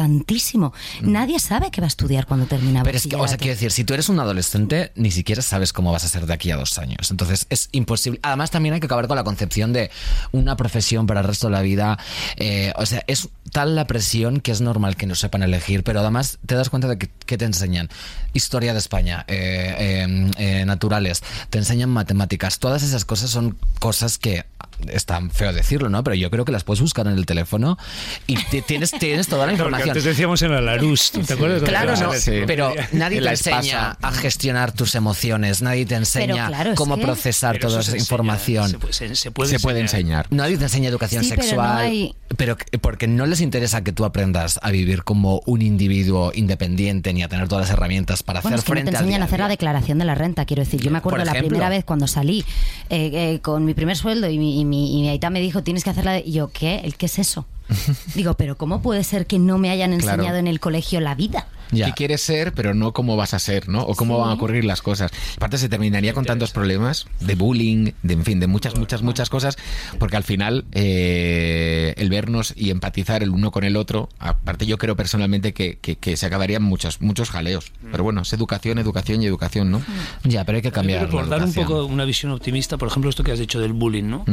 importantísimo? 0.06 0.72
Nadie 1.02 1.38
sabe 1.38 1.70
qué 1.70 1.80
va 1.80 1.86
a 1.86 1.88
estudiar 1.88 2.26
cuando 2.26 2.46
termina 2.46 2.80
Mm. 2.80 2.84
Pero 2.84 2.96
es 2.98 3.06
que, 3.06 3.16
o 3.16 3.28
sea, 3.28 3.36
quiero 3.36 3.54
decir, 3.54 3.70
si 3.70 3.84
tú 3.84 3.94
eres 3.94 4.08
un 4.08 4.18
adolescente, 4.20 4.92
ni 4.96 5.10
siquiera 5.10 5.42
sabes 5.42 5.72
cómo 5.72 5.92
vas 5.92 6.04
a 6.04 6.08
ser 6.08 6.26
de 6.26 6.32
aquí 6.34 6.50
a 6.50 6.56
dos 6.56 6.78
años. 6.78 7.10
Entonces 7.10 7.46
es 7.50 7.68
imposible. 7.72 8.18
Además, 8.22 8.50
también 8.50 8.74
hay 8.74 8.80
que 8.80 8.86
acabar 8.86 9.06
con 9.06 9.16
la 9.16 9.24
concepción 9.24 9.72
de 9.72 9.90
una 10.32 10.56
profesión 10.56 11.06
para 11.06 11.20
el 11.20 11.26
resto 11.26 11.46
de 11.48 11.52
la 11.52 11.62
vida. 11.62 11.98
Eh, 12.36 12.72
o 12.76 12.86
sea, 12.86 13.02
es 13.06 13.28
tal 13.52 13.74
la 13.76 13.86
presión 13.86 14.40
que 14.40 14.50
es 14.52 14.60
normal 14.60 14.96
que 14.96 15.06
no 15.06 15.14
sepan 15.14 15.42
elegir, 15.42 15.84
pero 15.84 16.00
además 16.00 16.38
te 16.46 16.54
das 16.56 16.70
cuenta 16.70 16.88
de 16.88 16.98
que, 16.98 17.08
que 17.26 17.38
te 17.38 17.44
enseñan 17.44 17.88
historia 18.32 18.72
de 18.72 18.78
España, 18.80 19.24
eh, 19.28 19.74
eh, 19.78 20.30
eh, 20.38 20.64
naturales, 20.66 21.22
te 21.50 21.58
enseñan 21.58 21.90
matemáticas. 21.90 22.58
Todas 22.58 22.82
esas 22.82 23.04
cosas 23.04 23.30
son 23.30 23.56
cosas 23.78 24.18
que 24.18 24.44
es 24.88 25.06
tan 25.06 25.30
feo 25.30 25.52
decirlo, 25.52 25.88
¿no? 25.88 26.02
Pero 26.02 26.16
yo 26.16 26.30
creo 26.30 26.44
que 26.44 26.50
las 26.50 26.64
puedes 26.64 26.80
buscar 26.80 27.06
en 27.06 27.12
el 27.12 27.26
teléfono 27.26 27.78
y 28.26 28.34
ti- 28.46 28.62
tienes, 28.62 28.90
tienes 28.90 29.28
toda 29.28 29.46
la 29.46 29.52
información. 29.56 29.93
Antes 29.98 30.04
decíamos 30.04 30.42
en 30.42 30.52
la 30.52 30.60
Larus, 30.60 31.10
¿te 31.12 31.32
acuerdas? 31.32 31.62
Claro, 31.62 31.96
no, 31.96 32.10
te- 32.10 32.20
sí. 32.20 32.32
pero 32.46 32.72
nadie 32.92 33.20
te 33.20 33.28
enseña 33.28 33.96
a 34.02 34.12
gestionar 34.12 34.72
tus 34.72 34.94
emociones, 34.94 35.62
nadie 35.62 35.86
te 35.86 35.94
enseña 35.94 36.48
claro, 36.48 36.74
cómo 36.74 36.96
procesar 36.98 37.58
toda 37.58 37.80
esa 37.80 37.96
información. 37.96 38.70
Se, 38.70 38.78
puede- 38.78 39.14
se- 39.16 39.30
puede 39.30 39.50
Se 39.50 39.60
puede 39.60 39.80
enseñar. 39.80 40.26
Nadie 40.30 40.56
te 40.58 40.64
enseña 40.64 40.88
educación 40.88 41.22
Sí, 41.24 41.30
pero 41.30 41.42
no 41.42 41.46
sexual, 41.48 41.78
hay- 41.78 42.14
pero 42.36 42.56
que- 42.56 42.78
porque 42.78 43.06
no 43.06 43.26
les 43.26 43.40
interesa 43.40 43.84
que 43.84 43.92
tú 43.92 44.04
aprendas 44.04 44.58
a 44.62 44.70
vivir 44.70 45.04
como 45.04 45.40
un 45.46 45.62
individuo 45.62 46.32
independiente 46.34 47.12
ni 47.12 47.22
a 47.22 47.28
tener 47.28 47.48
todas 47.48 47.68
las 47.68 47.76
herramientas 47.76 48.22
para 48.22 48.40
Bueno, 48.40 48.56
hacer 48.56 48.58
es 48.60 48.64
que 48.64 48.70
no 48.70 48.74
frente 48.74 48.90
te 48.90 48.96
al 48.96 49.02
enseñan 49.04 49.18
día 49.20 49.24
a 49.24 49.26
hacer 49.28 49.40
la 49.40 49.48
declaración 49.48 49.98
de 49.98 50.04
la 50.04 50.14
renta, 50.14 50.44
quiero 50.44 50.64
decir. 50.64 50.80
Yo 50.80 50.90
me 50.90 50.98
acuerdo 50.98 51.18
Por 51.18 51.26
la 51.26 51.32
ejemplo. 51.32 51.48
primera 51.50 51.68
vez 51.68 51.84
cuando 51.84 52.06
salí 52.08 52.44
eh, 52.90 53.10
eh, 53.34 53.38
con 53.42 53.64
mi 53.64 53.74
primer 53.74 53.96
sueldo 53.96 54.28
y 54.28 54.38
mi, 54.38 54.60
y 54.60 54.64
mi, 54.64 54.98
y 54.98 55.02
mi 55.02 55.08
aita 55.08 55.30
me 55.30 55.40
dijo, 55.40 55.62
tienes 55.62 55.84
que 55.84 55.90
hacerla. 55.90 56.18
Y 56.18 56.32
yo, 56.32 56.48
¿qué? 56.52 56.80
¿El 56.84 56.96
qué 56.96 57.06
es 57.06 57.18
eso? 57.18 57.46
Digo, 58.14 58.34
pero 58.34 58.56
¿cómo 58.56 58.82
puede 58.82 59.04
ser 59.04 59.26
que 59.26 59.38
no 59.38 59.58
me 59.58 59.70
hayan 59.70 59.96
Claro. 59.98 60.12
enseñado 60.14 60.38
en 60.38 60.46
el 60.46 60.60
colegio 60.60 61.00
la 61.00 61.14
vida? 61.14 61.46
Ya. 61.72 61.86
¿Qué 61.86 61.92
quieres 61.92 62.20
ser, 62.20 62.52
pero 62.52 62.72
no 62.74 62.92
cómo 62.92 63.16
vas 63.16 63.34
a 63.34 63.38
ser, 63.38 63.68
¿no? 63.68 63.80
O 63.82 63.94
cómo 63.96 64.18
van 64.18 64.30
a 64.30 64.34
ocurrir 64.34 64.64
las 64.64 64.80
cosas. 64.82 65.10
Aparte 65.36 65.58
se 65.58 65.68
terminaría 65.68 66.12
con 66.12 66.24
tantos 66.24 66.52
problemas 66.52 67.06
de 67.20 67.34
bullying, 67.34 67.92
de 68.02 68.14
en 68.14 68.24
fin, 68.24 68.38
de 68.38 68.46
muchas, 68.46 68.76
muchas, 68.78 69.02
muchas 69.02 69.28
cosas, 69.30 69.56
porque 69.98 70.16
al 70.16 70.22
final 70.24 70.66
eh, 70.72 71.94
el 71.96 72.10
vernos 72.10 72.52
y 72.56 72.70
empatizar 72.70 73.22
el 73.22 73.30
uno 73.30 73.50
con 73.50 73.64
el 73.64 73.76
otro, 73.76 74.08
aparte 74.18 74.66
yo 74.66 74.78
creo 74.78 74.94
personalmente 74.94 75.52
que, 75.52 75.78
que- 75.80 75.96
que 75.96 76.16
se 76.16 76.26
acabarían 76.26 76.62
muchos, 76.62 77.00
muchos 77.00 77.30
jaleos. 77.30 77.72
Pero 77.90 78.04
bueno, 78.04 78.20
es 78.22 78.32
educación, 78.32 78.78
educación 78.78 79.22
y 79.22 79.26
educación, 79.26 79.70
¿no? 79.70 79.82
Ya, 80.22 80.44
pero 80.44 80.56
hay 80.56 80.62
que 80.62 80.70
cambiar. 80.70 81.06
Pero 81.06 81.12
por 81.12 81.28
dar 81.28 81.42
un 81.42 81.52
poco 81.52 81.86
una 81.86 82.04
visión 82.04 82.30
optimista, 82.30 82.76
por 82.76 82.88
ejemplo, 82.88 83.10
esto 83.10 83.24
que 83.24 83.32
has 83.32 83.38
dicho 83.38 83.58
del 83.58 83.72
bullying, 83.72 84.04
¿no? 84.04 84.24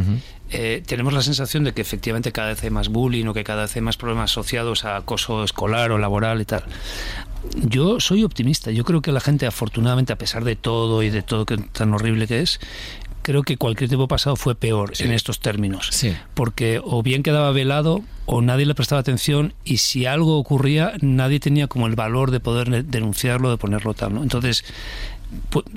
Eh, 0.51 0.83
tenemos 0.85 1.13
la 1.13 1.21
sensación 1.21 1.63
de 1.63 1.73
que 1.73 1.81
efectivamente 1.81 2.31
cada 2.31 2.49
vez 2.49 2.63
hay 2.63 2.69
más 2.69 2.89
bullying 2.89 3.25
o 3.27 3.33
que 3.33 3.43
cada 3.43 3.63
vez 3.63 3.75
hay 3.75 3.81
más 3.81 3.97
problemas 3.97 4.31
asociados 4.31 4.85
a 4.85 4.97
acoso 4.97 5.43
escolar 5.43 5.91
o 5.91 5.97
laboral 5.97 6.41
y 6.41 6.45
tal. 6.45 6.63
Yo 7.55 7.99
soy 7.99 8.23
optimista. 8.23 8.71
Yo 8.71 8.83
creo 8.83 9.01
que 9.01 9.11
la 9.11 9.21
gente, 9.21 9.45
afortunadamente, 9.45 10.13
a 10.13 10.17
pesar 10.17 10.43
de 10.43 10.55
todo 10.55 11.03
y 11.03 11.09
de 11.09 11.21
todo 11.21 11.45
que 11.45 11.57
tan 11.57 11.93
horrible 11.93 12.27
que 12.27 12.41
es, 12.41 12.59
creo 13.21 13.43
que 13.43 13.57
cualquier 13.57 13.89
tiempo 13.89 14.07
pasado 14.07 14.35
fue 14.35 14.55
peor 14.55 14.93
en 14.99 15.11
estos 15.11 15.39
términos. 15.39 15.89
Sí. 15.91 16.13
Porque 16.33 16.81
o 16.83 17.01
bien 17.03 17.23
quedaba 17.23 17.51
velado 17.51 18.01
o 18.25 18.41
nadie 18.41 18.65
le 18.65 18.75
prestaba 18.75 19.01
atención 19.01 19.53
y 19.63 19.77
si 19.77 20.05
algo 20.05 20.37
ocurría, 20.37 20.93
nadie 21.01 21.39
tenía 21.39 21.67
como 21.67 21.87
el 21.87 21.95
valor 21.95 22.31
de 22.31 22.39
poder 22.39 22.85
denunciarlo, 22.85 23.49
de 23.49 23.57
ponerlo 23.57 23.93
tal. 23.93 24.13
¿no? 24.13 24.23
Entonces, 24.23 24.63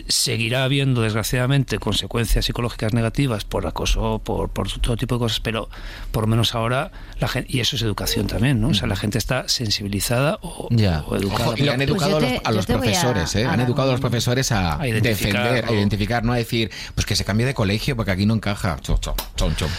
seguirá 0.08 0.64
habiendo, 0.64 1.02
desgraciadamente, 1.02 1.78
consecuencias 1.78 2.44
psicológicas 2.44 2.92
negativas 2.92 3.44
por 3.44 3.66
acoso, 3.66 4.20
por, 4.24 4.48
por 4.50 4.70
todo 4.80 4.96
tipo 4.96 5.14
de 5.16 5.18
cosas, 5.20 5.40
pero 5.40 5.68
por 6.12 6.24
lo 6.24 6.28
menos 6.28 6.54
ahora, 6.54 6.90
la 7.20 7.28
gente, 7.28 7.50
y 7.52 7.60
eso 7.60 7.76
es 7.76 7.82
educación 7.82 8.26
también, 8.26 8.60
¿no? 8.60 8.68
O 8.68 8.74
sea, 8.74 8.86
la 8.88 8.96
gente 8.96 9.18
está 9.18 9.48
sensibilizada 9.48 10.38
o, 10.42 10.68
Ya. 10.70 11.02
o 11.06 11.16
educada. 11.16 11.50
Ojo, 11.50 11.54
y 11.58 11.68
han 11.68 11.76
Pues 11.76 11.88
educado 11.88 12.16
a 12.16 12.20
te- 12.20 12.30
los, 12.34 12.40
a 12.44 12.50
los 12.52 12.66
voy 12.66 12.74
a- 12.76 12.78
profesores, 12.78 13.34
¿eh? 13.36 13.44
a 13.44 13.52
Han 13.52 13.58
dar 13.58 13.66
educado 13.68 13.88
a 13.88 13.92
los 13.92 14.00
profesores 14.00 14.52
a, 14.52 14.80
A 14.80 14.88
identificar, 14.88 15.42
defender, 15.44 15.64
a 15.66 15.72
identificar, 15.72 16.24
no 16.24 16.32
a 16.32 16.36
decir, 16.36 16.70
pues 16.94 17.06
que 17.06 17.16
se 17.16 17.24
cambie 17.24 17.46
de 17.46 17.54
colegio 17.54 17.96
porque 17.96 18.10
aquí 18.10 18.26
no 18.26 18.34
encaja. 18.34 18.76
Chon, 18.80 18.98
chon. 19.00 19.14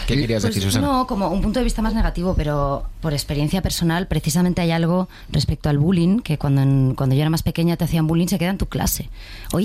¿Qué 0.08 0.16
querías 0.20 0.42
Pues 0.42 0.56
decir, 0.56 0.64
Susana? 0.70 0.88
No, 0.88 1.08
como 1.08 1.28
un 1.30 1.42
punto 1.42 1.60
de 1.60 1.64
vista 1.64 1.82
más 1.82 1.94
negativo, 1.94 2.34
pero 2.36 2.86
por 3.02 3.14
experiencia 3.14 3.62
personal, 3.62 4.08
precisamente 4.08 4.62
hay 4.62 4.72
algo 4.72 5.10
respecto 5.32 5.70
al 5.70 5.78
bullying, 5.78 6.20
que 6.20 6.38
cuando, 6.38 6.62
en- 6.62 6.94
cuando 6.96 7.16
yo 7.16 7.22
era 7.22 7.30
más 7.30 7.44
pequeña 7.44 7.78
te 7.78 7.84
hacían 7.86 8.08
bullying, 8.08 8.28
se 8.28 8.38
queda 8.40 8.50
en 8.52 8.58
tu 8.58 8.68
clase. 8.68 9.10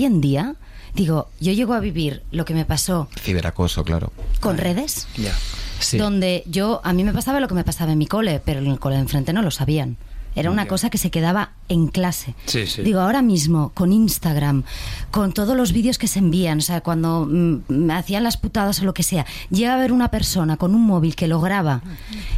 Hoy 0.01 0.05
en 0.07 0.19
día, 0.19 0.55
digo, 0.95 1.29
yo 1.39 1.53
llego 1.53 1.75
a 1.75 1.79
vivir 1.79 2.23
lo 2.31 2.43
que 2.43 2.55
me 2.55 2.65
pasó 2.65 3.07
Ciberacoso, 3.19 3.83
claro. 3.83 4.11
con 4.39 4.57
redes, 4.57 5.07
Ya. 5.15 5.31
Sí. 5.79 5.99
donde 5.99 6.41
yo, 6.47 6.81
a 6.83 6.91
mí 6.91 7.03
me 7.03 7.13
pasaba 7.13 7.39
lo 7.39 7.47
que 7.47 7.53
me 7.53 7.63
pasaba 7.63 7.91
en 7.91 7.99
mi 7.99 8.07
cole, 8.07 8.41
pero 8.43 8.61
en 8.61 8.65
el 8.65 8.79
cole 8.79 8.95
de 8.95 9.01
enfrente 9.03 9.31
no 9.31 9.43
lo 9.43 9.51
sabían. 9.51 9.97
Era 10.35 10.49
una 10.49 10.67
cosa 10.67 10.89
que 10.89 10.97
se 10.97 11.11
quedaba 11.11 11.51
en 11.67 11.87
clase. 11.87 12.35
Sí, 12.45 12.65
sí. 12.67 12.81
Digo, 12.83 13.01
ahora 13.01 13.21
mismo, 13.21 13.71
con 13.73 13.91
Instagram, 13.91 14.63
con 15.11 15.33
todos 15.33 15.55
los 15.57 15.73
vídeos 15.73 15.97
que 15.97 16.07
se 16.07 16.19
envían, 16.19 16.59
o 16.59 16.61
sea, 16.61 16.81
cuando 16.81 17.27
mm, 17.29 17.63
me 17.67 17.93
hacían 17.93 18.23
las 18.23 18.37
putadas 18.37 18.81
o 18.81 18.85
lo 18.85 18.93
que 18.93 19.03
sea, 19.03 19.25
llega 19.49 19.73
a 19.73 19.77
ver 19.77 19.91
una 19.91 20.09
persona 20.09 20.57
con 20.57 20.73
un 20.73 20.85
móvil 20.85 21.15
que 21.15 21.27
lo 21.27 21.41
graba 21.41 21.81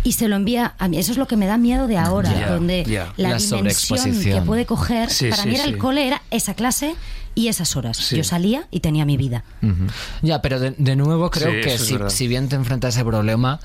y 0.04 0.14
se 0.14 0.28
lo 0.28 0.36
envía 0.36 0.74
a 0.80 0.88
mí. 0.88 0.98
Eso 0.98 1.12
es 1.12 1.18
lo 1.18 1.28
que 1.28 1.38
me 1.38 1.46
da 1.46 1.58
miedo 1.58 1.88
de 1.88 1.98
ahora, 1.98 2.50
donde 2.50 2.84
la, 2.88 3.14
La 3.32 3.38
dimensión 3.38 4.22
que 4.22 4.41
puede 4.41 4.66
coger. 4.66 5.10
Sí, 5.10 5.30
para 5.30 5.44
sí, 5.44 5.50
mí 5.50 5.56
era 5.56 5.66
sí. 5.66 5.70
el 5.70 5.78
cole, 5.78 6.08
era 6.08 6.22
esa 6.32 6.54
clase 6.54 6.96
y 7.36 7.48
esas 7.48 7.76
horas. 7.76 7.98
Sí. 7.98 8.18
Yo 8.18 8.24
salía 8.24 8.68
y 8.70 8.80
tenía 8.80 9.06
mi 9.06 9.18
vida. 9.18 9.44
Ya, 10.22 10.41
pero 10.41 10.60
de, 10.60 10.72
de 10.78 10.96
nuevo 10.96 11.30
creo 11.32 11.52
Sí, 11.52 11.62
que 11.62 11.78
si, 11.78 11.98
si 12.10 12.28
bien 12.28 12.48
te 12.50 12.56
enfrentas 12.56 12.96
a 12.96 13.00
ese 13.00 13.06
problema, 13.06 13.60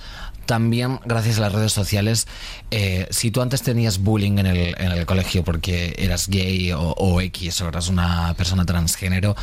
también 0.49 0.99
gracias 1.05 1.37
a 1.37 1.43
las 1.43 1.53
redes 1.53 1.75
sociales, 1.75 2.27
eh, 2.71 3.07
si 3.11 3.31
tú 3.31 3.43
antes 3.43 3.61
tenías 3.61 3.99
bullying 3.99 4.39
en 4.39 4.47
el, 4.47 4.75
en 4.79 4.93
el 4.93 5.05
colegio 5.05 5.45
porque 5.45 5.95
eras 5.99 6.27
gay 6.27 6.73
o, 6.73 6.81
o 6.81 7.21
X 7.21 7.61
o 7.61 7.69
eras 7.69 7.89
una 7.89 8.33
persona 8.33 8.65
transgénero, 8.65 9.37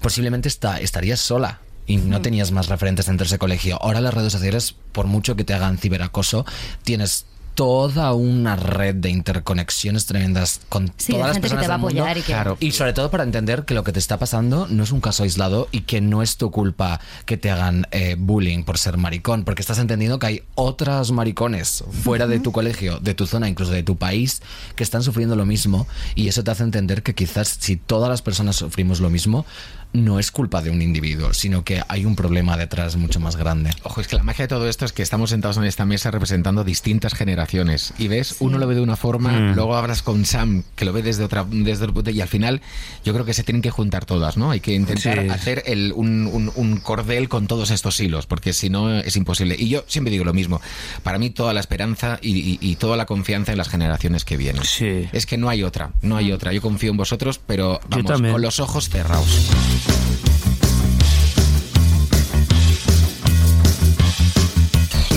posiblemente 0.00 0.48
está, 0.48 0.80
estarías 0.80 1.20
sola. 1.20 1.60
Y 1.88 1.98
no 1.98 2.20
tenías 2.20 2.50
más 2.50 2.68
referentes 2.68 3.06
dentro 3.06 3.24
de 3.24 3.28
ese 3.28 3.38
colegio. 3.38 3.80
Ahora 3.80 4.00
las 4.00 4.12
redes 4.12 4.32
sociales, 4.32 4.74
por 4.90 5.06
mucho 5.06 5.36
que 5.36 5.44
te 5.44 5.54
hagan 5.54 5.78
ciberacoso, 5.78 6.44
tienes 6.82 7.26
toda 7.56 8.12
una 8.12 8.54
red 8.54 8.94
de 8.94 9.08
interconexiones 9.10 10.06
tremendas 10.06 10.60
con 10.68 10.92
Sí, 10.98 11.12
todas 11.14 11.28
las 11.28 11.36
gente 11.36 11.48
que 11.48 11.54
personas 11.56 11.64
te 11.64 11.68
va 11.68 11.74
a 11.74 11.78
del 11.78 11.82
mundo. 11.82 12.02
apoyar 12.02 12.18
y 12.18 12.20
que- 12.20 12.26
Claro, 12.32 12.56
y 12.60 12.70
sobre 12.72 12.92
todo 12.92 13.10
para 13.10 13.24
entender 13.24 13.64
que 13.64 13.72
lo 13.74 13.82
que 13.82 13.92
te 13.92 13.98
está 13.98 14.18
pasando 14.18 14.68
no 14.68 14.84
es 14.84 14.92
un 14.92 15.00
caso 15.00 15.22
aislado 15.24 15.66
y 15.72 15.80
que 15.80 16.00
no 16.02 16.22
es 16.22 16.36
tu 16.36 16.50
culpa 16.50 17.00
que 17.24 17.36
te 17.38 17.50
hagan 17.50 17.88
eh, 17.90 18.14
bullying 18.18 18.62
por 18.62 18.76
ser 18.78 18.98
maricón, 18.98 19.44
porque 19.44 19.62
estás 19.62 19.78
entendiendo 19.78 20.18
que 20.18 20.26
hay 20.26 20.42
otras 20.54 21.10
maricones 21.12 21.82
fuera 22.04 22.26
de 22.26 22.38
tu 22.40 22.52
colegio, 22.52 22.98
de 23.00 23.14
tu 23.14 23.26
zona, 23.26 23.48
incluso 23.48 23.72
de 23.72 23.82
tu 23.82 23.96
país, 23.96 24.42
que 24.76 24.84
están 24.84 25.02
sufriendo 25.02 25.34
lo 25.34 25.46
mismo 25.46 25.86
y 26.14 26.28
eso 26.28 26.44
te 26.44 26.50
hace 26.50 26.62
entender 26.62 27.02
que 27.02 27.14
quizás 27.14 27.56
si 27.58 27.76
todas 27.76 28.10
las 28.10 28.20
personas 28.20 28.56
sufrimos 28.56 29.00
lo 29.00 29.08
mismo, 29.08 29.46
no 29.92 30.18
es 30.18 30.30
culpa 30.30 30.60
de 30.62 30.70
un 30.70 30.82
individuo, 30.82 31.32
sino 31.32 31.64
que 31.64 31.82
hay 31.88 32.04
un 32.04 32.16
problema 32.16 32.56
detrás 32.56 32.96
mucho 32.96 33.18
más 33.20 33.36
grande. 33.36 33.70
Ojo, 33.82 34.00
es 34.00 34.08
que 34.08 34.16
la 34.16 34.22
magia 34.22 34.44
de 34.44 34.48
todo 34.48 34.68
esto 34.68 34.84
es 34.84 34.92
que 34.92 35.02
estamos 35.02 35.30
sentados 35.30 35.56
en 35.56 35.64
esta 35.64 35.86
mesa 35.86 36.10
representando 36.10 36.64
distintas 36.64 37.14
generaciones. 37.14 37.94
Y 37.98 38.08
ves, 38.08 38.36
uno 38.40 38.58
lo 38.58 38.66
ve 38.66 38.74
de 38.74 38.80
una 38.82 38.96
forma, 38.96 39.32
Mm. 39.32 39.54
luego 39.54 39.74
hablas 39.76 40.02
con 40.02 40.24
Sam, 40.26 40.64
que 40.74 40.84
lo 40.84 40.92
ve 40.92 41.02
desde 41.02 41.24
otra, 41.24 41.46
desde 41.48 41.84
otro 41.84 41.94
punto, 41.94 42.10
y 42.10 42.20
al 42.20 42.28
final 42.28 42.60
yo 43.04 43.12
creo 43.14 43.24
que 43.24 43.32
se 43.34 43.42
tienen 43.42 43.62
que 43.62 43.70
juntar 43.70 44.04
todas, 44.04 44.36
¿no? 44.36 44.50
Hay 44.50 44.60
que 44.60 44.74
intentar 44.74 45.22
Sí. 45.24 45.28
hacer 45.30 45.62
el, 45.66 45.92
un, 45.94 46.26
un- 46.26 46.52
un 46.54 46.76
cordel 46.78 47.28
con 47.28 47.46
todos 47.46 47.70
estos 47.70 47.98
hilos, 48.00 48.26
porque 48.26 48.52
si 48.52 48.68
no 48.70 48.98
es 48.98 49.16
imposible. 49.16 49.56
Y 49.58 49.68
yo 49.68 49.84
siempre 49.86 50.10
digo 50.10 50.24
lo 50.24 50.34
mismo. 50.34 50.60
Para 51.02 51.18
mí 51.18 51.30
toda 51.30 51.52
la 51.54 51.60
esperanza 51.60 52.18
y, 52.20 52.36
y- 52.38 52.58
y 52.60 52.76
toda 52.76 52.96
la 52.96 53.06
confianza 53.06 53.52
en 53.52 53.58
las 53.58 53.68
generaciones 53.68 54.24
que 54.24 54.36
vienen. 54.36 54.64
Sí. 54.64 55.08
Es 55.12 55.26
que 55.26 55.36
no 55.38 55.48
hay 55.48 55.62
otra, 55.62 55.90
no 56.02 56.16
hay 56.16 56.32
otra. 56.32 56.52
Yo 56.52 56.60
confío 56.60 56.90
en 56.90 56.96
vosotros, 56.96 57.40
pero 57.46 57.80
vamos, 57.88 58.20
con 58.20 58.42
los 58.42 58.60
ojos 58.60 58.88
cerrados. 58.88 59.26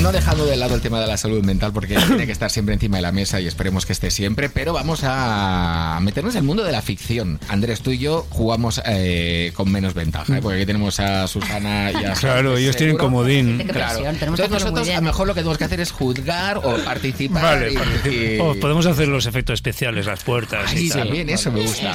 No 0.09 0.13
dejando 0.13 0.47
de 0.47 0.55
lado 0.57 0.73
el 0.73 0.81
tema 0.81 0.99
de 0.99 1.05
la 1.05 1.17
salud 1.17 1.43
mental 1.45 1.71
porque 1.71 1.95
tiene 2.07 2.25
que 2.25 2.31
estar 2.31 2.49
siempre 2.49 2.73
encima 2.73 2.95
de 2.97 3.03
la 3.03 3.11
mesa 3.11 3.39
y 3.39 3.45
esperemos 3.45 3.85
que 3.85 3.93
esté 3.93 4.09
siempre, 4.09 4.49
pero 4.49 4.73
vamos 4.73 5.01
a 5.03 5.99
meternos 6.01 6.33
en 6.33 6.39
el 6.39 6.45
mundo 6.45 6.63
de 6.63 6.71
la 6.71 6.81
ficción. 6.81 7.39
Andrés, 7.47 7.81
tú 7.81 7.91
y 7.91 7.99
yo 7.99 8.25
jugamos 8.31 8.81
eh, 8.87 9.51
con 9.53 9.71
menos 9.71 9.93
ventaja, 9.93 10.37
¿eh? 10.37 10.41
porque 10.41 10.57
aquí 10.57 10.65
tenemos 10.65 10.99
a 10.99 11.27
Susana 11.27 11.91
y 11.91 12.05
a 12.05 12.13
Claro, 12.13 12.57
ellos 12.57 12.75
tienen 12.75 12.97
comodín. 12.97 13.59
Claro. 13.71 14.03
Entonces 14.03 14.49
nosotros 14.49 14.89
a 14.89 14.95
lo 14.95 15.01
mejor 15.03 15.27
lo 15.27 15.35
que 15.35 15.41
tenemos 15.41 15.59
que 15.59 15.65
hacer 15.65 15.79
es 15.79 15.91
juzgar 15.91 16.57
o 16.57 16.75
participar. 16.83 17.43
Vale, 17.43 17.71
y- 17.73 17.75
participa- 17.75 18.35
y- 18.35 18.39
Oh, 18.39 18.55
podemos 18.59 18.87
hacer 18.87 19.07
los 19.09 19.27
efectos 19.27 19.53
especiales, 19.55 20.07
las 20.07 20.23
puertas. 20.23 20.71
Ay, 20.73 20.87
y 20.87 20.89
tal. 20.89 21.01
también, 21.03 21.29
eso 21.29 21.51
me 21.51 21.61
gusta. 21.61 21.93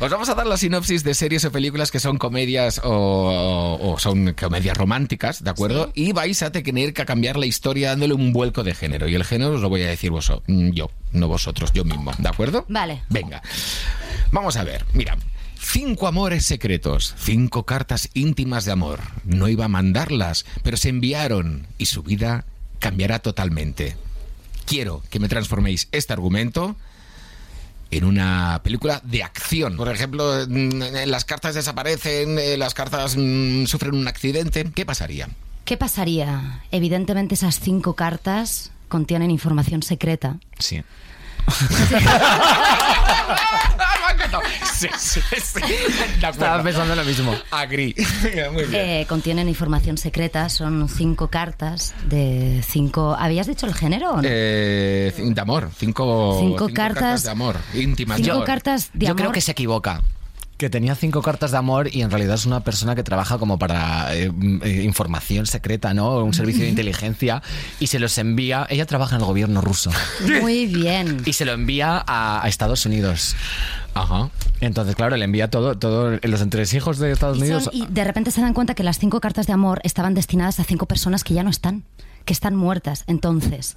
Os 0.00 0.10
vamos 0.10 0.28
a 0.28 0.34
dar 0.34 0.46
la 0.46 0.58
sinopsis 0.58 1.02
de 1.02 1.14
series 1.14 1.46
o 1.46 1.50
películas 1.50 1.90
que 1.90 1.98
son 1.98 2.18
comedias 2.18 2.78
o, 2.84 3.78
o 3.80 3.98
son 3.98 4.34
comedias 4.38 4.76
románticas, 4.76 5.42
¿de 5.42 5.48
acuerdo? 5.48 5.90
Y 5.94 6.12
vais 6.12 6.42
a 6.42 6.52
tener 6.52 6.92
que 6.92 7.06
cambiar 7.06 7.37
la 7.38 7.46
historia 7.46 7.90
dándole 7.90 8.14
un 8.14 8.32
vuelco 8.32 8.62
de 8.64 8.74
género. 8.74 9.08
Y 9.08 9.14
el 9.14 9.24
género 9.24 9.54
os 9.54 9.60
lo 9.60 9.68
voy 9.68 9.82
a 9.82 9.88
decir 9.88 10.10
vosotros, 10.10 10.44
yo, 10.46 10.90
no 11.12 11.28
vosotros, 11.28 11.72
yo 11.72 11.84
mismo, 11.84 12.12
¿de 12.18 12.28
acuerdo? 12.28 12.64
Vale. 12.68 13.02
Venga, 13.08 13.42
vamos 14.32 14.56
a 14.56 14.64
ver, 14.64 14.84
mira. 14.92 15.16
Cinco 15.60 16.06
amores 16.06 16.46
secretos, 16.46 17.14
cinco 17.18 17.64
cartas 17.64 18.10
íntimas 18.14 18.64
de 18.64 18.72
amor. 18.72 19.00
No 19.24 19.48
iba 19.48 19.64
a 19.64 19.68
mandarlas, 19.68 20.46
pero 20.62 20.76
se 20.76 20.88
enviaron 20.88 21.66
y 21.78 21.86
su 21.86 22.02
vida 22.02 22.44
cambiará 22.78 23.18
totalmente. 23.18 23.96
Quiero 24.66 25.02
que 25.10 25.18
me 25.18 25.28
transforméis 25.28 25.88
este 25.92 26.12
argumento 26.12 26.76
en 27.90 28.04
una 28.04 28.60
película 28.62 29.00
de 29.04 29.22
acción. 29.22 29.76
Por 29.76 29.92
ejemplo, 29.92 30.46
mm, 30.46 31.06
las 31.06 31.24
cartas 31.24 31.54
desaparecen, 31.54 32.38
eh, 32.38 32.56
las 32.56 32.74
cartas 32.74 33.16
mm, 33.16 33.64
sufren 33.64 33.94
un 33.94 34.08
accidente. 34.08 34.70
¿Qué 34.74 34.86
pasaría? 34.86 35.28
¿Qué 35.68 35.76
pasaría? 35.76 36.62
Evidentemente 36.70 37.34
esas 37.34 37.60
cinco 37.60 37.92
cartas 37.92 38.70
contienen 38.88 39.30
información 39.30 39.82
secreta. 39.82 40.36
Sí. 40.58 40.82
Sí, 44.72 44.88
sí, 44.96 45.20
sí. 45.42 45.60
De 46.20 46.26
Estaba 46.26 46.62
pensando 46.62 46.94
lo 46.96 47.04
mismo. 47.04 47.34
Agri. 47.50 47.94
Muy 48.52 48.64
bien. 48.64 48.74
Eh, 48.82 49.06
contienen 49.10 49.46
información 49.46 49.98
secreta, 49.98 50.48
son 50.48 50.88
cinco 50.88 51.28
cartas 51.28 51.94
de 52.06 52.64
cinco... 52.66 53.14
¿Habías 53.18 53.46
dicho 53.46 53.66
el 53.66 53.74
género 53.74 54.12
o 54.12 54.16
no? 54.16 54.22
Eh, 54.24 55.12
cin- 55.14 55.34
de 55.34 55.40
amor. 55.42 55.70
Cinco, 55.76 56.38
Cinco 56.40 56.68
cartas- 56.72 57.24
de 57.24 57.30
amor. 57.30 57.58
Íntimas 57.74 58.16
de 58.16 58.24
cinco 58.24 58.36
amor. 58.36 58.46
cartas 58.46 58.88
de 58.94 59.04
Yo 59.04 59.10
amor. 59.12 59.20
creo 59.20 59.32
que 59.32 59.42
se 59.42 59.52
equivoca. 59.52 60.02
Que 60.58 60.68
tenía 60.68 60.94
cinco 60.96 61.22
cartas 61.22 61.52
de 61.52 61.56
amor 61.56 61.88
y 61.94 62.02
en 62.02 62.10
realidad 62.10 62.34
es 62.34 62.44
una 62.44 62.60
persona 62.64 62.94
que 62.96 63.04
trabaja 63.04 63.38
como 63.38 63.58
para 63.60 64.12
eh, 64.14 64.30
mm, 64.30 64.60
eh, 64.64 64.82
información 64.82 65.46
secreta, 65.46 65.94
¿no? 65.94 66.16
Un 66.24 66.34
servicio 66.34 66.64
de 66.64 66.68
inteligencia 66.74 67.42
y 67.78 67.86
se 67.86 67.98
los 68.00 68.18
envía. 68.18 68.66
Ella 68.68 68.84
trabaja 68.84 69.14
en 69.14 69.20
el 69.22 69.26
gobierno 69.28 69.60
ruso 69.60 69.90
Muy 70.42 70.66
bien. 70.66 71.22
y 71.24 71.32
se 71.32 71.44
lo 71.44 71.52
envía 71.52 72.02
a, 72.04 72.44
a 72.44 72.48
Estados 72.48 72.84
Unidos. 72.86 73.36
Ajá. 73.94 74.30
Entonces, 74.60 74.96
claro, 74.96 75.16
le 75.16 75.24
envía 75.24 75.48
todo, 75.48 75.78
todo 75.78 76.18
los 76.22 76.40
entresijos 76.40 76.98
de 76.98 77.12
Estados 77.12 77.36
Y, 77.38 77.40
son- 77.42 77.48
Unidos. 77.52 77.70
y 77.72 77.86
de 77.86 78.02
repente 78.04 78.32
se 78.32 78.40
dan 78.40 78.52
cuenta 78.52 78.74
que 78.74 78.82
las 78.82 78.98
cinco 78.98 79.20
cartas 79.20 79.46
de 79.46 79.52
amor 79.52 79.80
estaban 79.84 80.14
destinadas 80.14 80.58
a 80.58 80.64
cinco 80.64 80.86
personas 80.86 81.22
que 81.22 81.34
ya 81.34 81.44
no 81.44 81.50
están, 81.50 81.84
que 82.24 82.32
están 82.32 82.56
muertas. 82.56 83.04
Entonces... 83.06 83.76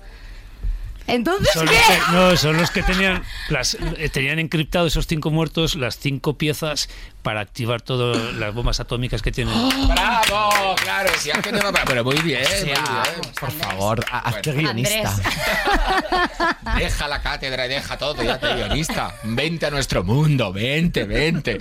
¿Entonces 1.12 1.50
Son 1.54 1.68
qué? 1.68 1.74
que, 1.76 2.12
no, 2.14 2.36
son 2.38 2.58
los 2.58 2.72
que 2.72 2.84
tenían, 2.84 3.24
las, 3.50 3.76
eh, 3.98 4.10
tenían 4.10 4.40
encriptado 4.40 4.88
esos 4.88 5.08
cinco 5.08 5.30
muertos, 5.30 5.76
las 5.76 5.98
cinco 5.98 6.38
piezas 6.38 6.90
para 7.22 7.42
activar 7.42 7.82
todas 7.82 8.34
las 8.36 8.54
bombas 8.54 8.80
atómicas 8.80 9.22
que 9.22 9.32
tienen. 9.32 9.54
¡Bravo! 9.90 10.76
Claro, 10.82 11.10
sí, 11.20 11.30
es 11.30 11.38
que 11.40 11.52
no 11.52 11.72
me- 11.72 11.80
Pero 11.86 12.04
muy 12.04 12.18
bien, 12.20 12.42
muy 12.42 12.48
sea, 12.74 13.04
bien. 13.04 13.32
por 13.40 13.52
favor, 13.52 14.06
hazte 14.12 14.52
Bueno. 14.54 14.70
guionista. 14.74 15.16
Deja 16.78 17.08
la 17.08 17.22
cátedra 17.22 17.66
y 17.66 17.70
deja 17.70 17.98
todo, 17.98 18.22
ya 18.24 18.40
te 18.40 18.54
guionista. 18.56 19.14
Vente 19.24 19.66
a 19.66 19.70
nuestro 19.72 20.04
mundo, 20.04 20.52
vente, 20.54 21.04
vente. 21.04 21.60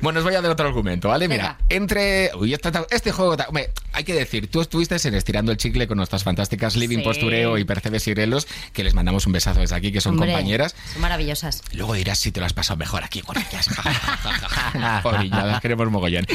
Bueno, 0.00 0.18
os 0.20 0.24
voy 0.24 0.34
a 0.34 0.40
dar 0.40 0.50
otro 0.50 0.66
argumento, 0.68 1.08
¿vale? 1.08 1.28
Mira, 1.28 1.56
Venga. 1.58 1.58
entre. 1.68 2.30
Uy, 2.34 2.54
este, 2.54 2.70
este 2.90 3.12
juego. 3.12 3.36
hombre, 3.48 3.70
hay 3.92 4.04
que 4.04 4.14
decir, 4.14 4.48
tú 4.50 4.60
estuviste 4.60 4.96
en 5.04 5.14
Estirando 5.14 5.52
el 5.52 5.58
Chicle 5.58 5.86
con 5.86 5.96
nuestras 5.98 6.24
fantásticas 6.24 6.76
Living 6.76 6.98
Sí. 6.98 7.04
Postureo 7.04 7.58
y 7.58 7.64
Percebes 7.64 8.06
y 8.08 8.12
Grelos, 8.12 8.46
que 8.72 8.84
les 8.84 8.94
mandamos 8.94 9.26
un 9.26 9.32
besazo 9.32 9.60
desde 9.60 9.74
aquí, 9.76 9.92
que 9.92 10.00
son 10.00 10.14
Hombre, 10.14 10.32
compañeras. 10.32 10.74
Son 10.92 11.02
maravillosas. 11.02 11.62
Luego 11.72 11.94
dirás 11.94 12.18
si 12.18 12.32
te 12.32 12.40
lo 12.40 12.46
has 12.46 12.52
pasado 12.52 12.76
mejor 12.78 13.04
aquí 13.04 13.20
con 13.20 13.36
ellas. 13.36 13.68
Las 15.30 15.60
queremos 15.60 15.90
mogollón. 15.90 16.26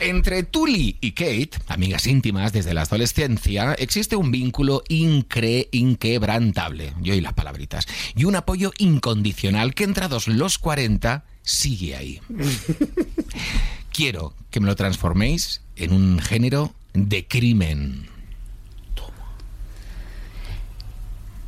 Entre 0.00 0.42
Tully 0.42 0.96
y 1.00 1.12
Kate, 1.12 1.50
amigas 1.68 2.06
íntimas 2.06 2.52
desde 2.52 2.74
la 2.74 2.82
adolescencia, 2.82 3.74
existe 3.74 4.16
un 4.16 4.30
vínculo 4.30 4.82
incre 4.88 5.68
inquebrantable. 5.72 6.94
Yo 7.00 7.14
y 7.14 7.20
las 7.20 7.32
palabritas. 7.32 7.86
Y 8.14 8.24
un 8.24 8.36
apoyo 8.36 8.72
incondicional 8.78 9.74
que 9.74 9.84
entrados 9.84 10.28
los 10.28 10.58
40 10.58 11.24
sigue 11.42 11.96
ahí. 11.96 12.20
Quiero 13.92 14.34
que 14.50 14.60
me 14.60 14.66
lo 14.66 14.76
transforméis 14.76 15.62
en 15.76 15.92
un 15.92 16.18
género 16.18 16.74
de 16.96 17.26
crimen. 17.26 18.08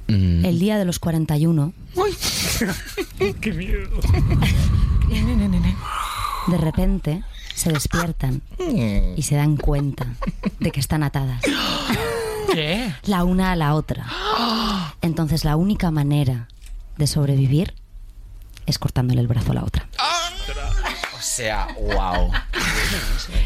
El 0.09 0.59
día 0.59 0.79
de 0.79 0.87
los 0.87 0.99
41, 0.99 1.75
¡Qué 3.41 3.53
miedo! 3.53 4.01
de 6.47 6.57
repente 6.57 7.23
se 7.55 7.71
despiertan 7.73 8.41
y 9.17 9.23
se 9.23 9.35
dan 9.35 9.57
cuenta 9.57 10.07
de 10.61 10.71
que 10.71 10.81
están 10.81 11.03
atadas. 11.03 11.43
¿Qué? 12.53 12.91
La 13.05 13.25
una 13.25 13.53
a 13.53 13.57
la 13.57 13.75
otra. 13.75 14.07
Entonces 15.03 15.45
la 15.45 15.57
única 15.57 15.91
manera 15.91 16.49
de 16.97 17.07
sobrevivir 17.07 17.75
es 18.65 18.79
cortándole 18.79 19.21
el 19.21 19.29
brazo 19.29 19.53
a 19.53 19.57
la 19.57 19.65
otra. 19.65 19.89
O 21.19 21.21
sea, 21.21 21.67
wow. 21.81 22.31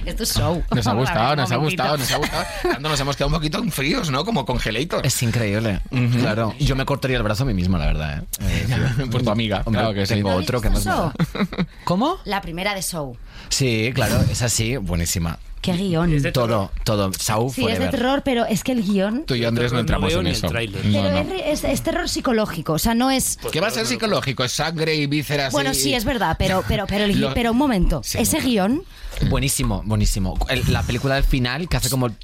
Esto 0.04 0.22
es 0.24 0.34
show. 0.34 0.62
Nos 0.74 0.86
ha 0.86 0.92
gustado, 0.94 1.36
nos 1.36 1.50
ha 1.50 1.56
gustado, 1.56 1.96
nos 1.96 2.10
ha 2.12 2.16
gustado. 2.18 2.44
Cuando 2.62 2.88
nos 2.90 3.00
hemos 3.00 3.16
quedado 3.16 3.28
un 3.28 3.34
poquito 3.34 3.62
fríos, 3.70 4.10
¿no? 4.10 4.24
Como 4.26 4.44
congelator. 4.44 5.06
Es 5.06 5.22
increíble. 5.22 5.80
Claro. 6.20 6.54
Yo 6.58 6.76
me 6.76 6.84
cortaría 6.84 7.16
el 7.16 7.22
brazo 7.22 7.44
a 7.44 7.46
mí 7.46 7.54
mismo, 7.54 7.78
la 7.78 7.86
verdad. 7.86 8.18
¿eh? 8.18 8.26
Eh, 9.02 9.06
Por 9.10 9.22
tu 9.22 9.30
amiga, 9.30 9.62
Hombre, 9.64 9.80
claro 9.80 9.94
que 9.94 10.06
sí. 10.06 10.14
tengo 10.14 10.34
otro 10.34 10.60
que 10.60 10.68
más 10.70 10.84
me. 10.84 10.92
¿Cómo? 11.84 12.18
La 12.24 12.40
primera 12.42 12.74
de 12.74 12.82
show. 12.82 13.16
Sí, 13.48 13.90
claro, 13.94 14.20
es 14.30 14.42
así, 14.42 14.76
buenísima. 14.76 15.38
Qué 15.62 15.72
guion. 15.74 16.12
Es 16.12 16.22
de 16.24 16.32
Todo, 16.32 16.70
todo. 16.84 17.10
Sau 17.18 17.48
Sí, 17.48 17.62
es 17.62 17.66
de 17.68 17.72
forever. 17.74 17.90
terror, 17.92 18.22
pero 18.24 18.44
es 18.44 18.64
que 18.64 18.72
el 18.72 18.82
guion... 18.82 19.24
Tú 19.26 19.34
y 19.36 19.40
yo, 19.40 19.48
Andrés, 19.48 19.70
no 19.72 19.76
No 19.76 19.80
entramos 19.80 20.10
veo 20.10 20.20
en 20.20 20.26
eso. 20.26 20.48
No, 20.48 20.52
Pero 20.52 21.10
no. 21.10 21.18
es 21.18 21.28
re- 21.28 21.52
es, 21.52 21.64
es 21.64 21.82
terror 21.82 22.08
psicológico, 22.08 22.72
o 22.74 22.78
sea, 22.80 22.94
no 22.94 23.10
es... 23.12 23.38
¿Qué 23.52 23.60
va 23.60 23.68
a 23.68 23.70
ser 23.70 23.86
psicológico? 23.86 24.42
Es 24.44 24.52
sangre 24.52 24.94
y 24.96 25.06
vísceras. 25.06 25.52
Bueno, 25.52 25.70
y- 25.70 25.74
sí, 25.76 25.94
es 25.94 26.04
verdad, 26.04 26.34
pero, 26.38 26.64
pero, 26.66 26.86
pero, 26.88 27.04
el 27.04 27.20
Lo- 27.20 27.32
pero 27.32 27.52
un 27.52 27.58
momento. 27.58 28.02
Sí, 28.04 28.18
ese 28.18 28.38
no. 28.38 28.44
guion... 28.44 28.82
Buenísimo, 29.28 29.82
buenísimo. 29.84 30.38
El- 30.48 30.72
la 30.72 30.82
película 30.82 31.14
del 31.16 31.24
final 31.24 31.68
que 31.68 31.76
hace 31.76 31.90
como. 31.90 32.10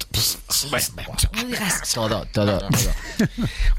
Todo, 1.93 2.25
todo, 2.33 2.59
todo. 2.59 2.59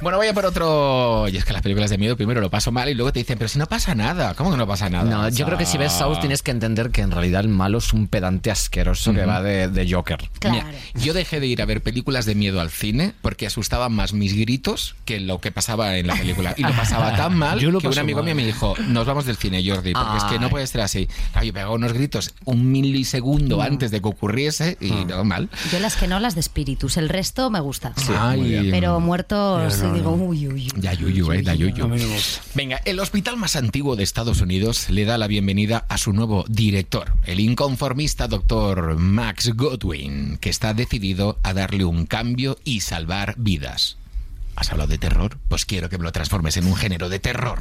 Bueno, 0.02 0.18
voy 0.18 0.28
a 0.28 0.34
por 0.34 0.46
otro. 0.46 1.26
Y 1.28 1.36
es 1.36 1.44
que 1.44 1.52
las 1.52 1.62
películas 1.62 1.90
de 1.90 1.98
miedo 1.98 2.16
primero 2.16 2.40
lo 2.40 2.50
paso 2.50 2.72
mal 2.72 2.88
y 2.88 2.94
luego 2.94 3.12
te 3.12 3.18
dicen, 3.20 3.38
pero 3.38 3.48
si 3.48 3.58
no 3.58 3.66
pasa 3.66 3.94
nada. 3.94 4.34
¿Cómo 4.34 4.50
que 4.50 4.56
no 4.56 4.66
pasa 4.66 4.88
nada? 4.88 5.04
No, 5.10 5.28
yo 5.28 5.44
creo 5.46 5.58
que 5.58 5.66
si 5.66 5.78
ves 5.78 5.92
Saw 5.92 6.18
tienes 6.20 6.42
que 6.42 6.50
entender 6.50 6.90
que 6.90 7.02
en 7.02 7.10
realidad 7.10 7.40
el 7.42 7.48
malo 7.48 7.78
es 7.78 7.92
un 7.92 8.08
pedante 8.08 8.50
asqueroso 8.50 9.12
que 9.12 9.24
va 9.24 9.42
de, 9.42 9.68
de 9.68 9.90
Joker. 9.92 10.18
Claro. 10.38 10.56
Mira, 10.66 10.70
yo 10.94 11.12
dejé 11.12 11.40
de 11.40 11.46
ir 11.46 11.60
a 11.62 11.66
ver 11.66 11.82
películas 11.82 12.24
de 12.26 12.34
miedo 12.34 12.60
al 12.60 12.70
cine 12.70 13.14
porque 13.22 13.46
asustaban 13.46 13.92
más 13.92 14.12
mis 14.12 14.34
gritos 14.34 14.96
que 15.04 15.20
lo 15.20 15.40
que 15.40 15.52
pasaba 15.52 15.96
en 15.96 16.06
la 16.06 16.14
película. 16.14 16.54
Y 16.56 16.62
lo 16.62 16.72
pasaba 16.72 17.14
tan 17.16 17.36
mal 17.36 17.58
Yo 17.60 17.70
lo 17.70 17.80
que 17.80 17.86
un 17.88 17.92
paso 17.92 18.00
amigo 18.00 18.18
mal. 18.18 18.26
mío 18.26 18.34
me 18.34 18.46
dijo, 18.46 18.74
nos 18.88 19.06
vamos 19.06 19.24
del 19.26 19.36
cine, 19.36 19.62
Jordi, 19.66 19.92
porque 19.92 20.16
es 20.18 20.24
que 20.24 20.38
no 20.38 20.48
puede 20.50 20.66
ser 20.66 20.80
así. 20.82 21.08
Claro, 21.32 21.46
yo 21.46 21.52
pegaba 21.52 21.74
unos 21.74 21.92
gritos 21.92 22.34
un 22.44 22.70
milisegundo 23.10 23.60
antes 23.62 23.90
de 23.90 24.00
que 24.00 24.08
ocurriese 24.08 24.76
y 24.80 24.90
no, 24.90 25.24
mal. 25.24 25.48
Yo 25.72 25.80
las 25.80 25.96
que 25.96 26.06
no, 26.06 26.20
las 26.20 26.34
de 26.34 26.40
espíritus. 26.40 26.96
El 26.96 27.08
resto 27.08 27.50
me 27.50 27.60
gusta. 27.60 27.92
Ay, 28.18 28.68
Pero 28.70 29.00
muertos, 29.00 29.78
Ya, 29.78 29.84
no, 29.84 29.94
digo, 29.94 30.16
no. 30.16 30.24
uy, 30.24 30.46
uy, 30.48 30.54
uy. 30.54 30.72
Ya 30.80 30.92
yuyu, 30.94 31.32
eh, 31.32 31.42
da 31.42 31.54
yuyu. 31.54 31.88
No. 31.88 31.96
Venga, 32.54 32.80
el 32.84 33.00
hospital 33.00 33.36
más 33.36 33.56
antiguo 33.56 33.96
de 33.96 34.02
Estados 34.04 34.40
Unidos 34.40 34.90
le 34.90 35.04
da 35.04 35.18
la 35.18 35.26
bienvenida 35.26 35.84
a 35.88 35.98
su 35.98 36.12
nuevo 36.12 36.44
director, 36.48 37.12
el 37.24 37.40
inconformista 37.40 38.28
doctor 38.28 38.96
Max 38.98 39.52
Godwin, 39.54 40.38
que 40.38 40.50
está 40.50 40.74
decidido 40.74 41.38
a 41.42 41.52
darle 41.54 41.84
un 41.84 42.06
cambio 42.06 42.58
y 42.64 42.80
salvar 42.80 43.34
vidas. 43.36 43.96
¿Has 44.56 44.70
hablado 44.70 44.90
de 44.90 44.98
terror? 44.98 45.38
Pues 45.48 45.64
quiero 45.64 45.88
que 45.88 45.98
me 45.98 46.04
lo 46.04 46.12
transformes 46.12 46.56
en 46.56 46.66
un 46.66 46.76
género 46.76 47.08
de 47.08 47.18
terror. 47.18 47.58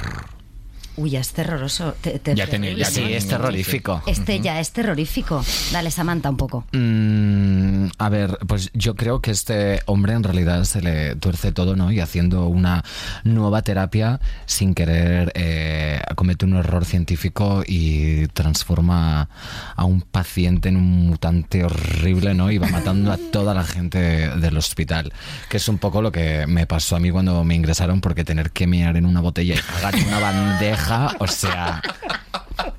Uy, 0.96 1.10
ya 1.10 1.20
es 1.20 1.30
terroroso. 1.32 1.94
te- 2.00 2.18
te- 2.18 2.34
Ya 2.34 2.46
tenéis- 2.46 2.76
ya. 2.76 2.84
Sí, 2.86 3.02
es 3.12 3.26
terrorífico. 3.26 4.02
Este 4.06 4.40
ya 4.40 4.60
es 4.60 4.72
terrorífico. 4.72 5.42
Dale, 5.72 5.90
Samantha, 5.90 6.28
un 6.30 6.36
poco. 6.36 6.64
Mm, 6.72 7.86
a 7.98 8.08
ver, 8.08 8.38
pues 8.46 8.70
yo 8.74 8.94
creo 8.96 9.20
que 9.20 9.30
este 9.30 9.80
hombre 9.86 10.12
en 10.14 10.22
realidad 10.22 10.64
se 10.64 10.82
le 10.82 11.14
tuerce 11.16 11.52
todo, 11.52 11.76
¿no? 11.76 11.90
Y 11.92 12.00
haciendo 12.00 12.46
una 12.46 12.84
nueva 13.24 13.62
terapia 13.62 14.20
sin 14.46 14.74
querer 14.74 15.32
eh, 15.34 16.00
comete 16.16 16.44
un 16.44 16.54
error 16.56 16.84
científico 16.84 17.62
y 17.66 18.26
transforma 18.28 19.28
a 19.76 19.84
un 19.84 20.02
paciente 20.02 20.68
en 20.68 20.76
un 20.76 21.06
mutante 21.06 21.64
horrible, 21.64 22.34
¿no? 22.34 22.50
Y 22.50 22.58
va 22.58 22.68
matando 22.68 23.12
a 23.12 23.16
toda 23.32 23.54
la 23.54 23.64
gente 23.64 23.98
del 24.36 24.56
hospital. 24.56 25.12
Que 25.48 25.56
es 25.58 25.68
un 25.68 25.78
poco 25.78 26.02
lo 26.02 26.12
que 26.12 26.46
me 26.46 26.66
pasó 26.66 26.96
a 26.96 27.00
mí 27.00 27.10
cuando 27.10 27.42
me 27.44 27.54
ingresaron 27.54 28.00
porque 28.00 28.24
tener 28.24 28.50
que 28.50 28.66
mear 28.66 28.96
en 28.96 29.06
una 29.06 29.20
botella 29.20 29.54
y 29.54 29.58
pagar 29.74 29.94
en 29.94 30.08
una 30.08 30.18
bandeja, 30.18 30.79
o 31.18 31.26
sea... 31.26 31.80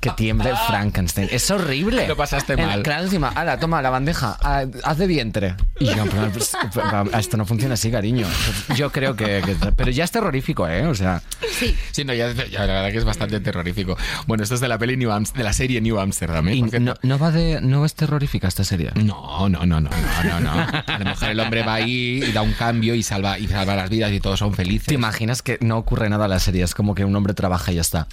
Que 0.00 0.10
tiemble 0.10 0.50
Frankenstein. 0.66 1.28
Es 1.30 1.50
horrible. 1.50 2.06
Lo 2.08 2.16
pasaste 2.16 2.54
En- 2.54 2.66
mal. 2.66 2.82
Claro, 2.82 3.04
encima, 3.04 3.28
ala, 3.28 3.58
toma 3.58 3.82
la 3.82 3.90
bandeja, 3.90 4.36
ah, 4.42 4.64
haz 4.84 4.98
de 4.98 5.06
vientre. 5.06 5.54
Y 5.78 5.86
yo, 5.86 6.04
pero, 6.10 6.30
pues, 6.30 6.52
esto 7.18 7.36
no 7.36 7.44
funciona 7.46 7.74
así, 7.74 7.90
cariño. 7.90 8.26
Yo 8.76 8.90
creo 8.90 9.16
que, 9.16 9.42
que- 9.44 9.72
Pero 9.76 9.90
ya 9.90 10.04
es 10.04 10.10
terrorífico, 10.10 10.68
¿eh? 10.68 10.86
O 10.86 10.94
sea, 10.94 11.22
Sí. 11.58 11.76
Sí, 11.92 12.04
no, 12.04 12.14
ya, 12.14 12.32
ya 12.32 12.60
la 12.66 12.72
verdad 12.74 12.90
que 12.90 12.98
es 12.98 13.04
bastante 13.04 13.38
terrorífico. 13.40 13.96
Bueno, 14.26 14.42
esto 14.42 14.54
es 14.54 14.60
de 14.60 14.68
la 14.68 14.78
peli 14.78 14.96
New 14.96 15.10
de 15.34 15.44
la 15.44 15.52
serie 15.52 15.80
New 15.80 15.98
Amsterdam, 16.00 16.48
¿eh? 16.48 16.54
y 16.56 16.62
no, 16.62 16.94
no 17.02 17.18
va 17.18 17.30
de. 17.30 17.60
No 17.60 17.84
es 17.84 17.94
terrorífica 17.94 18.48
esta 18.48 18.64
serie. 18.64 18.90
No, 18.94 19.48
no, 19.48 19.64
no, 19.66 19.80
no, 19.80 19.90
no, 19.90 20.24
no, 20.24 20.40
no. 20.40 20.50
A 20.50 20.98
lo 20.98 21.04
mejor 21.04 21.28
el 21.28 21.40
hombre 21.40 21.62
va 21.62 21.74
ahí 21.74 22.22
y 22.26 22.32
da 22.32 22.42
un 22.42 22.52
cambio 22.52 22.94
y 22.94 23.02
salva, 23.02 23.38
y 23.38 23.46
salva 23.48 23.76
las 23.76 23.90
vidas 23.90 24.10
y 24.12 24.20
todos 24.20 24.38
son 24.38 24.54
felices. 24.54 24.86
¿Te 24.88 24.94
imaginas 24.94 25.42
que 25.42 25.58
no 25.60 25.76
ocurre 25.78 26.08
nada 26.08 26.24
en 26.24 26.30
la 26.30 26.38
serie? 26.40 26.62
Es 26.64 26.74
como 26.74 26.94
que 26.94 27.04
un 27.04 27.14
hombre 27.14 27.34
trabaja 27.34 27.70
y 27.72 27.76
ya 27.76 27.80
está. 27.82 28.06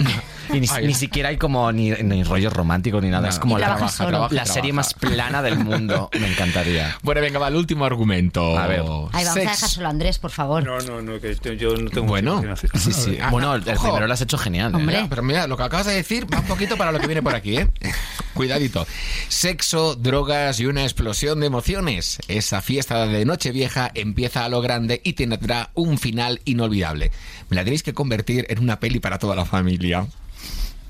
Y 0.54 0.60
ni, 0.60 0.68
Ay. 0.72 0.88
ni 0.88 0.94
siquiera 0.94 1.30
hay 1.30 1.38
como 1.38 1.59
ni, 1.74 1.92
ni 1.92 2.24
rollo 2.24 2.50
romántico 2.50 3.00
ni 3.02 3.10
nada. 3.10 3.30
Es 3.30 3.40
como 3.40 3.58
la, 3.60 3.68
trabaja 3.76 4.04
la 4.06 4.10
trabaja. 4.28 4.46
serie 4.46 4.74
más 4.74 4.94
plana 4.94 5.42
del 5.42 5.58
mundo. 5.60 6.10
Me 6.20 6.28
encantaría. 6.28 6.98
Bueno, 7.04 7.22
venga, 7.22 7.40
va 7.40 7.48
el 7.48 7.56
último 7.56 7.86
argumento. 7.86 8.58
A 8.58 8.68
ver. 8.68 8.80
Ahí 9.12 9.24
vamos 9.26 9.38
a 9.38 9.40
dejar 9.40 9.70
solo 9.70 9.88
a 9.88 9.90
Andrés, 9.90 10.20
por 10.20 10.32
favor. 10.32 10.64
No, 10.64 10.80
no, 10.82 11.02
no, 11.02 11.20
que 11.20 11.36
yo- 11.58 11.76
no 11.76 11.90
tengo 11.90 12.08
Bueno, 12.08 12.44
sí, 12.76 12.92
sí. 12.94 13.18
Ah, 13.22 13.30
bueno, 13.32 13.56
el, 13.56 13.68
ojo. 13.68 13.84
primero 13.84 14.08
lo 14.08 14.14
has 14.14 14.22
hecho 14.22 14.38
genial. 14.38 14.72
¿eh? 14.74 14.76
Hombre. 14.76 15.06
Pero 15.10 15.24
mira, 15.24 15.48
lo 15.48 15.58
que 15.58 15.64
acabas 15.64 15.86
de 15.88 15.94
decir 15.94 16.28
va 16.32 16.40
un 16.40 16.46
poquito 16.46 16.78
para 16.78 16.92
lo 16.92 17.00
que 17.00 17.08
viene 17.08 17.22
por 17.24 17.36
aquí, 17.36 17.58
¿eh? 17.58 17.68
Cuidadito. 18.34 18.86
Sexo, 19.28 19.96
drogas 19.96 20.60
y 20.60 20.66
una 20.66 20.84
explosión 20.84 21.40
de 21.40 21.48
emociones. 21.48 22.20
Esa 22.28 22.62
fiesta 22.62 23.06
de 23.08 23.26
Nochevieja 23.26 23.92
empieza 23.94 24.46
a 24.46 24.50
lo 24.50 24.62
grande 24.62 25.02
y 25.04 25.14
tendrá 25.14 25.72
un 25.74 25.98
final 25.98 26.42
inolvidable. 26.46 27.12
Me 27.50 27.56
la 27.56 27.64
tenéis 27.64 27.84
que 27.84 27.94
convertir 27.94 28.46
en 28.50 28.60
una 28.60 28.80
peli 28.80 29.00
para 29.00 29.18
toda 29.20 29.36
la 29.36 29.46
familia. 29.46 30.06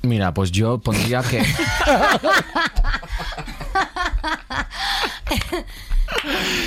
Mira, 0.02 0.34
pues 0.34 0.52
yo 0.52 0.78
pondría 0.80 1.22
que. 1.22 1.43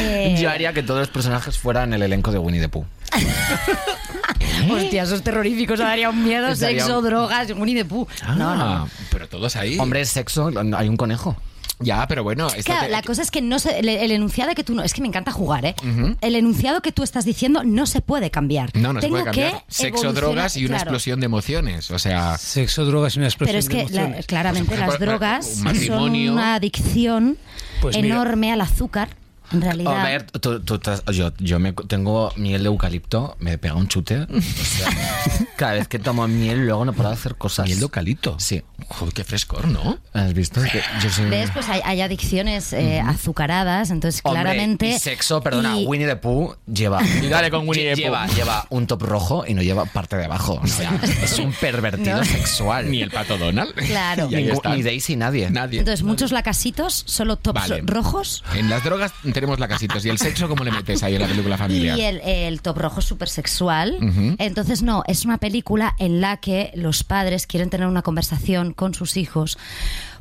Eh, 0.01 0.37
Yo 0.41 0.51
haría 0.51 0.73
que 0.73 0.83
todos 0.83 1.01
los 1.01 1.09
personajes 1.09 1.59
fueran 1.59 1.93
el 1.93 2.03
elenco 2.03 2.31
de 2.31 2.39
Winnie 2.39 2.61
the 2.61 2.69
Pooh. 2.69 2.85
Hostia, 4.71 5.03
esos 5.03 5.23
terroríficos 5.23 5.79
daría 5.79 6.09
un 6.11 6.23
miedo, 6.23 6.43
Daría 6.55 6.57
sexo, 6.85 6.99
un- 6.99 7.05
drogas, 7.05 7.51
Winnie 7.57 7.75
the 7.75 7.85
Pooh. 7.85 8.07
No, 8.37 8.55
no. 8.55 8.63
Ah, 8.65 8.87
Pero 9.11 9.29
todos 9.29 9.57
ahí. 9.57 9.79
Hombre, 9.79 10.05
sexo, 10.05 10.51
hay 10.77 10.89
un 10.89 10.97
conejo. 10.97 11.37
Ya, 11.83 12.07
pero 12.09 12.23
bueno. 12.23 12.49
Claro, 12.65 12.83
te- 12.87 12.89
la 12.91 13.03
cosa 13.03 13.23
es 13.23 13.31
que 13.31 13.41
no 13.43 13.59
se, 13.59 13.79
el, 13.79 13.89
el 13.89 14.11
enunciado 14.13 14.55
que 14.55 14.65
tú 14.65 14.75
no. 14.75 14.83
Es 14.83 14.93
que 14.95 15.01
me 15.01 15.09
encanta 15.09 15.33
jugar, 15.33 15.65
¿eh? 15.65 15.75
El 16.21 16.35
enunciado 16.37 16.81
que 16.83 16.93
tú 16.93 17.03
estás 17.03 17.25
diciendo 17.25 17.63
no 17.65 17.87
se 17.87 18.01
puede 18.01 18.31
cambiar. 18.31 18.71
No, 18.77 18.93
no 18.93 19.01
se 19.01 19.07
Tengo 19.07 19.15
puede 19.15 19.25
cambiar. 19.27 19.53
que 19.53 19.65
Sexo, 19.69 20.13
drogas 20.13 20.57
y 20.57 20.65
una 20.67 20.77
explosión 20.77 21.21
de 21.21 21.27
emociones. 21.27 21.91
O 21.91 21.99
sea, 21.99 22.39
Sexo, 22.39 22.85
drogas 22.85 23.15
y 23.17 23.19
una 23.19 23.29
explosión 23.29 23.53
Pero 23.53 23.59
es 23.59 23.69
de 23.69 23.71
que 23.71 23.95
la- 23.95 24.01
emociones. 24.03 24.27
claramente 24.27 24.77
las 24.77 24.99
drogas 24.99 25.61
un 25.65 25.75
son 25.77 26.13
una 26.15 26.55
adicción 26.55 27.37
Pues 27.81 27.97
mira. 27.97 28.09
enorme 28.15 28.53
al 28.53 28.61
azúcar, 28.61 29.09
en 29.53 29.61
realidad. 29.61 30.01
A 30.01 30.05
ver, 30.05 30.31
tú- 30.31 30.61
tú 30.61 30.75
estás- 30.77 31.03
yo, 31.13 31.33
yo 31.39 31.59
me, 31.59 31.73
tengo 31.73 32.33
miel 32.37 32.63
de 32.63 32.69
eucalipto, 32.69 33.37
me 33.41 33.59
pega 33.59 33.75
un 33.75 33.89
chute. 33.89 34.21
O 34.23 34.27
sea, 34.41 34.89
cada 35.63 35.75
vez 35.75 35.87
que 35.87 36.01
tomo 36.01 36.27
miel, 36.27 36.67
luego 36.67 36.85
no 36.85 36.93
puedo 36.93 37.09
hacer 37.09 37.37
cosas. 37.37 37.67
miel 37.67 37.79
de 37.79 37.85
eucalipto. 37.85 38.35
Sí. 38.41 38.63
Joder, 38.89 39.15
qué 39.15 39.23
frescor, 39.23 39.69
¿no? 39.69 39.97
¿Has 40.13 40.35
visto? 40.35 40.61
Que 40.61 40.83
yo 41.01 41.09
soy- 41.09 41.31
¿Ves? 41.31 41.51
Pues 41.55 41.69
hay, 41.69 41.81
hay 41.85 42.01
adicciones 42.01 42.73
eh, 42.73 43.01
azucaradas, 43.01 43.91
entonces 43.93 44.21
Hombre, 44.25 44.43
claramente. 44.43 44.89
y 44.89 44.99
sexo, 44.99 45.41
perdona, 45.41 45.79
y- 45.79 45.87
Winnie 45.87 46.09
the 46.09 46.17
Pooh 46.17 46.57
lleva. 46.67 47.01
Y 47.23 47.29
dale 47.29 47.49
con 47.53 47.69
Winnie 47.69 47.91
the 47.91 47.93
Pooh. 47.95 48.03
lleva, 48.03 48.27
lleva 48.27 48.67
un 48.71 48.89
top 48.89 49.03
rojo 49.03 49.45
y 49.47 49.55
no 49.55 49.63
lleva 49.63 49.85
parte 49.85 50.17
de 50.17 50.25
abajo. 50.25 50.59
O 50.61 50.67
sea, 50.67 50.99
es 51.23 51.39
un 51.39 51.53
pervertido 51.53 52.17
No. 52.19 52.25
sexual. 52.25 52.91
Ni 52.91 53.01
el 53.01 53.13
pato 53.13 53.39
Donald. 53.39 53.73
Claro. 53.75 54.29
Y 54.33 54.69
ni 54.77 54.83
Daisy, 54.83 55.15
nadie. 55.15 55.49
Nadie. 55.49 55.79
Entonces, 55.79 56.03
muchos 56.03 56.33
lacasitos, 56.33 57.05
solo 57.07 57.37
tops 57.37 57.61
Vale. 57.69 57.83
rojos. 57.87 58.43
En 58.57 58.69
las 58.69 58.83
drogas 58.83 59.13
tenemos 59.33 59.61
lacasitos. 59.61 60.05
¿Y 60.05 60.09
el 60.09 60.19
sexo 60.19 60.49
cómo 60.49 60.65
le 60.65 60.73
metes 60.73 61.05
ahí 61.05 61.15
en 61.15 61.23
la 61.23 61.29
película 61.29 61.57
familiar? 61.57 61.97
Y 61.97 62.03
el, 62.03 62.21
el 62.25 62.61
top 62.63 62.79
rojo 62.79 62.99
es 62.99 63.07
súper 63.07 63.29
sexual. 63.29 63.97
Entonces, 64.39 64.83
no, 64.83 65.05
es 65.07 65.25
una 65.25 65.39
película 65.39 65.52
en 65.99 66.21
la 66.21 66.39
que 66.39 66.73
los 66.75 67.05
padres 67.05 67.47
quieren 67.47 67.71
tener 67.71 67.87
una 67.87 68.03
conversación 68.03 68.73
con 68.73 68.95
sus 68.95 69.17
hijos 69.17 69.59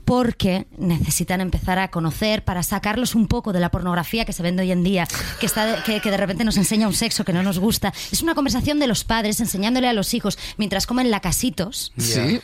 porque 0.06 0.66
necesitan 0.78 1.42
empezar 1.42 1.78
a 1.80 1.90
conocer 1.92 2.44
para 2.44 2.64
sacarlos 2.64 3.14
un 3.14 3.28
poco 3.28 3.54
de 3.54 3.60
la 3.60 3.70
pornografía 3.70 4.26
que 4.26 4.34
se 4.34 4.42
vende 4.44 4.64
hoy 4.64 4.72
en 4.72 4.84
día, 4.84 5.08
que, 5.40 5.46
está 5.46 5.66
de- 5.66 5.84
que, 5.84 6.00
que 6.02 6.10
de 6.12 6.18
repente 6.18 6.44
nos 6.44 6.58
enseña 6.58 6.88
un 6.88 6.94
sexo 6.96 7.24
que 7.24 7.34
no 7.34 7.44
nos 7.44 7.60
gusta. 7.60 7.94
Es 8.12 8.22
una 8.24 8.34
conversación 8.34 8.80
de 8.80 8.88
los 8.88 9.04
padres 9.04 9.40
enseñándole 9.40 9.88
a 9.88 9.94
los 9.94 10.14
hijos, 10.16 10.40
mientras 10.58 10.88
comen 10.88 11.12
lacasitos, 11.12 11.94
Sí. 11.98 12.40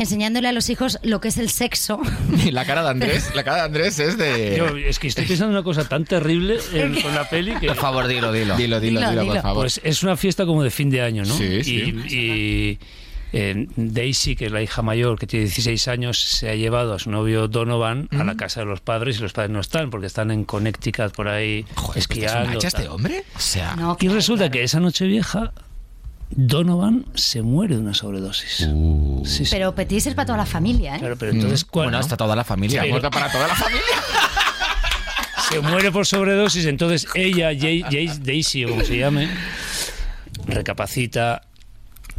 Enseñándole 0.00 0.48
a 0.48 0.52
los 0.52 0.68
hijos 0.70 0.98
lo 1.02 1.20
que 1.20 1.28
es 1.28 1.38
el 1.38 1.50
sexo. 1.50 2.00
Y 2.44 2.50
la 2.52 2.64
cara 2.64 2.82
de 2.82 2.88
Andrés, 2.90 3.30
la 3.34 3.44
cara 3.44 3.58
de 3.58 3.62
Andrés 3.62 3.98
es 3.98 4.16
de. 4.18 4.54
Yo, 4.56 4.76
es 4.76 4.98
que 4.98 5.08
estoy 5.08 5.24
pensando 5.26 5.52
en 5.52 5.56
una 5.58 5.64
cosa 5.64 5.88
tan 5.88 6.04
terrible 6.04 6.58
en- 6.72 7.00
con 7.00 7.14
la 7.14 7.28
peli 7.28 7.54
que 7.60 7.68
Por 7.68 7.76
favor, 7.76 8.06
dilo, 8.08 8.32
dilo. 8.32 8.56
Dilo, 8.56 8.80
dilo, 8.80 9.00
Dilo, 9.00 9.10
dilo, 9.22 9.32
por 9.34 9.42
favor. 9.42 9.62
pues 9.64 9.80
es 9.84 10.02
una 10.02 10.16
fiesta 10.16 10.46
como 10.46 10.62
de 10.62 10.70
fin 10.70 10.90
de 10.90 11.02
año, 11.02 11.24
¿no? 11.24 11.34
Sí, 11.36 11.44
y, 11.44 11.64
sí. 11.64 11.94
y, 12.08 12.78
eh, 13.32 13.66
Daisy, 13.76 14.34
que 14.34 14.46
es 14.46 14.52
la 14.52 14.60
hija 14.62 14.82
mayor, 14.82 15.18
que 15.18 15.26
tiene 15.26 15.44
16 15.46 15.86
años, 15.88 16.18
se 16.20 16.50
ha 16.50 16.54
llevado 16.56 16.94
a 16.94 16.98
su 16.98 17.10
novio 17.10 17.46
Donovan 17.46 18.08
a 18.10 18.24
la 18.24 18.36
casa 18.36 18.60
de 18.60 18.66
los 18.66 18.80
padres 18.80 19.18
y 19.18 19.22
los 19.22 19.32
padres 19.32 19.50
no 19.52 19.60
están 19.60 19.90
porque 19.90 20.06
están 20.08 20.30
en 20.32 20.44
Connecticut 20.44 21.12
por 21.14 21.28
ahí 21.28 21.64
Joder, 21.76 21.76
¿pero 21.76 21.98
¿es 22.00 22.06
un 22.06 22.26
esquiando. 22.26 22.58
hacha 22.58 22.68
este 22.68 22.82
tal. 22.82 22.92
hombre? 22.92 23.24
O 23.36 23.38
sea, 23.40 23.76
No, 23.76 23.96
Y 24.00 24.08
resulta 24.08 24.44
claro. 24.44 24.52
que 24.52 24.62
esa 24.64 24.80
noche 24.80 25.06
vieja 25.06 25.52
Donovan 26.30 27.06
se 27.14 27.42
muere 27.42 27.74
de 27.74 27.80
una 27.80 27.92
sobredosis. 27.94 28.66
Uh. 28.70 29.22
Sí, 29.26 29.44
sí. 29.44 29.50
Pero 29.50 29.74
Petit 29.74 30.06
es 30.06 30.14
para 30.14 30.26
toda 30.26 30.38
la 30.38 30.46
familia, 30.46 30.96
¿eh? 30.96 30.98
Claro, 31.00 31.16
pero 31.18 31.32
entonces 31.32 31.64
¿cuál, 31.64 31.86
bueno, 31.86 31.98
no? 31.98 32.02
está 32.02 32.16
toda 32.16 32.36
la 32.36 32.44
familia. 32.44 32.82
Se 32.82 32.86
ha 32.88 32.90
muerto 32.90 33.10
para 33.10 33.30
toda 33.32 33.48
la 33.48 33.54
familia. 33.54 33.82
se 35.50 35.60
muere 35.60 35.90
por 35.90 36.06
sobredosis, 36.06 36.66
entonces 36.66 37.06
ella, 37.14 37.48
Jay- 37.58 37.82
Jay- 37.82 38.18
Daisy 38.20 38.64
o 38.64 38.68
como 38.70 38.84
se 38.84 38.98
llame, 38.98 39.28
recapacita, 40.46 41.42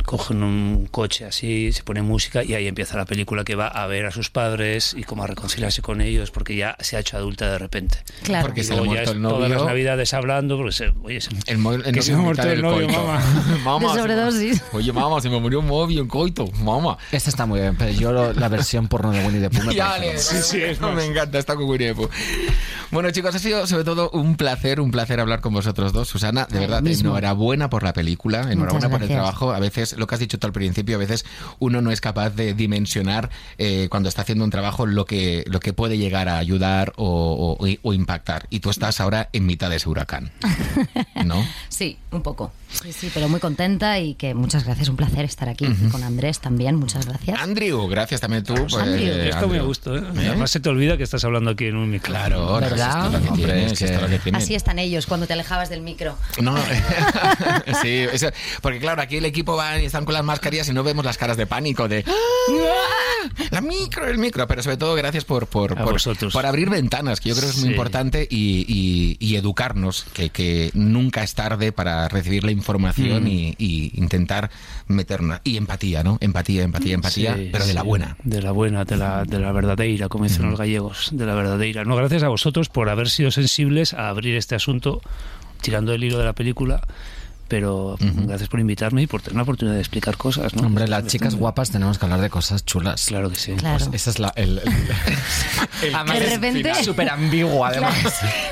cogen 0.06 0.43
un 0.43 0.88
coche 0.89 1.26
así, 1.26 1.72
se 1.72 1.84
pone 1.84 2.02
música 2.02 2.43
y 2.43 2.54
ahí 2.54 2.68
empieza 2.68 2.97
la 2.97 3.06
película 3.06 3.43
que 3.43 3.56
va 3.56 3.68
a 3.68 3.86
ver 3.88 4.06
a 4.06 4.12
sus 4.12 4.30
padres 4.30 4.93
y 4.97 5.04
cómo 5.04 5.24
a 5.24 5.28
reconciliarse 5.28 5.82
con 5.82 6.01
ellos 6.01 6.32
porque 6.32 6.55
ya 6.55 6.76
se 6.80 6.97
ha 6.97 7.00
hecho 7.00 7.17
adulta 7.17 7.51
de 7.51 7.58
repente. 7.58 7.97
Claro. 8.24 8.46
Porque 8.47 8.62
Y 8.62 8.63
se 8.63 8.71
le 8.76 8.80
ya 8.80 8.86
muerto 8.86 9.12
es 9.12 9.16
el 9.17 9.21
todas 9.24 9.42
las 9.50 9.50
novio. 9.59 9.66
navidades 9.66 10.13
hablando, 10.13 10.58
porque 10.58 10.71
se, 10.71 10.92
oye, 11.04 11.21
se- 11.21 11.30
El, 11.47 11.58
el 11.66 11.84
Que 11.84 11.92
novio 11.92 12.01
se 12.04 12.12
me 12.13 12.17
ha 12.17 12.21
muerto 12.21 12.43
el 12.50 12.62
novio, 12.62 12.88
coito. 12.88 13.04
mamá. 13.04 13.21
Mamá, 13.63 13.80
De 13.80 13.88
se 13.88 13.93
me- 13.96 14.01
sobredosis. 14.01 14.63
Oye, 14.74 14.92
mamá, 14.93 15.21
se 15.21 15.30
me 15.30 15.39
murió 15.39 15.59
un 15.59 15.67
novio 15.67 16.01
en 16.01 16.08
coito. 16.08 16.47
Mamá. 16.63 16.97
Esta 17.12 17.30
está 17.30 17.46
muy 17.46 17.59
bien, 17.59 17.76
pero 17.78 17.92
yo 17.92 18.12
lo- 18.12 18.34
la 18.34 18.47
versión 18.50 18.88
porno 18.88 19.12
de 19.12 19.26
Winnie 19.26 19.42
the 19.42 19.50
Pooh 19.50 19.63
me. 19.66 19.71
Sí, 20.17 20.36
sí, 20.42 20.62
es 20.62 20.80
no, 20.82 20.92
me 20.93 21.05
encanta, 21.05 21.39
está 21.39 21.55
con 21.55 21.66
Winnie 21.70 21.89
the 21.89 21.96
Pooh. 21.96 22.09
Bueno, 22.92 23.09
chicos, 23.12 23.34
ha 23.34 23.39
sido 23.39 23.66
sobre 23.68 23.86
todo 23.86 24.09
un 24.09 24.36
placer, 24.36 24.82
un 24.82 24.92
placer 24.92 25.22
hablar 25.22 25.39
con 25.39 25.54
vosotros 25.54 25.93
dos. 25.93 26.09
Susana, 26.09 26.46
de 26.51 26.59
verdad, 26.59 26.82
enhorabuena 27.08 27.70
por 27.70 27.84
la 27.84 27.93
película, 27.93 28.39
enhorabuena 28.51 28.89
por 28.89 29.01
el 29.01 29.08
trabajo. 29.16 29.54
A 29.54 29.59
veces, 29.59 29.97
lo 29.97 30.08
que 30.08 30.16
has 30.16 30.20
dicho 30.20 30.38
tú 30.39 30.47
al 30.47 30.51
principio, 30.54 30.97
a 30.97 31.00
veces 31.00 31.26
uno 31.59 31.82
no 31.82 31.92
es 31.92 32.01
capaz 32.01 32.32
de 32.32 32.54
dimensionar 32.54 33.30
eh, 33.58 33.88
cuando 33.89 34.09
está 34.09 34.24
haciendo 34.24 34.43
un 34.43 34.50
trabajo 34.51 34.86
lo 34.86 35.05
que, 35.05 35.46
lo 35.47 35.62
que 35.62 35.72
puede 35.72 35.97
llegar 35.97 36.28
a 36.28 36.38
ayudar 36.38 36.92
o, 36.97 37.58
o- 37.58 37.66
o 37.82 37.93
impactar. 37.93 38.47
Y 38.50 38.59
tú 38.59 38.70
estás 38.70 39.00
ahora 39.00 39.30
en 39.32 39.46
mitad 39.46 39.70
de 39.70 39.78
ese 39.78 39.88
huracán, 39.88 40.32
¿no? 41.26 41.46
Sí, 41.70 41.97
un 42.12 42.22
poco. 42.22 42.51
Sí, 42.72 42.93
sí, 42.93 43.12
pero 43.14 43.28
muy 43.30 43.39
contenta 43.39 44.00
y 44.00 44.16
que 44.16 44.34
muchas 44.34 44.64
gracias, 44.66 44.88
un 44.89 44.96
placer 44.96 45.26
estar 45.26 45.50
aquí. 45.50 45.66
Y 45.66 45.89
con 45.89 46.04
Andrés 46.04 46.39
también, 46.39 46.76
muchas 46.76 47.06
gracias. 47.06 47.39
Andrew, 47.39 47.88
gracias 47.88 48.22
también 48.22 48.43
tú. 48.43 48.54
pues, 48.56 48.74
Andrew. 48.76 49.08
eh, 49.08 49.30
Está 49.30 49.46
muy 49.48 49.58
a 49.58 49.62
gusto, 49.64 49.96
¿eh? 49.96 50.00
¿Eh? 50.16 50.28
Además 50.30 50.52
se 50.52 50.60
te 50.60 50.70
olvida 50.70 50.98
que 50.98 51.04
estás 51.04 51.24
hablando 51.24 51.52
aquí 51.52 51.66
en 51.66 51.76
un 51.76 51.89
micro. 51.89 52.12
Claro, 52.14 52.60
es 52.60 52.74
que 52.74 53.30
Hombre, 53.30 53.66
es 53.66 53.82
es. 53.82 54.34
Así 54.34 54.56
están 54.56 54.80
ellos 54.80 55.06
cuando 55.06 55.28
te 55.28 55.34
alejabas 55.34 55.70
del 55.70 55.82
micro. 55.82 56.18
No, 56.42 56.56
sí, 57.82 58.06
eso- 58.12 58.30
porque 58.62 58.80
claro, 58.80 59.02
aquí 59.02 59.18
el 59.18 59.26
equipo 59.26 59.56
va 59.56 59.78
y 59.80 59.86
están 59.86 60.06
con 60.06 60.14
las 60.14 60.24
mascarillas 60.24 60.68
y 60.70 60.74
no 60.74 60.84
vemos 60.84 61.06
las 61.06 61.18
caras 61.18 61.38
de 61.38 61.46
pánico 61.46 61.88
de 61.88 62.04
¡Ah! 62.08 63.30
la 63.52 63.62
micro, 63.62 64.08
el 64.08 64.18
micro, 64.18 64.48
pero 64.48 64.64
sobre 64.64 64.78
todo 64.78 64.96
gracias 64.96 65.26
por 65.26 65.48
por, 65.48 65.74
A 65.80 65.84
por, 65.84 65.93
vosotros. 65.93 66.34
por 66.34 66.46
abrir 66.46 66.70
ventanas, 66.70 67.20
que 67.20 67.30
yo 67.30 67.36
creo 67.36 67.48
que 67.50 67.52
es 67.56 67.58
muy 67.60 67.68
Sí. 67.70 67.72
importante 67.72 68.28
y, 68.30 68.66
y- 68.68 69.18
y 69.20 69.36
educarnos, 69.36 70.06
que, 70.14 70.30
que 70.30 70.72
nunca 70.74 71.24
es 71.24 71.34
tarde 71.36 71.72
para 71.72 72.08
recibir 72.08 72.43
la 72.43 72.52
información 72.52 72.61
y, 73.28 73.55
y 73.58 73.92
intentar 73.96 74.50
meternos. 74.88 75.39
Y 75.43 75.58
empatía, 75.58 76.04
¿no? 76.04 76.17
Empatía, 76.21 76.63
empatía, 76.63 76.96
empatía, 76.96 77.36
Sí, 77.36 77.50
pero 77.51 77.66
de 77.66 77.74
la 77.74 77.83
buena. 77.83 78.17
De 78.24 78.42
la 78.42 78.51
buena, 78.51 78.86
de 78.86 78.97
la, 78.97 79.24
de 79.24 79.39
la 79.39 79.51
verdadera, 79.51 80.09
como 80.09 80.25
dicen 80.25 80.50
los 80.50 80.59
gallegos, 80.59 81.09
de 81.12 81.25
la 81.25 81.36
verdadera. 81.36 81.83
No, 81.86 81.96
gracias 81.96 82.24
a 82.24 82.29
vosotros 82.29 82.70
por 82.70 82.89
haber 82.89 83.09
sido 83.09 83.32
sensibles 83.32 83.93
a 83.93 84.09
abrir 84.09 84.36
este 84.36 84.55
asunto, 84.55 85.01
tirando 85.62 85.93
el 85.93 86.04
hilo 86.04 86.17
de 86.17 86.25
la 86.25 86.33
película, 86.33 86.82
pero 87.52 87.98
gracias 88.00 88.48
por 88.48 88.62
invitarme 88.62 89.02
y 89.02 89.08
por 89.08 89.22
tener 89.22 89.36
la 89.36 89.44
oportunidad 89.44 89.76
de 89.76 89.82
explicar 89.82 90.16
cosas. 90.16 90.54
¿no? 90.56 90.68
Hombre, 90.68 90.88
las 90.88 91.06
chicas 91.08 91.36
guapas 91.36 91.70
tenemos 91.70 92.00
que 92.00 92.06
hablar 92.06 92.22
de 92.22 92.30
cosas 92.30 92.64
chulas. 92.66 93.06
Claro 93.08 93.30
que 93.30 93.36
sí. 93.36 93.52
Claro. 93.58 93.86
Esa 93.92 94.10
es 94.10 94.20
la. 94.20 94.32
El, 94.38 94.60
el- 94.60 94.64
Además, 95.94 96.20
De 96.20 96.26
es 96.26 96.32
repente- 96.34 96.84
Súper 96.86 97.10
ambiguo, 97.10 97.66
además. 97.66 97.94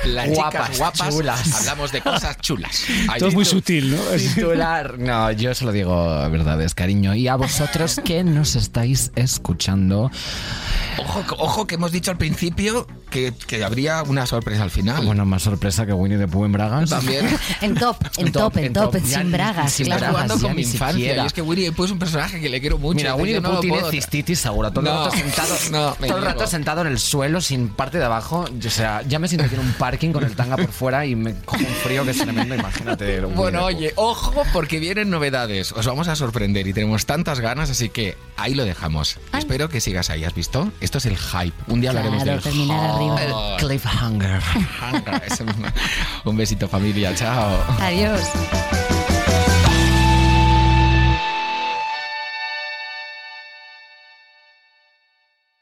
Las 0.04 0.28
guapas, 0.28 0.52
chicas 0.66 0.78
guapas, 0.78 1.08
chulas. 1.14 1.54
hablamos 1.60 1.92
de 1.92 2.00
cosas 2.02 2.36
chulas. 2.40 2.84
Todo 3.18 3.28
es 3.30 3.34
muy 3.34 3.44
sutil, 3.46 3.96
¿no? 3.96 4.02
Titular. 4.34 4.98
No, 4.98 5.32
yo 5.32 5.54
se 5.54 5.64
lo 5.64 5.72
digo 5.72 6.28
verdades, 6.30 6.74
cariño. 6.74 7.14
Y 7.14 7.26
a 7.28 7.36
vosotros 7.36 8.00
que 8.04 8.22
nos 8.22 8.54
estáis 8.54 9.12
escuchando, 9.16 10.10
Ojo, 10.98 11.24
ojo, 11.38 11.66
que 11.66 11.76
hemos 11.76 11.92
dicho 11.92 12.10
al 12.10 12.18
principio 12.18 12.86
que, 13.10 13.32
que 13.46 13.64
habría 13.64 14.02
una 14.02 14.26
sorpresa 14.26 14.62
al 14.64 14.70
final. 14.70 15.06
bueno, 15.06 15.24
más 15.24 15.42
sorpresa 15.42 15.86
que 15.86 15.92
Winnie 15.94 16.18
the 16.18 16.28
Pooh 16.28 16.44
en 16.44 16.52
Bragas. 16.52 16.90
También. 16.90 17.26
En 17.62 17.74
top, 17.74 17.96
en 18.18 18.32
top, 18.32 18.56
en 18.58 18.72
top, 18.72 18.89
en 18.98 19.04
Ya 19.04 19.18
sin 19.20 19.32
bragas, 19.32 19.72
sin 19.72 19.86
claro. 19.86 20.00
bragas. 20.00 20.14
jugando 20.14 20.34
ya 20.36 20.42
con 20.42 20.56
mi 20.56 20.62
infancia. 20.62 20.92
siquiera. 20.92 21.22
Y 21.22 21.26
es 21.26 21.32
que 21.32 21.42
Winnie 21.42 21.72
Pooh 21.72 21.84
es 21.84 21.90
un 21.90 21.98
personaje 21.98 22.40
que 22.40 22.48
le 22.48 22.60
quiero 22.60 22.78
mucho. 22.78 22.96
Mira, 22.96 23.14
Winnie 23.14 23.34
yo 23.34 23.40
no 23.40 23.48
Pooh 23.48 23.54
lo 23.56 23.60
tiene 23.60 23.78
puedo- 23.78 23.90
cistitis 23.90 24.38
seguro. 24.40 24.70
Todo 24.72 24.82
No, 24.84 24.90
el 24.90 25.10
rato 25.10 25.16
sentado, 25.16 25.54
no, 25.70 26.06
todo 26.06 26.18
el 26.18 26.24
rato 26.24 26.46
sentado 26.46 26.80
en 26.82 26.86
el 26.88 26.98
suelo 26.98 27.40
sin 27.40 27.68
parte 27.68 27.98
de 27.98 28.04
abajo. 28.04 28.46
O 28.66 28.70
sea, 28.70 29.02
ya 29.02 29.18
me 29.18 29.28
siento 29.28 29.46
aquí 29.46 29.54
en 29.54 29.60
un 29.60 29.72
parking 29.74 30.12
con 30.12 30.24
el 30.24 30.34
tanga 30.36 30.56
por 30.56 30.70
fuera 30.72 31.06
y 31.06 31.14
me 31.16 31.34
cojo 31.44 31.58
un 31.58 31.66
frío 31.82 32.04
que 32.04 32.10
es 32.10 32.18
tremendo. 32.18 32.54
Imagínate. 32.54 33.20
Bueno, 33.20 33.64
oye, 33.64 33.92
ojo, 33.96 34.42
porque 34.52 34.78
vienen 34.80 35.10
novedades. 35.10 35.72
Os 35.72 35.86
vamos 35.86 36.08
a 36.08 36.16
sorprender 36.16 36.66
y 36.66 36.72
tenemos 36.72 37.06
tantas 37.06 37.40
ganas, 37.40 37.70
así 37.70 37.88
que 37.88 38.16
ahí 38.36 38.54
lo 38.54 38.64
dejamos. 38.64 39.18
Ay. 39.32 39.40
Espero 39.40 39.68
que 39.68 39.80
sigas 39.80 40.10
ahí. 40.10 40.24
¿Has 40.24 40.34
visto? 40.34 40.70
Esto 40.80 40.98
es 40.98 41.06
el 41.06 41.16
hype. 41.16 41.52
Un 41.68 41.80
día 41.80 41.90
hablaremos 41.90 42.22
Claro, 42.22 42.40
del 42.42 42.52
hype. 42.52 43.56
Cliffhanger. 43.58 44.40
Un 46.24 46.36
besito, 46.36 46.68
familia. 46.68 47.14
Chao. 47.14 47.58
Adiós. 47.80 48.20